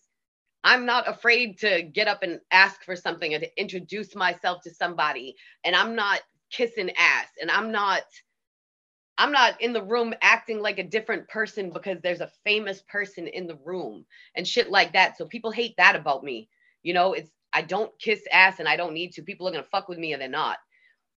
I'm 0.64 0.88
not 0.88 1.08
afraid 1.08 1.60
to 1.60 1.84
get 1.84 2.08
up 2.08 2.24
and 2.24 2.40
ask 2.50 2.84
for 2.84 2.96
something 2.96 3.36
or 3.36 3.40
to 3.40 3.62
introduce 3.62 4.16
myself 4.16 4.64
to 4.64 4.74
somebody. 4.74 5.36
And 5.64 5.76
I'm 5.76 5.96
not 5.96 6.22
kissing 6.50 6.90
ass. 6.98 7.28
And 7.40 7.52
I'm 7.52 7.72
not 7.72 8.02
I'm 9.20 9.32
not 9.32 9.62
in 9.62 9.74
the 9.74 9.84
room 9.84 10.16
acting 10.24 10.60
like 10.60 10.80
a 10.80 10.84
different 10.84 11.28
person 11.30 11.70
because 11.70 12.00
there's 12.02 12.22
a 12.22 12.32
famous 12.44 12.82
person 12.90 13.28
in 13.28 13.46
the 13.46 13.60
room 13.64 14.06
and 14.36 14.48
shit 14.48 14.72
like 14.72 14.94
that. 14.94 15.18
So 15.18 15.28
people 15.28 15.52
hate 15.52 15.76
that 15.78 15.96
about 15.96 16.24
me. 16.24 16.50
You 16.82 16.96
know, 16.96 17.14
it's 17.14 17.30
I 17.54 17.62
don't 17.62 17.92
kiss 18.00 18.24
ass 18.34 18.60
and 18.60 18.68
I 18.68 18.76
don't 18.76 18.96
need 18.96 19.14
to. 19.14 19.22
People 19.22 19.48
are 19.48 19.52
gonna 19.52 19.64
fuck 19.64 19.88
with 19.88 20.00
me 20.00 20.14
and 20.14 20.22
they're 20.22 20.30
not. 20.30 20.58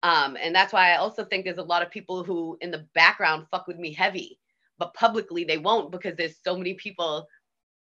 Um, 0.03 0.37
and 0.41 0.55
that's 0.55 0.71
why 0.71 0.91
I 0.91 0.97
also 0.97 1.25
think 1.25 1.43
there's 1.43 1.57
a 1.57 1.63
lot 1.63 1.81
of 1.81 1.91
people 1.91 2.23
who 2.23 2.57
in 2.61 2.71
the 2.71 2.85
background 2.93 3.47
fuck 3.51 3.67
with 3.67 3.77
me 3.77 3.91
heavy, 3.91 4.39
but 4.77 4.93
publicly 4.93 5.43
they 5.43 5.57
won't 5.57 5.91
because 5.91 6.15
there's 6.15 6.37
so 6.43 6.55
many 6.55 6.73
people 6.75 7.27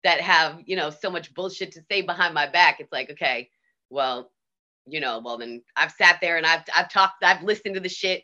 that 0.03 0.21
have, 0.21 0.61
you 0.65 0.75
know, 0.75 0.89
so 0.89 1.09
much 1.09 1.33
bullshit 1.33 1.71
to 1.71 1.81
say 1.89 2.01
behind 2.01 2.33
my 2.33 2.47
back. 2.47 2.79
It's 2.79 2.91
like, 2.91 3.09
okay, 3.11 3.49
well, 3.89 4.31
you 4.85 4.99
know, 4.99 5.21
well 5.23 5.37
then 5.37 5.63
I've 5.75 5.91
sat 5.91 6.19
there 6.21 6.37
and 6.37 6.45
I've 6.45 6.63
I've 6.75 6.89
talked, 6.89 7.23
I've 7.23 7.41
listened 7.43 7.75
to 7.75 7.81
the 7.81 7.89
shit, 7.89 8.23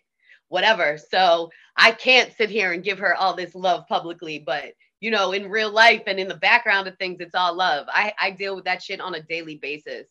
whatever. 0.50 1.00
So 1.10 1.50
I 1.76 1.92
can't 1.92 2.34
sit 2.34 2.50
here 2.50 2.74
and 2.74 2.84
give 2.84 3.00
her 3.00 3.16
all 3.16 3.34
this 3.36 3.56
love 3.56 3.88
publicly, 3.88 4.40
but 4.46 4.74
you 5.00 5.12
know, 5.12 5.32
in 5.32 5.50
real 5.50 5.72
life 5.72 6.04
and 6.08 6.20
in 6.20 6.28
the 6.28 6.36
background 6.36 6.88
of 6.88 6.98
things, 6.98 7.22
it's 7.22 7.36
all 7.36 7.56
love. 7.56 7.88
I, 7.90 8.14
I 8.20 8.32
deal 8.32 8.56
with 8.56 8.66
that 8.66 8.84
shit 8.84 9.00
on 9.00 9.16
a 9.16 9.24
daily 9.24 9.56
basis. 9.56 10.06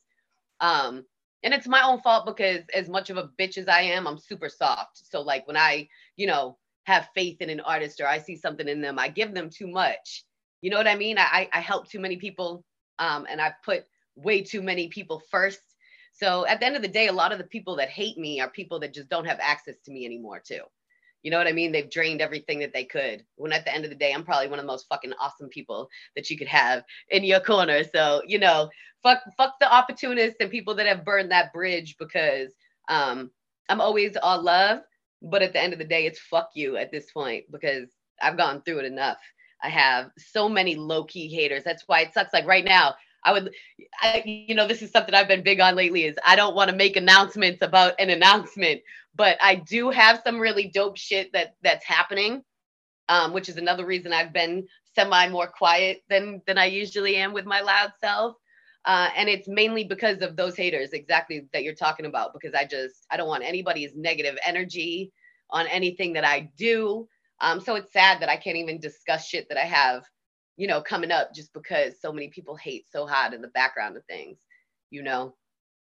Um, 0.60 1.04
and 1.42 1.54
it's 1.54 1.68
my 1.68 1.82
own 1.82 2.00
fault 2.00 2.26
because 2.26 2.62
as 2.74 2.88
much 2.88 3.10
of 3.10 3.16
a 3.16 3.30
bitch 3.38 3.58
as 3.58 3.68
I 3.68 3.82
am, 3.82 4.06
I'm 4.06 4.18
super 4.18 4.48
soft. 4.48 5.02
So 5.10 5.20
like 5.20 5.46
when 5.46 5.56
I, 5.56 5.88
you 6.16 6.26
know, 6.26 6.58
have 6.84 7.08
faith 7.14 7.40
in 7.40 7.50
an 7.50 7.60
artist 7.60 8.00
or 8.00 8.08
I 8.08 8.18
see 8.18 8.36
something 8.36 8.66
in 8.68 8.80
them, 8.80 8.98
I 8.98 9.08
give 9.08 9.34
them 9.34 9.50
too 9.50 9.68
much. 9.68 10.24
You 10.62 10.70
know 10.70 10.76
what 10.76 10.88
I 10.88 10.96
mean? 10.96 11.18
I, 11.18 11.48
I 11.52 11.60
help 11.60 11.88
too 11.88 12.00
many 12.00 12.16
people 12.16 12.64
um, 12.98 13.26
and 13.30 13.40
I 13.40 13.52
put 13.64 13.84
way 14.16 14.42
too 14.42 14.62
many 14.62 14.88
people 14.88 15.22
first. 15.30 15.60
So 16.12 16.46
at 16.46 16.58
the 16.58 16.66
end 16.66 16.74
of 16.74 16.82
the 16.82 16.88
day, 16.88 17.06
a 17.06 17.12
lot 17.12 17.30
of 17.30 17.38
the 17.38 17.44
people 17.44 17.76
that 17.76 17.90
hate 17.90 18.18
me 18.18 18.40
are 18.40 18.50
people 18.50 18.80
that 18.80 18.92
just 18.92 19.08
don't 19.08 19.26
have 19.26 19.38
access 19.40 19.76
to 19.84 19.92
me 19.92 20.04
anymore 20.04 20.40
too. 20.44 20.62
You 21.22 21.30
know 21.30 21.38
what 21.38 21.46
I 21.46 21.52
mean? 21.52 21.72
They've 21.72 21.90
drained 21.90 22.20
everything 22.20 22.60
that 22.60 22.72
they 22.72 22.84
could. 22.84 23.24
When 23.36 23.52
at 23.52 23.64
the 23.64 23.74
end 23.74 23.84
of 23.84 23.90
the 23.90 23.96
day, 23.96 24.12
I'm 24.12 24.24
probably 24.24 24.48
one 24.48 24.58
of 24.58 24.64
the 24.64 24.72
most 24.72 24.86
fucking 24.88 25.12
awesome 25.20 25.48
people 25.48 25.88
that 26.14 26.30
you 26.30 26.38
could 26.38 26.48
have 26.48 26.84
in 27.10 27.24
your 27.24 27.40
corner. 27.40 27.82
So, 27.84 28.22
you 28.26 28.38
know, 28.38 28.68
fuck 29.02 29.20
fuck 29.36 29.54
the 29.60 29.72
opportunists 29.72 30.36
and 30.40 30.50
people 30.50 30.74
that 30.76 30.86
have 30.86 31.04
burned 31.04 31.30
that 31.30 31.52
bridge 31.52 31.96
because 31.98 32.52
um 32.88 33.30
I'm 33.68 33.80
always 33.80 34.16
all 34.16 34.42
love, 34.42 34.80
but 35.22 35.42
at 35.42 35.52
the 35.52 35.60
end 35.60 35.72
of 35.72 35.78
the 35.78 35.84
day, 35.84 36.06
it's 36.06 36.18
fuck 36.18 36.50
you 36.54 36.76
at 36.76 36.90
this 36.90 37.10
point 37.10 37.44
because 37.52 37.90
I've 38.22 38.36
gone 38.38 38.62
through 38.62 38.80
it 38.80 38.84
enough. 38.86 39.18
I 39.62 39.68
have 39.68 40.10
so 40.16 40.48
many 40.48 40.76
low 40.76 41.04
key 41.04 41.28
haters. 41.28 41.64
That's 41.64 41.84
why 41.86 42.00
it 42.00 42.14
sucks. 42.14 42.32
Like 42.32 42.46
right 42.46 42.64
now, 42.64 42.94
I 43.24 43.32
would, 43.32 43.52
I, 44.00 44.22
you 44.24 44.54
know, 44.54 44.66
this 44.66 44.82
is 44.82 44.90
something 44.90 45.14
I've 45.14 45.28
been 45.28 45.42
big 45.42 45.60
on 45.60 45.74
lately. 45.74 46.04
Is 46.04 46.16
I 46.24 46.36
don't 46.36 46.54
want 46.54 46.70
to 46.70 46.76
make 46.76 46.96
announcements 46.96 47.62
about 47.62 47.94
an 47.98 48.10
announcement, 48.10 48.80
but 49.14 49.36
I 49.42 49.56
do 49.56 49.90
have 49.90 50.22
some 50.24 50.38
really 50.38 50.68
dope 50.68 50.96
shit 50.96 51.32
that 51.32 51.56
that's 51.62 51.84
happening, 51.84 52.42
um, 53.08 53.32
which 53.32 53.48
is 53.48 53.56
another 53.56 53.84
reason 53.86 54.12
I've 54.12 54.32
been 54.32 54.66
semi 54.94 55.28
more 55.28 55.48
quiet 55.48 56.02
than 56.08 56.42
than 56.46 56.58
I 56.58 56.66
usually 56.66 57.16
am 57.16 57.32
with 57.32 57.44
my 57.44 57.60
loud 57.60 57.92
self. 58.00 58.36
Uh, 58.84 59.10
and 59.16 59.28
it's 59.28 59.48
mainly 59.48 59.84
because 59.84 60.22
of 60.22 60.36
those 60.36 60.56
haters, 60.56 60.92
exactly 60.92 61.46
that 61.52 61.62
you're 61.62 61.74
talking 61.74 62.06
about. 62.06 62.32
Because 62.32 62.54
I 62.54 62.64
just 62.64 63.06
I 63.10 63.16
don't 63.16 63.28
want 63.28 63.44
anybody's 63.44 63.92
negative 63.96 64.36
energy 64.44 65.12
on 65.50 65.66
anything 65.66 66.12
that 66.14 66.24
I 66.24 66.50
do. 66.56 67.08
Um, 67.40 67.60
so 67.60 67.76
it's 67.76 67.92
sad 67.92 68.20
that 68.20 68.28
I 68.28 68.36
can't 68.36 68.56
even 68.56 68.80
discuss 68.80 69.26
shit 69.26 69.48
that 69.48 69.58
I 69.58 69.64
have, 69.64 70.04
you 70.58 70.66
know, 70.66 70.82
coming 70.82 71.12
up 71.12 71.32
just 71.32 71.54
because 71.54 71.94
so 72.00 72.12
many 72.12 72.28
people 72.28 72.56
hate 72.56 72.84
so 72.90 73.06
hard 73.06 73.32
in 73.32 73.40
the 73.40 73.48
background 73.48 73.96
of 73.96 74.04
things, 74.04 74.36
you 74.90 75.02
know. 75.02 75.34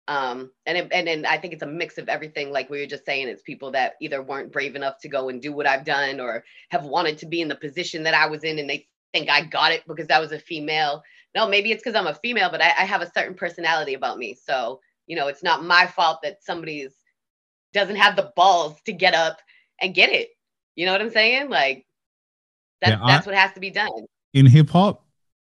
Um, 0.08 0.52
and 0.66 0.78
it, 0.78 0.88
and 0.92 1.06
then 1.06 1.26
I 1.26 1.36
think 1.36 1.52
it's 1.52 1.64
a 1.64 1.66
mix 1.66 1.98
of 1.98 2.08
everything. 2.08 2.52
Like 2.52 2.70
we 2.70 2.80
were 2.80 2.86
just 2.86 3.04
saying, 3.04 3.28
it's 3.28 3.42
people 3.42 3.72
that 3.72 3.94
either 4.00 4.22
weren't 4.22 4.52
brave 4.52 4.76
enough 4.76 4.98
to 5.00 5.08
go 5.08 5.28
and 5.28 5.42
do 5.42 5.52
what 5.52 5.66
I've 5.66 5.84
done, 5.84 6.20
or 6.20 6.44
have 6.70 6.84
wanted 6.84 7.18
to 7.18 7.26
be 7.26 7.40
in 7.40 7.48
the 7.48 7.56
position 7.56 8.04
that 8.04 8.14
I 8.14 8.26
was 8.26 8.44
in, 8.44 8.60
and 8.60 8.70
they 8.70 8.88
think 9.12 9.28
I 9.28 9.44
got 9.44 9.72
it 9.72 9.82
because 9.86 10.08
I 10.10 10.20
was 10.20 10.30
a 10.30 10.38
female. 10.38 11.02
No, 11.34 11.48
maybe 11.48 11.72
it's 11.72 11.82
because 11.82 11.98
I'm 11.98 12.06
a 12.06 12.14
female, 12.14 12.50
but 12.50 12.62
I, 12.62 12.68
I 12.68 12.84
have 12.84 13.02
a 13.02 13.10
certain 13.12 13.34
personality 13.34 13.94
about 13.94 14.18
me. 14.18 14.38
So 14.46 14.80
you 15.08 15.16
know, 15.16 15.26
it's 15.26 15.42
not 15.42 15.64
my 15.64 15.86
fault 15.88 16.20
that 16.22 16.44
somebody's 16.44 16.94
doesn't 17.72 17.96
have 17.96 18.14
the 18.14 18.32
balls 18.36 18.80
to 18.86 18.92
get 18.92 19.14
up 19.14 19.38
and 19.80 19.94
get 19.94 20.10
it. 20.10 20.28
You 20.76 20.86
know 20.86 20.92
what 20.92 21.00
I'm 21.00 21.10
saying? 21.10 21.50
Like 21.50 21.84
that's 22.80 22.92
yeah, 22.92 23.06
that's 23.06 23.26
what 23.26 23.34
has 23.34 23.52
to 23.54 23.60
be 23.60 23.70
done. 23.70 24.06
In 24.34 24.46
hip 24.46 24.70
hop, 24.70 25.04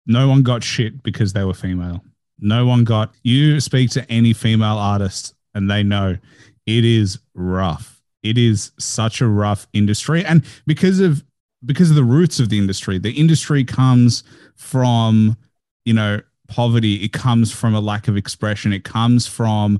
no 0.05 0.27
one 0.27 0.43
got 0.43 0.63
shit 0.63 1.03
because 1.03 1.33
they 1.33 1.43
were 1.43 1.53
female. 1.53 2.03
No 2.39 2.65
one 2.65 2.83
got 2.83 3.13
you 3.23 3.59
speak 3.59 3.91
to 3.91 4.09
any 4.11 4.33
female 4.33 4.77
artist 4.77 5.35
and 5.53 5.69
they 5.69 5.83
know 5.83 6.17
it 6.65 6.85
is 6.85 7.19
rough. 7.33 8.01
It 8.23 8.37
is 8.37 8.71
such 8.79 9.21
a 9.21 9.27
rough 9.27 9.67
industry. 9.73 10.25
And 10.25 10.43
because 10.65 10.99
of 10.99 11.23
because 11.63 11.91
of 11.91 11.95
the 11.95 12.03
roots 12.03 12.39
of 12.39 12.49
the 12.49 12.57
industry, 12.57 12.97
the 12.97 13.11
industry 13.11 13.63
comes 13.63 14.23
from, 14.55 15.37
you 15.85 15.93
know, 15.93 16.21
poverty. 16.47 17.03
It 17.03 17.13
comes 17.13 17.51
from 17.51 17.75
a 17.75 17.79
lack 17.79 18.07
of 18.07 18.17
expression. 18.17 18.73
It 18.73 18.83
comes 18.83 19.27
from, 19.27 19.79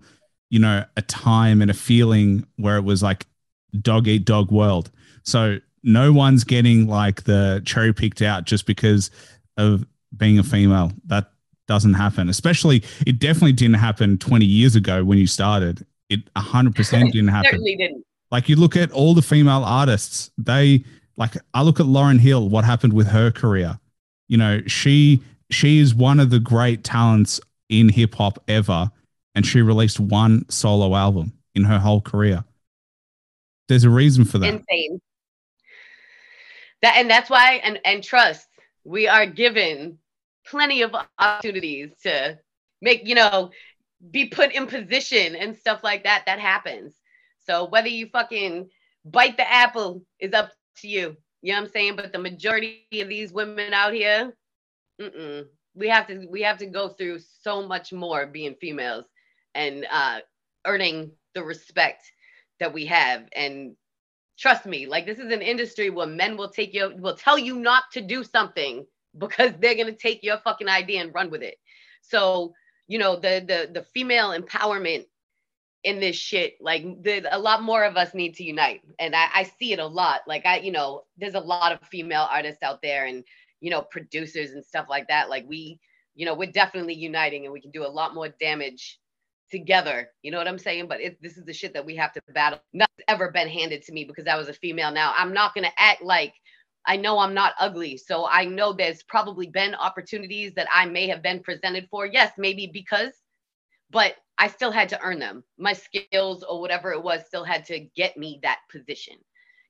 you 0.50 0.60
know, 0.60 0.86
a 0.96 1.02
time 1.02 1.62
and 1.62 1.72
a 1.72 1.74
feeling 1.74 2.46
where 2.58 2.78
it 2.78 2.84
was 2.84 3.02
like 3.02 3.26
dog 3.80 4.08
eat 4.08 4.26
dog 4.26 4.52
world. 4.52 4.92
So 5.24 5.60
no 5.84 6.14
one's 6.14 6.44
getting 6.44 6.88
like 6.88 7.24
the 7.24 7.62
cherry 7.66 7.94
picked 7.94 8.22
out 8.22 8.46
just 8.46 8.66
because 8.66 9.12
of 9.58 9.86
being 10.16 10.40
a 10.40 10.44
female. 10.44 10.92
That 11.06 11.32
doesn't 11.68 11.94
happen. 11.94 12.30
Especially, 12.30 12.84
it 13.06 13.20
definitely 13.20 13.54
didn't 13.54 13.76
happen 13.76 14.18
20 14.18 14.46
years 14.46 14.76
ago 14.76 15.04
when 15.04 15.18
you 15.18 15.28
started. 15.28 15.86
It 16.10 16.32
100% 16.34 16.76
didn't 17.12 17.30
happen. 17.30 17.52
Certainly 17.52 17.76
didn't. 17.78 18.06
Like 18.30 18.48
you 18.48 18.56
look 18.56 18.76
at 18.76 18.92
all 18.92 19.14
the 19.14 19.22
female 19.22 19.64
artists, 19.64 20.32
they 20.38 20.84
like 21.18 21.36
I 21.54 21.62
look 21.64 21.80
at 21.80 21.86
Lauryn 21.86 22.20
Hill, 22.20 22.50
what 22.50 22.64
happened 22.64 22.94
with 22.94 23.08
her 23.08 23.30
career. 23.32 23.80
You 24.28 24.38
know, 24.38 24.62
she 24.68 25.22
she 25.50 25.80
is 25.80 25.94
one 25.94 26.20
of 26.20 26.30
the 26.30 26.40
great 26.40 26.84
talents 26.84 27.42
in 27.70 27.90
hip 27.90 28.16
hop 28.16 28.42
ever, 28.48 28.90
and 29.36 29.46
she 29.46 29.62
released 29.62 30.00
one 30.00 30.50
solo 30.50 30.96
album 30.96 31.34
in 31.56 31.66
her 31.66 31.80
whole 31.80 32.02
career. 32.02 32.46
There's 33.68 33.84
a 33.84 33.90
reason 33.90 34.24
for 34.24 34.38
that. 34.38 34.54
Insane. 34.54 35.02
That 36.82 36.96
and 36.98 37.10
that's 37.10 37.30
why 37.30 37.62
and 37.64 37.80
and 37.86 38.04
trust 38.04 38.48
we 38.84 39.08
are 39.08 39.26
given 39.26 40.00
plenty 40.48 40.82
of 40.82 40.96
opportunities 40.96 41.92
to 42.04 42.40
make 42.82 43.08
you 43.08 43.16
know 43.16 43.52
be 44.10 44.26
put 44.28 44.52
in 44.54 44.68
position 44.68 45.36
and 45.36 45.56
stuff 45.56 45.84
like 45.84 46.04
that 46.04 46.24
that 46.26 46.40
happens. 46.40 46.96
So 47.46 47.66
whether 47.66 47.90
you 47.90 48.08
fucking 48.08 48.70
bite 49.06 49.38
the 49.38 49.50
apple 49.50 50.06
is 50.20 50.34
up 50.34 50.52
to 50.78 50.88
you. 50.88 51.18
You 51.42 51.54
know 51.54 51.60
what 51.60 51.66
i'm 51.68 51.72
saying? 51.72 51.96
But 51.96 52.12
the 52.12 52.20
majority 52.20 52.86
of 52.94 53.10
these 53.10 53.32
women 53.32 53.74
out 53.74 53.94
here 53.94 54.34
we 55.76 55.88
have 55.88 56.08
to 56.08 56.28
we 56.30 56.42
have 56.42 56.58
to 56.58 56.66
go 56.66 56.90
through 56.90 57.20
so 57.20 57.66
much 57.66 57.94
more 57.94 58.26
being 58.26 58.56
females 58.60 59.06
and 59.56 59.86
uh 59.92 60.20
earning 60.66 61.12
the 61.34 61.44
respect 61.44 62.12
that 62.60 62.74
we 62.74 62.86
have 62.86 63.28
and 63.36 63.76
trust 64.42 64.66
me 64.66 64.88
like 64.88 65.06
this 65.06 65.20
is 65.20 65.32
an 65.32 65.42
industry 65.42 65.92
where 65.92 66.08
men 66.08 66.36
will 66.36 66.50
take 66.50 66.74
you 66.74 66.92
will 66.98 67.16
tell 67.16 67.38
you 67.38 67.56
not 67.56 67.84
to 67.94 68.02
do 68.02 68.24
something 68.24 68.86
because 69.18 69.52
they're 69.60 69.76
to 69.76 69.92
take 69.94 70.24
your 70.24 70.38
fucking 70.38 70.70
idea 70.70 71.02
and 71.02 71.14
run 71.14 71.30
with 71.30 71.44
it. 71.44 71.56
So, 72.02 72.54
you 72.88 72.98
know, 72.98 73.16
the 73.16 73.44
the 73.46 73.70
the 73.72 73.84
female 73.94 74.30
empowerment 74.30 75.06
in 75.84 76.00
this 76.00 76.16
shit, 76.16 76.56
like 76.62 76.84
the, 77.02 77.24
a 77.36 77.40
lot 77.40 77.64
more 77.64 77.84
of 77.84 77.98
us 77.98 78.14
need 78.14 78.36
to 78.36 78.44
unite. 78.44 78.82
And 79.00 79.16
I, 79.16 79.28
I 79.34 79.44
see 79.44 79.74
it 79.74 79.80
a 79.80 79.86
lot. 79.86 80.22
Like 80.28 80.46
I, 80.46 80.60
you 80.60 80.72
know, 80.72 81.04
there's 81.18 81.34
a 81.34 81.40
lot 81.40 81.72
of 81.72 81.88
female 81.88 82.28
artists 82.30 82.62
out 82.62 82.84
there 82.84 83.06
and, 83.06 83.24
you 83.62 83.72
know, 83.72 83.82
producers 83.82 84.52
and 84.52 84.64
stuff 84.64 84.86
like 84.90 85.08
that. 85.08 85.28
Like 85.28 85.46
we, 85.48 85.80
you 86.14 86.28
know, 86.28 86.36
we're 86.36 86.52
definitely 86.52 86.94
uniting 86.94 87.46
and 87.46 87.54
we 87.54 87.62
can 87.62 87.72
do 87.72 87.84
a 87.84 87.90
lot 87.90 88.14
more 88.14 88.30
damage 88.30 89.00
together. 89.52 90.10
You 90.22 90.32
know 90.32 90.38
what 90.38 90.48
I'm 90.48 90.58
saying? 90.58 90.88
But 90.88 91.02
it, 91.02 91.22
this 91.22 91.38
is 91.38 91.46
the 91.46 91.54
shit 91.54 91.74
that 91.74 91.86
we 91.86 91.96
have 91.98 92.14
to 92.14 92.22
battle. 92.34 92.60
Nothing's 92.74 93.04
ever 93.08 93.32
been 93.32 93.50
handed 93.50 93.84
to 93.84 93.92
me 93.94 94.06
because 94.06 94.28
I 94.28 94.38
was 94.38 94.50
a 94.50 94.54
female. 94.54 94.92
Now 94.92 95.14
I'm 95.18 95.34
not 95.34 95.54
gonna 95.54 95.72
act 95.78 96.02
like 96.02 96.34
I 96.86 96.98
know 96.98 97.20
I'm 97.20 97.34
not 97.34 97.54
ugly. 97.60 97.98
So 97.98 98.28
I 98.28 98.46
know 98.46 98.74
there's 98.74 99.04
probably 99.04 99.48
been 99.48 99.76
opportunities 99.76 100.54
that 100.56 100.68
I 100.74 100.86
may 100.86 101.08
have 101.08 101.22
been 101.22 101.42
presented 101.42 101.88
for. 101.92 102.06
Yes, 102.06 102.32
maybe 102.38 102.70
because, 102.72 103.12
but 103.92 104.16
I 104.38 104.48
still 104.48 104.72
had 104.72 104.90
to 104.90 105.02
earn 105.02 105.20
them. 105.20 105.44
My 105.60 105.74
skills 105.74 106.44
or 106.44 106.60
whatever 106.60 106.92
it 106.92 107.04
was 107.04 107.26
still 107.28 107.44
had 107.44 107.66
to 107.66 107.88
get 107.96 108.18
me 108.18 108.40
that 108.42 108.60
position. 108.72 109.16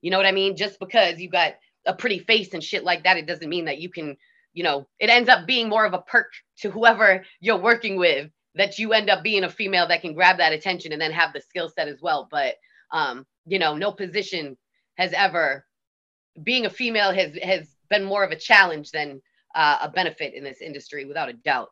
You 0.00 0.10
know 0.10 0.16
what 0.16 0.26
I 0.26 0.32
mean? 0.32 0.56
Just 0.56 0.78
because 0.80 1.20
you 1.20 1.28
got 1.28 1.54
a 1.86 1.94
pretty 1.94 2.20
face 2.20 2.54
and 2.54 2.64
shit 2.64 2.84
like 2.84 3.04
that, 3.04 3.18
it 3.18 3.26
doesn't 3.26 3.48
mean 3.48 3.66
that 3.66 3.78
you 3.78 3.90
can, 3.90 4.16
you 4.54 4.62
know, 4.62 4.86
it 4.98 5.10
ends 5.10 5.28
up 5.28 5.46
being 5.46 5.68
more 5.68 5.84
of 5.84 5.92
a 5.92 6.00
perk 6.00 6.32
to 6.58 6.70
whoever 6.70 7.24
you're 7.40 7.58
working 7.58 7.96
with 7.96 8.30
that 8.54 8.78
you 8.78 8.92
end 8.92 9.10
up 9.10 9.22
being 9.22 9.44
a 9.44 9.50
female 9.50 9.88
that 9.88 10.02
can 10.02 10.14
grab 10.14 10.38
that 10.38 10.52
attention 10.52 10.92
and 10.92 11.00
then 11.00 11.12
have 11.12 11.32
the 11.32 11.40
skill 11.40 11.68
set 11.68 11.88
as 11.88 12.00
well. 12.02 12.28
But, 12.30 12.56
um, 12.90 13.26
you 13.46 13.58
know, 13.58 13.74
no 13.76 13.92
position 13.92 14.56
has 14.98 15.12
ever 15.12 15.64
being 16.42 16.66
a 16.66 16.70
female 16.70 17.12
has 17.12 17.36
has 17.42 17.68
been 17.90 18.04
more 18.04 18.24
of 18.24 18.30
a 18.30 18.36
challenge 18.36 18.90
than 18.90 19.20
uh, 19.54 19.78
a 19.82 19.88
benefit 19.88 20.34
in 20.34 20.44
this 20.44 20.60
industry, 20.60 21.04
without 21.04 21.28
a 21.28 21.34
doubt. 21.34 21.68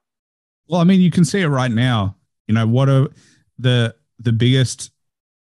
Well, 0.69 0.81
I 0.81 0.85
mean, 0.85 1.01
you 1.01 1.11
can 1.11 1.25
see 1.25 1.41
it 1.41 1.49
right 1.49 1.71
now. 1.71 2.17
You 2.47 2.55
know, 2.55 2.67
what 2.67 2.89
are 2.89 3.09
the 3.59 3.95
the 4.19 4.33
biggest 4.33 4.91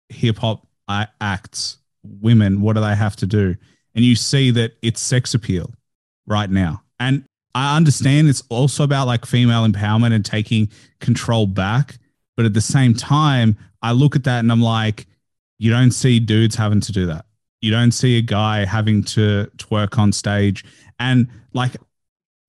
hip 0.09 0.37
hop 0.37 0.67
acts, 0.87 1.77
women? 2.03 2.61
What 2.61 2.73
do 2.73 2.81
they 2.81 2.95
have 2.95 3.15
to 3.17 3.25
do? 3.25 3.55
And 3.95 4.05
you 4.05 4.15
see 4.15 4.51
that 4.51 4.77
it's 4.81 5.01
sex 5.01 5.33
appeal 5.33 5.73
right 6.27 6.49
now. 6.49 6.83
And 6.99 7.25
I 7.59 7.75
understand 7.75 8.29
it's 8.29 8.43
also 8.47 8.85
about 8.85 9.05
like 9.05 9.25
female 9.25 9.67
empowerment 9.67 10.13
and 10.13 10.23
taking 10.23 10.69
control 11.01 11.45
back. 11.45 11.97
But 12.37 12.45
at 12.45 12.53
the 12.53 12.61
same 12.61 12.93
time, 12.93 13.57
I 13.81 13.91
look 13.91 14.15
at 14.15 14.23
that 14.23 14.39
and 14.39 14.49
I'm 14.49 14.61
like, 14.61 15.07
you 15.57 15.69
don't 15.69 15.91
see 15.91 16.21
dudes 16.21 16.55
having 16.55 16.79
to 16.79 16.93
do 16.93 17.05
that. 17.07 17.25
You 17.59 17.71
don't 17.71 17.91
see 17.91 18.17
a 18.17 18.21
guy 18.21 18.63
having 18.63 19.03
to 19.03 19.51
twerk 19.57 19.99
on 19.99 20.13
stage. 20.13 20.63
And 20.99 21.27
like, 21.51 21.75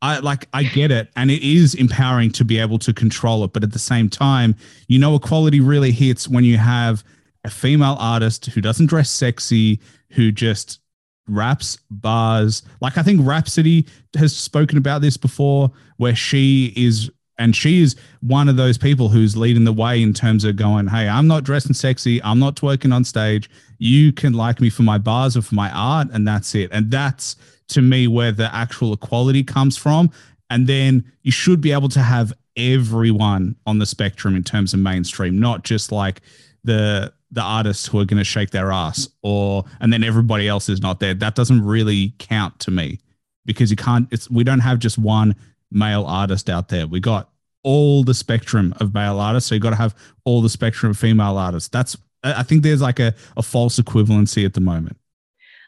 I 0.00 0.20
like 0.20 0.46
I 0.52 0.62
get 0.62 0.92
it 0.92 1.08
and 1.16 1.28
it 1.28 1.42
is 1.42 1.74
empowering 1.74 2.30
to 2.32 2.44
be 2.44 2.58
able 2.58 2.78
to 2.78 2.94
control 2.94 3.44
it 3.44 3.52
but 3.52 3.62
at 3.62 3.72
the 3.72 3.78
same 3.78 4.08
time 4.08 4.56
you 4.88 4.98
know 4.98 5.14
equality 5.14 5.61
really 5.61 5.92
hits 5.92 6.26
when 6.26 6.42
you 6.42 6.56
have 6.56 7.04
a 7.44 7.50
female 7.50 7.98
artist 8.00 8.46
who 8.46 8.62
doesn't 8.62 8.86
dress 8.86 9.11
sexy 9.11 9.78
who 10.12 10.32
just 10.32 10.80
raps 11.31 11.78
bars. 11.91 12.62
Like 12.81 12.99
I 12.99 13.03
think 13.03 13.20
Rapsody 13.24 13.87
has 14.16 14.37
spoken 14.37 14.78
about 14.78 15.03
this 15.03 15.16
before 15.16 15.70
where 15.97 16.14
she 16.14 16.72
is 16.76 17.11
and 17.39 17.57
she 17.57 17.81
is 17.81 17.97
one 18.20 18.51
of 18.51 18.57
those 18.57 18.76
people 18.76 19.09
who's 19.09 19.35
leading 19.35 19.64
the 19.64 19.72
way 19.72 20.03
in 20.03 20.12
terms 20.12 20.45
of 20.45 20.57
going 20.57 20.89
hey 20.89 21.09
I'm 21.09 21.26
not 21.26 21.45
dressing 21.45 21.74
sexy. 21.74 22.22
I'm 22.22 22.39
not 22.39 22.57
twerking 22.57 22.95
on 22.95 23.05
stage. 23.05 23.49
You 23.78 24.12
can 24.12 24.35
like 24.35 24.61
me 24.61 24.70
for 24.70 24.83
my 24.83 24.99
bars 24.99 25.37
or 25.37 25.43
for 25.43 25.55
my 25.55 25.70
art 25.70 26.09
and 26.12 26.26
that's 26.26 26.55
it. 26.55 26.70
And 26.72 26.91
that's 26.91 27.37
to 27.68 27.83
me 27.83 28.07
where 28.07 28.33
the 28.33 28.55
actual 28.55 28.93
equality 28.93 29.43
comes 29.43 29.76
from. 29.76 30.11
And 30.51 30.66
then 30.66 31.05
you 31.22 31.31
should 31.31 31.61
be 31.61 31.72
able 31.72 31.89
to 31.91 32.01
have 32.01 32.33
everyone 32.57 33.57
on 33.66 33.78
the 33.78 33.87
spectrum 33.87 34.37
in 34.37 34.43
terms 34.43 34.74
of 34.74 34.81
mainstream, 34.81 35.39
not 35.39 35.62
just 35.62 35.93
like 35.93 36.20
the 36.64 37.12
the 37.31 37.43
artists 37.43 37.87
who 37.87 38.01
are 38.01 38.05
going 38.05 38.18
to 38.18 38.24
shake 38.24 38.51
their 38.51 38.72
ass 38.72 39.09
or 39.22 39.64
and 39.81 39.93
then 39.93 40.03
everybody 40.03 40.49
else 40.49 40.68
is 40.68 40.83
not 40.83 41.01
there. 41.01 41.14
That 41.14 41.35
doesn't 41.35 41.64
really 41.64 42.14
count 42.18 42.59
to 42.61 42.70
me 42.70 42.99
because 43.45 43.70
you 43.70 43.76
can't 43.76 44.09
it's 44.11 44.31
we 44.31 44.45
don't 44.45 44.61
have 44.61 44.78
just 44.78 44.99
one 44.99 45.37
male 45.70 46.05
artist 46.05 46.51
out 46.51 46.68
there. 46.68 46.87
We 46.87 47.01
got 47.01 47.31
all 47.62 48.03
the 48.05 48.14
spectrum 48.14 48.74
of 48.81 48.95
male 48.95 49.20
artists. 49.20 49.49
So 49.49 49.55
you 49.55 49.61
got 49.61 49.70
to 49.70 49.76
have 49.76 49.95
all 50.24 50.43
the 50.43 50.49
spectrum 50.49 50.91
of 50.91 50.99
female 50.99 51.37
artists. 51.37 51.68
That's 51.68 51.97
I 52.22 52.43
think 52.43 52.62
there's 52.62 52.83
like 52.83 52.99
a, 52.99 53.14
a 53.37 53.43
false 53.43 53.78
equivalency 53.78 54.45
at 54.45 54.55
the 54.55 54.61
moment. 54.61 54.97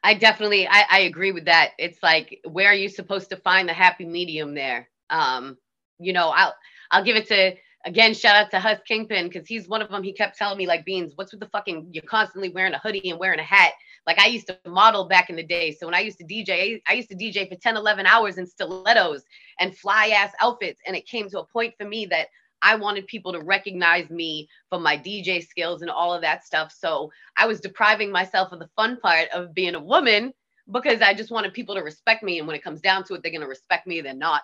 I 0.02 0.14
definitely 0.14 0.66
I, 0.66 0.84
I 0.90 0.98
agree 1.00 1.32
with 1.32 1.44
that. 1.44 1.72
It's 1.78 2.02
like 2.02 2.40
where 2.44 2.68
are 2.68 2.74
you 2.74 2.88
supposed 2.88 3.30
to 3.30 3.36
find 3.36 3.68
the 3.68 3.72
happy 3.72 4.04
medium 4.04 4.54
there? 4.54 4.88
Um, 5.10 5.56
you 5.98 6.12
know, 6.12 6.30
I'll 6.30 6.54
I'll 6.90 7.04
give 7.04 7.16
it 7.16 7.28
to 7.28 7.54
again, 7.84 8.14
shout 8.14 8.36
out 8.36 8.50
to 8.50 8.60
Hus 8.60 8.78
Kingpin 8.86 9.28
because 9.28 9.48
he's 9.48 9.68
one 9.68 9.82
of 9.82 9.90
them. 9.90 10.02
He 10.02 10.12
kept 10.12 10.36
telling 10.36 10.58
me 10.58 10.66
like 10.66 10.86
Beanz, 10.86 11.12
what's 11.16 11.32
with 11.32 11.40
the 11.40 11.48
fucking 11.48 11.88
you're 11.92 12.02
constantly 12.04 12.48
wearing 12.48 12.74
a 12.74 12.78
hoodie 12.78 13.10
and 13.10 13.18
wearing 13.18 13.40
a 13.40 13.44
hat. 13.44 13.72
Like 14.06 14.18
I 14.18 14.26
used 14.26 14.48
to 14.48 14.58
model 14.66 15.06
back 15.06 15.30
in 15.30 15.36
the 15.36 15.42
day. 15.42 15.72
So 15.72 15.86
when 15.86 15.94
I 15.94 16.00
used 16.00 16.18
to 16.18 16.24
DJ, 16.24 16.80
I 16.88 16.94
used 16.94 17.08
to 17.10 17.16
DJ 17.16 17.48
for 17.48 17.56
10, 17.56 17.76
11 17.76 18.06
hours 18.06 18.38
in 18.38 18.46
stilettos 18.46 19.22
and 19.60 19.76
fly 19.76 20.08
ass 20.08 20.32
outfits. 20.40 20.80
And 20.86 20.96
it 20.96 21.06
came 21.06 21.28
to 21.30 21.40
a 21.40 21.46
point 21.46 21.74
for 21.78 21.86
me 21.86 22.06
that 22.06 22.28
I 22.62 22.76
wanted 22.76 23.06
people 23.08 23.32
to 23.32 23.40
recognize 23.40 24.08
me 24.08 24.48
for 24.70 24.78
my 24.78 24.96
DJ 24.96 25.44
skills 25.44 25.82
and 25.82 25.90
all 25.90 26.14
of 26.14 26.22
that 26.22 26.44
stuff. 26.44 26.72
So 26.76 27.10
I 27.36 27.46
was 27.46 27.60
depriving 27.60 28.10
myself 28.10 28.52
of 28.52 28.60
the 28.60 28.70
fun 28.76 28.98
part 29.00 29.28
of 29.30 29.52
being 29.54 29.74
a 29.74 29.82
woman 29.82 30.32
because 30.70 31.00
I 31.02 31.12
just 31.12 31.32
wanted 31.32 31.54
people 31.54 31.74
to 31.74 31.82
respect 31.82 32.22
me. 32.22 32.38
And 32.38 32.46
when 32.46 32.56
it 32.56 32.62
comes 32.62 32.80
down 32.80 33.04
to 33.04 33.14
it, 33.14 33.22
they're 33.22 33.32
going 33.32 33.42
to 33.42 33.48
respect 33.48 33.86
me. 33.86 34.00
They're 34.00 34.14
not, 34.14 34.42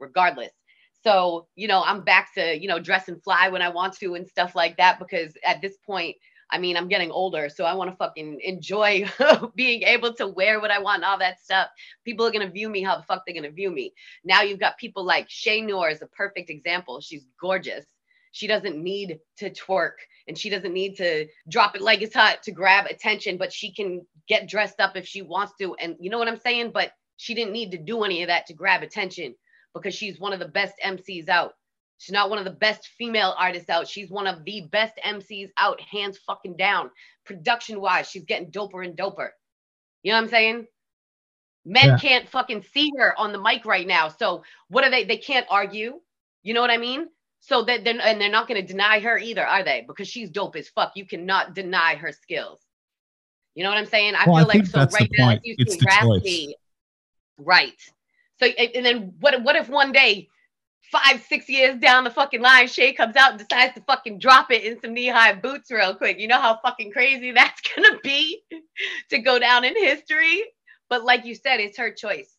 regardless. 0.00 0.50
So, 1.02 1.46
you 1.54 1.66
know, 1.68 1.82
I'm 1.84 2.02
back 2.02 2.34
to, 2.34 2.60
you 2.60 2.68
know, 2.68 2.78
dress 2.78 3.08
and 3.08 3.22
fly 3.22 3.48
when 3.48 3.62
I 3.62 3.70
want 3.70 3.94
to 3.98 4.14
and 4.14 4.26
stuff 4.26 4.54
like 4.54 4.76
that 4.76 4.98
because 4.98 5.32
at 5.44 5.62
this 5.62 5.78
point, 5.86 6.16
I 6.50 6.58
mean, 6.58 6.76
I'm 6.76 6.88
getting 6.88 7.10
older, 7.12 7.48
so 7.48 7.64
I 7.64 7.74
want 7.74 7.90
to 7.90 7.96
fucking 7.96 8.40
enjoy 8.42 9.08
being 9.54 9.82
able 9.84 10.12
to 10.14 10.26
wear 10.26 10.60
what 10.60 10.72
I 10.72 10.80
want 10.80 10.96
and 10.96 11.04
all 11.04 11.18
that 11.18 11.40
stuff. 11.40 11.68
People 12.04 12.26
are 12.26 12.32
gonna 12.32 12.50
view 12.50 12.68
me 12.68 12.82
how 12.82 12.96
the 12.96 13.04
fuck 13.04 13.22
they're 13.24 13.34
gonna 13.34 13.50
view 13.50 13.70
me. 13.70 13.92
Now 14.24 14.42
you've 14.42 14.58
got 14.58 14.76
people 14.76 15.04
like 15.04 15.28
Che 15.28 15.60
Noir 15.60 15.90
is 15.90 16.02
a 16.02 16.06
perfect 16.06 16.50
example. 16.50 17.00
She's 17.00 17.24
gorgeous. 17.40 17.86
She 18.32 18.46
doesn't 18.46 18.76
need 18.76 19.18
to 19.38 19.50
twerk 19.50 19.94
and 20.28 20.36
she 20.36 20.50
doesn't 20.50 20.72
need 20.72 20.96
to 20.96 21.26
drop 21.48 21.74
it 21.76 21.82
like 21.82 22.02
it's 22.02 22.14
hot 22.14 22.42
to 22.44 22.52
grab 22.52 22.86
attention, 22.86 23.38
but 23.38 23.52
she 23.52 23.72
can 23.72 24.04
get 24.28 24.48
dressed 24.48 24.80
up 24.80 24.96
if 24.96 25.06
she 25.06 25.22
wants 25.22 25.54
to. 25.60 25.74
And 25.76 25.96
you 26.00 26.10
know 26.10 26.18
what 26.18 26.28
I'm 26.28 26.38
saying? 26.40 26.72
But 26.72 26.92
she 27.16 27.34
didn't 27.34 27.52
need 27.52 27.70
to 27.72 27.78
do 27.78 28.02
any 28.02 28.22
of 28.22 28.28
that 28.28 28.46
to 28.46 28.54
grab 28.54 28.82
attention 28.82 29.34
because 29.74 29.94
she's 29.94 30.18
one 30.18 30.32
of 30.32 30.38
the 30.38 30.48
best 30.48 30.74
MCs 30.84 31.28
out. 31.28 31.54
She's 31.98 32.12
not 32.12 32.30
one 32.30 32.38
of 32.38 32.46
the 32.46 32.50
best 32.50 32.88
female 32.98 33.34
artists 33.38 33.68
out. 33.68 33.86
She's 33.86 34.10
one 34.10 34.26
of 34.26 34.44
the 34.44 34.62
best 34.72 34.94
MCs 35.04 35.50
out, 35.58 35.80
hands 35.80 36.18
fucking 36.26 36.56
down. 36.56 36.90
Production 37.26 37.80
wise, 37.80 38.08
she's 38.08 38.24
getting 38.24 38.50
doper 38.50 38.84
and 38.84 38.96
doper. 38.96 39.28
You 40.02 40.12
know 40.12 40.16
what 40.16 40.24
I'm 40.24 40.30
saying? 40.30 40.66
Men 41.66 41.84
yeah. 41.84 41.98
can't 41.98 42.28
fucking 42.28 42.64
see 42.72 42.90
her 42.96 43.18
on 43.18 43.32
the 43.32 43.40
mic 43.40 43.66
right 43.66 43.86
now. 43.86 44.08
So 44.08 44.42
what 44.68 44.82
are 44.84 44.90
they? 44.90 45.04
They 45.04 45.18
can't 45.18 45.46
argue. 45.50 46.00
You 46.42 46.54
know 46.54 46.62
what 46.62 46.70
I 46.70 46.78
mean? 46.78 47.06
So 47.40 47.62
that 47.64 47.84
they're 47.84 48.00
and 48.00 48.20
they're 48.20 48.30
not 48.30 48.48
going 48.48 48.60
to 48.60 48.66
deny 48.66 49.00
her 49.00 49.18
either, 49.18 49.46
are 49.46 49.62
they? 49.62 49.84
Because 49.86 50.08
she's 50.08 50.30
dope 50.30 50.56
as 50.56 50.68
fuck. 50.68 50.92
You 50.94 51.06
cannot 51.06 51.54
deny 51.54 51.96
her 51.96 52.12
skills. 52.12 52.60
You 53.54 53.64
know 53.64 53.70
what 53.70 53.78
I'm 53.78 53.86
saying? 53.86 54.14
I 54.14 54.24
well, 54.26 54.36
feel 54.36 54.50
I 54.50 54.54
like 54.58 54.66
so 54.66 54.86
right 54.98 55.10
now 55.18 55.30
you 55.42 55.54
it's 55.58 55.76
see. 56.24 56.56
Right. 57.36 57.80
So 58.40 58.46
and 58.46 58.84
then 58.84 59.14
what 59.20 59.42
what 59.42 59.56
if 59.56 59.68
one 59.68 59.92
day 59.92 60.28
five, 60.90 61.22
six 61.22 61.48
years 61.48 61.78
down 61.78 62.04
the 62.04 62.10
fucking 62.10 62.40
line, 62.40 62.66
Che 62.66 62.92
comes 62.92 63.16
out 63.16 63.30
and 63.30 63.38
decides 63.38 63.74
to 63.74 63.80
fucking 63.82 64.18
drop 64.18 64.50
it 64.50 64.64
in 64.64 64.80
some 64.80 64.92
knee 64.92 65.08
high 65.08 65.34
boots 65.34 65.70
real 65.70 65.94
quick. 65.94 66.18
You 66.18 66.28
know 66.28 66.40
how 66.40 66.58
fucking 66.62 66.92
crazy 66.92 67.32
that's 67.34 67.60
gonna 67.60 67.98
be 68.02 68.42
to 69.10 69.18
go 69.18 69.38
down 69.38 69.64
in 69.64 69.76
history. 69.76 70.42
But 70.88 71.04
like 71.04 71.24
you 71.24 71.34
said, 71.34 71.60
it's 71.60 71.78
her 71.78 71.92
choice. 71.92 72.36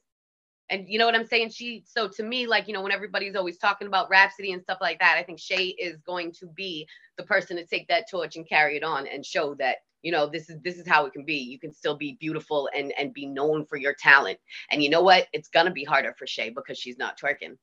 And 0.70 0.86
you 0.88 1.00
know 1.00 1.06
what 1.06 1.16
I'm 1.16 1.28
saying? 1.28 1.50
She 1.50 1.84
so 1.86 2.08
to 2.10 2.24
me, 2.24 2.48
like, 2.48 2.68
you 2.68 2.74
know, 2.74 2.82
when 2.82 2.92
everybody's 2.92 3.36
always 3.36 3.58
talking 3.58 3.88
about 3.88 4.10
Rapsody 4.10 4.54
and 4.54 4.62
stuff 4.62 4.78
like 4.82 5.00
that, 5.00 5.18
I 5.18 5.24
think 5.24 5.40
Che 5.40 5.76
is 5.80 5.98
going 6.02 6.32
to 6.34 6.48
be 6.48 6.88
the 7.18 7.24
person 7.24 7.58
to 7.58 7.66
take 7.66 7.88
that 7.90 8.10
torch 8.10 8.36
and 8.36 8.48
carry 8.48 8.78
it 8.78 8.84
on 8.84 9.08
and 9.08 9.26
show 9.26 9.54
that 9.56 9.78
you 10.02 10.12
know 10.12 10.28
this 10.28 10.50
is 10.50 10.60
this 10.62 10.78
is 10.78 10.88
how 10.88 11.06
it 11.06 11.14
can 11.14 11.26
be 11.26 11.36
you 11.36 11.60
can 11.60 11.74
still 11.74 11.96
be 11.96 12.18
beautiful 12.20 12.70
and 12.76 12.94
and 12.98 13.14
be 13.14 13.26
known 13.26 13.66
for 13.66 13.78
your 13.78 13.94
talent 13.94 14.40
and 14.70 14.84
you 14.84 14.90
know 14.90 15.02
what 15.02 15.28
it's 15.34 15.50
gonna 15.50 15.72
be 15.72 15.84
harder 15.84 16.14
for 16.18 16.26
Che 16.26 16.50
because 16.50 16.78
she's 16.78 16.98
not 16.98 17.20
twerking 17.20 17.58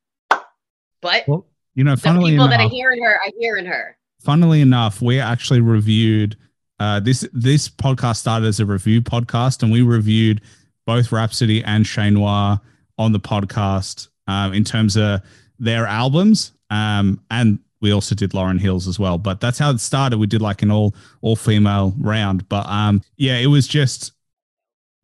but 1.01 1.25
well, 1.29 1.47
you 1.75 1.85
know, 1.85 1.97
funnily 1.97 2.33
people 2.33 2.47
enough, 2.47 2.59
that 2.59 2.67
are 2.67 2.69
hearing 2.69 3.03
her 3.03 3.15
are 3.15 3.33
hearing 3.39 3.67
her. 3.67 3.97
Funnily 4.21 4.61
enough, 4.61 5.01
we 5.01 5.21
actually 5.21 5.61
reviewed 5.61 6.37
uh, 6.81 7.01
this. 7.01 7.29
This 7.33 7.69
podcast 7.69 8.17
started 8.17 8.47
as 8.47 8.61
a 8.61 8.67
review 8.67 9.01
podcast, 9.01 9.63
and 9.63 9.71
we 9.71 9.83
reviewed 9.83 10.41
both 10.87 11.13
Rapsody 11.13 11.63
and 11.63 11.87
Che 11.87 12.11
Noir 12.11 12.61
on 12.99 13.13
the 13.13 13.21
podcast 13.21 14.09
um, 14.27 14.53
in 14.55 14.65
terms 14.65 14.97
of 14.97 15.21
their 15.59 15.87
albums, 15.87 16.53
um, 16.71 17.21
and 17.31 17.61
we 17.81 17.93
also 17.93 18.15
did 18.15 18.33
Lauryn 18.33 18.61
Hill's 18.61 18.89
as 18.89 18.99
well. 18.99 19.19
But 19.19 19.41
that's 19.41 19.59
how 19.59 19.71
it 19.71 19.81
started. 19.81 20.19
We 20.19 20.27
did 20.27 20.43
like 20.43 20.63
an 20.63 20.71
all 20.71 20.95
all 21.21 21.37
female 21.37 21.95
round, 21.99 22.49
but 22.49 22.67
um, 22.67 23.03
yeah, 23.17 23.37
it 23.37 23.47
was 23.47 23.67
just 23.67 24.13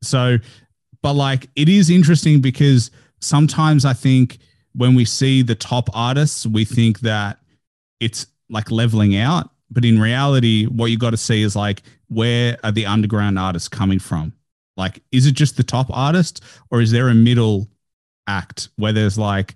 so. 0.02 0.38
But 1.02 1.14
like, 1.14 1.50
it 1.54 1.68
is 1.68 1.90
interesting 1.90 2.40
because 2.40 2.90
sometimes 3.20 3.84
I 3.84 3.92
think 3.92 4.38
when 4.72 4.94
we 4.94 5.04
see 5.04 5.42
the 5.42 5.54
top 5.54 5.88
artists, 5.94 6.46
we 6.46 6.64
think 6.64 7.00
that 7.00 7.38
it's 8.00 8.26
like 8.48 8.70
leveling 8.70 9.16
out. 9.16 9.50
But 9.70 9.84
in 9.84 10.00
reality, 10.00 10.66
what 10.66 10.86
you 10.86 10.98
got 10.98 11.10
to 11.10 11.16
see 11.16 11.42
is 11.42 11.56
like, 11.56 11.82
where 12.08 12.56
are 12.62 12.72
the 12.72 12.86
underground 12.86 13.38
artists 13.38 13.68
coming 13.68 13.98
from? 13.98 14.32
Like, 14.76 15.02
is 15.12 15.26
it 15.26 15.32
just 15.32 15.56
the 15.56 15.62
top 15.62 15.86
artist 15.90 16.42
or 16.70 16.80
is 16.80 16.90
there 16.90 17.08
a 17.08 17.14
middle 17.14 17.68
act 18.26 18.68
where 18.76 18.92
there's 18.92 19.18
like, 19.18 19.54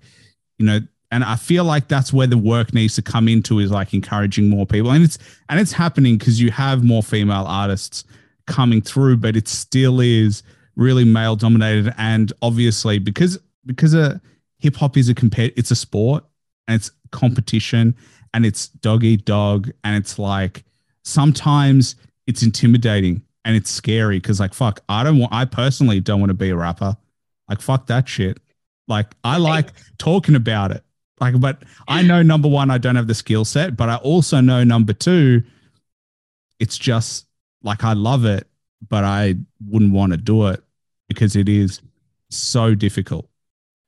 you 0.57 0.65
know, 0.65 0.79
and 1.11 1.23
I 1.23 1.35
feel 1.35 1.63
like 1.63 1.87
that's 1.87 2.13
where 2.13 2.27
the 2.27 2.37
work 2.37 2.73
needs 2.73 2.95
to 2.95 3.01
come 3.01 3.27
into 3.27 3.59
is 3.59 3.71
like 3.71 3.93
encouraging 3.93 4.49
more 4.49 4.65
people. 4.65 4.91
And 4.91 5.03
it's 5.03 5.17
and 5.49 5.59
it's 5.59 5.71
happening 5.71 6.17
because 6.17 6.39
you 6.39 6.51
have 6.51 6.83
more 6.83 7.01
female 7.01 7.45
artists 7.47 8.03
coming 8.45 8.81
through, 8.81 9.17
but 9.17 9.35
it 9.35 9.47
still 9.47 9.99
is 9.99 10.43
really 10.75 11.03
male 11.03 11.35
dominated. 11.35 11.93
And 11.97 12.31
obviously 12.41 12.99
because 12.99 13.39
because 13.65 13.93
of 13.93 14.21
hip 14.59 14.75
hop 14.75 14.97
is 14.97 15.09
a 15.09 15.15
compare 15.15 15.51
it's 15.55 15.71
a 15.71 15.75
sport 15.75 16.23
and 16.67 16.75
it's 16.75 16.91
competition 17.11 17.95
and 18.33 18.45
it's 18.45 18.67
dog 18.67 19.03
eat 19.03 19.25
dog 19.25 19.71
and 19.83 19.95
it's 19.95 20.19
like 20.19 20.63
sometimes 21.03 21.95
it's 22.27 22.43
intimidating 22.43 23.21
and 23.45 23.55
it's 23.55 23.71
scary 23.71 24.19
because 24.19 24.39
like 24.39 24.53
fuck 24.53 24.81
I 24.89 25.03
don't 25.03 25.17
want 25.17 25.33
I 25.33 25.45
personally 25.45 25.99
don't 25.99 26.19
want 26.19 26.29
to 26.29 26.35
be 26.35 26.49
a 26.49 26.55
rapper 26.55 26.95
like 27.49 27.61
fuck 27.61 27.87
that 27.87 28.07
shit 28.07 28.39
like 28.87 29.07
I 29.23 29.37
like 29.37 29.71
talking 29.97 30.35
about 30.35 30.71
it 30.71 30.83
like 31.19 31.39
but 31.39 31.63
I 31.87 32.01
know 32.01 32.21
number 32.21 32.47
one 32.47 32.71
I 32.71 32.77
don't 32.77 32.95
have 32.95 33.07
the 33.07 33.15
skill 33.15 33.45
set 33.45 33.75
but 33.75 33.89
I 33.89 33.95
also 33.97 34.41
know 34.41 34.63
number 34.63 34.93
two 34.93 35.43
it's 36.59 36.77
just 36.77 37.27
like 37.63 37.83
I 37.83 37.93
love 37.93 38.25
it 38.25 38.47
but 38.87 39.03
I 39.03 39.35
wouldn't 39.65 39.93
want 39.93 40.13
to 40.13 40.17
do 40.17 40.47
it 40.47 40.63
because 41.07 41.35
it 41.35 41.49
is 41.49 41.81
so 42.29 42.75
difficult. 42.75 43.29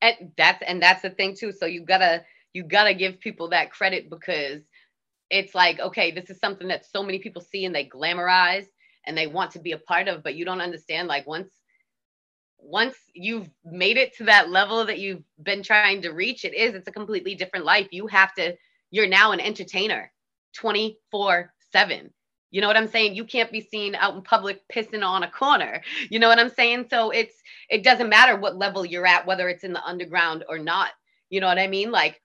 And 0.01 0.31
that's 0.35 0.61
and 0.63 0.81
that's 0.81 1.03
the 1.03 1.11
thing 1.11 1.35
too. 1.35 1.51
So 1.51 1.65
you 1.65 1.85
gotta 1.85 2.23
you 2.53 2.63
gotta 2.63 2.93
give 2.93 3.19
people 3.19 3.49
that 3.49 3.71
credit 3.71 4.09
because 4.09 4.61
it's 5.29 5.55
like 5.55 5.79
okay 5.79 6.11
this 6.11 6.29
is 6.29 6.39
something 6.39 6.67
that 6.67 6.85
so 6.85 7.01
many 7.03 7.19
people 7.19 7.41
see 7.41 7.63
and 7.65 7.73
they 7.73 7.85
glamorize 7.85 8.65
and 9.07 9.17
they 9.17 9.27
want 9.27 9.51
to 9.51 9.59
be 9.59 9.71
a 9.71 9.77
part 9.77 10.07
of 10.07 10.23
but 10.23 10.35
you 10.35 10.43
don't 10.43 10.59
understand 10.59 11.07
like 11.07 11.25
once 11.25 11.49
once 12.61 12.95
you've 13.13 13.49
made 13.65 13.97
it 13.97 14.15
to 14.15 14.23
that 14.23 14.49
level 14.49 14.85
that 14.85 14.99
you've 14.99 15.23
been 15.43 15.63
trying 15.63 16.01
to 16.01 16.11
reach 16.11 16.45
it 16.45 16.53
is 16.53 16.73
it's 16.73 16.87
a 16.87 16.91
completely 16.91 17.35
different 17.35 17.65
life 17.65 17.87
you 17.91 18.07
have 18.07 18.33
to 18.35 18.55
you're 18.91 19.07
now 19.07 19.31
an 19.31 19.39
entertainer 19.39 20.11
24 20.53 21.53
7 21.71 22.09
You 22.51 22.61
know 22.61 22.67
what 22.67 22.77
I'm 22.77 22.87
saying? 22.87 23.15
You 23.15 23.23
can't 23.23 23.51
be 23.51 23.61
seen 23.61 23.95
out 23.95 24.15
in 24.15 24.21
public 24.21 24.61
pissing 24.73 25.05
on 25.05 25.23
a 25.23 25.31
corner. 25.31 25.81
You 26.09 26.19
know 26.19 26.27
what 26.27 26.39
I'm 26.39 26.49
saying? 26.49 26.87
So 26.89 27.09
it's 27.11 27.35
it 27.69 27.83
doesn't 27.83 28.09
matter 28.09 28.35
what 28.35 28.57
level 28.57 28.85
you're 28.85 29.07
at, 29.07 29.25
whether 29.25 29.47
it's 29.49 29.63
in 29.63 29.73
the 29.73 29.83
underground 29.85 30.43
or 30.49 30.59
not. 30.59 30.89
You 31.29 31.39
know 31.39 31.47
what 31.47 31.59
I 31.59 31.67
mean? 31.67 31.91
Like 31.91 32.21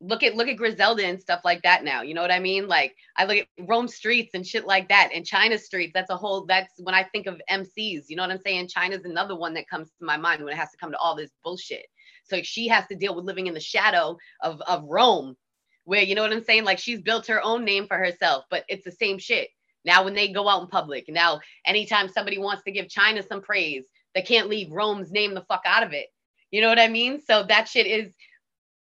look 0.00 0.22
at 0.22 0.36
look 0.36 0.48
at 0.48 0.56
Griselda 0.56 1.04
and 1.04 1.20
stuff 1.20 1.40
like 1.44 1.62
that 1.62 1.84
now. 1.84 2.02
You 2.02 2.14
know 2.14 2.22
what 2.22 2.30
I 2.30 2.38
mean? 2.38 2.68
Like 2.68 2.94
I 3.16 3.24
look 3.24 3.38
at 3.38 3.46
Rome 3.66 3.88
Streetz 3.88 4.30
and 4.34 4.46
shit 4.46 4.66
like 4.66 4.88
that 4.88 5.10
and 5.14 5.26
China 5.26 5.58
streets. 5.58 5.92
That's 5.94 6.10
a 6.10 6.16
whole 6.16 6.46
that's 6.46 6.74
when 6.78 6.94
I 6.94 7.04
think 7.04 7.26
of 7.26 7.40
MCs. 7.50 8.04
You 8.08 8.16
know 8.16 8.22
what 8.22 8.30
I'm 8.30 8.40
saying? 8.44 8.68
China's 8.68 9.04
another 9.04 9.36
one 9.36 9.54
that 9.54 9.68
comes 9.68 9.88
to 9.98 10.04
my 10.04 10.16
mind 10.16 10.42
when 10.42 10.52
it 10.52 10.58
has 10.58 10.70
to 10.70 10.78
come 10.78 10.92
to 10.92 10.98
all 10.98 11.16
this 11.16 11.30
bullshit. 11.42 11.86
So 12.24 12.42
she 12.42 12.68
has 12.68 12.86
to 12.88 12.96
deal 12.96 13.14
with 13.14 13.24
living 13.24 13.46
in 13.46 13.54
the 13.54 13.60
shadow 13.60 14.16
of 14.42 14.60
of 14.62 14.84
Rome, 14.84 15.36
where 15.84 16.02
you 16.02 16.14
know 16.14 16.22
what 16.22 16.32
I'm 16.32 16.44
saying? 16.44 16.64
Like 16.64 16.78
she's 16.78 17.00
built 17.00 17.26
her 17.26 17.42
own 17.42 17.64
name 17.64 17.86
for 17.86 17.98
herself, 17.98 18.44
but 18.50 18.64
it's 18.68 18.84
the 18.84 18.92
same 18.92 19.18
shit. 19.18 19.48
Now, 19.84 20.04
when 20.04 20.14
they 20.14 20.28
go 20.28 20.48
out 20.48 20.62
in 20.62 20.68
public, 20.68 21.06
now 21.08 21.40
anytime 21.64 22.08
somebody 22.08 22.38
wants 22.38 22.62
to 22.64 22.72
give 22.72 22.88
China 22.88 23.22
some 23.22 23.40
praise, 23.40 23.84
they 24.14 24.22
can't 24.22 24.48
leave 24.48 24.70
Rome's 24.70 25.12
name 25.12 25.34
the 25.34 25.44
fuck 25.48 25.62
out 25.64 25.82
of 25.82 25.92
it. 25.92 26.08
You 26.50 26.60
know 26.60 26.68
what 26.68 26.78
I 26.78 26.88
mean? 26.88 27.20
So 27.20 27.44
that 27.44 27.68
shit 27.68 27.86
is 27.86 28.12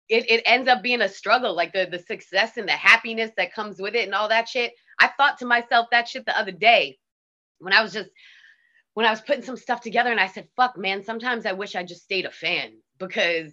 it, 0.09 0.31
it 0.31 0.43
ends 0.47 0.69
up 0.69 0.83
being 0.83 1.03
a 1.03 1.09
struggle, 1.09 1.55
like 1.55 1.73
the 1.73 1.89
the 1.91 1.99
success 1.99 2.57
and 2.57 2.69
the 2.69 2.73
happiness 2.73 3.31
that 3.37 3.53
comes 3.55 3.81
with 3.81 3.95
it 3.95 4.05
and 4.05 4.15
all 4.15 4.28
that 4.28 4.49
shit. 4.49 4.73
I 4.99 5.09
thought 5.09 5.39
to 5.39 5.47
myself 5.47 5.89
that 5.91 6.09
shit 6.09 6.27
the 6.27 6.39
other 6.39 6.53
day 6.53 6.99
when 7.59 7.73
I 7.73 7.83
was 7.83 7.93
just 7.93 8.11
when 8.95 9.07
I 9.07 9.11
was 9.11 9.20
putting 9.20 9.43
some 9.43 9.57
stuff 9.57 9.81
together 9.83 10.11
and 10.11 10.20
I 10.20 10.27
said, 10.27 10.49
fuck 10.57 10.78
man, 10.78 11.05
sometimes 11.05 11.45
I 11.45 11.53
wish 11.53 11.74
I 11.74 11.83
just 11.83 12.03
stayed 12.03 12.24
a 12.24 12.31
fan 12.31 12.73
because 12.99 13.53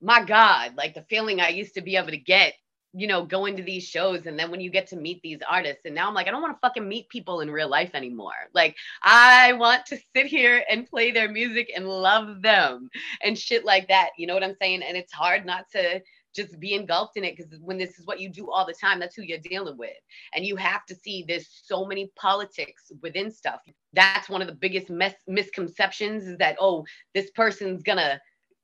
my 0.00 0.24
God, 0.24 0.74
like 0.76 0.94
the 0.94 1.02
feeling 1.02 1.40
I 1.40 1.48
used 1.48 1.74
to 1.74 1.82
be 1.82 1.96
able 1.96 2.10
to 2.10 2.16
get 2.16 2.54
you 2.92 3.06
know, 3.06 3.24
going 3.24 3.56
to 3.56 3.62
these 3.62 3.84
shows 3.84 4.26
and 4.26 4.38
then 4.38 4.50
when 4.50 4.60
you 4.60 4.70
get 4.70 4.88
to 4.88 4.96
meet 4.96 5.20
these 5.22 5.38
artists 5.48 5.82
and 5.84 5.94
now 5.94 6.08
I'm 6.08 6.14
like 6.14 6.26
I 6.26 6.30
don't 6.30 6.42
want 6.42 6.56
to 6.56 6.60
fucking 6.60 6.88
meet 6.88 7.08
people 7.08 7.40
in 7.40 7.50
real 7.50 7.68
life 7.68 7.90
anymore. 7.94 8.32
Like 8.52 8.76
I 9.02 9.52
want 9.52 9.86
to 9.86 9.98
sit 10.14 10.26
here 10.26 10.64
and 10.68 10.88
play 10.88 11.10
their 11.10 11.30
music 11.30 11.70
and 11.74 11.88
love 11.88 12.42
them 12.42 12.90
and 13.22 13.38
shit 13.38 13.64
like 13.64 13.88
that. 13.88 14.10
You 14.18 14.26
know 14.26 14.34
what 14.34 14.44
I'm 14.44 14.56
saying? 14.60 14.82
And 14.82 14.96
it's 14.96 15.12
hard 15.12 15.46
not 15.46 15.66
to 15.72 16.00
just 16.34 16.58
be 16.60 16.74
engulfed 16.74 17.16
in 17.16 17.24
it 17.24 17.36
because 17.36 17.52
when 17.60 17.78
this 17.78 17.98
is 17.98 18.06
what 18.06 18.20
you 18.20 18.28
do 18.28 18.50
all 18.50 18.66
the 18.66 18.74
time, 18.74 19.00
that's 19.00 19.16
who 19.16 19.22
you're 19.22 19.38
dealing 19.38 19.76
with. 19.76 19.90
And 20.34 20.44
you 20.44 20.56
have 20.56 20.86
to 20.86 20.94
see 20.94 21.24
there's 21.26 21.48
so 21.64 21.84
many 21.84 22.10
politics 22.16 22.92
within 23.02 23.30
stuff. 23.30 23.60
That's 23.92 24.28
one 24.28 24.40
of 24.40 24.46
the 24.46 24.54
biggest 24.54 24.90
mes- 24.90 25.14
misconceptions 25.26 26.26
is 26.26 26.38
that, 26.38 26.56
oh, 26.60 26.84
this 27.14 27.30
person's 27.30 27.82
gonna 27.82 28.20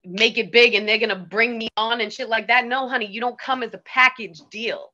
make 0.07 0.39
it 0.39 0.53
big 0.53 0.75
and 0.75 0.89
they're 0.89 0.99
gonna 0.99 1.17
bring 1.17 1.59
me 1.59 1.69
on 1.77 2.01
and 2.01 2.13
shit 2.13 2.29
like 2.29 2.47
that. 2.49 2.67
No, 2.67 2.89
honey, 2.89 3.07
you 3.07 3.21
don't 3.21 3.39
come 3.39 3.63
as 3.63 3.75
a 3.75 3.79
package 3.79 4.41
deal. 4.51 4.93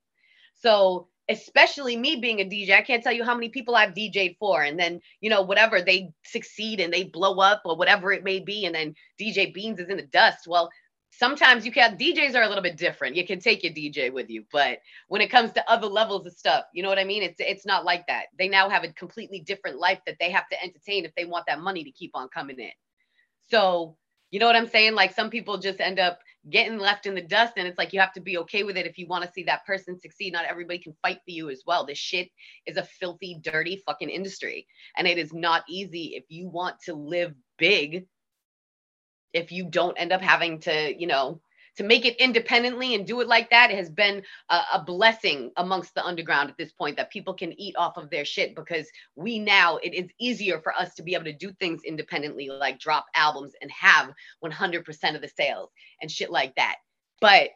So 0.55 1.09
especially 1.29 1.97
me 1.97 2.17
being 2.17 2.41
a 2.41 2.45
DJ, 2.45 2.71
I 2.77 2.83
can't 2.83 3.03
tell 3.03 3.13
you 3.13 3.25
how 3.25 3.35
many 3.35 3.49
people 3.49 3.75
I've 3.75 3.95
DJed 3.95 4.37
for, 4.39 4.63
and 4.63 4.79
then 4.79 5.01
you 5.21 5.31
know 5.31 5.43
whatever 5.43 5.81
they 5.81 6.13
succeed 6.25 6.81
and 6.81 6.93
they 6.93 7.05
blow 7.05 7.39
up 7.39 7.63
or 7.65 7.77
whatever 7.77 8.13
it 8.13 8.25
may 8.25 8.41
be, 8.41 8.65
and 8.65 8.75
then 8.75 8.95
DJ 9.21 9.55
Beanz 9.55 9.81
is 9.81 9.89
in 9.89 9.97
the 9.97 10.03
dust. 10.05 10.47
Well, 10.47 10.71
sometimes 11.11 11.65
you 11.65 11.73
can 11.73 11.97
DJs 11.97 12.35
are 12.35 12.43
a 12.43 12.49
little 12.49 12.63
bit 12.63 12.77
different. 12.77 13.17
You 13.17 13.27
can 13.27 13.39
take 13.39 13.63
your 13.63 13.73
DJ 13.73 14.13
with 14.13 14.31
you, 14.31 14.45
but 14.51 14.79
when 15.09 15.21
it 15.21 15.31
comes 15.31 15.53
to 15.53 15.71
other 15.71 15.87
levels 15.87 16.27
of 16.27 16.33
stuff, 16.33 16.65
you 16.73 16.83
know 16.83 16.89
what 16.89 16.99
I 16.99 17.05
mean? 17.05 17.23
It's 17.23 17.41
it's 17.41 17.67
not 17.67 17.85
like 17.85 18.07
that. 18.07 18.27
They 18.39 18.49
now 18.49 18.69
have 18.69 18.85
a 18.85 18.93
completely 18.93 19.41
different 19.41 19.79
life 19.79 20.01
that 20.07 20.17
they 20.19 20.31
have 20.31 20.49
to 20.51 20.63
entertain 20.63 21.05
if 21.05 21.15
they 21.15 21.25
want 21.25 21.47
that 21.47 21.61
money 21.61 21.85
to 21.85 21.91
keep 21.91 22.13
on 22.15 22.29
coming 22.29 22.59
in. 22.59 22.73
So 23.51 23.97
you 24.33 24.41
know 24.41 24.47
what 24.47 24.57
I'm 24.57 24.67
saying? 24.67 24.95
Like 24.95 25.15
some 25.15 25.31
people 25.31 25.59
just 25.59 25.81
end 25.81 26.01
up 26.01 26.19
getting 26.51 26.79
left 26.79 27.07
in 27.07 27.15
the 27.15 27.23
dust 27.23 27.53
and 27.57 27.69
it's 27.69 27.79
like 27.79 27.93
you 27.93 28.01
have 28.01 28.13
to 28.15 28.21
be 28.21 28.39
okay 28.39 28.65
with 28.65 28.77
it 28.77 28.87
if 28.87 28.99
you 28.99 29.07
want 29.07 29.25
to 29.25 29.31
see 29.31 29.45
that 29.45 29.65
person 29.65 29.97
succeed 30.01 30.33
not 30.33 30.45
everybody 30.45 30.79
can 30.79 30.93
fight 31.01 31.19
for 31.19 31.31
you 31.31 31.51
as 31.51 31.63
well 31.65 31.87
this 31.87 31.99
shit 31.99 32.29
is 32.67 32.77
a 32.77 32.83
filthy 32.83 33.39
dirty 33.43 33.81
fucking 33.87 34.11
industry 34.11 34.67
and 34.97 35.07
it 35.07 35.19
is 35.19 35.33
not 35.33 35.63
easy 35.69 36.15
if 36.17 36.25
you 36.29 36.49
want 36.49 36.75
to 36.81 36.95
live 36.95 37.33
big 37.59 38.07
if 39.33 39.53
you 39.53 39.71
don't 39.71 39.97
end 39.99 40.13
up 40.13 40.21
having 40.21 40.59
to 40.59 40.93
you 40.99 41.07
know 41.07 41.41
to 41.77 41.85
make 41.85 42.05
it 42.05 42.17
independently 42.17 42.95
and 42.95 43.07
do 43.07 43.21
it 43.21 43.29
like 43.29 43.51
that 43.51 43.71
has 43.71 43.89
been 43.89 44.23
a, 44.51 44.61
a, 44.75 44.83
blessing 44.85 45.51
amongst 45.57 45.95
the 45.95 46.05
underground 46.05 46.51
at 46.51 46.57
this 46.57 46.73
point 46.73 46.97
that 46.97 47.11
people 47.11 47.35
can 47.35 47.59
eat 47.59 47.75
off 47.77 47.97
of 47.97 48.11
their 48.11 48.25
shit 48.25 48.55
because 48.55 48.87
we 49.17 49.39
now 49.39 49.77
it 49.79 49.95
is 49.95 50.11
easier 50.21 50.61
for 50.61 50.75
us 50.75 50.95
to 50.95 51.03
be 51.03 51.15
able 51.15 51.25
to 51.25 51.33
do 51.33 51.53
things 51.53 51.83
independently 51.85 52.49
like 52.49 52.79
drop 52.79 53.07
albums 53.15 53.53
and 53.63 53.71
have 53.71 54.13
100% 54.45 55.15
of 55.15 55.23
the 55.23 55.29
sales 55.29 55.71
and 56.01 56.11
shit 56.11 56.31
like 56.31 56.55
that. 56.57 56.77
But 57.21 57.51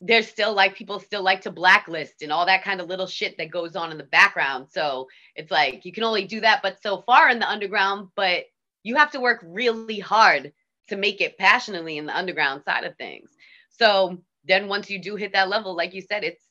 there's 0.00 0.28
still 0.28 0.54
like 0.54 0.76
people 0.76 1.00
still 1.00 1.22
like 1.22 1.40
to 1.42 1.50
blacklist 1.50 2.22
and 2.22 2.32
all 2.32 2.46
that 2.46 2.62
kind 2.62 2.80
of 2.80 2.88
little 2.88 3.06
shit 3.06 3.36
that 3.36 3.50
goes 3.50 3.74
on 3.74 3.90
in 3.90 3.98
the 3.98 4.04
background. 4.04 4.68
So 4.70 5.08
it's 5.34 5.50
like 5.50 5.84
you 5.84 5.92
can 5.92 6.04
only 6.04 6.24
do 6.24 6.40
that 6.40 6.62
but 6.62 6.82
so 6.82 7.02
far 7.02 7.28
in 7.28 7.38
the 7.38 7.48
underground 7.48 8.08
but 8.14 8.44
you 8.84 8.96
have 8.96 9.10
to 9.10 9.20
work 9.20 9.44
really 9.44 9.98
hard 9.98 10.52
to 10.88 10.96
make 10.96 11.20
it 11.20 11.38
passionately 11.38 11.98
in 11.98 12.06
the 12.06 12.16
underground 12.16 12.62
side 12.64 12.84
of 12.84 12.96
things. 12.96 13.30
So 13.70 14.18
then 14.44 14.68
once 14.68 14.90
you 14.90 15.00
do 15.00 15.16
hit 15.16 15.32
that 15.32 15.48
level, 15.48 15.76
like 15.76 15.94
you 15.94 16.02
said, 16.02 16.24
it's 16.24 16.42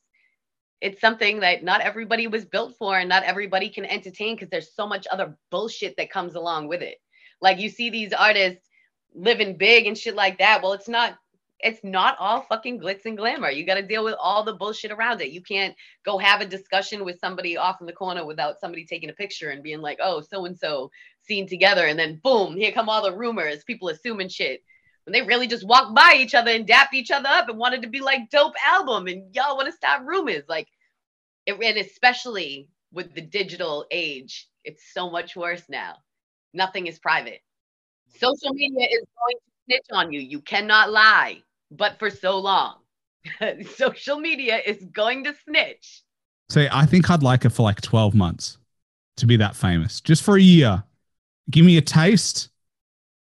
it's 0.80 1.01
something 1.01 1.39
that 1.39 1.64
not 1.64 1.81
everybody 1.81 2.27
was 2.27 2.45
built 2.45 2.76
for 2.77 2.97
and 2.99 3.09
not 3.09 3.23
everybody 3.23 3.69
can 3.69 3.85
entertain 3.85 4.35
because 4.35 4.49
there's 4.49 4.76
so 4.76 4.85
much 4.85 5.07
other 5.11 5.35
bullshit 5.49 5.97
that 5.97 6.11
comes 6.11 6.35
along 6.35 6.68
with 6.68 6.84
it. 6.84 6.97
Like 7.41 7.57
you 7.59 7.69
see 7.69 7.89
these 7.89 8.14
artists 8.14 8.69
living 9.15 9.57
big 9.57 9.88
and 9.88 9.97
shit 9.97 10.15
like 10.15 10.38
that. 10.38 10.61
Well, 10.61 10.73
it's 10.73 10.88
not 10.88 11.18
it's 11.59 11.84
not 11.84 12.15
all 12.19 12.41
fucking 12.41 12.79
glitz 12.79 13.05
and 13.05 13.17
glamour. 13.17 13.49
You 13.49 13.65
got 13.65 13.75
to 13.75 13.81
deal 13.81 14.03
with 14.03 14.15
all 14.19 14.43
the 14.43 14.53
bullshit 14.53 14.91
around 14.91 15.21
it. 15.21 15.31
You 15.31 15.41
can't 15.41 15.75
go 16.05 16.17
have 16.17 16.41
a 16.41 16.45
discussion 16.45 17.03
with 17.03 17.19
somebody 17.19 17.57
off 17.57 17.81
in 17.81 17.88
the 17.88 17.93
corner 17.93 18.25
without 18.25 18.59
somebody 18.59 18.85
taking 18.85 19.09
a 19.09 19.13
picture 19.13 19.49
and 19.49 19.63
being 19.63 19.81
like, 19.81 19.97
"Oh, 20.01 20.21
so 20.21 20.45
and 20.45 20.57
so 20.57 20.91
seen 21.27 21.47
together 21.47 21.85
and 21.85 21.99
then 21.99 22.19
boom, 22.23 22.55
here 22.55 22.71
come 22.71 22.89
all 22.89 23.03
the 23.03 23.15
rumors, 23.15 23.63
people 23.63 23.89
assuming 23.89 24.29
shit. 24.29 24.63
When 25.05 25.13
they 25.13 25.21
really 25.21 25.47
just 25.47 25.67
walked 25.67 25.95
by 25.95 26.15
each 26.17 26.35
other 26.35 26.51
and 26.51 26.67
dapped 26.67 26.93
each 26.93 27.11
other 27.11 27.29
up 27.29 27.49
and 27.49 27.57
wanted 27.57 27.81
to 27.84 27.89
be 27.89 28.01
like 28.01 28.29
dope 28.29 28.55
album 28.65 29.07
and 29.07 29.34
y'all 29.34 29.55
want 29.55 29.67
to 29.67 29.71
stop 29.71 30.05
rumors. 30.05 30.43
Like 30.49 30.67
it 31.45 31.53
and 31.53 31.77
especially 31.77 32.67
with 32.91 33.13
the 33.13 33.21
digital 33.21 33.85
age, 33.91 34.47
it's 34.63 34.93
so 34.93 35.09
much 35.09 35.35
worse 35.35 35.63
now. 35.69 35.95
Nothing 36.53 36.88
is 36.88 36.99
private. 36.99 37.41
Mm. 38.15 38.19
Social 38.19 38.53
media 38.53 38.88
is 38.89 39.05
going 39.17 39.35
to 39.35 39.51
snitch 39.65 39.85
on 39.91 40.11
you. 40.11 40.19
You 40.19 40.41
cannot 40.41 40.91
lie, 40.91 41.41
but 41.72 41.99
for 41.99 42.10
so 42.10 42.39
long. 42.39 42.76
Social 43.76 44.19
media 44.19 44.60
is 44.65 44.84
going 44.85 45.23
to 45.26 45.35
snitch. 45.45 46.03
See, 46.49 46.68
I 46.72 46.85
think 46.85 47.10
I'd 47.10 47.23
like 47.23 47.44
it 47.45 47.49
for 47.49 47.64
like 47.64 47.81
12 47.81 48.15
months 48.15 48.57
to 49.18 49.26
be 49.26 49.35
that 49.38 49.56
famous, 49.56 49.99
just 49.99 50.23
for 50.23 50.38
a 50.38 50.41
year 50.41 50.84
give 51.49 51.65
me 51.65 51.77
a 51.77 51.81
taste. 51.81 52.49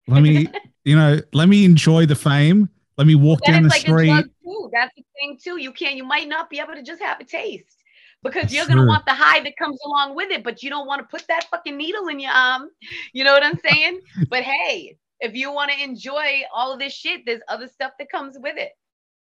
Let 0.08 0.22
me, 0.22 0.48
you 0.84 0.96
know, 0.96 1.20
let 1.34 1.50
me 1.50 1.66
enjoy 1.66 2.06
the 2.06 2.16
fame. 2.16 2.70
Let 2.98 3.08
me 3.08 3.16
walk 3.16 3.42
down 3.42 3.64
the 3.64 3.70
like 3.70 3.82
street. 3.82 4.26
That's 4.74 4.94
the 4.96 5.04
thing 5.20 5.38
too. 5.42 5.58
You 5.60 5.72
can't. 5.72 5.96
You 5.96 6.04
might 6.04 6.28
not 6.28 6.50
be 6.50 6.60
able 6.60 6.74
to 6.76 6.84
just 6.84 7.02
have 7.02 7.20
a 7.20 7.24
taste 7.24 7.84
because 8.24 8.44
That's 8.44 8.54
you're 8.54 8.66
gonna 8.68 8.86
want 8.86 9.06
the 9.06 9.14
high 9.14 9.42
that 9.42 9.58
comes 9.58 9.80
along 9.86 10.16
with 10.16 10.32
it, 10.32 10.44
but 10.44 10.64
you 10.64 10.70
don't 10.70 10.88
want 10.88 11.02
to 11.02 11.08
put 11.08 11.28
that 11.28 11.46
fucking 11.50 11.76
needle 11.76 12.08
in 12.08 12.20
your 12.20 12.32
arm. 12.32 12.70
You 13.12 13.24
know 13.24 13.34
what 13.34 13.44
I'm 13.44 13.60
saying? 13.70 14.00
but 14.30 14.44
hey, 14.44 14.98
if 15.22 15.36
you 15.36 15.52
want 15.52 15.72
to 15.72 15.82
enjoy 15.82 16.42
all 16.54 16.74
of 16.74 16.80
this 16.80 16.94
shit, 16.94 17.22
there's 17.26 17.42
other 17.48 17.68
stuff 17.68 17.92
that 18.00 18.10
comes 18.10 18.38
with 18.40 18.58
it. 18.58 18.72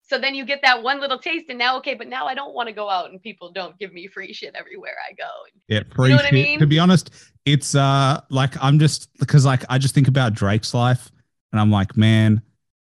So 0.03 0.17
then 0.17 0.35
you 0.35 0.45
get 0.45 0.61
that 0.63 0.83
one 0.83 1.01
little 1.01 1.19
taste, 1.19 1.47
and 1.49 1.59
now 1.59 1.77
okay, 1.79 1.93
but 1.93 2.07
now 2.07 2.27
I 2.27 2.33
don't 2.33 2.53
want 2.53 2.67
to 2.67 2.73
go 2.73 2.89
out 2.89 3.09
and 3.09 3.21
people 3.21 3.51
don't 3.51 3.77
give 3.77 3.91
me 3.91 4.07
free 4.07 4.31
shit 4.31 4.55
everywhere 4.55 4.95
I 5.09 5.13
go. 5.13 5.27
Yeah, 5.67 5.83
free 5.93 6.09
you 6.09 6.15
know 6.15 6.21
shit. 6.21 6.31
I 6.31 6.35
mean? 6.35 6.59
To 6.59 6.67
be 6.67 6.79
honest, 6.79 7.11
it's 7.45 7.75
uh 7.75 8.21
like 8.29 8.53
I'm 8.63 8.79
just 8.79 9.13
because 9.19 9.45
like 9.45 9.63
I 9.69 9.77
just 9.77 9.93
think 9.93 10.07
about 10.07 10.33
Drake's 10.33 10.73
life, 10.73 11.11
and 11.51 11.59
I'm 11.59 11.71
like, 11.71 11.97
man, 11.97 12.41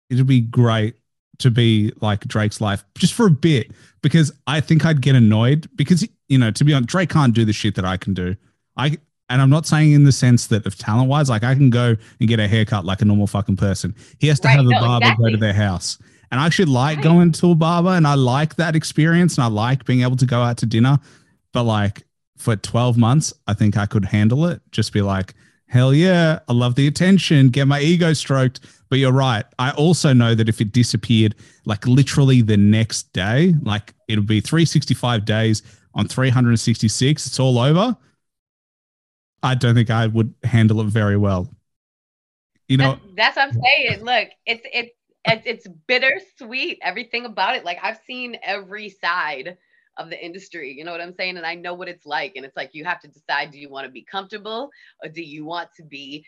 it'd 0.09 0.27
be 0.27 0.41
great 0.41 0.95
to 1.39 1.51
be 1.51 1.93
like 2.01 2.21
Drake's 2.29 2.61
life 2.61 2.85
just 2.97 3.15
for 3.15 3.27
a 3.27 3.31
bit 3.31 3.73
because 4.03 4.31
I 4.47 4.61
think 4.61 4.85
I'd 4.85 5.01
get 5.01 5.17
annoyed 5.17 5.69
because 5.75 6.07
you 6.29 6.39
know 6.39 6.53
to 6.53 6.65
be 6.65 6.73
honest, 6.73 6.91
Drake 6.91 7.11
can't 7.11 7.35
do 7.35 7.45
the 7.45 7.53
shit 7.53 7.75
that 7.75 7.85
I 7.85 7.97
can 7.97 8.15
do. 8.15 8.37
I 8.77 8.99
and 9.31 9.41
I'm 9.41 9.49
not 9.49 9.65
saying 9.65 9.93
in 9.93 10.03
the 10.03 10.13
sense 10.13 10.49
that 10.49 10.67
of 10.67 10.77
talent 10.77 11.09
wise, 11.09 11.31
like 11.31 11.45
I 11.45 11.55
can 11.55 11.71
go 11.71 11.97
and 12.19 12.29
get 12.29 12.41
a 12.41 12.49
haircut 12.49 12.85
like 12.85 13.01
a 13.01 13.05
normal 13.05 13.29
fucking 13.29 13.57
person. 13.57 13.95
He 14.19 14.27
has 14.27 14.41
to 14.41 14.49
right, 14.49 14.57
have 14.57 14.67
a 14.67 14.69
no, 14.69 14.81
barber 14.81 15.07
exactly. 15.07 15.25
go 15.25 15.31
to 15.31 15.41
their 15.41 15.55
house. 15.55 15.99
And 16.33 16.41
I 16.41 16.47
actually 16.47 16.67
like 16.67 16.97
right. 16.97 17.05
going 17.05 17.33
to 17.33 17.53
a 17.53 17.55
barber 17.55 17.91
and 17.91 18.07
I 18.07 18.15
like 18.15 18.57
that 18.57 18.75
experience 18.75 19.37
and 19.37 19.45
I 19.45 19.47
like 19.47 19.85
being 19.85 20.03
able 20.03 20.17
to 20.17 20.27
go 20.27 20.43
out 20.43 20.59
to 20.59 20.67
dinner. 20.67 20.99
But 21.53 21.63
like 21.63 22.03
for 22.37 22.57
12 22.57 22.99
months, 22.99 23.33
I 23.47 23.55
think 23.55 23.77
I 23.77 23.87
could 23.87 24.05
handle 24.05 24.47
it. 24.47 24.61
Just 24.73 24.93
be 24.93 25.01
like, 25.01 25.35
hell 25.67 25.95
yeah, 25.95 26.41
I 26.49 26.53
love 26.53 26.75
the 26.75 26.89
attention, 26.89 27.51
get 27.51 27.69
my 27.69 27.81
ego 27.81 28.13
stroked. 28.13 28.61
But 28.89 28.99
you're 28.99 29.13
right. 29.13 29.45
I 29.61 29.71
also 29.73 30.13
know 30.13 30.35
that 30.35 30.49
if 30.49 30.61
it 30.61 30.73
disappeared 30.73 31.37
like 31.67 31.87
literally 31.87 32.43
the 32.43 32.57
next 32.57 33.13
day, 33.13 33.55
like 33.63 33.95
it'll 34.09 34.25
be 34.25 34.41
365 34.41 35.25
days 35.25 35.63
on 35.95 36.09
366, 36.09 37.27
it's 37.27 37.39
all 37.39 37.59
over. 37.61 37.97
I 39.43 39.55
don't 39.55 39.75
think 39.75 39.91
I 39.91 40.07
would 40.07 40.35
handle 40.43 40.81
it 40.81 40.87
very 40.87 41.17
well. 41.17 41.51
You 42.69 42.77
know, 42.77 42.99
that's, 43.17 43.37
that's 43.37 43.37
what 43.37 43.49
I'm 43.49 43.63
saying. 43.63 44.05
Look, 44.05 44.29
it's 44.47 44.63
it's 44.73 44.91
it's, 45.25 45.67
bittersweet. 45.87 46.79
Everything 46.83 47.25
about 47.25 47.57
it. 47.57 47.65
Like 47.65 47.79
I've 47.83 47.99
seen 48.07 48.37
every 48.43 48.89
side 48.89 49.57
of 49.97 50.09
the 50.09 50.25
industry. 50.25 50.73
You 50.77 50.85
know 50.85 50.93
what 50.93 51.01
I'm 51.01 51.15
saying? 51.15 51.37
And 51.37 51.47
I 51.47 51.55
know 51.55 51.75
what 51.75 51.89
it's 51.89 52.07
like. 52.07 52.33
And 52.37 52.45
it's 52.45 52.57
like 52.57 52.71
you 52.73 52.85
have 52.85 53.01
to 53.01 53.09
decide 53.09 53.51
do 53.51 53.59
you 53.59 53.69
want 53.69 53.87
to 53.87 53.93
be 53.93 54.03
comfortable 54.03 54.71
or 55.03 55.11
do 55.11 55.23
you 55.23 55.45
want 55.45 55.69
to 55.77 55.83
be 55.83 56.25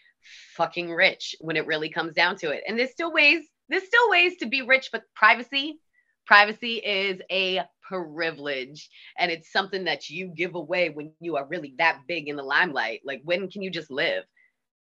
fucking 0.56 0.90
rich 0.90 1.36
when 1.40 1.56
it 1.56 1.66
really 1.66 1.88
comes 1.88 2.12
down 2.12 2.36
to 2.38 2.50
it? 2.50 2.64
And 2.66 2.78
there's 2.78 2.90
still 2.90 3.12
ways, 3.12 3.44
there's 3.68 3.86
still 3.86 4.10
ways 4.10 4.36
to 4.38 4.46
be 4.46 4.62
rich, 4.62 4.90
but 4.92 5.04
privacy, 5.14 5.78
privacy 6.26 6.76
is 6.76 7.20
a 7.30 7.62
privilege 7.82 8.88
and 9.18 9.30
it's 9.30 9.52
something 9.52 9.84
that 9.84 10.08
you 10.08 10.28
give 10.28 10.54
away 10.54 10.90
when 10.90 11.12
you 11.20 11.36
are 11.36 11.46
really 11.46 11.74
that 11.78 12.00
big 12.08 12.28
in 12.28 12.36
the 12.36 12.42
limelight. 12.42 13.00
Like 13.04 13.20
when 13.24 13.50
can 13.50 13.62
you 13.62 13.70
just 13.70 13.90
live? 13.90 14.24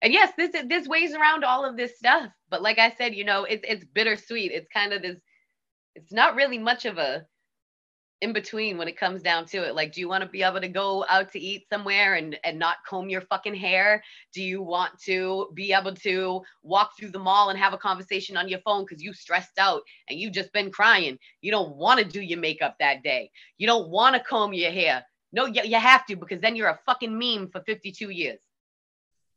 And 0.01 0.14
yes, 0.14 0.31
this 0.38 0.51
this 0.68 0.88
ways 0.88 1.14
around 1.14 1.43
all 1.43 1.65
of 1.65 1.77
this 1.77 1.97
stuff. 1.97 2.30
But 2.49 2.61
like 2.61 2.80
I 2.80 2.93
said, 2.97 3.15
you 3.15 3.26
know, 3.26 3.45
it's 3.45 3.64
it's 3.68 3.85
bittersweet. 3.85 4.51
It's 4.51 4.68
kind 4.73 4.93
of 4.93 5.01
this, 5.01 5.18
it's 5.95 6.11
not 6.14 6.35
really 6.35 6.59
much 6.59 6.85
of 6.85 6.97
a 6.97 7.26
in 8.22 8.34
between 8.34 8.77
when 8.77 8.88
it 8.88 8.98
comes 8.98 9.22
down 9.22 9.45
to 9.45 9.57
it 9.57 9.76
like 9.76 9.94
do 9.94 10.02
you 10.02 10.10
want 10.10 10.23
to 10.23 10.30
be 10.30 10.41
able 10.41 10.60
to 10.60 10.68
go 10.68 11.06
out 11.07 11.31
to 11.31 11.39
eat 11.39 11.65
somewhere 11.72 12.15
and 12.15 12.38
and 12.44 12.57
not 12.57 12.77
comb 12.88 13.10
your 13.10 13.22
fucking 13.22 13.56
hair? 13.56 14.03
Do 14.34 14.41
you 14.41 14.61
want 14.61 14.99
to 15.06 15.49
be 15.53 15.72
able 15.72 15.94
to 15.95 16.41
walk 16.64 16.91
through 16.98 17.11
the 17.11 17.19
mall 17.19 17.49
and 17.49 17.60
have 17.60 17.73
a 17.73 17.77
conversation 17.77 18.35
on 18.35 18.49
your 18.49 18.60
phone 18.60 18.85
because 18.85 19.03
you 19.03 19.14
stressed 19.14 19.60
out 19.60 19.81
and 20.10 20.19
you've 20.19 20.34
just 20.34 20.52
been 20.52 20.72
crying? 20.72 21.18
You 21.41 21.52
don't 21.52 21.76
want 21.76 21.99
to 21.99 22.06
do 22.06 22.22
your 22.22 22.39
makeup 22.39 22.76
that 22.80 23.03
day. 23.03 23.30
You 23.57 23.68
don't 23.68 23.89
want 23.89 24.15
to 24.15 24.23
comb 24.23 24.53
your 24.53 24.72
hair. 24.72 25.06
No 25.31 25.45
you, 25.45 25.61
you 25.64 25.77
have 25.77 26.06
to 26.07 26.15
because 26.15 26.41
then 26.41 26.56
you're 26.56 26.69
a 26.69 26.80
fucking 26.85 27.18
meme 27.18 27.49
for 27.52 27.61
52 27.61 28.10
years. 28.10 28.39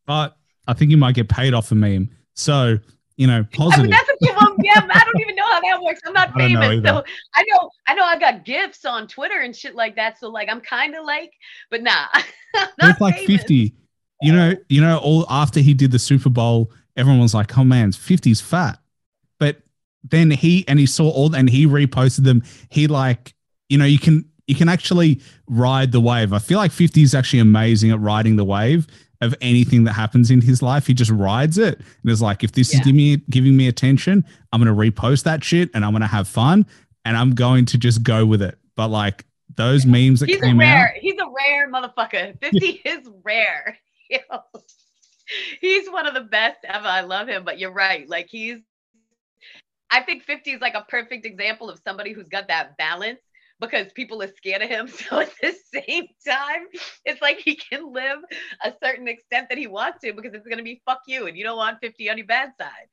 But 0.07 0.36
i 0.66 0.73
think 0.73 0.90
you 0.90 0.97
might 0.97 1.15
get 1.15 1.28
paid 1.28 1.52
off 1.52 1.70
a 1.70 1.74
meme. 1.74 2.11
So 2.35 2.78
you 3.20 3.26
know, 3.26 3.44
positive. 3.52 3.80
I 3.80 3.82
mean, 3.82 3.90
that's 3.90 4.09
a 4.09 4.24
good 4.24 4.34
one. 4.34 4.56
Yeah, 4.62 4.80
I 4.90 5.05
don't 5.05 5.20
even 5.20 5.34
know 5.34 5.47
how 5.47 5.60
that 5.60 5.82
works. 5.82 6.01
I'm 6.06 6.14
not 6.14 6.32
famous, 6.38 6.82
so 6.82 7.05
I 7.34 7.44
know, 7.47 7.70
I 7.86 7.92
know, 7.92 8.02
I 8.02 8.18
got 8.18 8.47
gifts 8.47 8.86
on 8.86 9.06
Twitter 9.06 9.40
and 9.40 9.55
shit 9.55 9.74
like 9.74 9.94
that. 9.97 10.18
So 10.18 10.30
like, 10.30 10.48
I'm 10.48 10.62
kind 10.62 10.94
of 10.94 11.05
like, 11.05 11.30
but 11.70 11.82
nah, 11.82 12.06
it's 12.78 12.98
like 12.98 13.16
famous. 13.16 13.42
50. 13.42 13.74
You 14.22 14.32
know, 14.32 14.55
you 14.70 14.80
know, 14.80 14.97
all 14.98 15.26
after 15.28 15.60
he 15.60 15.74
did 15.74 15.90
the 15.90 15.98
Super 15.98 16.30
Bowl, 16.30 16.72
everyone 16.97 17.20
was 17.20 17.34
like, 17.34 17.59
"Oh 17.59 17.64
man, 17.64 17.92
50's 17.92 18.40
fat," 18.40 18.78
but 19.38 19.59
then 20.02 20.30
he 20.30 20.64
and 20.66 20.78
he 20.78 20.86
saw 20.86 21.10
all 21.10 21.34
and 21.34 21.51
he 21.51 21.66
reposted 21.66 22.24
them. 22.24 22.42
He 22.70 22.86
like, 22.86 23.34
you 23.68 23.76
know, 23.76 23.84
you 23.84 23.98
can 23.98 24.24
you 24.47 24.55
can 24.55 24.70
actually 24.70 25.20
ride 25.47 25.92
the 25.92 26.01
wave. 26.01 26.32
I 26.32 26.38
feel 26.38 26.56
like 26.56 26.72
50 26.72 27.02
is 27.02 27.14
actually 27.14 27.40
amazing 27.40 27.90
at 27.90 28.01
riding 28.01 28.36
the 28.36 28.44
wave 28.44 28.86
of 29.20 29.34
anything 29.40 29.84
that 29.84 29.92
happens 29.92 30.30
in 30.30 30.40
his 30.40 30.62
life. 30.62 30.86
He 30.86 30.94
just 30.94 31.10
rides 31.10 31.59
it. 31.59 31.78
And 31.78 32.10
it's 32.10 32.20
like, 32.20 32.42
if 32.42 32.52
this 32.52 32.72
yeah. 32.72 32.80
is 32.80 32.86
giving 32.86 32.97
me 32.97 33.16
giving 33.30 33.56
me 33.56 33.68
attention, 33.68 34.24
I'm 34.52 34.60
gonna 34.60 34.74
repost 34.74 35.24
that 35.24 35.44
shit 35.44 35.70
and 35.74 35.84
I'm 35.84 35.92
gonna 35.92 36.06
have 36.06 36.28
fun 36.28 36.66
and 37.05 37.16
I'm 37.16 37.34
going 37.34 37.66
to 37.66 37.78
just 37.78 38.02
go 38.02 38.24
with 38.24 38.42
it. 38.42 38.59
But 38.76 38.88
like 38.88 39.24
those 39.56 39.84
memes 39.84 40.20
that 40.20 40.28
he's 40.28 40.40
came 40.40 40.56
a 40.56 40.60
rare, 40.60 40.88
out, 40.88 41.01
he's 41.01 41.18
a 41.20 41.26
rare 41.28 41.70
motherfucker. 41.70 42.38
50 42.40 42.80
yeah. 42.84 42.92
is 42.92 43.09
rare. 43.24 43.78
he's 45.60 45.88
one 45.90 46.06
of 46.06 46.14
the 46.14 46.22
best 46.22 46.59
ever. 46.64 46.86
I 46.86 47.02
love 47.02 47.28
him, 47.28 47.44
but 47.44 47.59
you're 47.59 47.72
right. 47.72 48.09
Like 48.09 48.28
he's 48.30 48.60
I 49.90 50.02
think 50.02 50.22
50 50.22 50.52
is 50.52 50.60
like 50.60 50.74
a 50.74 50.86
perfect 50.88 51.26
example 51.26 51.68
of 51.68 51.80
somebody 51.84 52.12
who's 52.12 52.28
got 52.28 52.48
that 52.48 52.76
balance 52.76 53.20
because 53.61 53.93
people 53.93 54.23
are 54.23 54.32
scared 54.37 54.62
of 54.62 54.69
him. 54.69 54.89
So 55.11 55.20
at 55.20 55.32
the 55.41 55.55
same 55.73 56.07
time, 56.27 56.66
it's 57.05 57.20
like 57.20 57.39
he 57.39 57.57
can 57.57 57.93
live 57.93 58.19
a 58.65 58.73
certain 58.82 59.09
extent 59.09 59.49
that 59.49 59.59
he 59.59 59.66
wants 59.66 60.01
to 60.01 60.12
because 60.12 60.35
it's 60.35 60.47
going 60.47 60.59
to 60.59 60.65
be 60.65 60.82
fuck 60.87 61.01
you 61.07 61.27
and 61.27 61.37
you 61.37 61.45
don't 61.45 61.57
want 61.57 61.78
50 61.81 62.11
on 62.11 62.19
your 62.19 62.27
bad 62.27 62.51
side. 62.59 62.89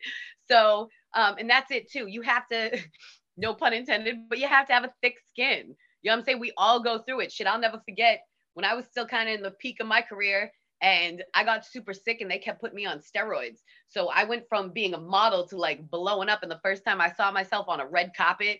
So, 0.50 0.90
um, 1.14 1.36
and 1.40 1.50
that's 1.50 1.72
it 1.72 1.92
too. 1.92 2.08
You 2.08 2.22
have 2.22 2.48
to, 2.50 2.80
no 3.38 3.54
pun 3.54 3.74
intended, 3.74 4.30
but 4.30 4.40
you 4.40 4.48
have 4.48 4.68
to 4.68 4.74
have 4.74 4.84
a 4.84 4.94
thick 5.02 5.16
skin. 5.30 5.76
You 6.02 6.10
know 6.10 6.16
what 6.16 6.20
I'm 6.20 6.26
saying? 6.26 6.40
We 6.40 6.54
all 6.58 6.82
go 6.82 7.00
through 7.00 7.22
it. 7.22 7.32
Shit, 7.32 7.48
I'll 7.48 7.60
never 7.60 7.82
forget 7.86 8.22
when 8.54 8.66
I 8.66 8.74
was 8.74 8.86
still 8.86 9.06
kind 9.06 9.30
of 9.30 9.36
in 9.36 9.44
the 9.44 9.52
peak 9.52 9.78
of 9.80 9.88
my 9.88 10.02
career 10.02 10.52
and 10.82 11.24
I 11.34 11.44
got 11.44 11.66
super 11.66 11.94
sick 11.94 12.22
and 12.22 12.30
they 12.30 12.38
kept 12.38 12.62
putting 12.62 12.76
me 12.76 12.86
on 12.86 13.00
steroids. 13.00 13.60
So 13.88 14.10
I 14.10 14.26
went 14.26 14.44
from 14.48 14.72
being 14.72 14.94
a 14.94 15.00
model 15.00 15.48
to 15.48 15.58
like 15.58 15.90
blowing 15.90 16.30
up. 16.30 16.44
And 16.44 16.52
the 16.52 16.60
first 16.64 16.86
time 16.86 17.02
I 17.02 17.12
saw 17.12 17.32
myself 17.32 17.68
on 17.68 17.80
a 17.80 17.88
red 17.88 18.12
carpet 18.16 18.60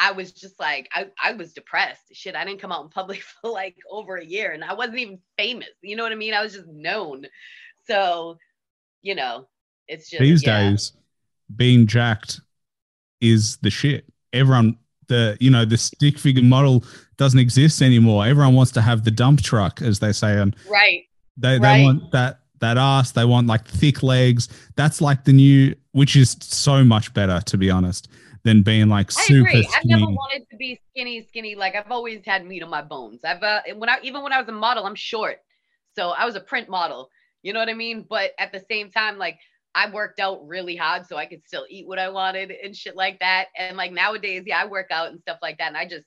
I 0.00 0.12
was 0.12 0.32
just 0.32 0.58
like, 0.58 0.88
I, 0.94 1.08
I 1.22 1.34
was 1.34 1.52
depressed. 1.52 2.04
Shit, 2.12 2.34
I 2.34 2.44
didn't 2.44 2.60
come 2.60 2.72
out 2.72 2.82
in 2.82 2.88
public 2.88 3.20
for 3.42 3.50
like 3.50 3.76
over 3.88 4.16
a 4.16 4.24
year 4.24 4.52
and 4.52 4.64
I 4.64 4.72
wasn't 4.72 4.98
even 4.98 5.18
famous. 5.38 5.68
You 5.82 5.94
know 5.94 6.02
what 6.02 6.12
I 6.12 6.16
mean? 6.16 6.34
I 6.34 6.42
was 6.42 6.54
just 6.54 6.68
known. 6.68 7.26
So, 7.86 8.38
you 9.02 9.14
know, 9.14 9.46
it's 9.86 10.08
just 10.08 10.20
these 10.20 10.44
yeah. 10.44 10.70
days 10.70 10.92
being 11.54 11.86
jacked 11.86 12.40
is 13.20 13.58
the 13.58 13.70
shit. 13.70 14.06
Everyone, 14.32 14.78
the, 15.08 15.36
you 15.38 15.50
know, 15.50 15.64
the 15.64 15.76
stick 15.76 16.18
figure 16.18 16.42
model 16.42 16.82
doesn't 17.18 17.38
exist 17.38 17.82
anymore. 17.82 18.24
Everyone 18.24 18.54
wants 18.54 18.72
to 18.72 18.80
have 18.80 19.04
the 19.04 19.10
dump 19.10 19.42
truck, 19.42 19.82
as 19.82 19.98
they 19.98 20.12
say. 20.12 20.40
And 20.40 20.56
right. 20.70 21.04
They, 21.36 21.58
they 21.58 21.66
right. 21.66 21.82
want 21.82 22.12
that, 22.12 22.40
that 22.60 22.78
ass. 22.78 23.10
They 23.12 23.24
want 23.24 23.48
like 23.48 23.66
thick 23.66 24.02
legs. 24.02 24.48
That's 24.76 25.02
like 25.02 25.24
the 25.24 25.32
new, 25.32 25.74
which 25.92 26.16
is 26.16 26.36
so 26.40 26.84
much 26.84 27.12
better, 27.12 27.40
to 27.46 27.58
be 27.58 27.70
honest 27.70 28.08
than 28.44 28.62
being 28.62 28.88
like 28.88 29.10
I 29.10 29.22
super 29.22 29.48
agree. 29.48 29.62
Skinny. 29.62 29.76
I've 29.76 29.84
never 30.00 30.10
wanted 30.10 30.48
to 30.50 30.56
be 30.56 30.80
skinny, 30.90 31.26
skinny. 31.26 31.54
Like 31.54 31.74
I've 31.74 31.90
always 31.90 32.24
had 32.24 32.46
meat 32.46 32.62
on 32.62 32.70
my 32.70 32.82
bones. 32.82 33.20
I've 33.24 33.42
uh, 33.42 33.60
when 33.76 33.88
I 33.88 33.98
even 34.02 34.22
when 34.22 34.32
I 34.32 34.38
was 34.38 34.48
a 34.48 34.52
model, 34.52 34.86
I'm 34.86 34.94
short, 34.94 35.38
so 35.96 36.10
I 36.10 36.24
was 36.24 36.36
a 36.36 36.40
print 36.40 36.68
model. 36.68 37.10
You 37.42 37.52
know 37.52 37.60
what 37.60 37.68
I 37.68 37.74
mean? 37.74 38.06
But 38.08 38.32
at 38.38 38.52
the 38.52 38.62
same 38.70 38.90
time, 38.90 39.18
like 39.18 39.38
I 39.74 39.90
worked 39.90 40.20
out 40.20 40.46
really 40.46 40.76
hard 40.76 41.06
so 41.06 41.16
I 41.16 41.26
could 41.26 41.46
still 41.46 41.66
eat 41.68 41.86
what 41.86 41.98
I 41.98 42.08
wanted 42.08 42.50
and 42.50 42.74
shit 42.74 42.96
like 42.96 43.18
that. 43.20 43.46
And 43.56 43.76
like 43.76 43.92
nowadays, 43.92 44.44
yeah, 44.46 44.60
I 44.60 44.66
work 44.66 44.88
out 44.90 45.08
and 45.08 45.20
stuff 45.20 45.38
like 45.42 45.58
that. 45.58 45.68
And 45.68 45.76
I 45.76 45.86
just 45.86 46.06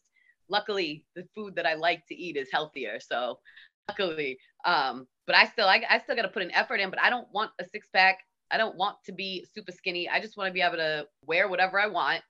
luckily 0.49 1.05
the 1.15 1.25
food 1.33 1.55
that 1.55 1.65
I 1.65 1.75
like 1.75 2.05
to 2.07 2.15
eat 2.15 2.35
is 2.35 2.49
healthier. 2.51 2.99
So 2.99 3.39
luckily, 3.87 4.37
um, 4.65 5.07
but 5.25 5.35
I 5.35 5.45
still 5.45 5.67
I, 5.67 5.83
I 5.89 5.99
still 5.99 6.15
got 6.15 6.23
to 6.23 6.27
put 6.27 6.43
an 6.43 6.51
effort 6.51 6.77
in. 6.77 6.89
But 6.89 7.01
I 7.01 7.09
don't 7.09 7.27
want 7.31 7.51
a 7.59 7.65
six 7.65 7.87
pack. 7.93 8.19
I 8.51 8.57
don't 8.57 8.75
want 8.75 8.97
to 9.05 9.11
be 9.11 9.45
super 9.53 9.71
skinny. 9.71 10.09
I 10.09 10.19
just 10.19 10.37
want 10.37 10.47
to 10.47 10.53
be 10.53 10.61
able 10.61 10.77
to 10.77 11.07
wear 11.25 11.47
whatever 11.47 11.79
I 11.79 11.87
want. 11.87 12.21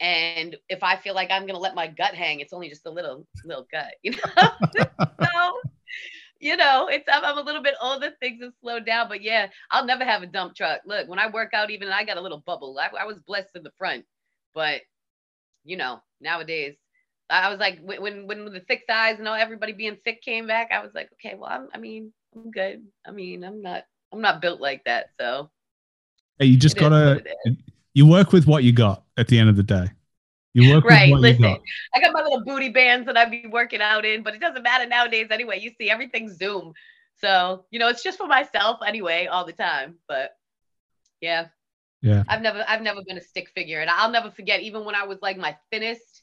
And 0.00 0.56
if 0.68 0.82
I 0.82 0.96
feel 0.96 1.14
like 1.14 1.30
I'm 1.30 1.46
gonna 1.46 1.58
let 1.58 1.74
my 1.74 1.86
gut 1.86 2.14
hang, 2.14 2.40
it's 2.40 2.52
only 2.52 2.68
just 2.68 2.86
a 2.86 2.90
little 2.90 3.26
little 3.44 3.66
gut, 3.70 3.94
you 4.02 4.10
know. 4.12 4.50
so, 5.22 5.52
you 6.40 6.56
know, 6.56 6.88
it's 6.88 7.08
I'm, 7.10 7.24
I'm, 7.24 7.38
a 7.38 7.42
little 7.42 7.62
bit 7.62 7.74
older, 7.80 8.10
things 8.18 8.42
have 8.42 8.52
slowed 8.60 8.84
down, 8.84 9.08
but 9.08 9.22
yeah, 9.22 9.46
I'll 9.70 9.86
never 9.86 10.04
have 10.04 10.22
a 10.22 10.26
dump 10.26 10.56
truck. 10.56 10.80
Look, 10.84 11.08
when 11.08 11.20
I 11.20 11.30
work 11.30 11.54
out, 11.54 11.70
even 11.70 11.88
I 11.88 12.04
got 12.04 12.16
a 12.16 12.20
little 12.20 12.42
bubble. 12.44 12.76
I, 12.78 12.90
I 13.02 13.06
was 13.06 13.18
blessed 13.20 13.54
in 13.54 13.62
the 13.62 13.72
front, 13.78 14.04
but 14.52 14.80
you 15.64 15.76
know, 15.76 16.02
nowadays 16.20 16.74
I 17.30 17.48
was 17.48 17.58
like 17.58 17.80
when 17.82 18.26
when 18.26 18.44
the 18.46 18.60
thick 18.60 18.82
thighs 18.86 19.18
and 19.18 19.26
all 19.26 19.34
everybody 19.34 19.72
being 19.72 19.96
thick 20.04 20.22
came 20.22 20.46
back, 20.46 20.68
I 20.70 20.80
was 20.80 20.92
like, 20.94 21.08
okay, 21.14 21.36
well, 21.36 21.50
I'm, 21.50 21.68
I 21.72 21.78
mean, 21.78 22.12
I'm 22.34 22.50
good. 22.50 22.84
I 23.06 23.12
mean, 23.12 23.44
I'm 23.44 23.62
not 23.62 23.84
I'm 24.12 24.20
not 24.20 24.42
built 24.42 24.60
like 24.60 24.84
that, 24.84 25.06
so 25.18 25.50
you 26.40 26.56
just 26.56 26.76
gotta 26.76 27.22
you 27.94 28.06
work 28.06 28.32
with 28.32 28.46
what 28.46 28.64
you 28.64 28.72
got 28.72 29.04
at 29.16 29.28
the 29.28 29.38
end 29.38 29.48
of 29.48 29.56
the 29.56 29.62
day. 29.62 29.86
You 30.52 30.72
work 30.72 30.84
right. 30.84 31.12
Listen, 31.12 31.42
got. 31.42 31.60
I 31.94 32.00
got 32.00 32.12
my 32.12 32.22
little 32.22 32.44
booty 32.44 32.68
bands 32.68 33.06
that 33.06 33.16
I 33.16 33.24
be 33.24 33.46
working 33.50 33.80
out 33.80 34.04
in, 34.04 34.22
but 34.22 34.34
it 34.34 34.40
doesn't 34.40 34.62
matter 34.62 34.86
nowadays 34.86 35.28
anyway. 35.30 35.58
You 35.58 35.72
see 35.76 35.90
everything 35.90 36.28
Zoom, 36.32 36.74
so 37.20 37.64
you 37.70 37.80
know 37.80 37.88
it's 37.88 38.04
just 38.04 38.18
for 38.18 38.28
myself 38.28 38.78
anyway 38.86 39.26
all 39.26 39.44
the 39.44 39.52
time. 39.52 39.96
But 40.06 40.30
yeah, 41.20 41.48
yeah, 42.02 42.22
I've 42.28 42.40
never 42.40 42.64
I've 42.68 42.82
never 42.82 43.00
been 43.04 43.18
a 43.18 43.22
stick 43.22 43.50
figure, 43.50 43.80
and 43.80 43.90
I'll 43.90 44.12
never 44.12 44.30
forget 44.30 44.60
even 44.60 44.84
when 44.84 44.94
I 44.94 45.04
was 45.04 45.18
like 45.22 45.36
my 45.36 45.56
thinnest. 45.72 46.22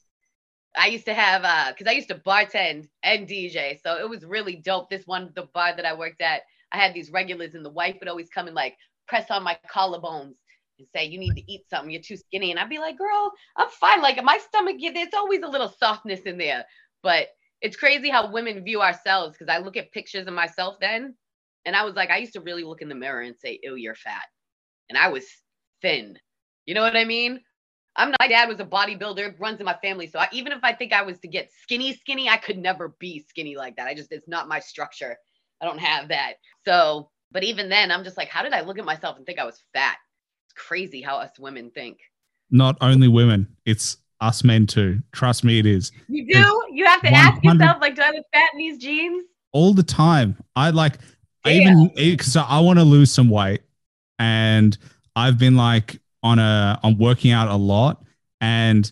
I 0.74 0.86
used 0.86 1.04
to 1.04 1.12
have 1.12 1.44
uh 1.44 1.72
because 1.72 1.90
I 1.90 1.94
used 1.94 2.08
to 2.08 2.14
bartend 2.14 2.88
and 3.02 3.28
DJ, 3.28 3.82
so 3.82 3.98
it 3.98 4.08
was 4.08 4.24
really 4.24 4.56
dope. 4.56 4.88
This 4.88 5.06
one 5.06 5.30
the 5.34 5.48
bar 5.52 5.76
that 5.76 5.84
I 5.84 5.92
worked 5.92 6.22
at, 6.22 6.42
I 6.70 6.78
had 6.78 6.94
these 6.94 7.10
regulars, 7.10 7.54
and 7.54 7.64
the 7.64 7.70
wife 7.70 7.96
would 8.00 8.08
always 8.08 8.30
come 8.30 8.46
and 8.46 8.56
like 8.56 8.78
press 9.08 9.30
on 9.30 9.42
my 9.42 9.58
collarbones 9.74 10.34
and 10.78 10.88
say, 10.94 11.04
You 11.04 11.18
need 11.18 11.34
to 11.34 11.52
eat 11.52 11.62
something, 11.68 11.90
you're 11.90 12.02
too 12.02 12.16
skinny. 12.16 12.50
And 12.50 12.60
I'd 12.60 12.68
be 12.68 12.78
like, 12.78 12.98
Girl, 12.98 13.32
I'm 13.56 13.68
fine. 13.68 14.02
Like 14.02 14.22
my 14.22 14.38
stomach, 14.38 14.76
there's 14.80 15.14
always 15.14 15.42
a 15.42 15.48
little 15.48 15.74
softness 15.78 16.20
in 16.20 16.38
there. 16.38 16.64
But 17.02 17.28
it's 17.60 17.76
crazy 17.76 18.10
how 18.10 18.30
women 18.30 18.64
view 18.64 18.80
ourselves 18.82 19.36
because 19.36 19.52
I 19.52 19.58
look 19.58 19.76
at 19.76 19.92
pictures 19.92 20.26
of 20.26 20.34
myself 20.34 20.76
then. 20.80 21.14
And 21.64 21.76
I 21.76 21.84
was 21.84 21.94
like, 21.94 22.10
I 22.10 22.18
used 22.18 22.32
to 22.32 22.40
really 22.40 22.64
look 22.64 22.82
in 22.82 22.88
the 22.88 22.94
mirror 22.94 23.20
and 23.20 23.36
say, 23.38 23.60
Ew, 23.62 23.76
you're 23.76 23.94
fat. 23.94 24.24
And 24.88 24.98
I 24.98 25.08
was 25.08 25.24
thin. 25.80 26.18
You 26.66 26.74
know 26.74 26.82
what 26.82 26.96
I 26.96 27.04
mean? 27.04 27.40
I'm 27.96 28.10
not, 28.10 28.20
my 28.20 28.28
dad 28.28 28.48
was 28.48 28.58
a 28.60 28.64
bodybuilder, 28.64 29.38
runs 29.38 29.60
in 29.60 29.66
my 29.66 29.76
family. 29.82 30.06
So 30.06 30.18
I, 30.18 30.28
even 30.32 30.52
if 30.52 30.60
I 30.62 30.72
think 30.72 30.92
I 30.92 31.02
was 31.02 31.18
to 31.20 31.28
get 31.28 31.50
skinny, 31.52 31.92
skinny, 31.94 32.28
I 32.28 32.38
could 32.38 32.56
never 32.56 32.94
be 32.98 33.24
skinny 33.28 33.56
like 33.56 33.76
that. 33.76 33.86
I 33.86 33.94
just, 33.94 34.12
it's 34.12 34.28
not 34.28 34.48
my 34.48 34.60
structure. 34.60 35.16
I 35.60 35.66
don't 35.66 35.78
have 35.78 36.08
that. 36.08 36.34
So 36.64 37.10
but 37.32 37.44
even 37.44 37.68
then, 37.68 37.90
I'm 37.90 38.04
just 38.04 38.16
like, 38.16 38.28
how 38.28 38.42
did 38.42 38.52
I 38.52 38.60
look 38.60 38.78
at 38.78 38.84
myself 38.84 39.16
and 39.16 39.26
think 39.26 39.38
I 39.38 39.44
was 39.44 39.62
fat? 39.72 39.96
It's 40.46 40.54
crazy 40.54 41.00
how 41.00 41.16
us 41.16 41.38
women 41.38 41.70
think. 41.70 41.98
Not 42.50 42.76
only 42.80 43.08
women, 43.08 43.48
it's 43.64 43.96
us 44.20 44.44
men 44.44 44.66
too. 44.66 45.00
Trust 45.12 45.42
me, 45.44 45.58
it 45.58 45.66
is. 45.66 45.90
You 46.08 46.26
do? 46.26 46.38
It's 46.38 46.76
you 46.76 46.84
have 46.84 47.02
to 47.02 47.10
ask 47.10 47.42
yourself, 47.42 47.78
like, 47.80 47.96
do 47.96 48.02
I 48.02 48.10
look 48.10 48.26
fat 48.32 48.50
in 48.52 48.58
these 48.58 48.78
jeans? 48.78 49.24
All 49.52 49.74
the 49.74 49.82
time. 49.82 50.36
I 50.54 50.70
like, 50.70 50.98
I 51.44 51.52
even 51.52 51.90
eh, 51.96 52.10
because 52.12 52.36
I 52.36 52.60
want 52.60 52.78
to 52.78 52.84
lose 52.84 53.10
some 53.10 53.28
weight, 53.28 53.62
and 54.18 54.76
I've 55.16 55.38
been 55.38 55.56
like 55.56 56.00
on 56.22 56.38
a, 56.38 56.78
I'm 56.82 56.98
working 56.98 57.32
out 57.32 57.48
a 57.48 57.56
lot, 57.56 58.04
and 58.40 58.90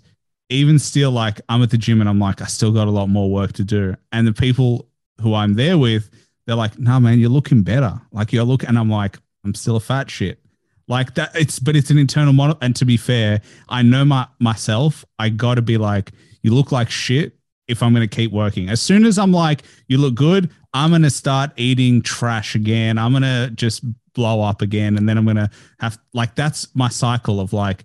even 0.50 0.78
still, 0.78 1.12
like 1.12 1.40
I'm 1.48 1.62
at 1.62 1.70
the 1.70 1.78
gym 1.78 2.00
and 2.00 2.10
I'm 2.10 2.18
like, 2.18 2.42
I 2.42 2.46
still 2.46 2.72
got 2.72 2.88
a 2.88 2.90
lot 2.90 3.08
more 3.08 3.30
work 3.30 3.52
to 3.54 3.64
do. 3.64 3.94
And 4.12 4.26
the 4.26 4.32
people 4.32 4.88
who 5.20 5.34
I'm 5.34 5.54
there 5.54 5.78
with, 5.78 6.10
they're 6.50 6.56
like, 6.56 6.76
no, 6.80 6.90
nah, 6.90 6.98
man, 6.98 7.20
you're 7.20 7.30
looking 7.30 7.62
better. 7.62 8.00
Like 8.10 8.32
you're 8.32 8.42
looking, 8.42 8.68
and 8.68 8.76
I'm 8.76 8.90
like, 8.90 9.20
I'm 9.44 9.54
still 9.54 9.76
a 9.76 9.80
fat 9.80 10.10
shit. 10.10 10.40
Like 10.88 11.14
that, 11.14 11.30
it's 11.36 11.60
but 11.60 11.76
it's 11.76 11.90
an 11.90 11.98
internal 11.98 12.32
model. 12.32 12.58
And 12.60 12.74
to 12.74 12.84
be 12.84 12.96
fair, 12.96 13.40
I 13.68 13.82
know 13.82 14.04
my 14.04 14.26
myself. 14.40 15.04
I 15.20 15.28
got 15.28 15.54
to 15.54 15.62
be 15.62 15.78
like, 15.78 16.10
you 16.42 16.52
look 16.52 16.72
like 16.72 16.90
shit. 16.90 17.36
If 17.68 17.84
I'm 17.84 17.94
going 17.94 18.06
to 18.06 18.12
keep 18.12 18.32
working, 18.32 18.68
as 18.68 18.82
soon 18.82 19.04
as 19.04 19.16
I'm 19.16 19.30
like, 19.30 19.62
you 19.86 19.96
look 19.98 20.16
good, 20.16 20.50
I'm 20.74 20.90
going 20.90 21.02
to 21.02 21.10
start 21.10 21.52
eating 21.54 22.02
trash 22.02 22.56
again. 22.56 22.98
I'm 22.98 23.12
going 23.12 23.22
to 23.22 23.52
just 23.54 23.84
blow 24.12 24.42
up 24.42 24.60
again, 24.60 24.96
and 24.98 25.08
then 25.08 25.16
I'm 25.16 25.24
going 25.24 25.36
to 25.36 25.48
have 25.78 26.00
like 26.12 26.34
that's 26.34 26.74
my 26.74 26.88
cycle 26.88 27.38
of 27.38 27.52
like, 27.52 27.84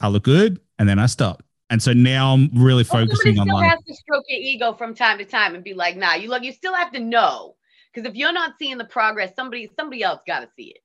I 0.00 0.06
look 0.06 0.22
good, 0.22 0.60
and 0.78 0.88
then 0.88 1.00
I 1.00 1.06
stop. 1.06 1.42
And 1.70 1.82
so 1.82 1.92
now 1.92 2.34
I'm 2.34 2.50
really 2.54 2.84
focusing 2.84 3.40
on. 3.40 3.46
Still 3.48 3.56
like, 3.56 3.70
has 3.70 3.80
to 3.84 3.94
stroke 3.94 4.24
your 4.28 4.40
ego 4.40 4.74
from 4.74 4.94
time 4.94 5.18
to 5.18 5.24
time 5.24 5.56
and 5.56 5.64
be 5.64 5.74
like, 5.74 5.96
"Nah, 5.96 6.14
you 6.14 6.28
look. 6.28 6.44
You 6.44 6.52
still 6.52 6.74
have 6.74 6.92
to 6.92 7.00
know 7.00 7.56
because 7.94 8.08
if 8.08 8.16
you're 8.16 8.32
not 8.32 8.54
seeing 8.58 8.78
the 8.78 8.84
progress, 8.84 9.32
somebody 9.36 9.70
somebody 9.78 10.02
else 10.02 10.20
got 10.26 10.40
to 10.40 10.48
see 10.56 10.70
it." 10.70 10.78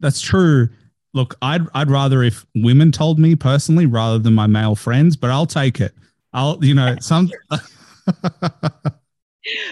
That's 0.00 0.20
true. 0.20 0.68
Look, 1.12 1.36
I'd 1.42 1.62
I'd 1.74 1.90
rather 1.90 2.22
if 2.22 2.44
women 2.54 2.92
told 2.92 3.18
me 3.18 3.36
personally 3.36 3.86
rather 3.86 4.18
than 4.18 4.34
my 4.34 4.46
male 4.46 4.74
friends, 4.74 5.16
but 5.16 5.30
I'll 5.30 5.46
take 5.46 5.80
it. 5.80 5.94
I'll 6.32 6.62
you 6.64 6.74
know 6.74 6.96
some. 7.00 7.30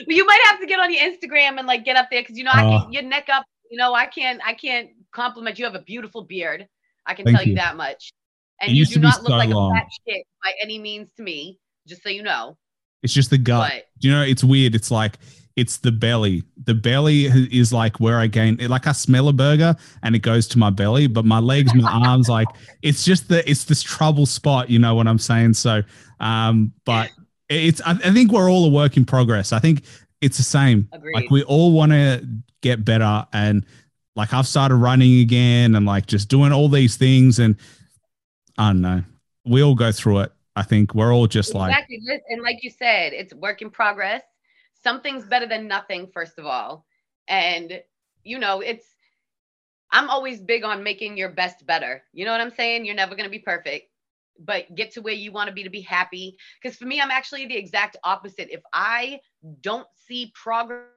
you 0.06 0.26
might 0.26 0.40
have 0.44 0.60
to 0.60 0.66
get 0.66 0.78
on 0.78 0.92
your 0.92 1.02
Instagram 1.02 1.58
and 1.58 1.66
like 1.66 1.84
get 1.84 1.96
up 1.96 2.08
there 2.10 2.22
because 2.22 2.38
you 2.38 2.44
know 2.44 2.52
I 2.52 2.64
uh. 2.64 2.82
can 2.82 2.92
your 2.92 3.02
neck 3.02 3.28
up. 3.32 3.44
You 3.70 3.78
know 3.78 3.94
I 3.94 4.06
can't 4.06 4.40
I 4.44 4.54
can't 4.54 4.90
compliment 5.12 5.58
you 5.58 5.64
have 5.64 5.74
a 5.74 5.82
beautiful 5.82 6.22
beard. 6.24 6.68
I 7.06 7.14
can 7.14 7.26
tell 7.26 7.42
you. 7.42 7.50
you. 7.50 7.56
that 7.56 7.76
much. 7.76 8.12
And 8.60 8.70
it 8.70 8.74
you 8.74 8.86
do 8.86 9.00
not 9.00 9.22
look 9.22 9.30
so 9.30 9.36
like 9.36 9.50
long. 9.50 9.72
a 9.72 9.74
fat 9.74 9.88
shit 10.06 10.24
by 10.42 10.52
any 10.62 10.78
means 10.78 11.10
to 11.16 11.22
me. 11.22 11.58
Just 11.86 12.02
so 12.02 12.08
you 12.08 12.22
know. 12.22 12.56
It's 13.02 13.12
just 13.12 13.30
the 13.30 13.38
gut. 13.38 13.72
But, 13.72 13.84
you 13.98 14.12
know, 14.12 14.22
it's 14.22 14.44
weird. 14.44 14.76
It's 14.76 14.92
like 14.92 15.18
it's 15.56 15.78
the 15.78 15.92
belly. 15.92 16.42
The 16.64 16.74
belly 16.74 17.26
is 17.26 17.72
like 17.72 18.00
where 18.00 18.18
I 18.18 18.26
gain 18.26 18.56
like 18.68 18.86
I 18.86 18.92
smell 18.92 19.28
a 19.28 19.32
burger 19.32 19.76
and 20.02 20.16
it 20.16 20.20
goes 20.20 20.46
to 20.48 20.58
my 20.58 20.70
belly, 20.70 21.06
but 21.06 21.24
my 21.24 21.38
legs, 21.38 21.74
my 21.74 21.90
arms, 21.90 22.28
like 22.28 22.48
it's 22.82 23.04
just 23.04 23.28
the 23.28 23.48
it's 23.48 23.64
this 23.64 23.82
trouble 23.82 24.26
spot, 24.26 24.70
you 24.70 24.78
know 24.78 24.94
what 24.94 25.06
I'm 25.06 25.18
saying? 25.18 25.54
So 25.54 25.82
um, 26.20 26.72
but 26.84 27.10
it's 27.48 27.80
I, 27.82 27.92
I 27.92 28.12
think 28.12 28.32
we're 28.32 28.50
all 28.50 28.66
a 28.66 28.70
work 28.70 28.96
in 28.96 29.04
progress. 29.04 29.52
I 29.52 29.58
think 29.58 29.84
it's 30.20 30.36
the 30.36 30.42
same. 30.42 30.88
Agreed. 30.92 31.14
Like 31.14 31.30
we 31.30 31.42
all 31.44 31.72
want 31.72 31.92
to 31.92 32.26
get 32.62 32.84
better 32.84 33.26
and 33.32 33.66
like 34.16 34.32
I've 34.32 34.46
started 34.46 34.76
running 34.76 35.20
again 35.20 35.74
and 35.74 35.84
like 35.84 36.06
just 36.06 36.28
doing 36.28 36.52
all 36.52 36.68
these 36.68 36.96
things 36.96 37.38
and 37.38 37.56
I 38.56 38.68
don't 38.68 38.80
know. 38.80 39.02
We 39.44 39.62
all 39.62 39.74
go 39.74 39.92
through 39.92 40.20
it. 40.20 40.32
I 40.54 40.62
think 40.62 40.94
we're 40.94 41.14
all 41.14 41.26
just 41.26 41.50
exactly. 41.50 41.98
like 42.06 42.22
and 42.28 42.42
like 42.42 42.58
you 42.62 42.70
said, 42.70 43.12
it's 43.12 43.34
work 43.34 43.62
in 43.62 43.70
progress 43.70 44.22
something's 44.82 45.24
better 45.24 45.46
than 45.46 45.68
nothing 45.68 46.08
first 46.12 46.38
of 46.38 46.46
all. 46.46 46.86
And 47.28 47.82
you 48.24 48.38
know 48.38 48.60
it's 48.60 48.86
i'm 49.90 50.08
always 50.08 50.40
big 50.40 50.64
on 50.64 50.82
making 50.82 51.16
your 51.16 51.30
best 51.30 51.66
better. 51.66 52.02
You 52.12 52.24
know 52.24 52.32
what 52.32 52.40
i'm 52.40 52.54
saying? 52.54 52.84
You're 52.84 52.94
never 52.94 53.14
going 53.14 53.24
to 53.26 53.30
be 53.30 53.38
perfect 53.38 53.88
but 54.44 54.74
get 54.74 54.90
to 54.90 55.02
where 55.02 55.12
you 55.12 55.30
want 55.30 55.48
to 55.48 55.54
be 55.54 55.62
to 55.62 55.70
be 55.70 55.82
happy. 55.82 56.36
Because 56.60 56.76
for 56.76 56.84
me 56.84 57.00
i'm 57.00 57.10
actually 57.10 57.46
the 57.46 57.56
exact 57.56 57.96
opposite. 58.04 58.48
If 58.50 58.62
i 58.72 59.20
don't 59.60 59.86
see 59.94 60.32
progress 60.34 60.88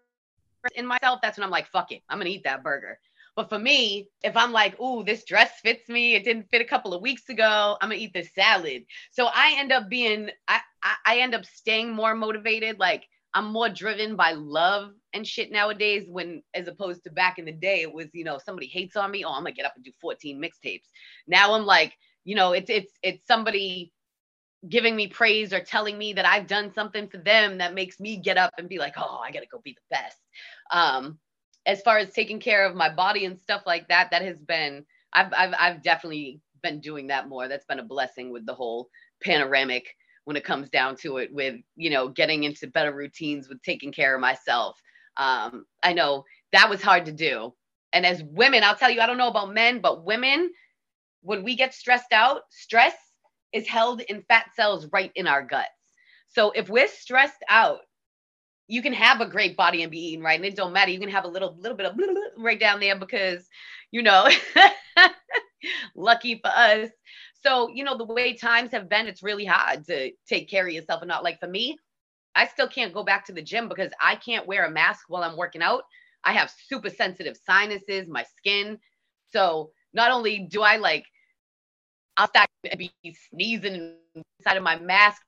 in 0.76 0.86
myself 0.88 1.20
that's 1.22 1.38
when 1.38 1.44
i'm 1.44 1.52
like 1.52 1.68
fuck 1.68 1.92
it 1.92 2.02
i'm 2.10 2.18
going 2.18 2.28
to 2.28 2.34
eat 2.34 2.44
that 2.44 2.64
burger. 2.64 3.00
But 3.36 3.50
for 3.50 3.60
me, 3.60 4.10
if 4.24 4.38
I'm 4.38 4.54
like, 4.54 4.80
ooh, 4.80 5.04
this 5.04 5.26
dress 5.26 5.60
fits 5.62 5.90
me, 5.90 6.16
it 6.16 6.24
didn't 6.24 6.50
fit 6.50 6.62
a 6.62 6.66
couple 6.66 6.94
of 6.94 7.02
weeks 7.02 7.28
ago, 7.28 7.78
I'm 7.82 7.90
gonna 7.90 8.00
eat 8.00 8.14
this 8.14 8.34
salad. 8.34 8.84
So 9.12 9.26
I 9.26 9.56
end 9.58 9.74
up 9.74 9.90
being, 9.90 10.30
I, 10.48 10.62
I, 10.82 10.96
I 11.06 11.18
end 11.20 11.36
up 11.36 11.46
staying 11.46 11.92
more 11.92 12.16
motivated. 12.16 12.80
Like 12.80 13.06
I'm 13.36 13.52
more 13.52 13.68
driven 13.68 14.16
by 14.16 14.32
love 14.32 14.94
and 15.14 15.28
shit 15.28 15.52
nowadays 15.52 16.06
when 16.10 16.42
as 16.54 16.70
opposed 16.70 17.04
to 17.04 17.12
back 17.12 17.38
in 17.38 17.46
the 17.46 17.52
day 17.52 17.82
it 17.82 17.94
was, 17.94 18.08
you 18.14 18.24
know, 18.24 18.40
somebody 18.44 18.68
hates 18.68 18.96
on 18.96 19.12
me, 19.12 19.26
oh, 19.26 19.32
I'm 19.34 19.46
to 19.46 19.52
get 19.52 19.66
up 19.66 19.74
and 19.76 19.84
do 19.84 19.92
14 20.02 20.42
mixtapes. 20.42 20.86
Now 21.28 21.54
I'm 21.54 21.66
like, 21.66 21.94
you 22.24 22.36
know, 22.36 22.54
it's 22.54 22.70
it's 22.70 22.94
it's 23.04 23.28
somebody 23.28 23.92
giving 24.70 24.96
me 24.96 25.08
praise 25.08 25.54
or 25.54 25.60
telling 25.60 25.98
me 25.98 26.14
that 26.14 26.26
I've 26.26 26.48
done 26.48 26.74
something 26.74 27.08
for 27.10 27.18
them 27.18 27.58
that 27.60 27.76
makes 27.76 28.00
me 28.00 28.18
get 28.18 28.38
up 28.38 28.52
and 28.58 28.70
be 28.70 28.80
like, 28.80 28.96
"Oh, 28.98 29.22
I 29.24 29.32
got 29.32 29.42
to 29.42 29.48
go 29.48 29.60
be 29.64 29.74
the 29.76 29.96
best." 29.96 30.18
Um 30.72 31.20
as 31.66 31.82
far 31.82 31.98
as 31.98 32.14
taking 32.14 32.40
care 32.40 32.66
of 32.66 32.76
my 32.76 32.90
body 32.90 33.26
and 33.26 33.40
stuff 33.40 33.64
like 33.66 33.88
that, 33.90 34.12
that 34.12 34.22
has 34.22 34.40
been 34.42 34.86
I've 35.14 35.34
I've 35.34 35.54
I've 35.60 35.84
definitely 35.84 36.40
been 36.64 36.80
doing 36.80 37.08
that 37.08 37.28
more. 37.28 37.48
That's 37.48 37.66
been 37.66 37.80
a 37.80 37.84
blessing 37.84 38.32
with 38.32 38.46
the 38.46 38.56
whole 38.56 38.90
panoramic 39.22 39.86
when 40.26 40.36
it 40.36 40.44
comes 40.44 40.70
down 40.70 40.96
to 40.98 41.18
it 41.18 41.34
with 41.34 41.56
you 41.76 41.90
know 41.90 42.10
getting 42.10 42.44
into 42.44 42.68
better 42.68 42.94
routines 42.94 43.48
with 43.50 43.62
taking 43.64 43.92
care 43.92 44.16
of 44.16 44.22
myself. 44.22 44.80
Um, 45.18 45.66
i 45.84 45.94
know 45.94 46.26
that 46.52 46.70
was 46.70 46.82
hard 46.82 47.06
to 47.06 47.12
do. 47.12 47.54
And 47.94 48.06
as 48.06 48.24
women 48.24 48.64
i'll 48.64 48.76
tell 48.76 48.92
you 48.92 49.02
i 49.02 49.08
don't 49.08 49.18
know 49.18 49.30
about 49.30 49.54
men 49.54 49.80
but 49.82 50.06
women 50.06 50.52
when 51.22 51.44
we 51.44 51.56
get 51.56 51.74
stressed 51.74 52.14
out 52.14 52.42
stress 52.50 52.96
is 53.54 53.68
held 53.68 54.02
in 54.02 54.24
fat 54.28 54.48
cells 54.56 54.88
right 54.92 55.12
in 55.16 55.28
our 55.28 55.42
guts. 55.44 55.70
So 56.28 56.52
if 56.52 56.70
we're 56.70 56.88
stressed 56.90 57.44
out 57.50 57.80
you 58.68 58.82
can 58.82 58.94
have 58.94 59.22
a 59.22 59.30
great 59.30 59.56
body 59.56 59.84
and 59.84 59.92
be 59.92 60.00
eating 60.08 60.24
right? 60.24 60.40
And 60.40 60.46
it 60.46 60.56
don't 60.56 60.74
matter. 60.74 60.92
You 60.92 61.00
can 61.00 61.10
have 61.10 61.26
a 61.26 61.30
little 61.30 61.56
little 61.60 61.78
bit 61.78 61.86
of 61.86 61.98
right 62.38 62.60
down 62.60 62.80
there 62.80 62.98
because 62.98 63.48
you 63.92 64.02
know 64.04 64.28
lucky 65.96 66.40
for 66.44 66.52
us 66.54 66.90
so, 67.44 67.70
you 67.74 67.84
know, 67.84 67.98
the 67.98 68.06
way 68.06 68.34
times 68.34 68.72
have 68.72 68.90
been, 68.90 69.08
it's 69.08 69.24
really 69.24 69.46
hard 69.46 69.86
to 69.86 70.12
take 70.28 70.50
care 70.50 70.68
of 70.68 70.74
yourself 70.74 71.02
and 71.02 71.10
not 71.10 71.24
like 71.24 71.40
for 71.40 71.48
me, 71.48 71.78
I 72.36 72.48
still 72.48 72.68
can't 72.68 72.94
go 72.94 73.04
back 73.04 73.26
to 73.26 73.34
the 73.34 73.42
gym 73.42 73.70
because 73.70 73.92
I 74.02 74.16
can't 74.16 74.48
wear 74.48 74.66
a 74.66 74.72
mask 74.72 75.06
while 75.08 75.24
I'm 75.24 75.38
working 75.38 75.62
out. 75.62 75.84
I 76.24 76.34
have 76.34 76.52
super 76.68 76.90
sensitive 76.90 77.38
sinuses, 77.46 78.08
my 78.08 78.26
skin. 78.38 78.80
So 79.32 79.72
not 79.94 80.12
only 80.12 80.40
do 80.40 80.62
I 80.62 80.78
like, 80.78 81.06
I'll 82.18 82.28
start 82.28 82.48
to 82.70 82.78
be 82.78 82.92
sneezing 83.30 83.96
inside 84.40 84.58
of 84.58 84.64
my 84.64 84.80
mask. 84.80 85.22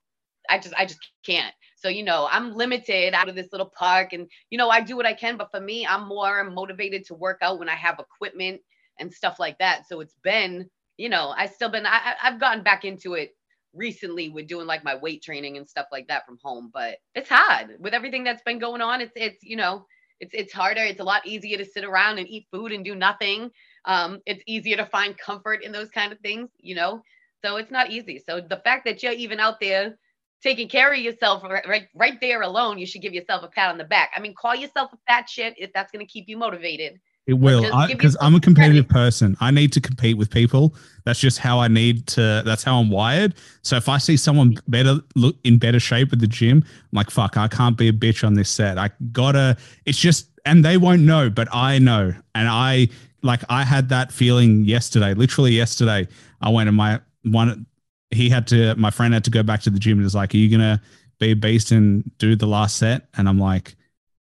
I 0.49 0.57
just, 0.59 0.73
I 0.77 0.85
just 0.85 0.99
can't. 1.25 1.53
So, 1.75 1.89
you 1.89 2.03
know, 2.03 2.27
I'm 2.31 2.53
limited 2.53 3.13
out 3.13 3.29
of 3.29 3.35
this 3.35 3.49
little 3.51 3.71
park 3.77 4.13
and, 4.13 4.27
you 4.49 4.57
know, 4.57 4.69
I 4.69 4.81
do 4.81 4.95
what 4.95 5.05
I 5.05 5.13
can. 5.13 5.37
But 5.37 5.51
for 5.51 5.59
me, 5.59 5.85
I'm 5.85 6.07
more 6.07 6.43
motivated 6.49 7.05
to 7.07 7.13
work 7.13 7.39
out 7.41 7.59
when 7.59 7.69
I 7.69 7.75
have 7.75 7.99
equipment 7.99 8.61
and 8.99 9.13
stuff 9.13 9.39
like 9.39 9.57
that. 9.59 9.87
So 9.87 9.99
it's 9.99 10.15
been 10.23 10.69
you 10.97 11.09
know, 11.09 11.33
I 11.35 11.47
still 11.47 11.69
been 11.69 11.85
I 11.85 12.15
I've 12.21 12.39
gotten 12.39 12.63
back 12.63 12.83
into 12.85 13.13
it 13.13 13.35
recently 13.73 14.29
with 14.29 14.47
doing 14.47 14.65
like 14.65 14.83
my 14.83 14.95
weight 14.95 15.21
training 15.21 15.57
and 15.57 15.69
stuff 15.69 15.87
like 15.91 16.07
that 16.07 16.25
from 16.25 16.39
home, 16.43 16.71
but 16.73 16.97
it's 17.15 17.29
hard 17.29 17.75
with 17.79 17.93
everything 17.93 18.23
that's 18.23 18.41
been 18.43 18.59
going 18.59 18.81
on. 18.81 19.01
It's 19.01 19.13
it's 19.15 19.43
you 19.43 19.55
know, 19.55 19.85
it's 20.19 20.33
it's 20.33 20.53
harder. 20.53 20.81
It's 20.81 20.99
a 20.99 21.05
lot 21.05 21.25
easier 21.25 21.57
to 21.57 21.65
sit 21.65 21.83
around 21.83 22.17
and 22.17 22.27
eat 22.27 22.47
food 22.51 22.71
and 22.71 22.83
do 22.83 22.95
nothing. 22.95 23.51
Um, 23.85 24.19
it's 24.25 24.43
easier 24.47 24.77
to 24.77 24.85
find 24.85 25.17
comfort 25.17 25.63
in 25.63 25.71
those 25.71 25.89
kind 25.89 26.11
of 26.11 26.19
things, 26.19 26.49
you 26.59 26.75
know. 26.75 27.03
So 27.43 27.57
it's 27.57 27.71
not 27.71 27.91
easy. 27.91 28.21
So 28.27 28.41
the 28.41 28.61
fact 28.63 28.85
that 28.85 29.03
you're 29.03 29.13
even 29.13 29.39
out 29.39 29.59
there 29.61 29.97
taking 30.43 30.67
care 30.67 30.91
of 30.91 30.99
yourself 30.99 31.43
right 31.43 31.87
right 31.95 32.19
there 32.21 32.41
alone, 32.41 32.79
you 32.79 32.85
should 32.85 33.01
give 33.01 33.13
yourself 33.13 33.43
a 33.43 33.47
pat 33.47 33.69
on 33.69 33.77
the 33.77 33.83
back. 33.83 34.11
I 34.15 34.19
mean, 34.19 34.33
call 34.35 34.55
yourself 34.55 34.91
a 34.93 34.97
fat 35.07 35.29
shit 35.29 35.53
if 35.57 35.71
that's 35.73 35.91
going 35.91 36.05
to 36.05 36.11
keep 36.11 36.25
you 36.27 36.37
motivated. 36.37 36.99
It 37.27 37.33
will, 37.33 37.69
because 37.87 38.15
I'm 38.21 38.35
a 38.35 38.39
competitive 38.39 38.87
person. 38.87 39.35
I 39.41 39.51
need 39.51 39.73
to 39.73 39.81
compete 39.81 40.17
with 40.17 40.31
people. 40.31 40.73
That's 41.03 41.19
just 41.19 41.39
how 41.39 41.59
I 41.59 41.67
need 41.67 42.07
to. 42.07 42.41
That's 42.45 42.63
how 42.63 42.79
I'm 42.79 42.89
wired. 42.89 43.35
So 43.63 43.75
if 43.75 43.89
I 43.89 43.97
see 43.97 44.15
someone 44.15 44.57
better 44.69 44.99
look 45.15 45.35
in 45.43 45.57
better 45.57 45.79
shape 45.79 46.13
at 46.13 46.19
the 46.19 46.27
gym, 46.27 46.63
I'm 46.65 46.95
like, 46.95 47.09
fuck, 47.09 47.35
I 47.35 47.49
can't 47.49 47.77
be 47.77 47.89
a 47.89 47.91
bitch 47.91 48.25
on 48.25 48.33
this 48.33 48.49
set. 48.49 48.77
I 48.77 48.91
gotta. 49.11 49.57
It's 49.85 49.97
just, 49.97 50.29
and 50.45 50.63
they 50.63 50.77
won't 50.77 51.01
know, 51.01 51.29
but 51.29 51.49
I 51.53 51.79
know, 51.79 52.13
and 52.33 52.47
I 52.47 52.87
like. 53.23 53.41
I 53.49 53.65
had 53.65 53.89
that 53.89 54.13
feeling 54.13 54.63
yesterday. 54.63 55.13
Literally 55.13 55.51
yesterday, 55.51 56.07
I 56.39 56.49
went 56.49 56.69
and 56.69 56.77
my 56.77 57.01
one. 57.23 57.65
He 58.11 58.29
had 58.29 58.47
to. 58.47 58.73
My 58.75 58.89
friend 58.89 59.13
had 59.13 59.25
to 59.25 59.31
go 59.31 59.43
back 59.43 59.61
to 59.63 59.69
the 59.69 59.79
gym 59.79 59.97
and 59.97 60.05
was 60.05 60.15
like, 60.15 60.33
"Are 60.33 60.37
you 60.37 60.49
gonna 60.49 60.81
be 61.19 61.31
a 61.31 61.35
beast 61.35 61.71
and 61.71 62.09
do 62.19 62.37
the 62.37 62.47
last 62.47 62.77
set?" 62.77 63.09
And 63.17 63.27
I'm 63.27 63.37
like 63.37 63.75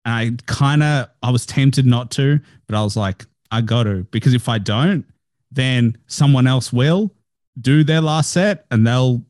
and 0.06 0.14
I 0.14 0.44
kind 0.46 0.84
of, 0.84 1.10
I 1.24 1.32
was 1.32 1.46
tempted 1.46 1.86
not 1.86 2.12
to, 2.12 2.40
but 2.68 2.76
I 2.76 2.84
was 2.84 2.96
like, 2.96 3.26
I 3.52 3.62
got 3.62 3.84
to, 3.84 4.06
because 4.12 4.34
if 4.34 4.48
I 4.48 4.60
don't, 4.60 5.06
then 5.52 5.98
someone 6.08 6.48
else 6.48 6.72
will 6.72 7.12
do 7.60 7.84
their 7.84 8.02
last 8.02 8.32
set 8.32 8.66
and 8.72 8.86
they'll 8.86 9.24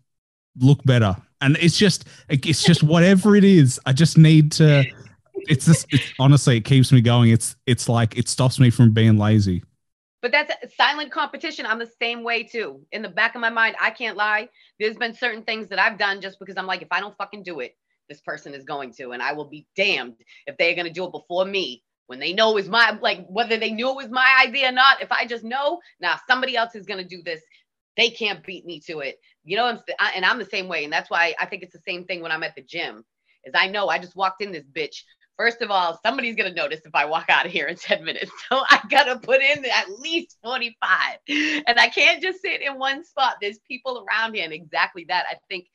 look 0.59 0.83
better. 0.83 1.15
And 1.41 1.57
it's 1.59 1.77
just, 1.77 2.05
it's 2.29 2.63
just 2.63 2.83
whatever 2.83 3.35
it 3.35 3.43
is. 3.43 3.79
I 3.85 3.93
just 3.93 4.17
need 4.17 4.51
to, 4.53 4.85
it's 5.47 5.65
just, 5.65 5.85
it's, 5.93 6.13
honestly, 6.19 6.57
it 6.57 6.65
keeps 6.65 6.91
me 6.91 7.01
going. 7.01 7.29
It's, 7.29 7.55
it's 7.65 7.87
like, 7.87 8.17
it 8.17 8.27
stops 8.27 8.59
me 8.59 8.69
from 8.69 8.91
being 8.91 9.17
lazy. 9.17 9.63
But 10.21 10.31
that's 10.31 10.75
silent 10.75 11.11
competition. 11.11 11.67
I'm 11.67 11.77
the 11.77 11.91
same 12.01 12.23
way 12.23 12.43
too. 12.43 12.81
In 12.91 13.03
the 13.03 13.09
back 13.09 13.35
of 13.35 13.41
my 13.41 13.51
mind, 13.51 13.75
I 13.79 13.91
can't 13.91 14.17
lie. 14.17 14.49
There's 14.79 14.97
been 14.97 15.13
certain 15.13 15.43
things 15.43 15.69
that 15.69 15.77
I've 15.77 15.99
done 15.99 16.19
just 16.19 16.39
because 16.39 16.57
I'm 16.57 16.65
like, 16.65 16.81
if 16.81 16.87
I 16.89 16.99
don't 16.99 17.15
fucking 17.15 17.43
do 17.43 17.59
it, 17.59 17.75
this 18.09 18.21
person 18.21 18.53
is 18.53 18.63
going 18.63 18.93
to. 18.93 19.11
And 19.11 19.21
I 19.21 19.33
will 19.33 19.49
be 19.49 19.67
damned 19.75 20.15
if 20.47 20.57
they're 20.57 20.75
going 20.75 20.87
to 20.87 20.93
do 20.93 21.05
it 21.05 21.11
before 21.11 21.45
me 21.45 21.83
when 22.07 22.19
they 22.19 22.33
know 22.33 22.57
is 22.57 22.69
my, 22.69 22.97
like, 23.01 23.25
whether 23.27 23.57
they 23.57 23.71
knew 23.71 23.89
it 23.89 23.95
was 23.95 24.09
my 24.09 24.43
idea 24.45 24.69
or 24.69 24.71
not. 24.71 25.01
If 25.01 25.11
I 25.11 25.25
just 25.25 25.43
know, 25.43 25.79
now 25.99 26.19
somebody 26.27 26.55
else 26.55 26.75
is 26.75 26.85
going 26.85 27.01
to 27.01 27.07
do 27.07 27.23
this 27.23 27.41
they 27.97 28.09
can't 28.09 28.45
beat 28.45 28.65
me 28.65 28.79
to 28.81 28.99
it. 28.99 29.19
You 29.43 29.57
know, 29.57 29.65
I'm, 29.65 29.79
and 30.15 30.25
I'm 30.25 30.39
the 30.39 30.45
same 30.45 30.67
way. 30.67 30.83
And 30.83 30.91
that's 30.91 31.09
why 31.09 31.33
I 31.39 31.45
think 31.45 31.63
it's 31.63 31.73
the 31.73 31.81
same 31.87 32.05
thing 32.05 32.21
when 32.21 32.31
I'm 32.31 32.43
at 32.43 32.55
the 32.55 32.61
gym. 32.61 33.03
Is 33.43 33.53
I 33.55 33.67
know 33.67 33.89
I 33.89 33.99
just 33.99 34.15
walked 34.15 34.41
in 34.41 34.51
this 34.51 34.65
bitch. 34.65 35.03
First 35.37 35.61
of 35.61 35.69
all, 35.69 35.99
somebody's 36.03 36.35
gonna 36.35 36.53
notice 36.53 36.81
if 36.85 36.95
I 36.95 37.05
walk 37.05 37.25
out 37.29 37.45
of 37.45 37.51
here 37.51 37.67
in 37.67 37.75
10 37.75 38.03
minutes. 38.03 38.31
So 38.49 38.63
I 38.69 38.81
gotta 38.89 39.19
put 39.19 39.41
in 39.41 39.65
at 39.65 39.89
least 39.99 40.37
45. 40.43 41.19
And 41.27 41.79
I 41.79 41.89
can't 41.89 42.21
just 42.21 42.41
sit 42.41 42.61
in 42.61 42.79
one 42.79 43.03
spot. 43.03 43.35
There's 43.41 43.59
people 43.59 44.05
around 44.05 44.33
here. 44.33 44.45
And 44.45 44.53
exactly 44.53 45.05
that. 45.09 45.25
I 45.29 45.35
think 45.49 45.67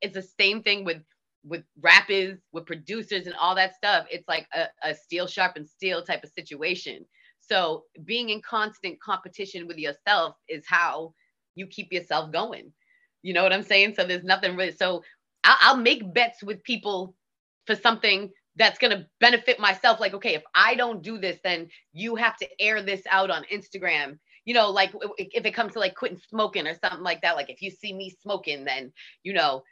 it's 0.00 0.14
the 0.14 0.26
same 0.38 0.62
thing 0.62 0.84
with 0.84 1.02
with 1.44 1.62
rappers, 1.80 2.38
with 2.52 2.66
producers 2.66 3.26
and 3.26 3.34
all 3.36 3.54
that 3.54 3.74
stuff. 3.76 4.06
It's 4.10 4.26
like 4.28 4.46
a, 4.54 4.66
a 4.82 4.94
steel 4.94 5.26
sharpened 5.26 5.68
steel 5.68 6.02
type 6.02 6.24
of 6.24 6.30
situation. 6.30 7.04
So 7.40 7.84
being 8.04 8.30
in 8.30 8.40
constant 8.40 9.00
competition 9.00 9.66
with 9.66 9.76
yourself 9.76 10.36
is 10.48 10.64
how 10.66 11.12
you 11.54 11.66
keep 11.66 11.92
yourself 11.92 12.32
going. 12.32 12.72
You 13.22 13.34
know 13.34 13.42
what 13.42 13.52
I'm 13.52 13.62
saying? 13.62 13.94
So 13.94 14.04
there's 14.04 14.24
nothing 14.24 14.56
really. 14.56 14.72
So 14.72 15.02
I'll, 15.44 15.56
I'll 15.60 15.76
make 15.76 16.14
bets 16.14 16.42
with 16.42 16.62
people 16.64 17.14
for 17.66 17.74
something 17.74 18.30
that's 18.56 18.78
going 18.78 18.96
to 18.96 19.06
benefit 19.20 19.58
myself. 19.60 20.00
Like, 20.00 20.14
okay, 20.14 20.34
if 20.34 20.42
I 20.54 20.74
don't 20.74 21.02
do 21.02 21.18
this, 21.18 21.38
then 21.44 21.68
you 21.92 22.16
have 22.16 22.36
to 22.38 22.48
air 22.60 22.82
this 22.82 23.02
out 23.10 23.30
on 23.30 23.44
Instagram. 23.52 24.18
You 24.44 24.54
know, 24.54 24.70
like 24.70 24.92
if 25.18 25.44
it 25.44 25.54
comes 25.54 25.72
to 25.72 25.78
like 25.78 25.94
quitting 25.94 26.20
smoking 26.28 26.66
or 26.66 26.74
something 26.74 27.02
like 27.02 27.22
that, 27.22 27.36
like 27.36 27.50
if 27.50 27.62
you 27.62 27.70
see 27.70 27.92
me 27.92 28.14
smoking, 28.22 28.64
then, 28.64 28.92
you 29.22 29.32
know, 29.32 29.62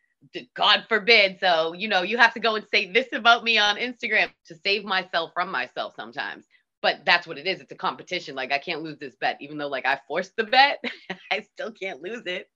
God 0.55 0.85
forbid. 0.89 1.39
So, 1.41 1.73
you 1.73 1.89
know, 1.89 2.03
you 2.03 2.19
have 2.19 2.35
to 2.35 2.41
go 2.41 2.57
and 2.57 2.65
say 2.73 2.91
this 2.91 3.09
about 3.13 3.45
me 3.45 3.59
on 3.59 3.77
Instagram 3.77 4.31
to 4.47 4.55
save 4.55 4.85
myself 4.85 5.33
from 5.35 5.51
myself 5.51 5.95
sometimes 5.97 6.45
but 6.83 7.05
that's 7.07 7.27
what 7.27 7.39
it 7.39 7.47
is. 7.47 7.61
It's 7.61 7.73
a 7.73 7.77
competition. 7.77 8.35
Like 8.35 8.53
I 8.53 8.59
can't 8.59 8.83
lose 8.83 8.99
this 8.99 9.15
bet, 9.15 9.39
even 9.41 9.57
though 9.57 9.69
like 9.69 9.87
I 9.87 10.01
forced 10.07 10.37
the 10.37 10.45
bet, 10.45 10.85
I 11.31 11.41
still 11.41 11.71
can't 11.71 12.03
lose 12.03 12.25
it. 12.27 12.51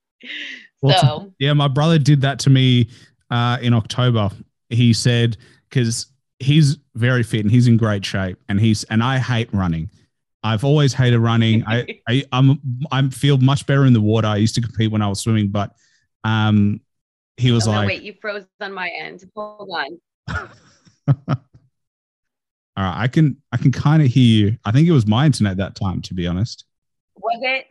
Well, 0.81 0.99
so 0.99 1.33
yeah, 1.39 1.53
my 1.53 1.67
brother 1.67 1.97
did 1.97 2.21
that 2.21 2.37
to 2.39 2.49
me 2.49 2.89
uh, 3.31 3.57
in 3.61 3.73
October. 3.73 4.29
He 4.69 4.93
said 4.93 5.37
because 5.69 6.07
he's 6.39 6.77
very 6.95 7.23
fit 7.23 7.41
and 7.41 7.51
he's 7.51 7.67
in 7.67 7.77
great 7.77 8.05
shape, 8.05 8.37
and 8.49 8.59
he's 8.59 8.83
and 8.85 9.01
I 9.01 9.17
hate 9.17 9.51
running. 9.53 9.89
I've 10.43 10.63
always 10.63 10.93
hated 10.93 11.19
running. 11.19 11.63
I, 11.65 12.01
I 12.07 12.23
I'm 12.31 12.59
I 12.91 13.07
feel 13.09 13.37
much 13.37 13.65
better 13.65 13.85
in 13.85 13.93
the 13.93 14.01
water. 14.01 14.27
I 14.27 14.37
used 14.37 14.55
to 14.55 14.61
compete 14.61 14.91
when 14.91 15.01
I 15.01 15.07
was 15.07 15.21
swimming, 15.21 15.47
but 15.47 15.71
um, 16.23 16.81
he 17.37 17.51
was 17.51 17.67
oh, 17.67 17.71
like, 17.71 17.81
no, 17.81 17.87
"Wait, 17.87 18.01
you 18.01 18.13
froze 18.19 18.45
on 18.59 18.73
my 18.73 18.89
end. 18.89 19.23
Hold 19.35 19.69
on." 19.71 19.99
All 22.77 22.83
right, 22.83 23.03
I 23.03 23.07
can 23.07 23.37
I 23.51 23.57
can 23.57 23.71
kind 23.71 24.03
of 24.03 24.09
hear 24.09 24.49
you. 24.49 24.57
I 24.65 24.71
think 24.71 24.87
it 24.87 24.91
was 24.91 25.07
my 25.07 25.25
internet 25.25 25.57
that 25.57 25.75
time, 25.75 26.01
to 26.03 26.13
be 26.13 26.27
honest. 26.27 26.65
Was 27.15 27.39
it? 27.41 27.67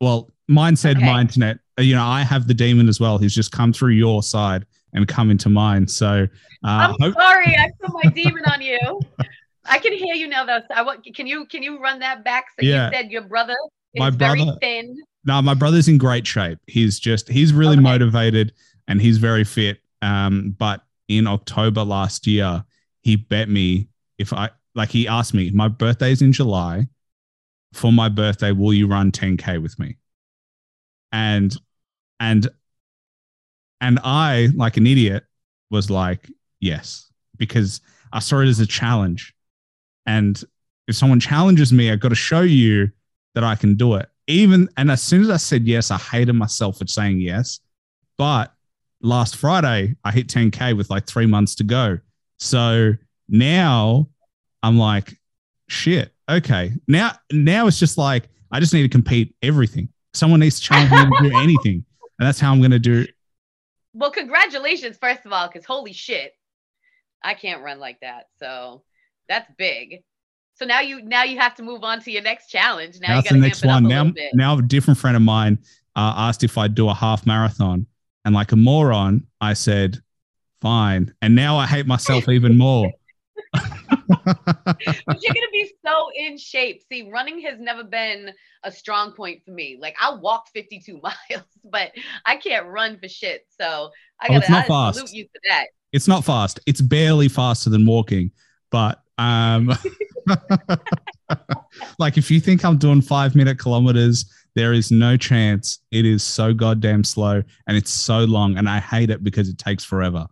Well, 0.00 0.30
mine 0.48 0.76
said 0.76 0.96
okay. 0.96 1.06
my 1.06 1.20
internet. 1.20 1.58
Uh, 1.78 1.82
you 1.82 1.94
know, 1.94 2.04
I 2.04 2.22
have 2.22 2.48
the 2.48 2.54
demon 2.54 2.88
as 2.88 2.98
well. 2.98 3.18
He's 3.18 3.34
just 3.34 3.52
come 3.52 3.72
through 3.72 3.92
your 3.92 4.22
side 4.22 4.66
and 4.92 5.06
come 5.06 5.30
into 5.30 5.48
mine. 5.48 5.86
So 5.86 6.26
uh, 6.64 6.66
I'm 6.66 6.96
hope- 7.00 7.14
sorry, 7.14 7.56
I 7.56 7.70
put 7.80 7.92
my 7.92 8.10
demon 8.10 8.44
on 8.46 8.60
you. 8.60 8.78
I 9.64 9.78
can 9.78 9.92
hear 9.92 10.14
you 10.14 10.26
now, 10.26 10.44
though. 10.44 10.60
I 10.74 10.82
want. 10.82 11.04
Can 11.14 11.26
you 11.26 11.46
can 11.46 11.62
you 11.62 11.80
run 11.80 12.00
that 12.00 12.24
back? 12.24 12.46
So 12.58 12.66
yeah. 12.66 12.86
you 12.86 12.96
said 12.96 13.10
your 13.10 13.22
brother 13.22 13.56
is 13.94 14.00
my 14.00 14.10
brother, 14.10 14.36
very 14.36 14.50
thin. 14.60 14.96
No, 15.24 15.40
my 15.42 15.54
brother's 15.54 15.86
in 15.86 15.98
great 15.98 16.26
shape. 16.26 16.58
He's 16.66 16.98
just 16.98 17.28
he's 17.28 17.52
really 17.52 17.74
okay. 17.74 17.82
motivated 17.82 18.52
and 18.90 19.00
he's 19.00 19.18
very 19.18 19.44
fit. 19.44 19.78
Um, 20.02 20.54
but 20.58 20.82
in 21.08 21.26
October 21.26 21.84
last 21.84 22.26
year, 22.26 22.64
he 23.02 23.16
bet 23.16 23.48
me 23.48 23.88
if 24.18 24.32
I 24.34 24.50
like 24.74 24.90
he 24.90 25.08
asked 25.08 25.32
me, 25.32 25.50
my 25.50 25.68
birthday's 25.68 26.20
in 26.20 26.32
July. 26.32 26.88
For 27.72 27.92
my 27.92 28.08
birthday, 28.08 28.50
will 28.50 28.74
you 28.74 28.88
run 28.88 29.12
10k 29.12 29.62
with 29.62 29.78
me? 29.78 29.96
And 31.12 31.56
and 32.18 32.48
and 33.80 34.00
I, 34.02 34.48
like 34.56 34.76
an 34.76 34.88
idiot, 34.88 35.22
was 35.70 35.88
like, 35.88 36.28
yes, 36.58 37.10
because 37.36 37.80
I 38.12 38.18
saw 38.18 38.40
it 38.40 38.48
as 38.48 38.58
a 38.58 38.66
challenge. 38.66 39.34
And 40.04 40.42
if 40.88 40.96
someone 40.96 41.20
challenges 41.20 41.72
me, 41.72 41.92
I've 41.92 42.00
got 42.00 42.08
to 42.08 42.16
show 42.16 42.40
you 42.40 42.90
that 43.36 43.44
I 43.44 43.54
can 43.54 43.76
do 43.76 43.94
it. 43.94 44.08
Even 44.26 44.68
and 44.76 44.90
as 44.90 45.00
soon 45.00 45.22
as 45.22 45.30
I 45.30 45.36
said 45.36 45.68
yes, 45.68 45.92
I 45.92 45.96
hated 45.96 46.32
myself 46.32 46.78
for 46.78 46.88
saying 46.88 47.20
yes. 47.20 47.60
But 48.18 48.52
last 49.02 49.36
Friday, 49.36 49.96
I 50.04 50.12
hit 50.12 50.28
10K 50.28 50.76
with 50.76 50.90
like 50.90 51.06
three 51.06 51.26
months 51.26 51.54
to 51.56 51.64
go. 51.64 51.98
So 52.38 52.94
now 53.28 54.08
I'm 54.62 54.78
like, 54.78 55.18
shit. 55.68 56.12
Okay. 56.28 56.72
Now, 56.86 57.12
now 57.32 57.66
it's 57.66 57.78
just 57.78 57.98
like 57.98 58.28
I 58.50 58.60
just 58.60 58.74
need 58.74 58.82
to 58.82 58.88
compete 58.88 59.34
everything. 59.42 59.88
Someone 60.12 60.40
needs 60.40 60.58
to 60.60 60.66
challenge 60.66 60.90
me 60.90 61.18
to 61.18 61.30
do 61.30 61.38
anything, 61.42 61.84
and 62.18 62.26
that's 62.26 62.40
how 62.40 62.52
I'm 62.52 62.58
going 62.58 62.72
to 62.72 62.78
do. 62.78 63.06
Well, 63.94 64.10
congratulations, 64.10 64.96
first 65.00 65.24
of 65.24 65.32
all, 65.32 65.48
because 65.48 65.64
holy 65.64 65.92
shit, 65.92 66.32
I 67.22 67.34
can't 67.34 67.62
run 67.62 67.78
like 67.78 68.00
that. 68.00 68.26
So 68.38 68.82
that's 69.28 69.50
big. 69.56 70.02
So 70.54 70.66
now 70.66 70.80
you 70.80 71.02
now 71.02 71.22
you 71.22 71.38
have 71.38 71.54
to 71.56 71.62
move 71.62 71.84
on 71.84 72.00
to 72.02 72.10
your 72.10 72.22
next 72.22 72.48
challenge. 72.48 72.98
Now 73.00 73.16
that's 73.16 73.30
the 73.30 73.38
next 73.38 73.64
one. 73.64 73.84
Now, 73.84 74.12
now 74.34 74.58
a 74.58 74.62
different 74.62 74.98
friend 74.98 75.16
of 75.16 75.22
mine 75.22 75.58
uh, 75.96 76.14
asked 76.16 76.44
if 76.44 76.58
I'd 76.58 76.74
do 76.74 76.88
a 76.88 76.94
half 76.94 77.24
marathon, 77.24 77.86
and 78.24 78.34
like 78.34 78.52
a 78.52 78.56
moron, 78.56 79.26
I 79.40 79.54
said, 79.54 79.98
"Fine." 80.60 81.14
And 81.22 81.34
now 81.34 81.56
I 81.56 81.66
hate 81.66 81.86
myself 81.86 82.28
even 82.28 82.56
more 82.58 82.90
but 83.52 85.22
you're 85.22 85.34
gonna 85.34 85.46
be 85.52 85.72
so 85.84 86.10
in 86.14 86.38
shape. 86.38 86.82
See, 86.88 87.10
running 87.10 87.40
has 87.42 87.58
never 87.58 87.84
been 87.84 88.32
a 88.64 88.70
strong 88.70 89.12
point 89.12 89.42
for 89.44 89.50
me. 89.50 89.78
Like 89.80 89.96
I 90.00 90.14
walked 90.14 90.50
52 90.50 91.00
miles, 91.02 91.44
but 91.64 91.92
I 92.24 92.36
can't 92.36 92.66
run 92.66 92.98
for 92.98 93.08
shit. 93.08 93.46
So 93.58 93.90
I 94.20 94.28
gotta, 94.28 94.34
oh, 94.34 94.38
it's 94.38 94.50
not 94.50 94.66
fast. 94.66 94.98
salute 94.98 95.12
you 95.12 95.24
for 95.24 95.40
that. 95.48 95.66
It's 95.92 96.06
not 96.06 96.24
fast. 96.24 96.60
It's 96.66 96.80
barely 96.80 97.28
faster 97.28 97.70
than 97.70 97.86
walking, 97.86 98.30
but 98.70 99.02
um 99.18 99.72
like 101.98 102.16
if 102.16 102.30
you 102.30 102.40
think 102.40 102.64
I'm 102.64 102.78
doing 102.78 103.00
five 103.00 103.34
minute 103.34 103.58
kilometers, 103.58 104.32
there 104.54 104.72
is 104.72 104.90
no 104.90 105.16
chance. 105.16 105.80
It 105.90 106.04
is 106.04 106.22
so 106.22 106.52
goddamn 106.52 107.04
slow 107.04 107.42
and 107.66 107.76
it's 107.76 107.90
so 107.90 108.20
long, 108.20 108.58
and 108.58 108.68
I 108.68 108.80
hate 108.80 109.10
it 109.10 109.22
because 109.22 109.48
it 109.48 109.58
takes 109.58 109.84
forever. 109.84 110.26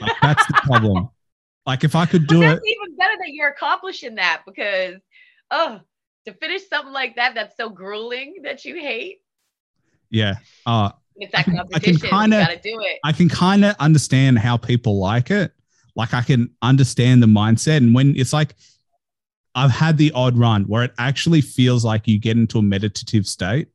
Like, 0.00 0.16
that's 0.22 0.46
the 0.46 0.54
problem. 0.64 1.08
Like 1.66 1.84
if 1.84 1.94
I 1.94 2.06
could 2.06 2.26
do 2.26 2.42
it, 2.42 2.60
even 2.64 2.96
better 2.96 3.14
that 3.18 3.28
you're 3.28 3.50
accomplishing 3.50 4.14
that 4.14 4.42
because, 4.46 4.96
oh, 5.50 5.80
to 6.26 6.32
finish 6.34 6.68
something 6.68 6.92
like 6.92 7.16
that 7.16 7.34
that's 7.34 7.56
so 7.56 7.68
grueling 7.68 8.36
that 8.44 8.64
you 8.64 8.76
hate. 8.76 9.18
Yeah. 10.10 10.36
Uh, 10.64 10.90
it's 11.16 11.32
that 11.32 11.44
competition. 11.44 11.96
I 11.96 12.08
can 12.08 12.30
kinda, 12.30 12.60
do 12.62 12.80
it. 12.80 12.98
I 13.04 13.12
can 13.12 13.28
kind 13.28 13.64
of 13.64 13.76
understand 13.78 14.38
how 14.38 14.56
people 14.56 14.98
like 14.98 15.30
it. 15.30 15.52
Like 15.96 16.14
I 16.14 16.22
can 16.22 16.50
understand 16.62 17.22
the 17.22 17.26
mindset, 17.26 17.78
and 17.78 17.94
when 17.94 18.14
it's 18.16 18.32
like 18.32 18.54
I've 19.58 19.72
had 19.72 19.98
the 19.98 20.12
odd 20.12 20.38
run 20.38 20.62
where 20.64 20.84
it 20.84 20.92
actually 20.98 21.40
feels 21.40 21.84
like 21.84 22.06
you 22.06 22.20
get 22.20 22.36
into 22.36 22.58
a 22.58 22.62
meditative 22.62 23.26
state 23.26 23.66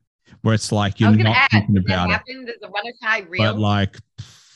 where 0.41 0.53
it's 0.53 0.71
like 0.71 1.01
you're 1.01 1.11
not 1.11 1.35
ask, 1.35 1.51
thinking 1.51 1.77
about 1.77 2.09
it. 2.09 2.45
Does 2.45 2.55
the 2.61 2.69
runner's 2.69 2.97
high 3.01 3.19
real? 3.27 3.53
But 3.53 3.59
like 3.59 3.97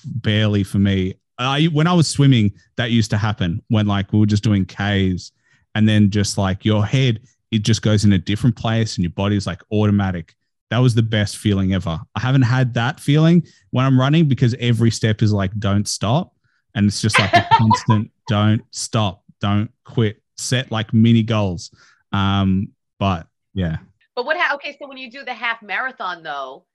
barely 0.05 0.63
for 0.63 0.77
me. 0.77 1.15
I 1.37 1.65
when 1.65 1.85
I 1.85 1.91
was 1.91 2.07
swimming, 2.07 2.53
that 2.77 2.91
used 2.91 3.11
to 3.11 3.17
happen 3.17 3.61
when 3.67 3.87
like 3.87 4.13
we 4.13 4.19
were 4.19 4.25
just 4.25 4.41
doing 4.41 4.65
Ks, 4.65 5.33
and 5.75 5.87
then 5.87 6.09
just 6.11 6.37
like 6.37 6.63
your 6.63 6.85
head, 6.85 7.19
it 7.51 7.59
just 7.59 7.81
goes 7.81 8.05
in 8.05 8.13
a 8.13 8.17
different 8.17 8.55
place, 8.55 8.95
and 8.95 9.03
your 9.03 9.11
body's 9.11 9.45
like 9.45 9.61
automatic. 9.69 10.33
That 10.69 10.77
was 10.77 10.95
the 10.95 11.03
best 11.03 11.37
feeling 11.37 11.73
ever. 11.73 11.99
I 12.15 12.19
haven't 12.21 12.43
had 12.43 12.73
that 12.75 13.01
feeling 13.01 13.45
when 13.71 13.85
I'm 13.85 13.99
running 13.99 14.29
because 14.29 14.55
every 14.61 14.91
step 14.91 15.21
is 15.21 15.33
like 15.33 15.51
don't 15.59 15.89
stop, 15.89 16.33
and 16.73 16.87
it's 16.87 17.01
just 17.01 17.19
like 17.19 17.33
a 17.33 17.45
constant 17.51 18.11
don't 18.29 18.61
stop, 18.71 19.25
don't 19.41 19.69
quit, 19.83 20.21
set 20.38 20.72
like 20.72 20.93
mini 20.93 21.23
goals. 21.23 21.72
Um, 22.11 22.69
but 22.99 23.27
yeah. 23.53 23.77
But 24.15 24.26
what? 24.26 24.38
Ha- 24.38 24.55
okay, 24.55 24.77
so 24.80 24.88
when 24.88 24.97
you 24.97 25.11
do 25.11 25.23
the 25.23 25.34
half 25.34 25.61
marathon 25.61 26.23
though, 26.23 26.65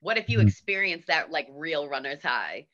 what 0.00 0.18
if 0.18 0.28
you 0.28 0.38
mm-hmm. 0.38 0.48
experience 0.48 1.04
that 1.06 1.30
like 1.30 1.48
real 1.52 1.88
runner's 1.88 2.22
high? 2.22 2.66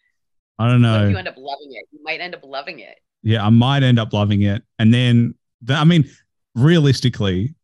I 0.59 0.69
don't 0.69 0.83
know. 0.83 1.07
you 1.07 1.17
end 1.17 1.29
up 1.29 1.37
loving 1.37 1.69
it. 1.71 1.87
You 1.93 2.01
might 2.03 2.21
end 2.21 2.35
up 2.35 2.43
loving 2.43 2.81
it. 2.81 2.99
Yeah, 3.23 3.45
I 3.45 3.51
might 3.51 3.83
end 3.83 3.99
up 3.99 4.13
loving 4.13 4.43
it. 4.43 4.63
And 4.79 4.93
then, 4.93 5.35
the, 5.63 5.75
I 5.75 5.85
mean, 5.85 6.09
realistically, 6.55 7.55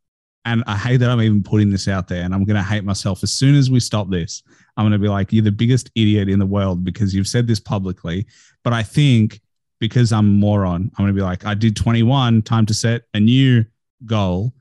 and 0.44 0.62
I 0.66 0.76
hate 0.76 0.98
that 0.98 1.10
I'm 1.10 1.20
even 1.22 1.42
putting 1.42 1.70
this 1.70 1.88
out 1.88 2.06
there, 2.06 2.22
and 2.22 2.34
I'm 2.34 2.44
going 2.44 2.56
to 2.56 2.62
hate 2.62 2.84
myself 2.84 3.22
as 3.22 3.32
soon 3.32 3.54
as 3.54 3.70
we 3.70 3.80
stop 3.80 4.10
this. 4.10 4.42
I'm 4.76 4.84
going 4.84 4.92
to 4.92 4.98
be 4.98 5.08
like, 5.08 5.32
you're 5.32 5.42
the 5.44 5.52
biggest 5.52 5.90
idiot 5.94 6.28
in 6.28 6.38
the 6.38 6.46
world 6.46 6.84
because 6.84 7.14
you've 7.14 7.28
said 7.28 7.46
this 7.46 7.60
publicly. 7.60 8.26
But 8.62 8.72
I 8.72 8.82
think 8.82 9.40
because 9.88 10.12
I'm 10.12 10.26
a 10.26 10.32
moron, 10.32 10.90
I'm 10.96 11.04
going 11.04 11.08
to 11.08 11.12
be 11.12 11.22
like, 11.22 11.44
I 11.44 11.54
did 11.54 11.76
21, 11.76 12.42
time 12.42 12.64
to 12.66 12.74
set 12.74 13.02
a 13.12 13.20
new 13.20 13.64
goal, 14.06 14.52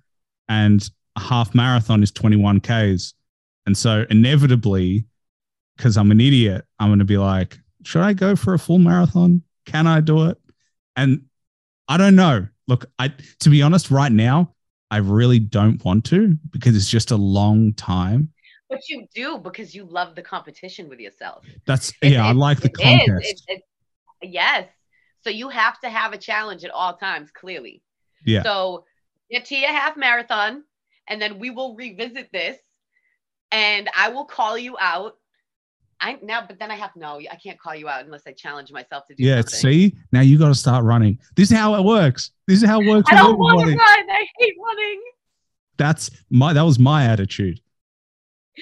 and 0.50 0.88
a 1.16 1.22
half 1.22 1.56
marathon 1.56 2.04
is 2.04 2.12
21 2.12 2.60
Ks. 2.60 3.14
And 3.66 3.78
so 3.78 4.06
inevitably, 4.10 5.06
because 5.78 5.98
I'm 5.98 6.12
an 6.12 6.20
idiot, 6.20 6.66
I'm 6.80 6.90
going 6.90 7.00
to 7.00 7.06
be 7.06 7.18
like, 7.18 7.58
should 7.84 8.02
I 8.02 8.12
go 8.12 8.36
for 8.36 8.54
a 8.54 8.60
full 8.60 8.80
marathon? 8.80 9.41
Can 9.66 9.88
I 9.88 10.02
do 10.02 10.28
it? 10.28 10.38
And 10.95 11.24
I 11.88 11.98
don't 11.98 12.16
know. 12.16 12.48
Look, 12.68 12.86
I 13.00 13.14
to 13.40 13.50
be 13.50 13.62
honest, 13.62 13.91
right 13.91 14.12
now, 14.12 14.54
I 14.91 14.98
really 14.98 15.40
don't 15.40 15.84
want 15.84 16.06
to 16.06 16.38
because 16.52 16.76
it's 16.76 16.90
just 16.90 17.12
a 17.12 17.18
long 17.18 17.74
time. 17.74 18.32
But 18.70 18.82
you 18.90 19.08
do 19.14 19.38
because 19.38 19.74
you 19.74 19.86
love 19.86 20.16
the 20.16 20.22
competition 20.22 20.90
with 20.90 21.00
yourself. 21.00 21.45
That's 21.66 21.94
yeah, 22.02 22.26
I 22.26 22.32
like 22.32 22.60
the 22.60 22.70
contest. 22.70 23.44
yes. 24.22 24.68
So 25.24 25.30
you 25.30 25.50
have 25.50 25.80
to 25.82 25.90
have 25.90 26.14
a 26.14 26.18
challenge 26.18 26.64
at 26.64 26.72
all 26.72 26.95
times, 26.98 27.32
clearly. 27.32 27.82
Yeah. 28.26 28.44
So 28.44 28.86
get 29.32 29.45
to 29.45 29.56
your 29.56 29.72
half 29.72 29.95
marathon, 29.95 30.64
and 31.08 31.22
then 31.22 31.40
we 31.40 31.50
will 31.50 31.76
revisit 31.76 32.30
this, 32.32 32.58
and 33.52 33.90
I 33.98 34.10
will 34.10 34.26
call 34.26 34.58
you 34.58 34.78
out. 34.80 35.14
I 36.00 36.18
now, 36.22 36.45
but 36.45 36.60
then 36.60 36.72
I 36.72 36.76
have 36.76 36.91
no. 36.95 37.20
I 37.20 37.38
can't 37.41 37.60
call 37.60 37.76
you 37.76 37.88
out 37.88 38.04
unless 38.04 38.24
I 38.28 38.34
challenge 38.34 38.72
myself 38.72 39.06
to 39.08 39.16
do. 39.16 39.24
Yeah. 39.24 39.41
something. 39.41 39.60
See, 39.60 39.95
now 40.12 40.22
you 40.22 40.38
got 40.38 40.50
to 40.50 40.56
start 40.56 40.84
running. 40.84 41.20
This 41.36 41.52
is 41.52 41.58
how 41.58 41.76
it 41.76 41.84
works. 41.84 42.32
This 42.48 42.62
is 42.62 42.68
how 42.68 42.82
it 42.82 42.88
works. 42.88 43.10
I 43.12 43.16
don't 43.16 43.40
want 43.40 43.62
to 43.62 43.68
run. 43.68 43.78
I 43.78 44.28
hate 44.38 44.56
running. 44.62 45.02
That's 45.78 46.12
my. 46.30 46.52
That 46.52 46.64
was 46.64 46.78
my 46.78 47.06
attitude. 47.06 47.62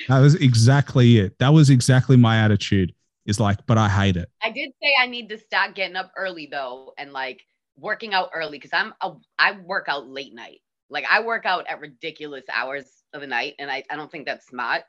That 0.08 0.20
was 0.20 0.36
exactly 0.36 1.18
it. 1.18 1.38
That 1.40 1.50
was 1.50 1.70
exactly 1.70 2.16
my 2.16 2.38
attitude. 2.38 2.94
Is 3.32 3.40
like, 3.40 3.66
but 3.66 3.78
I 3.78 3.90
hate 3.90 4.18
it. 4.18 4.30
I 4.44 4.52
did 4.52 4.72
say 4.82 4.94
I 4.99 5.08
need 5.08 5.30
to 5.30 5.38
start 5.38 5.76
getting 5.76 5.95
up 5.95 6.12
early 6.16 6.48
though, 6.52 6.94
and 6.98 7.12
like 7.12 7.41
working 7.76 8.14
out 8.14 8.30
early 8.34 8.58
because 8.58 8.74
I'm 8.74 8.94
a, 9.02 9.14
I 9.40 9.53
work 9.53 9.86
out 9.88 10.08
late 10.08 10.34
night. 10.34 10.60
Like 10.90 11.06
I 11.10 11.22
work 11.22 11.45
out 11.45 11.66
at 11.68 11.80
ridiculous 11.80 12.44
hours 12.53 12.86
of 13.14 13.22
the 13.22 13.28
night, 13.28 13.56
and 13.60 13.72
I, 13.72 13.84
I 13.90 13.95
don't 13.95 14.12
think 14.12 14.26
that's 14.28 14.45
smart. 14.45 14.84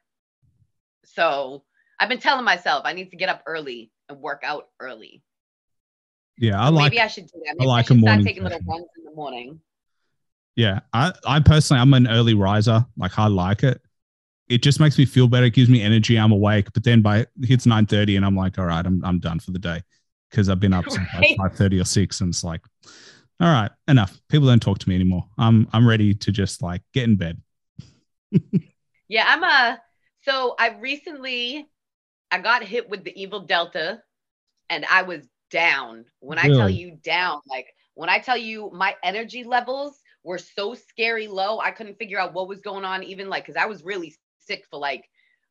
So 1.04 1.64
I've 1.98 2.08
been 2.08 2.20
telling 2.20 2.44
myself 2.44 2.82
I 2.84 2.92
need 2.92 3.10
to 3.10 3.16
get 3.16 3.28
up 3.28 3.42
early 3.46 3.90
and 4.08 4.20
work 4.20 4.42
out 4.44 4.68
early. 4.80 5.22
Yeah, 6.38 6.60
I 6.60 6.68
so 6.68 6.74
like. 6.74 6.92
Maybe 6.92 7.00
I 7.00 7.06
should 7.06 7.26
do 7.26 7.40
that. 7.46 7.54
Maybe 7.56 7.68
I 7.68 7.72
like 7.72 7.90
I 7.90 7.94
a 7.94 7.98
start 7.98 8.00
morning 8.00 8.24
taking 8.26 8.42
little 8.42 8.60
runs 8.66 8.86
in 8.98 9.04
the 9.04 9.14
morning. 9.14 9.60
Yeah, 10.56 10.80
I, 10.92 11.12
I 11.26 11.40
personally, 11.40 11.80
I'm 11.80 11.94
an 11.94 12.08
early 12.08 12.34
riser. 12.34 12.84
Like 12.96 13.18
I 13.18 13.28
like 13.28 13.62
it. 13.62 13.80
It 14.52 14.62
just 14.62 14.80
makes 14.80 14.98
me 14.98 15.04
feel 15.04 15.28
better. 15.28 15.46
It 15.46 15.54
gives 15.54 15.70
me 15.70 15.82
energy. 15.82 16.16
I'm 16.18 16.32
awake. 16.32 16.72
But 16.72 16.84
then 16.84 17.02
by 17.02 17.18
it 17.20 17.30
hits 17.42 17.66
9:30, 17.66 18.16
and 18.16 18.24
I'm 18.24 18.36
like, 18.36 18.58
all 18.58 18.66
right, 18.66 18.84
I'm 18.84 19.04
I'm 19.04 19.18
done 19.18 19.40
for 19.40 19.50
the 19.52 19.58
day 19.58 19.82
because 20.30 20.48
I've 20.48 20.60
been 20.60 20.72
up 20.72 20.90
since 20.90 21.08
Right. 21.14 21.26
like 21.38 21.52
5:30 21.52 21.80
or 21.80 21.84
six, 21.84 22.20
and 22.20 22.30
it's 22.30 22.44
like, 22.44 22.62
all 23.40 23.48
right, 23.52 23.70
enough. 23.88 24.20
People 24.28 24.48
don't 24.48 24.60
talk 24.62 24.78
to 24.80 24.88
me 24.88 24.94
anymore. 24.94 25.26
I'm 25.38 25.68
I'm 25.72 25.86
ready 25.88 26.14
to 26.14 26.32
just 26.32 26.62
like 26.62 26.82
get 26.94 27.04
in 27.04 27.16
bed. 27.16 27.40
Yeah, 29.08 29.24
I'm 29.26 29.42
a. 29.42 29.80
So 30.22 30.54
I 30.58 30.70
recently, 30.78 31.66
I 32.30 32.40
got 32.40 32.64
hit 32.64 32.88
with 32.88 33.04
the 33.04 33.20
evil 33.20 33.40
Delta, 33.40 34.02
and 34.70 34.84
I 34.86 35.02
was 35.02 35.26
down. 35.50 36.06
When 36.20 36.38
I 36.38 36.48
tell 36.50 36.70
you 36.70 36.98
down, 37.02 37.40
like 37.46 37.68
when 37.94 38.08
I 38.10 38.20
tell 38.20 38.36
you 38.38 38.70
my 38.74 38.96
energy 39.04 39.44
levels 39.44 40.00
were 40.24 40.38
so 40.38 40.74
scary 40.74 41.28
low, 41.28 41.60
I 41.60 41.72
couldn't 41.72 41.98
figure 41.98 42.20
out 42.20 42.34
what 42.34 42.48
was 42.48 42.60
going 42.62 42.84
on. 42.84 43.04
Even 43.04 43.28
like, 43.28 43.44
because 43.46 43.60
I 43.62 43.66
was 43.66 43.84
really 43.84 44.14
sick 44.46 44.64
for 44.70 44.78
like, 44.78 45.04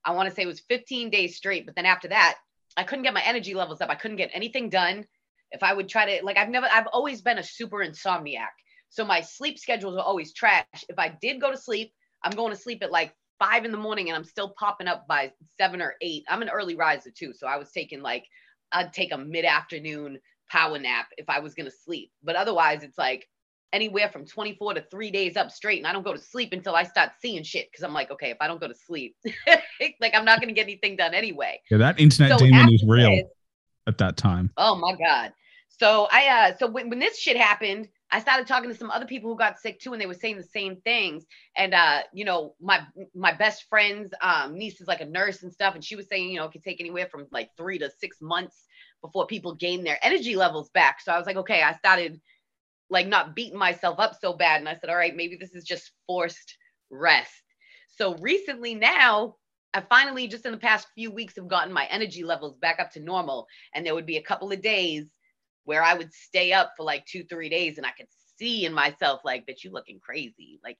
I 0.04 0.12
want 0.12 0.30
to 0.30 0.36
say 0.36 0.44
it 0.44 0.48
was 0.48 0.62
15 0.62 1.10
days 1.10 1.38
straight. 1.38 1.66
But 1.66 1.76
then 1.76 1.86
after 1.86 2.08
that, 2.10 2.38
I 2.78 2.84
couldn't 2.84 3.04
get 3.04 3.14
my 3.14 3.24
energy 3.24 3.54
levels 3.54 3.82
up. 3.82 3.90
I 3.90 3.96
couldn't 3.96 4.18
get 4.18 4.32
anything 4.34 4.70
done. 4.70 5.06
If 5.52 5.64
I 5.64 5.74
would 5.74 5.90
try 5.90 6.18
to, 6.18 6.26
like, 6.26 6.38
I've 6.38 6.50
never, 6.50 6.68
I've 6.72 6.88
always 6.88 7.22
been 7.22 7.38
a 7.38 7.44
super 7.44 7.78
insomniac. 7.78 8.52
So 8.90 9.06
my 9.06 9.22
sleep 9.22 9.60
schedules 9.60 9.96
are 9.96 10.04
always 10.04 10.34
trash. 10.34 10.66
If 10.90 10.98
I 10.98 11.18
did 11.22 11.42
go 11.42 11.52
to 11.52 11.58
sleep, 11.58 11.94
I'm 12.24 12.32
going 12.32 12.52
to 12.52 12.60
sleep 12.60 12.84
at 12.84 12.92
like 12.92 13.14
five 13.40 13.66
in 13.66 13.72
the 13.72 13.78
morning 13.78 14.10
and 14.10 14.16
I'm 14.16 14.24
still 14.24 14.54
popping 14.58 14.88
up 14.88 15.08
by 15.08 15.32
seven 15.58 15.82
or 15.82 15.96
eight. 16.02 16.24
I'm 16.30 16.42
an 16.42 16.50
early 16.50 16.76
riser 16.76 17.10
too. 17.10 17.34
So 17.34 17.48
I 17.48 17.58
was 17.58 17.72
taking 17.72 18.02
like, 18.02 18.26
I'd 18.72 18.94
take 18.94 19.14
a 19.14 19.18
mid 19.18 19.46
afternoon 19.46 20.20
power 20.50 20.78
nap 20.78 21.08
if 21.18 21.30
I 21.30 21.40
was 21.40 21.54
going 21.54 21.70
to 21.70 21.76
sleep. 21.76 22.12
But 22.24 22.36
otherwise, 22.36 22.84
it's 22.84 22.98
like 22.98 23.28
anywhere 23.74 24.10
from 24.10 24.26
24 24.26 24.76
to 24.76 24.82
three 24.92 25.12
days 25.12 25.38
up 25.38 25.52
straight. 25.52 25.80
And 25.80 25.88
I 25.88 25.94
don't 25.94 26.04
go 26.04 26.14
to 26.14 26.20
sleep 26.20 26.54
until 26.54 26.76
I 26.76 26.84
start 26.84 27.12
seeing 27.20 27.44
shit 27.44 27.70
because 27.72 27.84
I'm 27.84 27.94
like, 27.94 28.12
okay, 28.12 28.30
if 28.32 28.38
I 28.42 28.48
don't 28.48 28.60
go 28.60 28.68
to 28.68 28.76
sleep, 28.76 29.16
like 30.02 30.14
I'm 30.14 30.26
not 30.26 30.40
going 30.40 30.50
to 30.50 30.54
get 30.54 30.64
anything 30.64 30.96
done 30.96 31.14
anyway. 31.14 31.62
Yeah, 31.70 31.78
that 31.78 32.00
internet 32.00 32.38
So 32.40 32.46
demon 32.46 32.74
is 32.74 32.84
real 32.88 33.10
this- 33.12 33.26
at 33.88 33.98
that 33.98 34.18
time. 34.18 34.52
Oh 34.58 34.76
my 34.76 34.96
God. 34.96 35.34
So 35.70 36.08
I 36.12 36.28
uh 36.28 36.58
so 36.58 36.68
when, 36.68 36.90
when 36.90 37.00
this 37.00 37.18
shit 37.18 37.38
happened, 37.38 37.88
I 38.12 38.20
started 38.20 38.46
talking 38.46 38.70
to 38.70 38.76
some 38.76 38.92
other 38.92 39.06
people 39.06 39.32
who 39.32 39.38
got 39.38 39.58
sick 39.58 39.80
too, 39.80 39.94
and 39.94 40.02
they 40.02 40.06
were 40.06 40.14
saying 40.14 40.38
the 40.38 40.44
same 40.44 40.76
things. 40.82 41.26
And 41.56 41.74
uh, 41.74 42.02
you 42.14 42.26
know, 42.26 42.56
my 42.62 42.82
my 43.16 43.34
best 43.34 43.66
friend's 43.70 44.14
um 44.22 44.54
niece 44.54 44.82
is 44.82 44.88
like 44.88 45.02
a 45.02 45.06
nurse 45.06 45.44
and 45.44 45.52
stuff, 45.52 45.74
and 45.74 45.84
she 45.84 45.96
was 45.96 46.08
saying, 46.08 46.30
you 46.30 46.38
know, 46.38 46.46
it 46.46 46.52
could 46.52 46.64
take 46.64 46.82
anywhere 46.82 47.08
from 47.08 47.26
like 47.32 47.50
three 47.58 47.80
to 47.80 47.90
six 48.00 48.18
months 48.22 48.68
before 49.02 49.26
people 49.26 49.56
gain 49.56 49.84
their 49.84 49.98
energy 50.04 50.36
levels 50.36 50.70
back. 50.70 51.00
So 51.02 51.12
I 51.12 51.18
was 51.18 51.26
like, 51.26 51.38
okay, 51.38 51.64
I 51.64 51.74
started 51.74 52.20
like 52.92 53.08
not 53.08 53.36
beating 53.36 53.58
myself 53.58 54.00
up 54.00 54.16
so 54.20 54.34
bad. 54.34 54.60
And 54.60 54.70
I 54.70 54.76
said, 54.76 54.90
all 54.90 54.98
right, 54.98 55.16
maybe 55.16 55.38
this 55.38 55.56
is 55.56 55.64
just 55.64 55.92
forced 56.06 56.58
rest. 56.92 57.32
So 57.88 58.16
recently 58.18 58.76
now, 58.76 59.36
I 59.74 59.82
finally 59.82 60.28
just 60.28 60.46
in 60.46 60.52
the 60.52 60.58
past 60.58 60.88
few 60.94 61.12
weeks 61.12 61.38
have 61.38 61.48
gotten 61.48 61.74
my 61.74 61.86
energy 61.86 62.24
levels 62.24 62.58
back 62.58 62.80
up 62.80 62.92
to 62.92 63.00
normal. 63.00 63.48
And 63.74 63.86
there 63.86 63.96
would 63.96 64.06
be 64.06 64.18
a 64.18 64.24
couple 64.24 64.52
of 64.52 64.62
days 64.62 65.06
where 65.64 65.82
I 65.82 65.94
would 65.94 66.14
stay 66.14 66.52
up 66.52 66.74
for 66.76 66.84
like 66.84 67.06
two, 67.06 67.24
three 67.24 67.48
days 67.48 67.78
and 67.78 67.86
I 67.86 67.92
could 67.92 68.08
see 68.38 68.66
in 68.66 68.74
myself 68.74 69.22
like 69.24 69.46
that 69.46 69.64
you 69.64 69.72
looking 69.72 70.00
crazy. 70.00 70.60
Like 70.64 70.78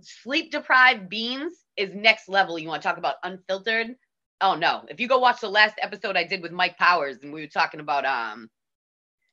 sleep 0.00 0.50
deprived 0.50 1.10
Beanz 1.10 1.52
is 1.76 1.94
next 1.94 2.28
level. 2.28 2.58
You 2.58 2.68
want 2.68 2.82
to 2.82 2.88
talk 2.88 2.98
about 2.98 3.16
unfiltered? 3.22 3.94
Oh 4.40 4.56
no. 4.56 4.82
If 4.88 4.98
you 4.98 5.06
go 5.06 5.18
watch 5.18 5.40
the 5.40 5.48
last 5.48 5.76
episode 5.80 6.16
I 6.16 6.24
did 6.24 6.42
with 6.42 6.50
Mike 6.50 6.76
Powers 6.78 7.18
and 7.22 7.32
we 7.32 7.42
were 7.42 7.46
talking 7.46 7.80
about 7.80 8.04
um 8.04 8.50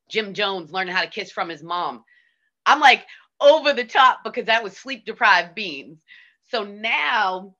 Jim 0.09 0.33
Jones 0.33 0.71
learning 0.71 0.93
how 0.93 1.01
to 1.01 1.07
kiss 1.09 1.31
from 1.31 1.49
his 1.49 1.63
mom. 1.63 2.03
I'm 2.69 2.79
like 2.79 3.05
over 3.41 3.73
the 3.73 3.83
top 3.85 4.19
because 4.23 4.45
that 4.45 4.63
was 4.63 4.75
sleep 4.77 5.05
deprived 5.05 5.55
Beanz. 5.55 5.97
So 6.49 6.63
now 6.63 7.55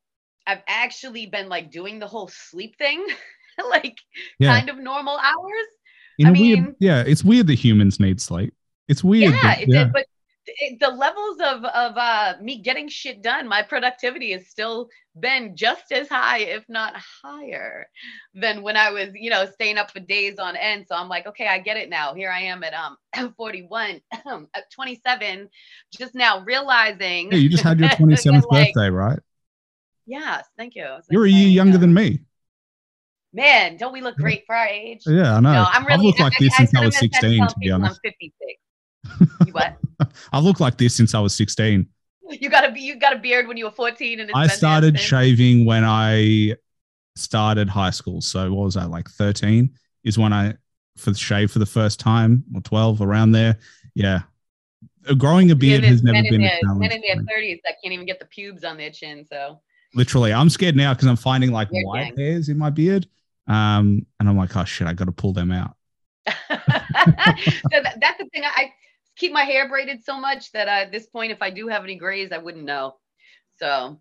I've 0.48 0.62
actually 0.68 1.26
been 1.28 1.50
like 1.50 1.72
doing 1.72 2.00
the 2.00 2.08
whole 2.08 2.28
sleep 2.28 2.78
thing, 2.78 3.06
like 3.70 3.98
Yeah. 4.40 4.54
kind 4.56 4.70
of 4.70 4.78
normal 4.78 5.18
hours. 5.18 5.68
In 6.18 6.28
I 6.28 6.30
a 6.30 6.34
weird, 6.34 6.60
mean- 6.60 6.76
yeah, 6.80 7.04
it's 7.06 7.24
weird 7.24 7.48
that 7.48 7.56
humans 7.56 8.00
need 8.00 8.20
sleep. 8.22 8.54
It's 8.88 9.04
weird. 9.04 9.34
yeah, 9.34 9.42
that- 9.42 9.62
it 9.62 9.70
did, 9.70 9.92
but 9.94 10.02
it, 10.02 10.08
the 10.80 10.90
levels 10.90 11.38
of 11.40 11.64
of 11.66 11.98
uh, 11.98 12.34
me 12.42 12.62
getting 12.62 12.88
shit 12.88 13.22
done, 13.22 13.48
my 13.48 13.62
productivity 13.62 14.32
has 14.32 14.48
still 14.48 14.90
been 15.20 15.56
just 15.56 15.92
as 15.92 16.08
high, 16.08 16.40
if 16.40 16.64
not 16.70 16.94
higher, 17.24 17.88
than 18.34 18.62
when 18.62 18.78
I 18.78 18.92
was, 18.92 19.10
you 19.14 19.30
know, 19.30 19.46
staying 19.46 19.78
up 19.78 19.92
for 19.92 20.00
days 20.00 20.40
on 20.40 20.56
end. 20.56 20.86
So 20.88 20.96
I'm 20.96 21.10
like, 21.10 21.28
okay, 21.28 21.48
I 21.48 21.60
get 21.60 21.78
it 21.78 21.90
now. 21.90 22.14
Here 22.14 22.32
I 22.32 22.42
am 22.42 22.64
at 22.64 22.74
um 22.74 23.34
41, 23.38 24.02
at 24.54 24.72
27, 24.72 25.50
just 25.98 26.16
now 26.16 26.44
realizing. 26.44 27.32
yeah, 27.32 27.38
you 27.38 27.50
just 27.50 27.64
had 27.64 27.80
your 27.80 27.90
27th 27.90 28.44
like, 28.50 28.74
birthday, 28.74 28.90
right? 28.90 29.20
Yes, 30.06 30.46
thank 30.58 30.76
you. 30.76 30.86
It's 30.98 31.08
You're 31.12 31.26
a 31.26 31.30
year 31.30 31.50
younger 31.50 31.74
you. 31.74 31.80
than 31.80 31.94
me. 31.94 32.20
Man, 33.32 33.78
don't 33.78 33.94
we 33.94 34.02
look 34.02 34.18
great 34.18 34.44
for 34.48 34.56
our 34.56 34.66
age? 34.66 35.04
Yeah, 35.06 35.36
I 35.36 35.40
know. 35.40 35.54
No, 35.54 35.66
I'm 35.72 35.86
really. 35.86 36.00
I've 36.00 36.02
looked 36.02 36.20
like 36.20 36.38
this 36.40 36.56
since 36.58 36.76
I 36.76 36.84
was 36.84 36.96
I'm 36.96 37.10
gonna 37.22 37.22
16, 37.22 37.48
to 37.48 37.56
be 37.60 37.70
honest. 37.70 38.00
I'm 38.04 38.12
56. 38.12 38.60
You 39.46 39.54
what? 39.54 39.78
I've 40.34 40.44
looked 40.44 40.60
like 40.60 40.78
this 40.78 40.96
since 40.96 41.14
I 41.14 41.20
was 41.20 41.36
16. 41.36 41.88
You 42.30 42.50
got 42.50 42.72
a 42.72 42.80
you 42.80 42.96
got 42.96 43.16
a 43.16 43.20
beard 43.20 43.48
when 43.48 43.58
you 43.58 43.66
were 43.66 43.72
14 43.72 44.20
and 44.20 44.30
it's 44.30 44.38
I 44.38 44.48
started 44.48 45.00
shaving 45.00 45.66
when 45.66 45.84
I 45.84 46.56
started 47.16 47.68
high 47.68 47.90
school. 47.90 48.22
So 48.22 48.54
what 48.54 48.66
was 48.66 48.76
that, 48.76 48.90
like 48.90 49.10
13 49.10 49.72
is 50.04 50.18
when 50.18 50.32
I 50.32 50.54
for 50.98 51.14
shave 51.14 51.52
for 51.52 51.60
the 51.60 51.66
first 51.66 52.00
time 52.00 52.44
or 52.54 52.62
12 52.62 53.02
around 53.02 53.32
there. 53.32 53.58
Yeah. 53.96 54.22
Uh, 55.10 55.16
Growing 55.16 55.50
a 55.52 55.56
beard 55.56 55.84
Yeah, 55.84 55.90
has 55.90 56.04
never 56.04 56.22
been 56.22 56.44
a 56.44 56.60
challenge. 56.62 56.80
men 56.80 56.92
in 56.92 57.02
their 57.02 57.16
30s 57.16 57.60
that 57.64 57.76
can't 57.84 57.94
even 57.94 58.06
get 58.06 58.20
the 58.20 58.26
pubes 58.26 58.64
on 58.64 58.78
their 58.78 58.92
chin. 58.92 59.26
So 59.26 59.60
Literally, 59.96 60.32
I'm 60.32 60.50
scared 60.50 60.76
now 60.76 60.94
because 60.94 61.08
I'm 61.08 61.16
finding 61.16 61.52
like 61.52 61.70
white 61.72 62.18
hairs 62.18 62.50
in 62.50 62.58
my 62.58 62.70
beard. 62.70 63.08
Um, 63.48 64.06
and 64.20 64.30
I'm 64.30 64.38
like, 64.38 64.56
oh 64.56 64.64
shit, 64.66 64.88
I 64.88 64.94
got 64.94 65.06
to 65.06 65.12
pull 65.12 65.34
them 65.34 65.52
out. 65.52 65.76
so 66.28 66.34
that, 66.50 67.98
that's 68.00 68.20
the 68.20 68.30
thing. 68.32 68.44
I 68.46 68.72
keep 69.20 69.32
my 69.32 69.44
hair 69.44 69.68
braided 69.68 70.04
so 70.04 70.20
much 70.20 70.52
that 70.54 70.68
uh, 70.68 70.72
at 70.72 70.92
this 70.92 71.06
point, 71.06 71.32
if 71.32 71.42
I 71.42 71.52
do 71.52 71.68
have 71.68 71.84
any 71.84 71.96
grays, 71.96 72.32
I 72.32 72.38
wouldn't 72.38 72.66
know. 72.66 72.96
So 73.58 74.00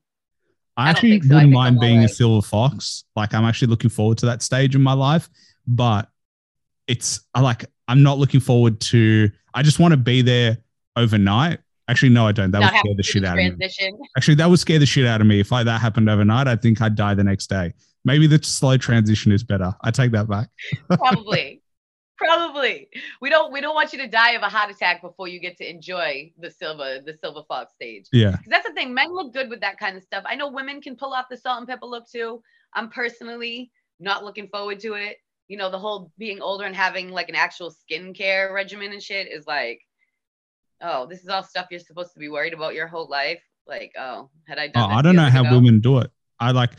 I 0.77 0.87
I 0.87 0.91
actually 0.91 1.21
so. 1.21 1.35
Wouldn't 1.35 1.41
think 1.43 1.53
mind 1.53 1.81
being 1.81 2.05
a 2.05 2.09
silver 2.09 2.47
fox. 2.47 3.05
Like 3.17 3.35
I'm 3.35 3.45
actually 3.45 3.69
looking 3.69 3.91
forward 3.91 4.19
to 4.19 4.27
that 4.27 4.43
stage 4.43 4.75
in 4.75 4.83
my 4.83 4.95
life, 4.95 5.29
but 5.67 6.09
it's 6.87 7.21
I 7.35 7.41
like 7.41 7.67
I'm 7.89 8.03
not 8.03 8.19
looking 8.19 8.41
forward 8.41 8.81
to. 8.81 9.31
I 9.53 9.63
just 9.63 9.79
want 9.79 9.93
to 9.93 9.99
be 9.99 10.23
there 10.23 10.59
overnight. 10.97 11.59
Actually, 11.89 12.11
no, 12.11 12.27
I 12.27 12.33
don't. 12.33 12.51
That 12.51 12.61
not 12.61 12.73
would 12.73 12.79
scare 12.81 12.95
the 12.97 13.03
shit 13.03 13.25
out 13.25 13.39
of 13.39 13.59
me. 13.59 13.69
Actually, 14.17 14.35
that 14.37 14.49
would 14.49 14.61
scare 14.61 14.79
the 14.79 14.87
shit 14.87 15.07
out 15.07 15.21
of 15.21 15.27
me. 15.27 15.41
If 15.41 15.51
like 15.51 15.65
that 15.65 15.81
happened 15.81 16.09
overnight, 16.09 16.47
I 16.47 16.55
think 16.55 16.81
I'd 16.81 16.95
die 16.95 17.15
the 17.15 17.25
next 17.25 17.49
day. 17.49 17.73
Maybe 18.05 18.27
the 18.27 18.43
slow 18.43 18.77
transition 18.77 19.33
is 19.33 19.43
better. 19.43 19.75
I 19.81 19.91
take 19.91 20.13
that 20.13 20.29
back. 20.29 20.49
Probably. 20.89 21.58
Probably. 22.19 22.89
We 23.21 23.31
don't 23.31 23.53
we 23.53 23.61
don't 23.61 23.75
want 23.75 23.93
you 23.93 23.99
to 24.01 24.09
die 24.09 24.33
of 24.33 24.43
a 24.43 24.49
heart 24.49 24.71
attack 24.71 25.01
before 25.03 25.29
you 25.29 25.39
get 25.39 25.57
to 25.59 25.69
enjoy 25.71 26.33
the 26.39 26.51
silver 26.51 26.99
the 27.05 27.15
silver 27.15 27.43
fox 27.47 27.73
stage. 27.75 28.07
Yeah. 28.13 28.37
that's 28.47 28.67
the 28.67 28.75
thing. 28.75 28.93
Men 28.93 29.13
look 29.15 29.33
good 29.33 29.49
with 29.49 29.61
that 29.61 29.79
kind 29.79 29.97
of 29.97 30.03
stuff. 30.03 30.25
I 30.27 30.35
know 30.35 30.49
women 30.51 30.81
can 30.81 30.97
pull 30.97 31.13
off 31.15 31.27
the 31.31 31.37
salt 31.37 31.59
and 31.59 31.69
pepper 31.69 31.87
look 31.87 32.11
too. 32.11 32.43
I'm 32.75 32.89
personally 32.91 33.71
not 34.01 34.25
looking 34.25 34.49
forward 34.49 34.81
to 34.81 34.95
it. 34.95 35.19
You 35.47 35.57
know, 35.57 35.71
the 35.71 35.79
whole 35.79 36.13
being 36.19 36.41
older 36.43 36.65
and 36.65 36.75
having 36.77 37.11
like 37.11 37.29
an 37.29 37.35
actual 37.35 37.73
skincare 37.73 38.53
regimen 38.53 38.93
and 38.93 39.03
shit 39.03 39.29
is 39.33 39.47
like, 39.47 39.81
oh, 40.83 41.07
this 41.07 41.23
is 41.23 41.29
all 41.29 41.43
stuff 41.43 41.69
you're 41.71 41.81
supposed 41.81 42.13
to 42.15 42.19
be 42.21 42.29
worried 42.29 42.53
about 42.53 42.75
your 42.75 42.87
whole 42.87 43.09
life. 43.09 43.41
Like, 43.67 43.93
oh, 43.99 44.29
had 44.47 44.59
I 44.59 44.67
Oh, 44.67 44.71
done 44.73 44.89
this 44.91 44.99
I 44.99 45.03
don't 45.03 45.17
know 45.17 45.31
how 45.31 45.43
ago? 45.43 45.55
women 45.55 45.81
do 45.81 45.99
it. 45.99 46.11
I 46.41 46.51
like 46.51 46.73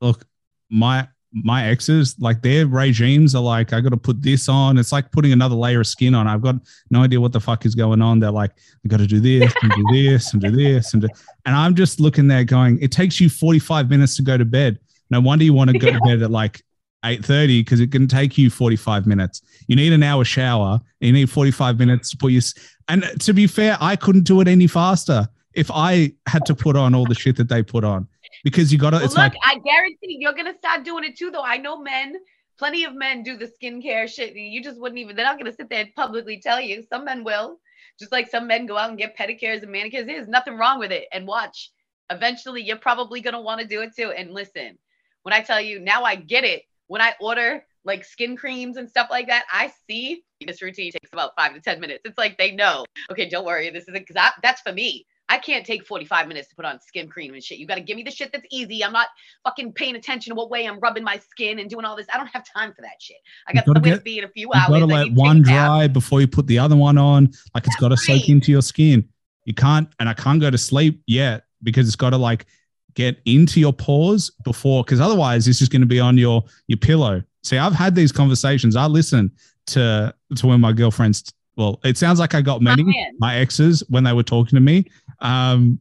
look, 0.00 0.24
my 0.70 1.08
my 1.44 1.66
exes, 1.66 2.16
like 2.18 2.40
their 2.42 2.66
regimes 2.66 3.34
are 3.34 3.42
like, 3.42 3.72
I 3.72 3.80
got 3.80 3.90
to 3.90 3.96
put 3.96 4.22
this 4.22 4.48
on. 4.48 4.78
It's 4.78 4.92
like 4.92 5.10
putting 5.12 5.32
another 5.32 5.54
layer 5.54 5.80
of 5.80 5.86
skin 5.86 6.14
on. 6.14 6.26
I've 6.26 6.40
got 6.40 6.56
no 6.90 7.02
idea 7.02 7.20
what 7.20 7.32
the 7.32 7.40
fuck 7.40 7.66
is 7.66 7.74
going 7.74 8.00
on. 8.00 8.20
They're 8.20 8.30
like, 8.30 8.52
I 8.84 8.88
got 8.88 8.98
to 8.98 9.06
do 9.06 9.20
this 9.20 9.52
and 9.62 9.72
do 9.72 9.84
this 9.92 10.32
and 10.32 10.42
do 10.42 10.50
this 10.50 10.92
and 10.94 11.02
do, 11.02 11.08
and 11.44 11.54
I'm 11.54 11.74
just 11.74 12.00
looking 12.00 12.26
there 12.26 12.44
going, 12.44 12.78
it 12.80 12.90
takes 12.90 13.20
you 13.20 13.28
45 13.28 13.90
minutes 13.90 14.16
to 14.16 14.22
go 14.22 14.38
to 14.38 14.44
bed. 14.44 14.78
No 15.10 15.20
wonder 15.20 15.44
you 15.44 15.52
want 15.52 15.70
to 15.70 15.78
go 15.78 15.92
to 15.92 16.00
bed 16.00 16.22
at 16.22 16.30
like 16.30 16.62
8.30 17.04 17.60
because 17.60 17.80
it 17.80 17.92
can 17.92 18.08
take 18.08 18.38
you 18.38 18.50
45 18.50 19.06
minutes. 19.06 19.42
You 19.68 19.76
need 19.76 19.92
an 19.92 20.02
hour 20.02 20.24
shower. 20.24 20.80
you 21.00 21.12
need 21.12 21.30
45 21.30 21.78
minutes 21.78 22.10
to 22.10 22.16
put 22.16 22.32
your, 22.32 22.42
and 22.88 23.04
to 23.20 23.32
be 23.32 23.46
fair, 23.46 23.76
I 23.80 23.96
couldn't 23.96 24.24
do 24.24 24.40
it 24.40 24.48
any 24.48 24.66
faster 24.66 25.28
if 25.52 25.70
I 25.70 26.12
had 26.26 26.44
to 26.46 26.54
put 26.54 26.76
on 26.76 26.94
all 26.94 27.06
the 27.06 27.14
shit 27.14 27.36
that 27.36 27.48
they 27.48 27.62
put 27.62 27.84
on 27.84 28.08
because 28.46 28.72
you 28.72 28.78
got 28.78 28.90
to. 28.90 28.96
Well, 28.96 29.04
it's 29.04 29.14
look, 29.14 29.34
like 29.34 29.36
I 29.42 29.58
guarantee 29.58 30.18
you're 30.20 30.32
gonna 30.32 30.56
start 30.56 30.84
doing 30.84 31.02
it 31.02 31.18
too, 31.18 31.32
though. 31.32 31.42
I 31.42 31.56
know 31.56 31.82
men, 31.82 32.14
plenty 32.56 32.84
of 32.84 32.94
men 32.94 33.24
do 33.24 33.36
the 33.36 33.50
skincare 33.60 34.08
shit. 34.08 34.36
You 34.36 34.62
just 34.62 34.80
wouldn't 34.80 35.00
even. 35.00 35.16
They're 35.16 35.24
not 35.24 35.36
gonna 35.36 35.52
sit 35.52 35.68
there 35.68 35.80
and 35.80 35.94
publicly 35.96 36.40
tell 36.40 36.60
you. 36.60 36.84
Some 36.88 37.04
men 37.04 37.24
will, 37.24 37.58
just 37.98 38.12
like 38.12 38.30
some 38.30 38.46
men 38.46 38.66
go 38.66 38.78
out 38.78 38.90
and 38.90 38.98
get 38.98 39.18
pedicures 39.18 39.64
and 39.64 39.72
manicures. 39.72 40.06
There's 40.06 40.28
nothing 40.28 40.56
wrong 40.56 40.78
with 40.78 40.92
it. 40.92 41.08
And 41.12 41.26
watch, 41.26 41.72
eventually, 42.08 42.62
you're 42.62 42.76
probably 42.76 43.20
gonna 43.20 43.42
want 43.42 43.60
to 43.60 43.66
do 43.66 43.82
it 43.82 43.96
too. 43.96 44.12
And 44.12 44.32
listen, 44.32 44.78
when 45.24 45.32
I 45.32 45.40
tell 45.40 45.60
you 45.60 45.80
now, 45.80 46.04
I 46.04 46.14
get 46.14 46.44
it. 46.44 46.62
When 46.86 47.02
I 47.02 47.14
order 47.20 47.64
like 47.84 48.04
skin 48.04 48.36
creams 48.36 48.76
and 48.76 48.88
stuff 48.88 49.08
like 49.10 49.26
that, 49.26 49.44
I 49.52 49.72
see 49.88 50.22
this 50.46 50.62
routine 50.62 50.92
takes 50.92 51.12
about 51.12 51.32
five 51.36 51.52
to 51.54 51.60
ten 51.60 51.80
minutes. 51.80 52.02
It's 52.04 52.18
like 52.18 52.38
they 52.38 52.52
know. 52.52 52.84
Okay, 53.10 53.28
don't 53.28 53.44
worry. 53.44 53.70
This 53.70 53.88
isn't 53.88 54.06
because 54.06 54.32
that's 54.40 54.60
for 54.60 54.72
me. 54.72 55.04
I 55.28 55.38
can't 55.38 55.66
take 55.66 55.84
45 55.84 56.28
minutes 56.28 56.48
to 56.48 56.54
put 56.54 56.64
on 56.64 56.80
skin 56.80 57.08
cream 57.08 57.34
and 57.34 57.42
shit. 57.42 57.58
You 57.58 57.66
got 57.66 57.76
to 57.76 57.80
give 57.80 57.96
me 57.96 58.04
the 58.04 58.10
shit 58.10 58.30
that's 58.32 58.46
easy. 58.50 58.84
I'm 58.84 58.92
not 58.92 59.08
fucking 59.44 59.72
paying 59.72 59.96
attention 59.96 60.30
to 60.30 60.34
what 60.36 60.50
way 60.50 60.66
I'm 60.66 60.78
rubbing 60.78 61.02
my 61.02 61.18
skin 61.18 61.58
and 61.58 61.68
doing 61.68 61.84
all 61.84 61.96
this. 61.96 62.06
I 62.12 62.16
don't 62.16 62.28
have 62.28 62.44
time 62.54 62.72
for 62.72 62.82
that 62.82 63.00
shit. 63.00 63.16
I 63.48 63.52
got 63.52 63.64
somewhere 63.64 63.96
to 63.96 64.02
be 64.02 64.18
in 64.18 64.24
a 64.24 64.28
few 64.28 64.52
hours. 64.52 64.68
You 64.68 64.74
got 64.74 64.86
to 64.86 64.94
let 64.94 65.12
one 65.12 65.42
dry 65.42 65.88
before 65.88 66.20
you 66.20 66.28
put 66.28 66.46
the 66.46 66.58
other 66.58 66.76
one 66.76 66.96
on. 66.96 67.32
Like 67.54 67.66
it's 67.66 67.76
got 67.76 67.88
to 67.88 67.96
soak 67.96 68.28
into 68.28 68.52
your 68.52 68.62
skin. 68.62 69.08
You 69.44 69.54
can't, 69.54 69.88
and 69.98 70.08
I 70.08 70.14
can't 70.14 70.40
go 70.40 70.50
to 70.50 70.58
sleep 70.58 71.02
yet 71.06 71.44
because 71.62 71.86
it's 71.86 71.96
got 71.96 72.10
to 72.10 72.16
like 72.16 72.46
get 72.94 73.18
into 73.26 73.60
your 73.60 73.72
pores 73.72 74.30
before, 74.44 74.84
because 74.84 75.00
otherwise 75.00 75.46
it's 75.48 75.58
just 75.58 75.70
going 75.70 75.82
to 75.82 75.86
be 75.86 76.00
on 76.00 76.18
your 76.18 76.44
your 76.66 76.78
pillow. 76.78 77.22
See, 77.42 77.58
I've 77.58 77.74
had 77.74 77.94
these 77.94 78.12
conversations. 78.12 78.76
I 78.76 78.86
listen 78.86 79.32
to 79.68 80.14
to 80.36 80.46
when 80.46 80.60
my 80.60 80.72
girlfriends. 80.72 81.32
Well, 81.56 81.80
it 81.84 81.96
sounds 81.96 82.18
like 82.18 82.34
I 82.34 82.42
got 82.42 82.60
many 82.60 82.84
my 83.18 83.36
exes 83.36 83.82
when 83.88 84.04
they 84.04 84.12
were 84.12 84.22
talking 84.22 84.56
to 84.56 84.60
me, 84.60 84.84
um, 85.20 85.78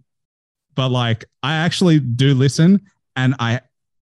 but 0.73 0.89
like 0.89 1.25
I 1.43 1.55
actually 1.55 1.99
do 1.99 2.33
listen, 2.33 2.81
and 3.15 3.35
I 3.39 3.61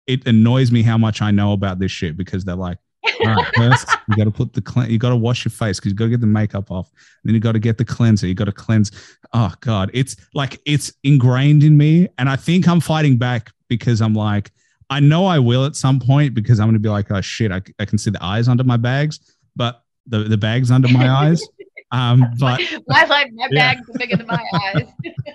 it 0.06 0.26
annoys 0.26 0.72
me 0.72 0.82
how 0.82 0.96
much 0.96 1.20
I 1.20 1.30
know 1.30 1.52
about 1.52 1.78
this 1.78 1.92
shit 1.92 2.16
because 2.16 2.44
they're 2.44 2.56
like, 2.56 2.78
all 3.20 3.34
right, 3.34 3.46
first 3.54 3.86
you 4.08 4.16
got 4.16 4.24
to 4.24 4.30
put 4.30 4.54
the 4.54 4.62
clean, 4.62 4.90
you 4.90 4.98
got 4.98 5.10
to 5.10 5.16
wash 5.16 5.44
your 5.44 5.50
face 5.50 5.78
because 5.78 5.92
you 5.92 5.96
got 5.96 6.06
to 6.06 6.10
get 6.10 6.20
the 6.22 6.26
makeup 6.26 6.70
off. 6.70 6.90
Then 7.24 7.34
you 7.34 7.40
got 7.40 7.52
to 7.52 7.58
get 7.58 7.76
the 7.76 7.84
cleanser. 7.84 8.26
You 8.26 8.34
got 8.34 8.46
to 8.46 8.52
cleanse. 8.52 8.90
Oh 9.34 9.52
god, 9.60 9.90
it's 9.92 10.16
like 10.34 10.60
it's 10.64 10.92
ingrained 11.04 11.62
in 11.62 11.76
me, 11.76 12.08
and 12.18 12.28
I 12.28 12.36
think 12.36 12.66
I'm 12.66 12.80
fighting 12.80 13.18
back 13.18 13.52
because 13.68 14.00
I'm 14.00 14.14
like, 14.14 14.50
I 14.90 15.00
know 15.00 15.26
I 15.26 15.38
will 15.38 15.66
at 15.66 15.76
some 15.76 16.00
point 16.00 16.34
because 16.34 16.60
I'm 16.60 16.66
going 16.66 16.74
to 16.74 16.80
be 16.80 16.88
like, 16.88 17.10
oh 17.10 17.20
shit, 17.20 17.52
I, 17.52 17.60
I 17.78 17.84
can 17.84 17.98
see 17.98 18.10
the 18.10 18.24
eyes 18.24 18.48
under 18.48 18.64
my 18.64 18.78
bags, 18.78 19.36
but 19.54 19.82
the 20.06 20.20
the 20.20 20.38
bags 20.38 20.70
under 20.70 20.88
my 20.88 21.08
eyes. 21.26 21.46
Um, 21.90 22.24
but 22.38 22.60
my 22.86 23.04
life, 23.04 23.28
my 23.32 23.48
yeah. 23.50 23.74
bags 23.74 23.88
are 23.88 23.98
bigger 23.98 24.16
than 24.16 24.26
my 24.26 24.44
eyes. 24.74 24.86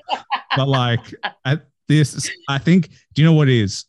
but 0.56 0.68
like 0.68 1.14
at 1.46 1.66
this, 1.88 2.30
I 2.48 2.58
think. 2.58 2.90
Do 3.14 3.22
you 3.22 3.26
know 3.26 3.34
what 3.34 3.50
is? 3.50 3.86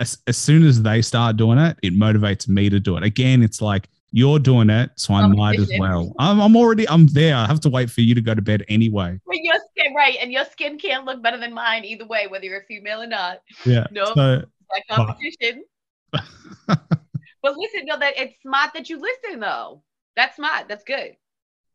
As, 0.00 0.18
as 0.26 0.36
soon 0.36 0.66
as 0.66 0.82
they 0.82 1.00
start 1.00 1.36
doing 1.36 1.58
it, 1.58 1.76
it 1.82 1.92
motivates 1.92 2.48
me 2.48 2.68
to 2.68 2.80
do 2.80 2.96
it. 2.96 3.04
Again, 3.04 3.42
it's 3.42 3.62
like 3.62 3.88
you're 4.10 4.38
doing 4.38 4.68
it, 4.68 4.90
so 4.96 5.14
I 5.14 5.26
might 5.28 5.58
as 5.58 5.70
well. 5.78 6.12
I'm, 6.18 6.40
I'm 6.40 6.56
already, 6.56 6.88
I'm 6.88 7.06
there. 7.08 7.36
I 7.36 7.46
have 7.46 7.60
to 7.60 7.70
wait 7.70 7.88
for 7.88 8.00
you 8.00 8.14
to 8.14 8.20
go 8.20 8.34
to 8.34 8.42
bed 8.42 8.64
anyway. 8.68 9.18
Well, 9.24 9.38
your 9.40 9.54
skin, 9.70 9.94
right, 9.94 10.16
and 10.20 10.32
your 10.32 10.44
skin 10.44 10.76
can't 10.76 11.04
look 11.04 11.22
better 11.22 11.38
than 11.38 11.54
mine 11.54 11.84
either 11.84 12.04
way, 12.04 12.26
whether 12.26 12.44
you're 12.44 12.60
a 12.60 12.64
female 12.64 13.02
or 13.02 13.06
not. 13.06 13.42
Yeah. 13.64 13.86
No, 13.92 14.06
so, 14.06 14.42
that 14.74 14.82
competition. 14.90 15.64
but 16.10 17.56
listen, 17.56 17.84
no, 17.84 17.98
that 17.98 18.14
it's 18.16 18.34
smart 18.42 18.72
that 18.74 18.90
you 18.90 19.00
listen 19.00 19.40
though. 19.40 19.82
That's 20.16 20.36
smart. 20.36 20.68
That's 20.68 20.84
good. 20.84 21.16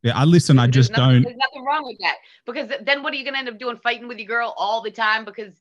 Yeah, 0.03 0.18
I 0.18 0.26
listen. 0.26 0.60
I 0.60 0.68
just 0.68 0.91
nothing, 0.91 1.06
don't. 1.06 1.24
There's 1.24 1.36
nothing 1.38 1.65
wrong 1.65 1.84
with 1.84 1.98
that 2.02 2.15
because 2.45 2.69
then 2.84 3.03
what 3.03 3.14
are 3.14 3.15
you 3.15 3.26
gonna 3.26 3.40
end 3.40 3.49
up 3.49 3.57
doing? 3.57 3.78
Fighting 3.78 4.07
with 4.07 4.19
your 4.19 4.28
girl 4.28 4.53
all 4.57 4.82
the 4.82 4.91
time 4.91 5.26
because 5.26 5.53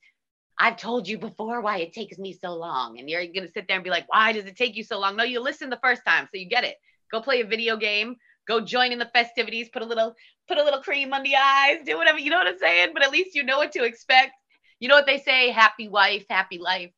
I've 0.58 0.76
told 0.76 1.08
you 1.08 1.18
before 1.18 1.60
why 1.60 1.78
it 1.78 1.92
takes 1.92 2.18
me 2.18 2.32
so 2.32 2.54
long, 2.54 2.98
and 2.98 3.08
you're 3.08 3.26
gonna 3.26 3.48
sit 3.48 3.66
there 3.66 3.76
and 3.76 3.84
be 3.84 3.90
like, 3.90 4.04
why 4.08 4.32
does 4.32 4.44
it 4.44 4.56
take 4.56 4.76
you 4.76 4.84
so 4.84 4.98
long? 4.98 5.16
No, 5.16 5.24
you 5.24 5.40
listen 5.40 5.70
the 5.70 5.80
first 5.82 6.02
time, 6.06 6.28
so 6.32 6.38
you 6.38 6.48
get 6.48 6.64
it. 6.64 6.76
Go 7.10 7.20
play 7.20 7.40
a 7.40 7.46
video 7.46 7.76
game. 7.76 8.16
Go 8.46 8.60
join 8.60 8.92
in 8.92 8.98
the 8.98 9.10
festivities. 9.12 9.68
Put 9.68 9.82
a 9.82 9.86
little 9.86 10.14
put 10.48 10.58
a 10.58 10.64
little 10.64 10.80
cream 10.80 11.12
on 11.12 11.22
the 11.22 11.34
eyes. 11.34 11.78
Do 11.84 11.96
whatever 11.96 12.18
you 12.18 12.30
know 12.30 12.38
what 12.38 12.46
I'm 12.46 12.58
saying. 12.58 12.90
But 12.92 13.02
at 13.02 13.10
least 13.10 13.34
you 13.34 13.42
know 13.42 13.58
what 13.58 13.72
to 13.72 13.84
expect. 13.84 14.32
You 14.80 14.88
know 14.88 14.94
what 14.94 15.06
they 15.06 15.18
say: 15.18 15.50
happy 15.50 15.88
wife, 15.88 16.24
happy 16.28 16.58
life. 16.58 16.92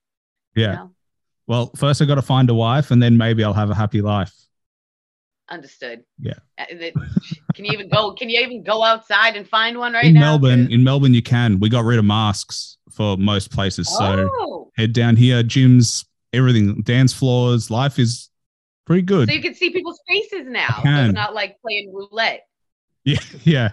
Yeah. 0.55 0.67
You 0.67 0.73
know? 0.73 0.91
Well, 1.47 1.71
first 1.77 2.03
I 2.03 2.05
got 2.05 2.17
to 2.17 2.23
find 2.23 2.51
a 2.51 2.55
wife, 2.55 2.91
and 2.91 3.03
then 3.03 3.17
maybe 3.17 3.43
I'll 3.43 3.55
have 3.55 3.71
a 3.71 3.75
happy 3.75 4.03
life. 4.03 4.35
Understood. 5.51 6.05
Yeah. 6.21 6.35
Uh, 6.59 6.67
can 7.55 7.65
you 7.65 7.73
even 7.73 7.89
go? 7.89 8.13
Can 8.13 8.29
you 8.29 8.39
even 8.41 8.63
go 8.63 8.85
outside 8.85 9.35
and 9.35 9.49
find 9.49 9.79
one 9.79 9.95
right 9.95 10.05
in 10.05 10.15
now? 10.15 10.21
Melbourne, 10.21 10.71
in 10.71 10.85
Melbourne, 10.85 11.15
you 11.15 11.23
can. 11.23 11.59
We 11.59 11.71
got 11.71 11.85
rid 11.85 11.99
of 11.99 12.05
masks 12.05 12.77
for 12.91 13.17
most 13.17 13.51
places, 13.51 13.89
so 13.89 14.29
oh. 14.31 14.71
head 14.77 14.93
down 14.93 15.17
here, 15.17 15.43
gyms, 15.43 16.05
everything, 16.35 16.83
dance 16.83 17.15
floors. 17.15 17.71
Life 17.71 17.99
is 17.99 18.29
pretty 18.85 19.03
good. 19.03 19.29
So 19.29 19.35
you 19.35 19.43
can 19.43 19.55
see 19.55 19.71
people's 19.71 20.01
faces 20.07 20.47
now. 20.47 20.81
So 20.83 20.91
it's 20.91 21.15
not 21.15 21.35
like 21.35 21.57
playing 21.63 21.95
roulette. 21.95 22.43
Yeah, 23.05 23.21
yeah, 23.45 23.71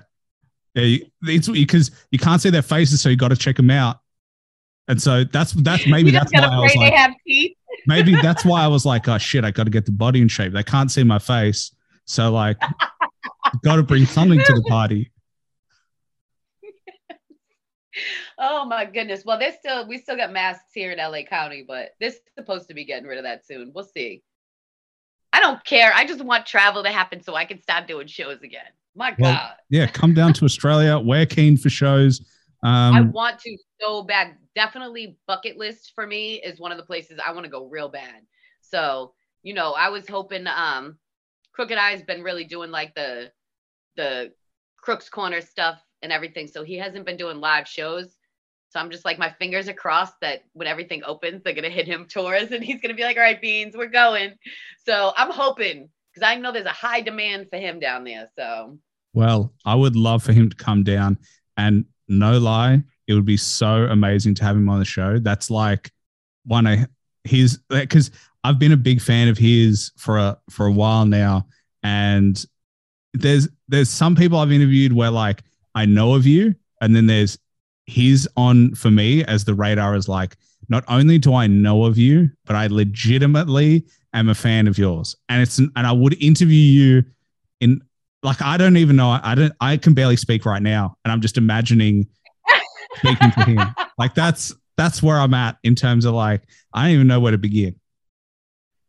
yeah. 0.76 1.00
It's 1.24 1.50
because 1.50 1.92
you 2.10 2.20
can't 2.20 2.42
see 2.42 2.52
their 2.52 2.62
faces, 2.62 3.02
so 3.02 3.10
you 3.10 3.18
got 3.18 3.30
to 3.30 3.36
check 3.36 3.58
them 3.58 3.70
out. 3.70 4.00
And 4.88 5.02
so 5.02 5.24
that's 5.24 5.52
that's 5.54 5.88
maybe 5.88 6.12
that's 6.12 6.32
why 6.32 6.42
I 6.42 6.60
was 6.60 6.76
like, 6.76 6.94
have 6.94 7.14
teeth. 7.26 7.58
Maybe 7.88 8.16
that's 8.22 8.46
why 8.46 8.64
I 8.64 8.68
was 8.68 8.86
like, 8.86 9.08
oh 9.08 9.18
shit, 9.18 9.44
I 9.44 9.52
got 9.52 9.64
to 9.64 9.70
get 9.70 9.86
the 9.86 9.92
body 9.92 10.22
in 10.22 10.28
shape. 10.28 10.54
They 10.54 10.64
can't 10.64 10.92
see 10.92 11.04
my 11.04 11.20
face, 11.20 11.72
so 12.06 12.32
like, 12.32 12.58
got 13.64 13.78
to 13.78 13.84
bring 13.84 14.06
something 14.06 14.40
to 14.40 14.54
the 14.54 14.64
party. 14.64 15.12
oh 18.38 18.66
my 18.66 18.86
goodness. 18.86 19.24
Well, 19.26 19.40
there's 19.40 19.56
still 19.56 19.88
we 19.88 19.98
still 19.98 20.18
got 20.18 20.32
masks 20.32 20.74
here 20.74 20.92
in 20.92 20.98
LA 20.98 21.24
County, 21.24 21.64
but 21.68 21.92
they're 22.00 22.12
supposed 22.38 22.68
to 22.70 22.74
be 22.74 22.86
getting 22.86 23.08
rid 23.08 23.18
of 23.18 23.24
that 23.24 23.46
soon. 23.46 23.72
We'll 23.74 23.86
see. 23.86 24.24
I 25.34 25.42
don't 25.42 25.64
care. 25.66 25.92
I 25.94 26.06
just 26.06 26.24
want 26.24 26.46
travel 26.46 26.84
to 26.84 26.90
happen 26.90 27.22
so 27.22 27.36
I 27.36 27.44
can 27.44 27.62
start 27.62 27.88
doing 27.88 28.08
shows 28.08 28.42
again. 28.42 28.72
My 28.96 29.12
God. 29.12 29.20
Well, 29.20 29.52
yeah, 29.70 29.88
come 29.88 30.14
down 30.14 30.32
to 30.34 30.46
Australia. 30.46 30.98
We're 30.98 31.26
keen 31.26 31.58
for 31.58 31.70
shows. 31.70 32.22
Um, 32.66 32.96
I 32.96 33.02
want 33.02 33.40
to 33.42 33.56
so 33.80 34.02
bad. 34.02 34.38
Definitely 34.56 35.20
bucket 35.28 35.56
list 35.56 35.92
for 35.94 36.08
me 36.08 36.42
is 36.42 36.60
one 36.60 36.72
of 36.72 36.80
the 36.80 36.84
places 36.84 37.20
I 37.24 37.32
want 37.32 37.44
to 37.44 37.52
go 37.52 37.68
real 37.68 37.90
bad. 37.90 38.24
So, 38.62 39.14
you 39.44 39.54
know, 39.54 39.74
I 39.74 39.90
was 39.90 40.08
hoping 40.10 40.48
um 40.48 40.98
Crooked 41.52 41.78
I's 41.78 42.02
been 42.02 42.24
really 42.24 42.44
doing 42.44 42.72
like 42.72 42.96
the 42.96 43.32
the 43.98 44.32
Crooks 44.78 45.10
Corner 45.10 45.42
stuff 45.42 45.80
and 46.02 46.12
everything. 46.12 46.48
So 46.48 46.64
he 46.64 46.76
hasn't 46.76 47.06
been 47.06 47.18
doing 47.18 47.40
live 47.40 47.68
shows. 47.68 48.18
So 48.70 48.80
I'm 48.80 48.90
just 48.90 49.06
like 49.06 49.20
my 49.20 49.30
fingers 49.30 49.70
are 49.70 49.74
crossed 49.74 50.16
that 50.22 50.42
when 50.54 50.68
everything 50.68 51.04
opens, 51.06 51.44
they're 51.44 51.54
gonna 51.54 51.70
hit 51.70 51.86
him 51.86 52.08
tours 52.10 52.52
and 52.52 52.64
he's 52.64 52.82
gonna 52.82 52.96
be 52.96 53.04
like, 53.04 53.18
all 53.18 53.22
right, 53.22 53.40
Beanz, 53.40 53.78
we're 53.78 53.86
going. 53.86 54.34
So 54.88 55.14
I'm 55.16 55.30
hoping 55.30 55.90
because 56.12 56.28
I 56.28 56.36
know 56.38 56.52
there's 56.52 56.66
a 56.66 56.70
high 56.70 57.02
demand 57.02 57.52
for 57.52 57.58
him 57.58 57.80
down 57.80 58.06
there. 58.06 58.28
So 58.36 58.80
well, 59.14 59.54
I 59.64 59.76
would 59.76 59.96
love 59.96 60.24
for 60.24 60.34
him 60.34 60.50
to 60.50 60.56
come 60.56 60.84
down 60.84 61.20
and 61.56 61.86
no 62.08 62.38
lie, 62.38 62.84
it 63.08 63.14
would 63.14 63.26
be 63.26 63.38
so 63.38 63.86
amazing 63.86 64.36
to 64.36 64.44
have 64.44 64.56
him 64.56 64.70
on 64.70 64.80
the 64.80 64.86
show. 64.86 65.20
That's 65.20 65.50
like 65.50 65.92
one 66.46 66.68
of 66.68 66.80
his 67.24 67.60
because 67.70 68.12
I've 68.44 68.60
been 68.60 68.72
a 68.72 68.78
big 68.78 69.02
fan 69.02 69.28
of 69.28 69.38
his 69.38 69.92
for 69.98 70.18
a 70.18 70.38
for 70.50 70.68
a 70.68 70.72
while 70.72 71.06
now, 71.06 71.48
and 71.84 72.44
there's 73.14 73.48
there's 73.68 73.90
some 73.90 74.16
people 74.16 74.38
I've 74.38 74.52
interviewed 74.52 74.94
where 74.94 75.12
like 75.12 75.44
I 75.74 75.86
know 75.86 76.14
of 76.16 76.26
you, 76.26 76.56
and 76.82 76.96
then 76.96 77.08
there's 77.08 77.38
he's 77.86 78.28
on 78.36 78.74
for 78.76 78.92
me 78.92 79.24
as 79.26 79.46
the 79.46 79.54
radar 79.54 79.96
is 79.96 80.08
like 80.08 80.38
not 80.70 80.84
only 80.88 81.20
do 81.20 81.34
I 81.36 81.48
know 81.48 81.86
of 81.86 81.98
you, 81.98 82.30
but 82.46 82.56
I 82.56 82.68
legitimately 82.68 83.86
am 84.14 84.30
a 84.30 84.36
fan 84.36 84.68
of 84.68 84.78
yours, 84.78 85.16
and 85.30 85.42
it's 85.42 85.58
and 85.58 85.72
I 85.76 85.92
would 85.92 86.22
interview 86.22 86.56
you 86.56 87.06
in 87.62 87.82
like 88.26 88.42
I 88.42 88.58
don't 88.58 88.78
even 88.78 88.96
know. 88.96 89.18
I 89.22 89.36
don't. 89.36 89.54
I 89.62 89.78
can 89.78 89.94
barely 89.94 90.18
speak 90.18 90.46
right 90.46 90.62
now, 90.62 90.98
and 91.06 91.12
I'm 91.12 91.22
just 91.22 91.38
imagining 91.38 92.08
speaking 92.96 93.32
to 93.32 93.44
him. 93.44 93.60
Like 93.98 94.16
that's 94.16 94.54
that's 94.78 95.02
where 95.02 95.18
I'm 95.18 95.34
at 95.34 95.58
in 95.64 95.76
terms 95.76 96.06
of 96.06 96.14
like 96.14 96.44
I 96.74 96.84
don't 96.84 96.92
even 96.92 97.08
know 97.08 97.20
where 97.20 97.32
to 97.32 97.38
begin. 97.38 97.80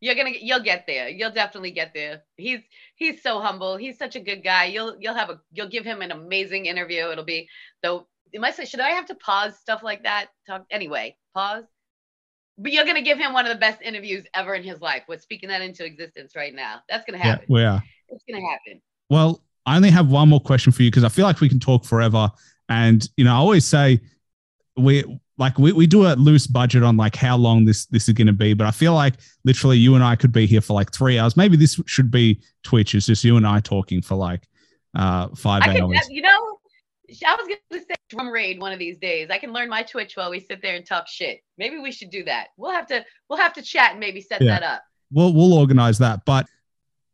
You're 0.00 0.14
gonna 0.14 0.32
you'll 0.38 0.62
get 0.62 0.86
there. 0.86 1.08
You'll 1.08 1.32
definitely 1.32 1.70
get 1.70 1.92
there. 1.94 2.22
He's 2.36 2.60
he's 2.96 3.22
so 3.22 3.40
humble. 3.40 3.76
He's 3.76 3.96
such 3.98 4.16
a 4.16 4.20
good 4.20 4.42
guy. 4.42 4.66
You'll 4.66 4.96
you'll 5.00 5.14
have 5.14 5.30
a 5.30 5.40
you'll 5.52 5.68
give 5.68 5.84
him 5.84 6.02
an 6.02 6.10
amazing 6.10 6.66
interview. 6.66 7.10
It'll 7.10 7.24
be 7.24 7.48
though. 7.82 8.06
Am 8.34 8.44
I 8.44 8.50
say 8.50 8.64
should 8.64 8.80
I 8.80 8.90
have 8.90 9.06
to 9.06 9.14
pause 9.14 9.56
stuff 9.58 9.82
like 9.82 10.02
that? 10.02 10.26
Talk 10.46 10.66
anyway. 10.70 11.16
Pause. 11.34 11.64
but 12.58 12.72
you're 12.72 12.84
gonna 12.84 13.02
give 13.02 13.18
him 13.18 13.32
one 13.32 13.46
of 13.46 13.52
the 13.52 13.58
best 13.58 13.80
interviews 13.82 14.24
ever 14.34 14.54
in 14.54 14.62
his 14.62 14.80
life. 14.80 15.04
We're 15.08 15.18
speaking 15.18 15.48
that 15.48 15.62
into 15.62 15.84
existence 15.84 16.34
right 16.36 16.54
now. 16.54 16.82
That's 16.88 17.04
gonna 17.06 17.22
happen. 17.22 17.46
Yeah, 17.48 17.54
we 17.54 17.64
are. 17.64 17.82
It's 18.08 18.24
gonna 18.28 18.44
happen. 18.46 18.82
Well, 19.10 19.42
I 19.64 19.76
only 19.76 19.90
have 19.90 20.10
one 20.10 20.28
more 20.28 20.40
question 20.40 20.72
for 20.72 20.82
you 20.82 20.90
because 20.90 21.04
I 21.04 21.08
feel 21.08 21.24
like 21.26 21.40
we 21.40 21.48
can 21.48 21.60
talk 21.60 21.84
forever. 21.84 22.30
And 22.68 23.08
you 23.16 23.24
know, 23.24 23.32
I 23.32 23.36
always 23.36 23.64
say 23.64 24.00
we 24.76 25.04
like 25.38 25.58
we, 25.58 25.72
we 25.72 25.86
do 25.86 26.06
a 26.06 26.14
loose 26.14 26.46
budget 26.46 26.82
on 26.82 26.96
like 26.96 27.14
how 27.16 27.36
long 27.36 27.64
this 27.64 27.86
this 27.86 28.08
is 28.08 28.14
going 28.14 28.26
to 28.26 28.32
be. 28.32 28.54
But 28.54 28.66
i 28.66 28.70
feel 28.70 28.94
like 28.94 29.14
literally 29.44 29.78
you 29.78 29.94
and 29.94 30.02
i 30.04 30.16
could 30.16 30.32
be 30.32 30.46
here 30.46 30.60
for 30.60 30.74
like 30.74 30.92
three 30.92 31.18
hours. 31.18 31.36
Maybe 31.36 31.56
this 31.56 31.80
should 31.86 32.10
be 32.10 32.40
twitch. 32.62 32.94
It's 32.94 33.06
just 33.06 33.24
you 33.24 33.36
and 33.36 33.46
i 33.46 33.60
talking 33.60 34.02
for 34.02 34.14
like 34.16 34.42
uh 34.94 35.28
five 35.34 35.62
I 35.62 35.78
hours. 35.80 35.98
can, 36.06 36.10
you 36.10 36.22
know 36.22 36.58
i 37.24 37.36
was 37.36 37.46
gonna 37.70 37.82
say 37.82 37.94
drum 38.08 38.28
raid 38.28 38.60
one 38.60 38.72
of 38.72 38.78
these 38.78 38.98
days. 38.98 39.28
I 39.30 39.38
can 39.38 39.52
learn 39.52 39.68
my 39.68 39.82
twitch 39.82 40.16
while 40.16 40.30
we 40.30 40.40
sit 40.40 40.60
there 40.62 40.74
and 40.76 40.84
talk 40.86 41.06
shit. 41.08 41.40
Maybe 41.58 41.78
we 41.78 41.92
should 41.92 42.10
do 42.10 42.24
that. 42.24 42.48
We'll 42.56 42.72
have 42.72 42.86
to 42.88 43.04
we'll 43.28 43.38
have 43.38 43.52
to 43.54 43.62
chat 43.62 43.92
and 43.92 44.00
maybe 44.00 44.20
set 44.20 44.40
Yeah. 44.42 44.58
that 44.58 44.62
up. 44.62 44.82
We'll 45.12 45.32
we'll 45.32 45.54
organize 45.54 45.98
that. 45.98 46.24
But 46.24 46.46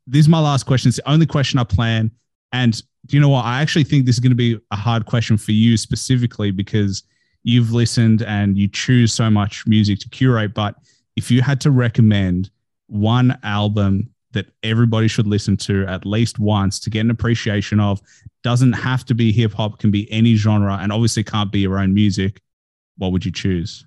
this 0.06 0.20
is 0.20 0.28
my 0.28 0.40
last 0.40 0.64
question 0.64 0.88
it's 0.88 0.98
the 0.98 1.10
only 1.10 1.26
question 1.26 1.58
i 1.58 1.64
plan. 1.64 2.10
And 2.52 2.80
do 3.06 3.16
you 3.16 3.20
know 3.20 3.30
what? 3.30 3.44
I 3.44 3.62
actually 3.62 3.84
think 3.84 4.04
this 4.04 4.16
is 4.16 4.20
going 4.20 4.30
to 4.30 4.36
be 4.36 4.60
a 4.70 4.76
hard 4.76 5.06
question 5.06 5.36
for 5.36 5.52
you 5.52 5.76
specifically 5.76 6.50
because 6.50 7.02
you've 7.44 7.72
listened 7.72 8.22
and 8.22 8.56
you 8.56 8.68
choose 8.68 9.12
so 9.12 9.30
much 9.30 9.66
music 9.66 9.98
to 10.00 10.08
curate 10.08 10.54
but 10.54 10.76
if 11.16 11.30
you 11.30 11.42
had 11.42 11.60
to 11.60 11.70
recommend 11.70 12.50
one 12.86 13.38
album 13.42 14.08
that 14.32 14.46
everybody 14.62 15.08
should 15.08 15.26
listen 15.26 15.56
to 15.56 15.84
at 15.86 16.06
least 16.06 16.38
once 16.38 16.80
to 16.80 16.90
get 16.90 17.00
an 17.00 17.10
appreciation 17.10 17.80
of 17.80 18.00
doesn't 18.42 18.72
have 18.72 19.04
to 19.04 19.14
be 19.14 19.32
hip 19.32 19.52
hop 19.52 19.78
can 19.78 19.90
be 19.90 20.10
any 20.10 20.34
genre 20.34 20.78
and 20.80 20.92
obviously 20.92 21.22
can't 21.22 21.52
be 21.52 21.60
your 21.60 21.78
own 21.78 21.92
music 21.92 22.40
what 22.96 23.12
would 23.12 23.24
you 23.24 23.32
choose 23.32 23.86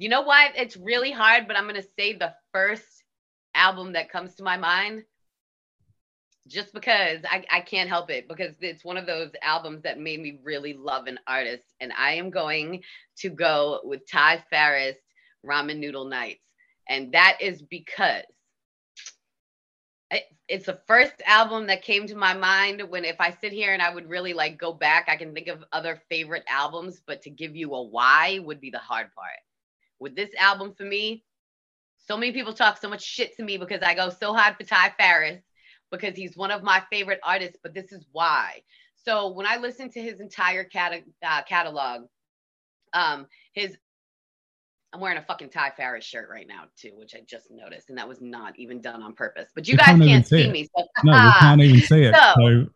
You 0.00 0.08
know 0.08 0.22
why 0.22 0.50
it's 0.56 0.78
really 0.78 1.12
hard, 1.12 1.46
but 1.46 1.58
I'm 1.58 1.66
gonna 1.66 1.82
say 1.82 2.14
the 2.14 2.34
first 2.54 3.04
album 3.54 3.92
that 3.92 4.10
comes 4.10 4.34
to 4.36 4.42
my 4.42 4.56
mind. 4.56 5.04
Just 6.48 6.72
because 6.72 7.20
I, 7.30 7.44
I 7.50 7.60
can't 7.60 7.90
help 7.90 8.10
it, 8.10 8.26
because 8.26 8.54
it's 8.62 8.82
one 8.82 8.96
of 8.96 9.06
those 9.06 9.30
albums 9.42 9.82
that 9.82 10.00
made 10.00 10.20
me 10.20 10.38
really 10.42 10.72
love 10.72 11.06
an 11.06 11.18
artist. 11.26 11.64
And 11.80 11.92
I 11.92 12.12
am 12.12 12.30
going 12.30 12.82
to 13.18 13.28
go 13.28 13.80
with 13.84 14.10
Ty 14.10 14.42
Farris, 14.48 14.96
Ramen 15.46 15.78
Noodle 15.78 16.06
Nights. 16.06 16.46
And 16.88 17.12
that 17.12 17.36
is 17.42 17.60
because 17.62 18.24
it- 20.10 20.28
it's 20.48 20.66
the 20.66 20.80
first 20.86 21.20
album 21.26 21.66
that 21.66 21.82
came 21.82 22.06
to 22.06 22.16
my 22.16 22.32
mind 22.34 22.82
when 22.88 23.04
if 23.04 23.20
I 23.20 23.30
sit 23.30 23.52
here 23.52 23.74
and 23.74 23.82
I 23.82 23.92
would 23.94 24.08
really 24.08 24.32
like 24.32 24.56
go 24.58 24.72
back, 24.72 25.08
I 25.08 25.16
can 25.16 25.34
think 25.34 25.48
of 25.48 25.62
other 25.72 26.02
favorite 26.08 26.44
albums, 26.48 27.02
but 27.06 27.22
to 27.22 27.30
give 27.30 27.54
you 27.54 27.74
a 27.74 27.82
why 27.82 28.38
would 28.40 28.60
be 28.60 28.70
the 28.70 28.78
hard 28.78 29.12
part. 29.14 29.38
With 30.00 30.16
this 30.16 30.30
album 30.38 30.74
for 30.76 30.84
me, 30.84 31.22
so 31.98 32.16
many 32.16 32.32
people 32.32 32.52
talk 32.54 32.80
so 32.80 32.88
much 32.88 33.02
shit 33.04 33.36
to 33.36 33.42
me 33.44 33.58
because 33.58 33.82
I 33.82 33.94
go 33.94 34.08
so 34.10 34.32
hard 34.32 34.56
for 34.56 34.64
Ty 34.64 34.94
Farris 34.98 35.42
because 35.92 36.16
he's 36.16 36.36
one 36.36 36.50
of 36.50 36.62
my 36.62 36.82
favorite 36.90 37.20
artists, 37.22 37.58
but 37.62 37.74
this 37.74 37.92
is 37.92 38.06
why. 38.12 38.62
So 38.96 39.28
when 39.28 39.46
I 39.46 39.56
listen 39.58 39.90
to 39.92 40.00
his 40.00 40.20
entire 40.20 40.64
cata- 40.64 41.02
uh, 41.24 41.42
catalog, 41.42 42.06
um, 42.94 43.26
his 43.52 43.76
I'm 44.92 45.00
wearing 45.00 45.18
a 45.18 45.22
fucking 45.22 45.50
Ty 45.50 45.70
Farris 45.76 46.04
shirt 46.04 46.28
right 46.28 46.48
now 46.48 46.64
too, 46.76 46.90
which 46.96 47.14
I 47.14 47.20
just 47.24 47.48
noticed, 47.50 47.90
and 47.90 47.98
that 47.98 48.08
was 48.08 48.20
not 48.20 48.58
even 48.58 48.80
done 48.80 49.02
on 49.02 49.14
purpose. 49.14 49.48
But 49.54 49.68
you 49.68 49.74
We 49.74 49.78
guys 49.78 49.86
can't 49.86 50.02
can't 50.02 50.26
see 50.26 50.36
see 50.42 50.48
it. 50.48 50.52
me, 50.52 50.68
so 50.76 50.84
no 51.04 51.12
we 51.12 51.32
can't 51.40 51.60
even 51.60 51.80
see 51.80 52.02
it 52.04 52.14
So- 52.14 52.34
so 52.36 52.66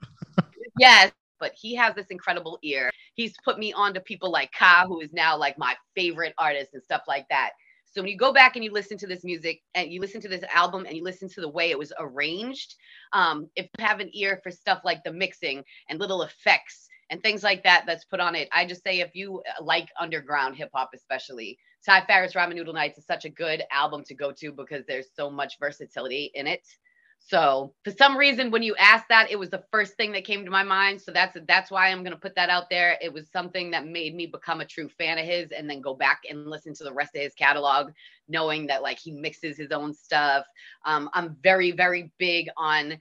yes, 0.78 1.10
but 1.40 1.52
he 1.54 1.74
has 1.74 1.94
this 1.94 2.06
incredible 2.08 2.58
ear. 2.62 2.90
He's 3.14 3.34
put 3.44 3.58
me 3.58 3.72
on 3.72 3.94
to 3.94 4.00
people 4.00 4.30
like 4.30 4.50
Ka, 4.52 4.84
who 4.86 5.00
is 5.00 5.12
now 5.12 5.36
like 5.36 5.58
my 5.58 5.74
favorite 5.94 6.34
artist 6.38 6.74
and 6.74 6.82
stuff 6.82 7.02
like 7.06 7.26
that. 7.30 7.50
So 7.94 8.02
when 8.02 8.10
you 8.10 8.16
go 8.18 8.32
back 8.32 8.56
and 8.56 8.64
you 8.64 8.72
listen 8.72 8.98
to 8.98 9.06
this 9.06 9.22
music 9.22 9.62
and 9.76 9.90
you 9.92 10.00
listen 10.00 10.20
to 10.22 10.28
this 10.28 10.42
album 10.52 10.84
and 10.84 10.96
you 10.96 11.04
listen 11.04 11.28
to 11.28 11.40
the 11.40 11.48
way 11.48 11.70
it 11.70 11.78
was 11.78 11.92
arranged, 12.00 12.74
um, 13.12 13.48
if 13.54 13.68
you 13.78 13.84
have 13.84 14.00
an 14.00 14.10
ear 14.12 14.40
for 14.42 14.50
stuff 14.50 14.80
like 14.84 15.04
the 15.04 15.12
mixing 15.12 15.62
and 15.88 16.00
little 16.00 16.22
effects 16.22 16.88
and 17.10 17.22
things 17.22 17.44
like 17.44 17.62
that 17.62 17.84
that's 17.86 18.04
put 18.04 18.18
on 18.18 18.34
it, 18.34 18.48
I 18.52 18.66
just 18.66 18.82
say 18.82 18.98
if 18.98 19.14
you 19.14 19.42
uh, 19.48 19.62
like 19.62 19.90
underground 19.98 20.56
hip 20.56 20.70
hop, 20.74 20.90
especially 20.92 21.56
Ty 21.86 22.04
Farris 22.06 22.32
Ramen 22.32 22.56
Noodle 22.56 22.74
Nights 22.74 22.98
is 22.98 23.06
such 23.06 23.26
a 23.26 23.30
good 23.30 23.62
album 23.70 24.02
to 24.04 24.14
go 24.14 24.32
to 24.32 24.50
because 24.50 24.84
there's 24.88 25.08
so 25.14 25.30
much 25.30 25.58
versatility 25.60 26.32
in 26.34 26.48
it. 26.48 26.66
So 27.26 27.72
for 27.84 27.90
some 27.90 28.18
reason, 28.18 28.50
when 28.50 28.62
you 28.62 28.76
asked 28.76 29.08
that, 29.08 29.30
it 29.30 29.38
was 29.38 29.48
the 29.48 29.64
first 29.70 29.94
thing 29.94 30.12
that 30.12 30.26
came 30.26 30.44
to 30.44 30.50
my 30.50 30.62
mind. 30.62 31.00
So 31.00 31.10
that's 31.10 31.34
that's 31.48 31.70
why 31.70 31.88
I'm 31.88 32.04
gonna 32.04 32.18
put 32.18 32.34
that 32.34 32.50
out 32.50 32.68
there. 32.68 32.98
It 33.00 33.10
was 33.10 33.30
something 33.30 33.70
that 33.70 33.86
made 33.86 34.14
me 34.14 34.26
become 34.26 34.60
a 34.60 34.66
true 34.66 34.90
fan 34.90 35.16
of 35.16 35.24
his, 35.24 35.50
and 35.50 35.68
then 35.68 35.80
go 35.80 35.94
back 35.94 36.24
and 36.28 36.46
listen 36.46 36.74
to 36.74 36.84
the 36.84 36.92
rest 36.92 37.16
of 37.16 37.22
his 37.22 37.32
catalog, 37.32 37.92
knowing 38.28 38.66
that 38.66 38.82
like 38.82 38.98
he 38.98 39.10
mixes 39.10 39.56
his 39.56 39.72
own 39.72 39.94
stuff. 39.94 40.44
Um, 40.84 41.08
I'm 41.14 41.34
very 41.42 41.70
very 41.70 42.12
big 42.18 42.48
on 42.58 42.98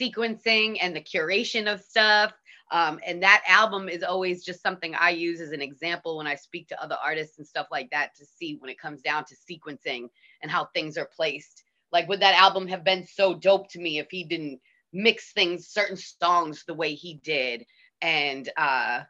sequencing 0.00 0.78
and 0.80 0.94
the 0.94 1.00
curation 1.00 1.72
of 1.72 1.80
stuff. 1.80 2.32
Um, 2.70 3.00
and 3.04 3.20
that 3.24 3.42
album 3.48 3.88
is 3.88 4.04
always 4.04 4.44
just 4.44 4.62
something 4.62 4.94
I 4.94 5.10
use 5.10 5.40
as 5.40 5.50
an 5.50 5.60
example 5.60 6.16
when 6.16 6.28
I 6.28 6.36
speak 6.36 6.68
to 6.68 6.82
other 6.82 6.96
artists 7.04 7.38
and 7.38 7.46
stuff 7.46 7.66
like 7.72 7.90
that 7.90 8.14
to 8.16 8.24
see 8.24 8.56
when 8.60 8.70
it 8.70 8.78
comes 8.78 9.02
down 9.02 9.24
to 9.24 9.34
sequencing 9.34 10.08
and 10.42 10.50
how 10.50 10.66
things 10.66 10.96
are 10.96 11.10
placed 11.14 11.63
like 11.94 12.06
would 12.08 12.20
that 12.20 12.34
album 12.34 12.68
have 12.68 12.84
been 12.84 13.06
so 13.06 13.32
dope 13.34 13.70
to 13.70 13.78
me 13.80 13.98
if 13.98 14.06
he 14.10 14.24
didn't 14.24 14.60
mix 14.92 15.32
things 15.32 15.68
certain 15.68 15.96
songs 15.96 16.64
the 16.66 16.74
way 16.74 16.92
he 16.94 17.14
did 17.24 17.64
and 18.02 18.50
uh 18.58 19.00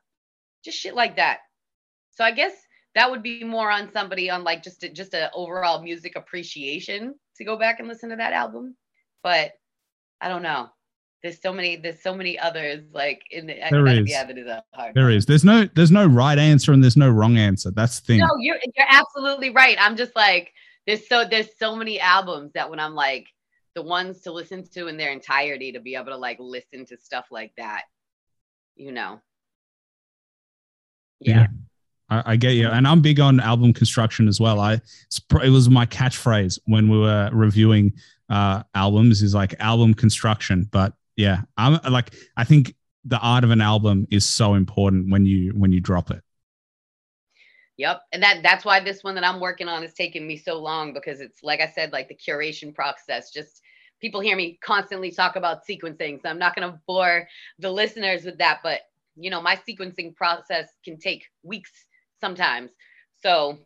just 0.64 0.78
shit 0.78 0.94
like 0.94 1.16
that 1.16 1.38
so 2.12 2.22
i 2.22 2.30
guess 2.30 2.52
that 2.94 3.10
would 3.10 3.22
be 3.24 3.42
more 3.42 3.70
on 3.72 3.90
somebody 3.92 4.30
on 4.30 4.44
like 4.44 4.62
just 4.62 4.84
a, 4.84 4.88
just 4.88 5.14
a 5.14 5.30
overall 5.32 5.82
music 5.82 6.14
appreciation 6.14 7.12
to 7.36 7.44
go 7.44 7.56
back 7.58 7.80
and 7.80 7.88
listen 7.88 8.10
to 8.10 8.16
that 8.16 8.32
album 8.32 8.76
but 9.24 9.52
i 10.20 10.28
don't 10.28 10.42
know 10.42 10.68
there's 11.22 11.40
so 11.40 11.52
many 11.52 11.76
there's 11.76 12.02
so 12.02 12.14
many 12.14 12.38
others 12.38 12.84
like 12.92 13.22
in 13.30 13.46
the 13.46 13.54
There 13.70 13.86
is. 13.86 14.08
yeah 14.08 14.24
that 14.24 14.36
is 14.38 14.46
a 14.46 14.62
hard 14.74 14.94
there 14.94 15.04
one. 15.04 15.14
is 15.14 15.26
there's 15.26 15.44
no 15.44 15.66
there's 15.74 15.90
no 15.90 16.06
right 16.06 16.38
answer 16.38 16.72
and 16.72 16.82
there's 16.82 16.96
no 16.98 17.10
wrong 17.10 17.36
answer 17.38 17.70
that's 17.70 17.98
the 18.00 18.06
thing 18.06 18.18
No, 18.20 18.28
you're 18.38 18.58
you're 18.76 18.86
absolutely 18.90 19.50
right. 19.50 19.76
I'm 19.80 19.96
just 19.96 20.14
like 20.14 20.52
there's 20.86 21.08
so 21.08 21.24
there's 21.24 21.48
so 21.58 21.76
many 21.76 22.00
albums 22.00 22.52
that 22.54 22.70
when 22.70 22.80
I'm 22.80 22.94
like 22.94 23.26
the 23.74 23.82
ones 23.82 24.20
to 24.22 24.32
listen 24.32 24.64
to 24.74 24.86
in 24.86 24.96
their 24.96 25.10
entirety 25.10 25.72
to 25.72 25.80
be 25.80 25.96
able 25.96 26.06
to 26.06 26.16
like 26.16 26.38
listen 26.38 26.86
to 26.86 26.96
stuff 26.96 27.26
like 27.30 27.52
that, 27.56 27.82
you 28.76 28.92
know. 28.92 29.20
Yeah. 31.20 31.40
Yeah. 31.40 31.46
I, 32.10 32.32
I 32.32 32.36
get 32.36 32.52
you, 32.52 32.68
and 32.68 32.86
I'm 32.86 33.00
big 33.00 33.18
on 33.18 33.40
album 33.40 33.72
construction 33.72 34.28
as 34.28 34.40
well. 34.40 34.60
I 34.60 34.74
it 35.42 35.50
was 35.50 35.70
my 35.70 35.86
catchphrase 35.86 36.58
when 36.66 36.88
we 36.88 36.98
were 36.98 37.30
reviewing 37.32 37.94
uh, 38.28 38.62
albums 38.74 39.22
is 39.22 39.34
like 39.34 39.54
album 39.58 39.94
construction. 39.94 40.68
But 40.70 40.92
yeah, 41.16 41.42
I'm 41.56 41.80
like 41.90 42.14
I 42.36 42.44
think 42.44 42.74
the 43.04 43.18
art 43.18 43.44
of 43.44 43.50
an 43.50 43.60
album 43.60 44.06
is 44.10 44.26
so 44.26 44.54
important 44.54 45.10
when 45.10 45.24
you 45.26 45.52
when 45.52 45.72
you 45.72 45.80
drop 45.80 46.10
it. 46.10 46.22
Yep. 47.76 48.02
And 48.12 48.22
that 48.22 48.42
that's 48.42 48.64
why 48.64 48.80
this 48.80 49.02
one 49.02 49.16
that 49.16 49.24
I'm 49.24 49.40
working 49.40 49.68
on 49.68 49.82
is 49.82 49.94
taking 49.94 50.26
me 50.26 50.36
so 50.36 50.60
long 50.60 50.92
because 50.92 51.20
it's 51.20 51.42
like 51.42 51.60
I 51.60 51.66
said, 51.68 51.92
like 51.92 52.08
the 52.08 52.14
curation 52.14 52.74
process. 52.74 53.32
Just 53.32 53.60
people 54.00 54.20
hear 54.20 54.36
me 54.36 54.58
constantly 54.64 55.10
talk 55.10 55.36
about 55.36 55.66
sequencing. 55.68 56.22
So 56.22 56.28
I'm 56.28 56.38
not 56.38 56.54
gonna 56.54 56.80
bore 56.86 57.26
the 57.58 57.70
listeners 57.70 58.24
with 58.24 58.38
that, 58.38 58.60
but 58.62 58.82
you 59.16 59.30
know, 59.30 59.42
my 59.42 59.56
sequencing 59.68 60.14
process 60.14 60.68
can 60.84 60.98
take 60.98 61.24
weeks 61.42 61.72
sometimes. 62.20 62.70
So 63.22 63.58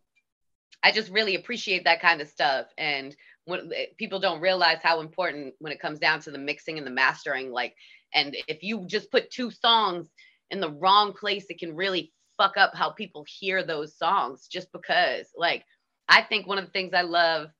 I 0.83 0.93
just 0.93 1.11
really 1.11 1.35
appreciate 1.35 1.85
that 1.85 2.01
kind 2.01 2.21
of 2.21 2.29
stuff. 2.29 2.67
And 2.79 3.15
when 3.45 3.73
eh, 3.75 3.87
people 3.99 4.21
don't 4.21 4.41
realize 4.41 4.79
how 4.83 5.01
important 5.01 5.55
when 5.59 5.73
it 5.73 5.81
comes 5.81 5.99
down 5.99 6.21
to 6.21 6.31
the 6.31 6.39
mixing 6.39 6.79
and 6.79 6.87
the 6.87 6.91
mastering, 6.91 7.51
like, 7.51 7.75
and 8.15 8.37
if 8.47 8.63
you 8.63 8.87
just 8.87 9.11
put 9.11 9.31
two 9.31 9.51
songs 9.51 10.09
in 10.51 10.61
the 10.61 10.71
wrong 10.71 11.13
place, 11.13 11.47
it 11.51 11.59
can 11.59 11.75
really 11.75 12.13
fuck 12.39 12.57
up 12.57 12.75
how 12.75 12.91
people 12.91 13.27
hear 13.29 13.63
those 13.63 13.99
songs 13.99 14.47
just 14.49 14.73
because 14.73 15.27
like 15.37 15.65
I 16.09 16.23
think 16.23 16.47
one 16.47 16.57
of 16.59 16.65
the 16.65 16.71
things 16.71 16.95
I 16.95 17.03
love 17.03 17.51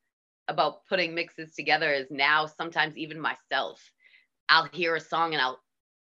about 0.47 0.87
putting 0.89 1.15
mixes 1.15 1.55
together 1.55 1.93
is 1.93 2.07
now 2.11 2.47
sometimes 2.47 2.97
even 2.97 3.21
myself 3.21 3.83
I'll 4.49 4.69
hear 4.73 4.95
a 4.95 5.01
song 5.01 5.35
and 5.35 5.43
I'll 5.43 5.61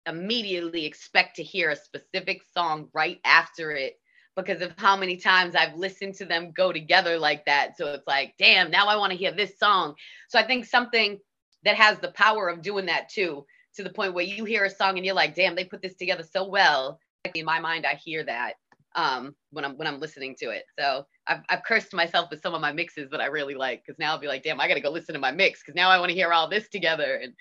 immediately 0.07 0.85
expect 0.85 1.37
to 1.37 1.43
hear 1.43 1.69
a 1.69 1.75
specific 1.75 2.41
song 2.53 2.89
right 2.93 3.19
after 3.23 3.71
it 3.71 3.95
because 4.35 4.61
of 4.61 4.73
how 4.77 4.97
many 4.97 5.15
times 5.15 5.55
I've 5.55 5.77
listened 5.77 6.15
to 6.15 6.25
them 6.25 6.51
go 6.51 6.73
together 6.73 7.17
like 7.17 7.45
that. 7.45 7.77
So 7.77 7.93
it's 7.93 8.07
like 8.07 8.33
damn 8.37 8.71
now 8.71 8.87
I 8.87 8.97
want 8.97 9.11
to 9.11 9.17
hear 9.17 9.31
this 9.31 9.57
song. 9.57 9.95
So 10.27 10.39
I 10.39 10.43
think 10.43 10.65
something 10.65 11.19
that 11.63 11.75
has 11.75 11.99
the 11.99 12.11
power 12.11 12.49
of 12.49 12.61
doing 12.61 12.87
that 12.87 13.09
too 13.09 13.45
to 13.75 13.83
the 13.83 13.89
point 13.89 14.13
where 14.13 14.23
you 14.23 14.45
hear 14.45 14.65
a 14.65 14.69
song 14.69 14.97
and 14.97 15.05
you're 15.05 15.15
like 15.15 15.35
damn 15.35 15.55
they 15.55 15.65
put 15.65 15.81
this 15.81 15.95
together 15.95 16.23
so 16.23 16.47
well 16.47 16.99
in 17.33 17.45
my 17.45 17.59
mind 17.59 17.85
i 17.85 17.95
hear 17.95 18.23
that 18.23 18.53
um 18.95 19.35
when 19.51 19.65
i'm 19.65 19.77
when 19.77 19.87
i'm 19.87 19.99
listening 19.99 20.35
to 20.37 20.49
it 20.49 20.63
so 20.77 21.05
i've, 21.27 21.41
I've 21.49 21.63
cursed 21.63 21.93
myself 21.93 22.29
with 22.29 22.41
some 22.41 22.53
of 22.53 22.61
my 22.61 22.71
mixes 22.71 23.09
that 23.11 23.21
i 23.21 23.25
really 23.25 23.55
like 23.55 23.83
because 23.85 23.97
now 23.99 24.11
i'll 24.11 24.19
be 24.19 24.27
like 24.27 24.43
damn 24.43 24.59
i 24.61 24.67
gotta 24.67 24.81
go 24.81 24.91
listen 24.91 25.13
to 25.13 25.19
my 25.19 25.31
mix 25.31 25.61
because 25.61 25.75
now 25.75 25.89
i 25.89 25.99
want 25.99 26.09
to 26.09 26.15
hear 26.15 26.31
all 26.31 26.49
this 26.49 26.69
together 26.69 27.19
and 27.21 27.33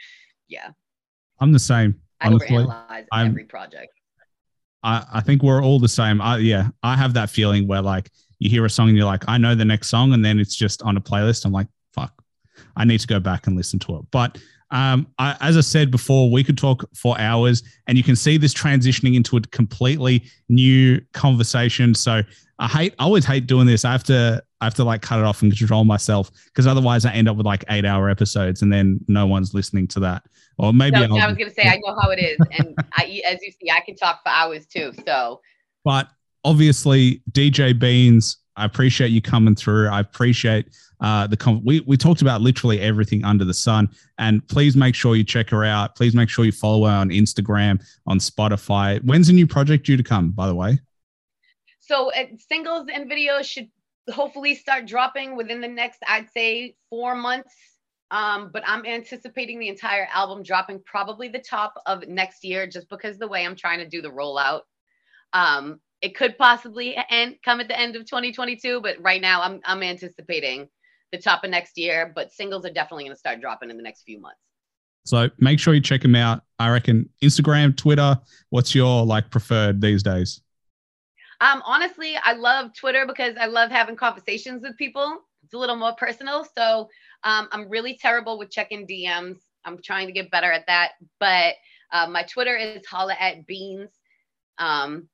yeah 0.49 0.71
I'm 1.41 1.53
the 1.53 1.59
same. 1.59 2.01
i 2.21 2.29
overanalyze 2.29 3.07
I'm- 3.13 3.29
every 3.29 3.45
project 3.45 3.93
I, 4.85 5.05
I 5.15 5.21
think 5.23 5.43
we're 5.43 5.63
all 5.63 5.81
the 5.81 5.89
same. 5.89 6.21
I, 6.21 6.37
yeah, 6.37 6.69
I 6.83 6.95
have 6.95 7.15
that 7.15 7.31
feeling 7.31 7.67
where 7.67 7.81
like 7.81 8.11
you 8.39 8.51
hear 8.51 8.67
a 8.67 8.71
song 8.71 8.89
and 8.89 8.97
you're 8.97 9.07
like, 9.07 9.25
I 9.27 9.39
know 9.39 9.55
the 9.55 9.65
next 9.65 9.89
song, 9.89 10.13
and 10.13 10.23
then 10.23 10.39
it's 10.39 10.55
just 10.55 10.83
on 10.83 10.99
a 10.99 11.01
playlist. 11.01 11.47
I'm 11.47 11.53
like, 11.53 11.69
fuck, 11.95 12.23
I 12.77 12.85
need 12.85 13.01
to 13.01 13.07
go 13.07 13.19
back 13.19 13.47
and 13.47 13.57
listen 13.57 13.79
to 13.81 13.97
it. 13.97 14.03
But 14.11 14.39
um, 14.75 15.07
I, 15.21 15.37
as 15.41 15.57
I 15.57 15.61
said 15.61 15.93
before, 15.93 16.29
we 16.29 16.43
could 16.43 16.59
talk 16.59 16.85
for 16.95 17.19
hours, 17.21 17.63
and 17.87 17.97
you 17.97 18.03
can 18.03 18.17
see 18.17 18.37
this 18.37 18.53
transitioning 18.53 19.15
into 19.15 19.37
a 19.37 19.41
completely 19.41 20.25
new 20.49 21.01
conversation. 21.13 21.95
So 21.95 22.23
I 22.59 22.67
hate, 22.67 22.95
I 22.99 23.05
always 23.05 23.25
hate 23.25 23.47
doing 23.47 23.69
this. 23.69 23.85
I 23.85 23.93
have 23.93 24.03
to, 24.05 24.43
I 24.61 24.65
have 24.65 24.75
to 24.75 24.85
like 24.85 25.01
cut 25.01 25.21
it 25.21 25.25
off 25.25 25.43
and 25.43 25.57
control 25.57 25.85
myself 25.85 26.33
because 26.47 26.67
otherwise 26.67 27.05
I 27.05 27.13
end 27.13 27.29
up 27.29 27.37
with 27.37 27.47
like 27.47 27.65
eight 27.71 27.85
hour 27.85 28.11
episodes, 28.11 28.63
and 28.63 28.73
then 28.73 28.99
no 29.07 29.29
one's 29.29 29.55
listening 29.55 29.87
to 29.89 30.01
that. 30.01 30.25
Or 30.59 30.73
maybe 30.73 30.99
no, 30.99 31.19
I 31.19 31.29
was 31.29 31.37
going 31.37 31.51
to 31.51 31.55
say 31.55 31.69
I 31.69 31.77
know 31.77 31.97
how 32.01 32.11
it 32.11 32.19
is, 32.19 32.37
and 32.59 32.75
I, 32.95 33.23
as 33.29 33.39
you 33.43 33.53
see, 33.53 33.71
I 33.71 33.79
can 33.79 33.95
talk 33.95 34.25
for 34.25 34.31
hours 34.31 34.67
too. 34.67 34.93
So, 35.07 35.41
but 35.85 36.09
obviously, 36.43 37.23
DJ 37.31 37.79
Beanz, 37.79 38.39
I 38.57 38.65
appreciate 38.65 39.09
you 39.09 39.21
coming 39.21 39.55
through. 39.55 39.89
I 39.89 40.01
appreciate 40.01 40.69
uh, 41.01 41.27
the 41.27 41.37
com- 41.37 41.65
we 41.65 41.81
we 41.81 41.97
talked 41.97 42.23
about 42.23 42.41
literally 42.41 42.81
everything 42.81 43.25
under 43.25 43.45
the 43.45 43.55
sun. 43.55 43.89
And 44.19 44.47
please 44.49 44.77
make 44.77 44.95
sure 44.95 45.17
you 45.17 45.25
check 45.25 45.51
her 45.51 45.65
out. 45.65 45.97
Please 45.97 46.15
make 46.15 46.29
sure 46.29 46.45
you 46.45 46.53
follow 46.53 46.87
her 46.87 46.93
on 46.93 47.11
Instagram, 47.11 47.85
on 48.07 48.19
Spotify. 48.19 49.03
When's 49.05 49.27
the 49.27 49.33
new 49.33 49.47
project 49.47 49.87
due 49.87 49.97
to 49.97 50.03
come? 50.03 50.31
By 50.31 50.47
the 50.47 50.55
way. 50.55 50.79
So 51.81 52.13
uh, 52.13 52.27
singles 52.49 52.87
and 52.93 53.11
videos 53.11 53.45
should 53.45 53.69
hopefully 54.11 54.55
start 54.55 54.87
dropping 54.87 55.37
within 55.37 55.61
the 55.61 55.69
next, 55.69 55.99
I'd 56.07 56.31
say, 56.31 56.77
four 56.91 57.15
months. 57.15 57.55
Um, 58.11 58.51
but 58.53 58.63
I'm 58.67 58.87
anticipating 58.87 59.59
the 59.59 59.69
entire 59.69 60.07
album 60.13 60.43
dropping 60.43 60.83
probably 60.85 61.29
the 61.29 61.41
top 61.41 61.75
of 61.87 62.07
next 62.07 62.45
year, 62.45 62.67
just 62.67 62.89
because 62.89 63.19
the 63.19 63.27
way 63.27 63.45
I'm 63.45 63.57
trying 63.57 63.81
to 63.81 63.89
do 63.89 64.01
the 64.01 64.11
rollout. 64.11 64.61
Um, 65.33 65.81
it 66.05 66.15
could 66.15 66.37
possibly 66.37 66.95
end 67.09 67.37
come 67.43 67.61
at 67.61 67.69
the 67.69 67.81
end 67.81 67.97
of 67.97 68.03
2022, 68.05 68.83
but 68.83 68.97
right 69.01 69.23
now 69.23 69.41
I'm 69.41 69.61
I'm 69.65 69.83
anticipating 69.83 70.69
the 71.13 71.19
top 71.19 71.45
of 71.45 71.51
next 71.51 71.79
year. 71.79 72.13
But 72.15 72.31
singles 72.31 72.67
are 72.67 72.71
definitely 72.71 73.05
going 73.05 73.15
to 73.15 73.19
start 73.19 73.41
dropping 73.41 73.71
in 73.71 73.79
the 73.79 73.83
next 73.83 74.03
few 74.03 74.21
months. 74.21 74.39
So 75.07 75.31
make 75.39 75.59
sure 75.59 75.73
you 75.73 75.81
check 75.81 76.03
them 76.03 76.15
out. 76.15 76.43
I 76.59 76.69
reckon 76.71 77.09
Instagram, 77.23 77.75
Twitter. 77.75 78.21
What's 78.51 78.75
your 78.75 79.05
like 79.07 79.31
preferred 79.31 79.81
these 79.81 80.03
days? 80.03 80.43
Um, 81.41 81.63
honestly, 81.65 82.17
I 82.23 82.35
love 82.35 82.75
Twitter 82.75 83.07
because 83.07 83.37
I 83.41 83.47
love 83.47 83.71
having 83.71 83.97
conversations 83.97 84.63
with 84.63 84.77
people. 84.77 85.21
It's 85.43 85.55
a 85.55 85.59
little 85.59 85.77
more 85.77 85.95
personal. 85.95 86.47
So 86.57 86.91
um, 87.23 87.49
I'm 87.51 87.71
really 87.71 87.97
terrible 87.97 88.39
with 88.39 88.51
checking 88.51 88.87
DMs. 88.87 89.39
I'm 89.65 89.81
trying 89.83 90.07
to 90.09 90.13
get 90.13 90.31
better 90.31 90.53
at 90.53 90.67
that. 90.67 90.93
But 91.19 91.55
uh, 91.91 92.09
my 92.09 92.25
Twitter 92.25 92.57
is 92.57 92.85
holla 92.87 93.17
at 93.19 93.47
Beanz. 93.47 93.89
Um, 94.59 95.09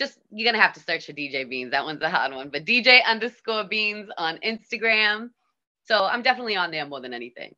just 0.00 0.18
you're 0.30 0.50
gonna 0.50 0.62
have 0.62 0.72
to 0.72 0.80
search 0.80 1.06
for 1.06 1.12
DJ 1.12 1.46
Beanz. 1.46 1.70
That 1.70 1.84
one's 1.84 2.02
a 2.02 2.10
hard 2.10 2.32
one, 2.32 2.48
but 2.48 2.64
DJ 2.64 3.04
underscore 3.04 3.64
Beanz 3.64 4.08
on 4.16 4.38
Instagram. 4.38 5.30
So 5.84 6.04
I'm 6.04 6.22
definitely 6.22 6.56
on 6.56 6.70
there 6.70 6.86
more 6.86 7.00
than 7.00 7.12
anything. 7.12 7.54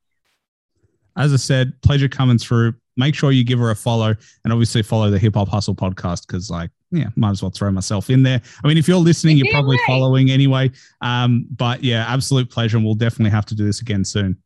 As 1.16 1.32
I 1.32 1.36
said, 1.36 1.80
pleasure 1.82 2.08
coming 2.08 2.38
through. 2.38 2.74
Make 2.96 3.14
sure 3.14 3.30
you 3.32 3.44
give 3.44 3.58
her 3.58 3.70
a 3.70 3.76
follow 3.76 4.14
and 4.44 4.52
obviously 4.52 4.82
follow 4.82 5.08
the 5.10 5.18
Hip 5.18 5.34
Hop 5.34 5.48
Hustle 5.48 5.74
podcast 5.74 6.26
because, 6.26 6.50
like, 6.50 6.70
yeah, 6.90 7.08
might 7.16 7.30
as 7.30 7.42
well 7.42 7.50
throw 7.50 7.70
myself 7.70 8.10
in 8.10 8.22
there. 8.22 8.40
I 8.62 8.68
mean, 8.68 8.76
if 8.76 8.86
you're 8.88 8.98
listening, 8.98 9.38
you're 9.38 9.52
probably 9.52 9.78
following 9.86 10.30
anyway. 10.30 10.70
Um, 11.00 11.46
but 11.56 11.82
yeah, 11.82 12.04
absolute 12.08 12.50
pleasure. 12.50 12.76
And 12.76 12.84
we'll 12.84 12.94
definitely 12.94 13.30
have 13.30 13.46
to 13.46 13.54
do 13.54 13.64
this 13.64 13.80
again 13.80 14.04
soon. 14.04 14.36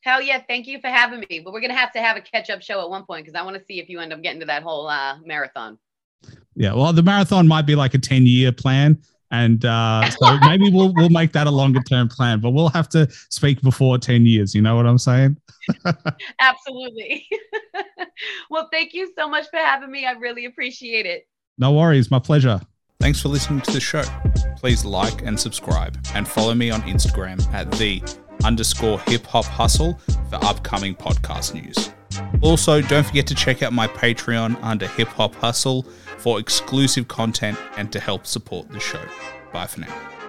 Hell 0.00 0.20
yeah, 0.20 0.40
thank 0.48 0.66
you 0.66 0.80
for 0.80 0.88
having 0.88 1.24
me. 1.28 1.40
But 1.44 1.52
we're 1.52 1.60
gonna 1.60 1.74
have 1.74 1.92
to 1.92 2.00
have 2.00 2.16
a 2.16 2.20
catch 2.20 2.50
up 2.50 2.62
show 2.62 2.80
at 2.80 2.90
one 2.90 3.04
point 3.04 3.24
because 3.24 3.38
I 3.38 3.44
want 3.44 3.56
to 3.56 3.64
see 3.64 3.80
if 3.80 3.88
you 3.88 4.00
end 4.00 4.12
up 4.12 4.22
getting 4.22 4.40
to 4.40 4.46
that 4.46 4.62
whole 4.64 4.88
uh, 4.88 5.18
marathon. 5.24 5.78
Yeah, 6.54 6.74
well, 6.74 6.92
the 6.92 7.02
marathon 7.02 7.48
might 7.48 7.66
be 7.66 7.74
like 7.74 7.94
a 7.94 7.98
10 7.98 8.26
year 8.26 8.52
plan. 8.52 8.98
And 9.30 9.64
uh, 9.64 10.08
so 10.10 10.38
maybe 10.40 10.70
we'll 10.70 10.92
we'll 10.94 11.08
make 11.08 11.32
that 11.32 11.46
a 11.46 11.50
longer 11.50 11.80
term 11.80 12.08
plan, 12.08 12.40
but 12.40 12.50
we'll 12.50 12.68
have 12.68 12.88
to 12.90 13.10
speak 13.30 13.62
before 13.62 13.98
10 13.98 14.26
years. 14.26 14.54
You 14.54 14.62
know 14.62 14.76
what 14.76 14.86
I'm 14.86 14.98
saying? 14.98 15.38
Absolutely. 16.38 17.26
well, 18.50 18.68
thank 18.70 18.92
you 18.92 19.10
so 19.16 19.28
much 19.28 19.46
for 19.50 19.56
having 19.56 19.90
me. 19.90 20.06
I 20.06 20.12
really 20.12 20.44
appreciate 20.44 21.06
it. 21.06 21.26
No 21.58 21.72
worries. 21.72 22.10
My 22.10 22.18
pleasure. 22.18 22.60
Thanks 23.00 23.20
for 23.20 23.28
listening 23.28 23.62
to 23.62 23.72
the 23.72 23.80
show. 23.80 24.04
Please 24.56 24.84
like 24.84 25.22
and 25.22 25.38
subscribe 25.38 25.98
and 26.14 26.28
follow 26.28 26.54
me 26.54 26.70
on 26.70 26.82
Instagram 26.82 27.44
at 27.52 27.70
the 27.72 28.00
underscore 28.44 29.00
hip 29.00 29.26
hop 29.26 29.44
hustle 29.44 29.98
for 30.30 30.36
upcoming 30.44 30.94
podcast 30.94 31.54
news. 31.54 31.90
Also, 32.42 32.80
don't 32.80 33.04
forget 33.04 33.26
to 33.26 33.34
check 33.34 33.62
out 33.62 33.72
my 33.72 33.88
Patreon 33.88 34.58
under 34.62 34.86
Hip 34.88 35.08
Hop 35.08 35.34
Hustle 35.36 35.86
for 36.22 36.38
exclusive 36.38 37.08
content 37.08 37.58
and 37.76 37.90
to 37.92 37.98
help 37.98 38.26
support 38.26 38.68
the 38.68 38.78
show. 38.78 39.02
Bye 39.52 39.66
for 39.66 39.80
now. 39.80 40.21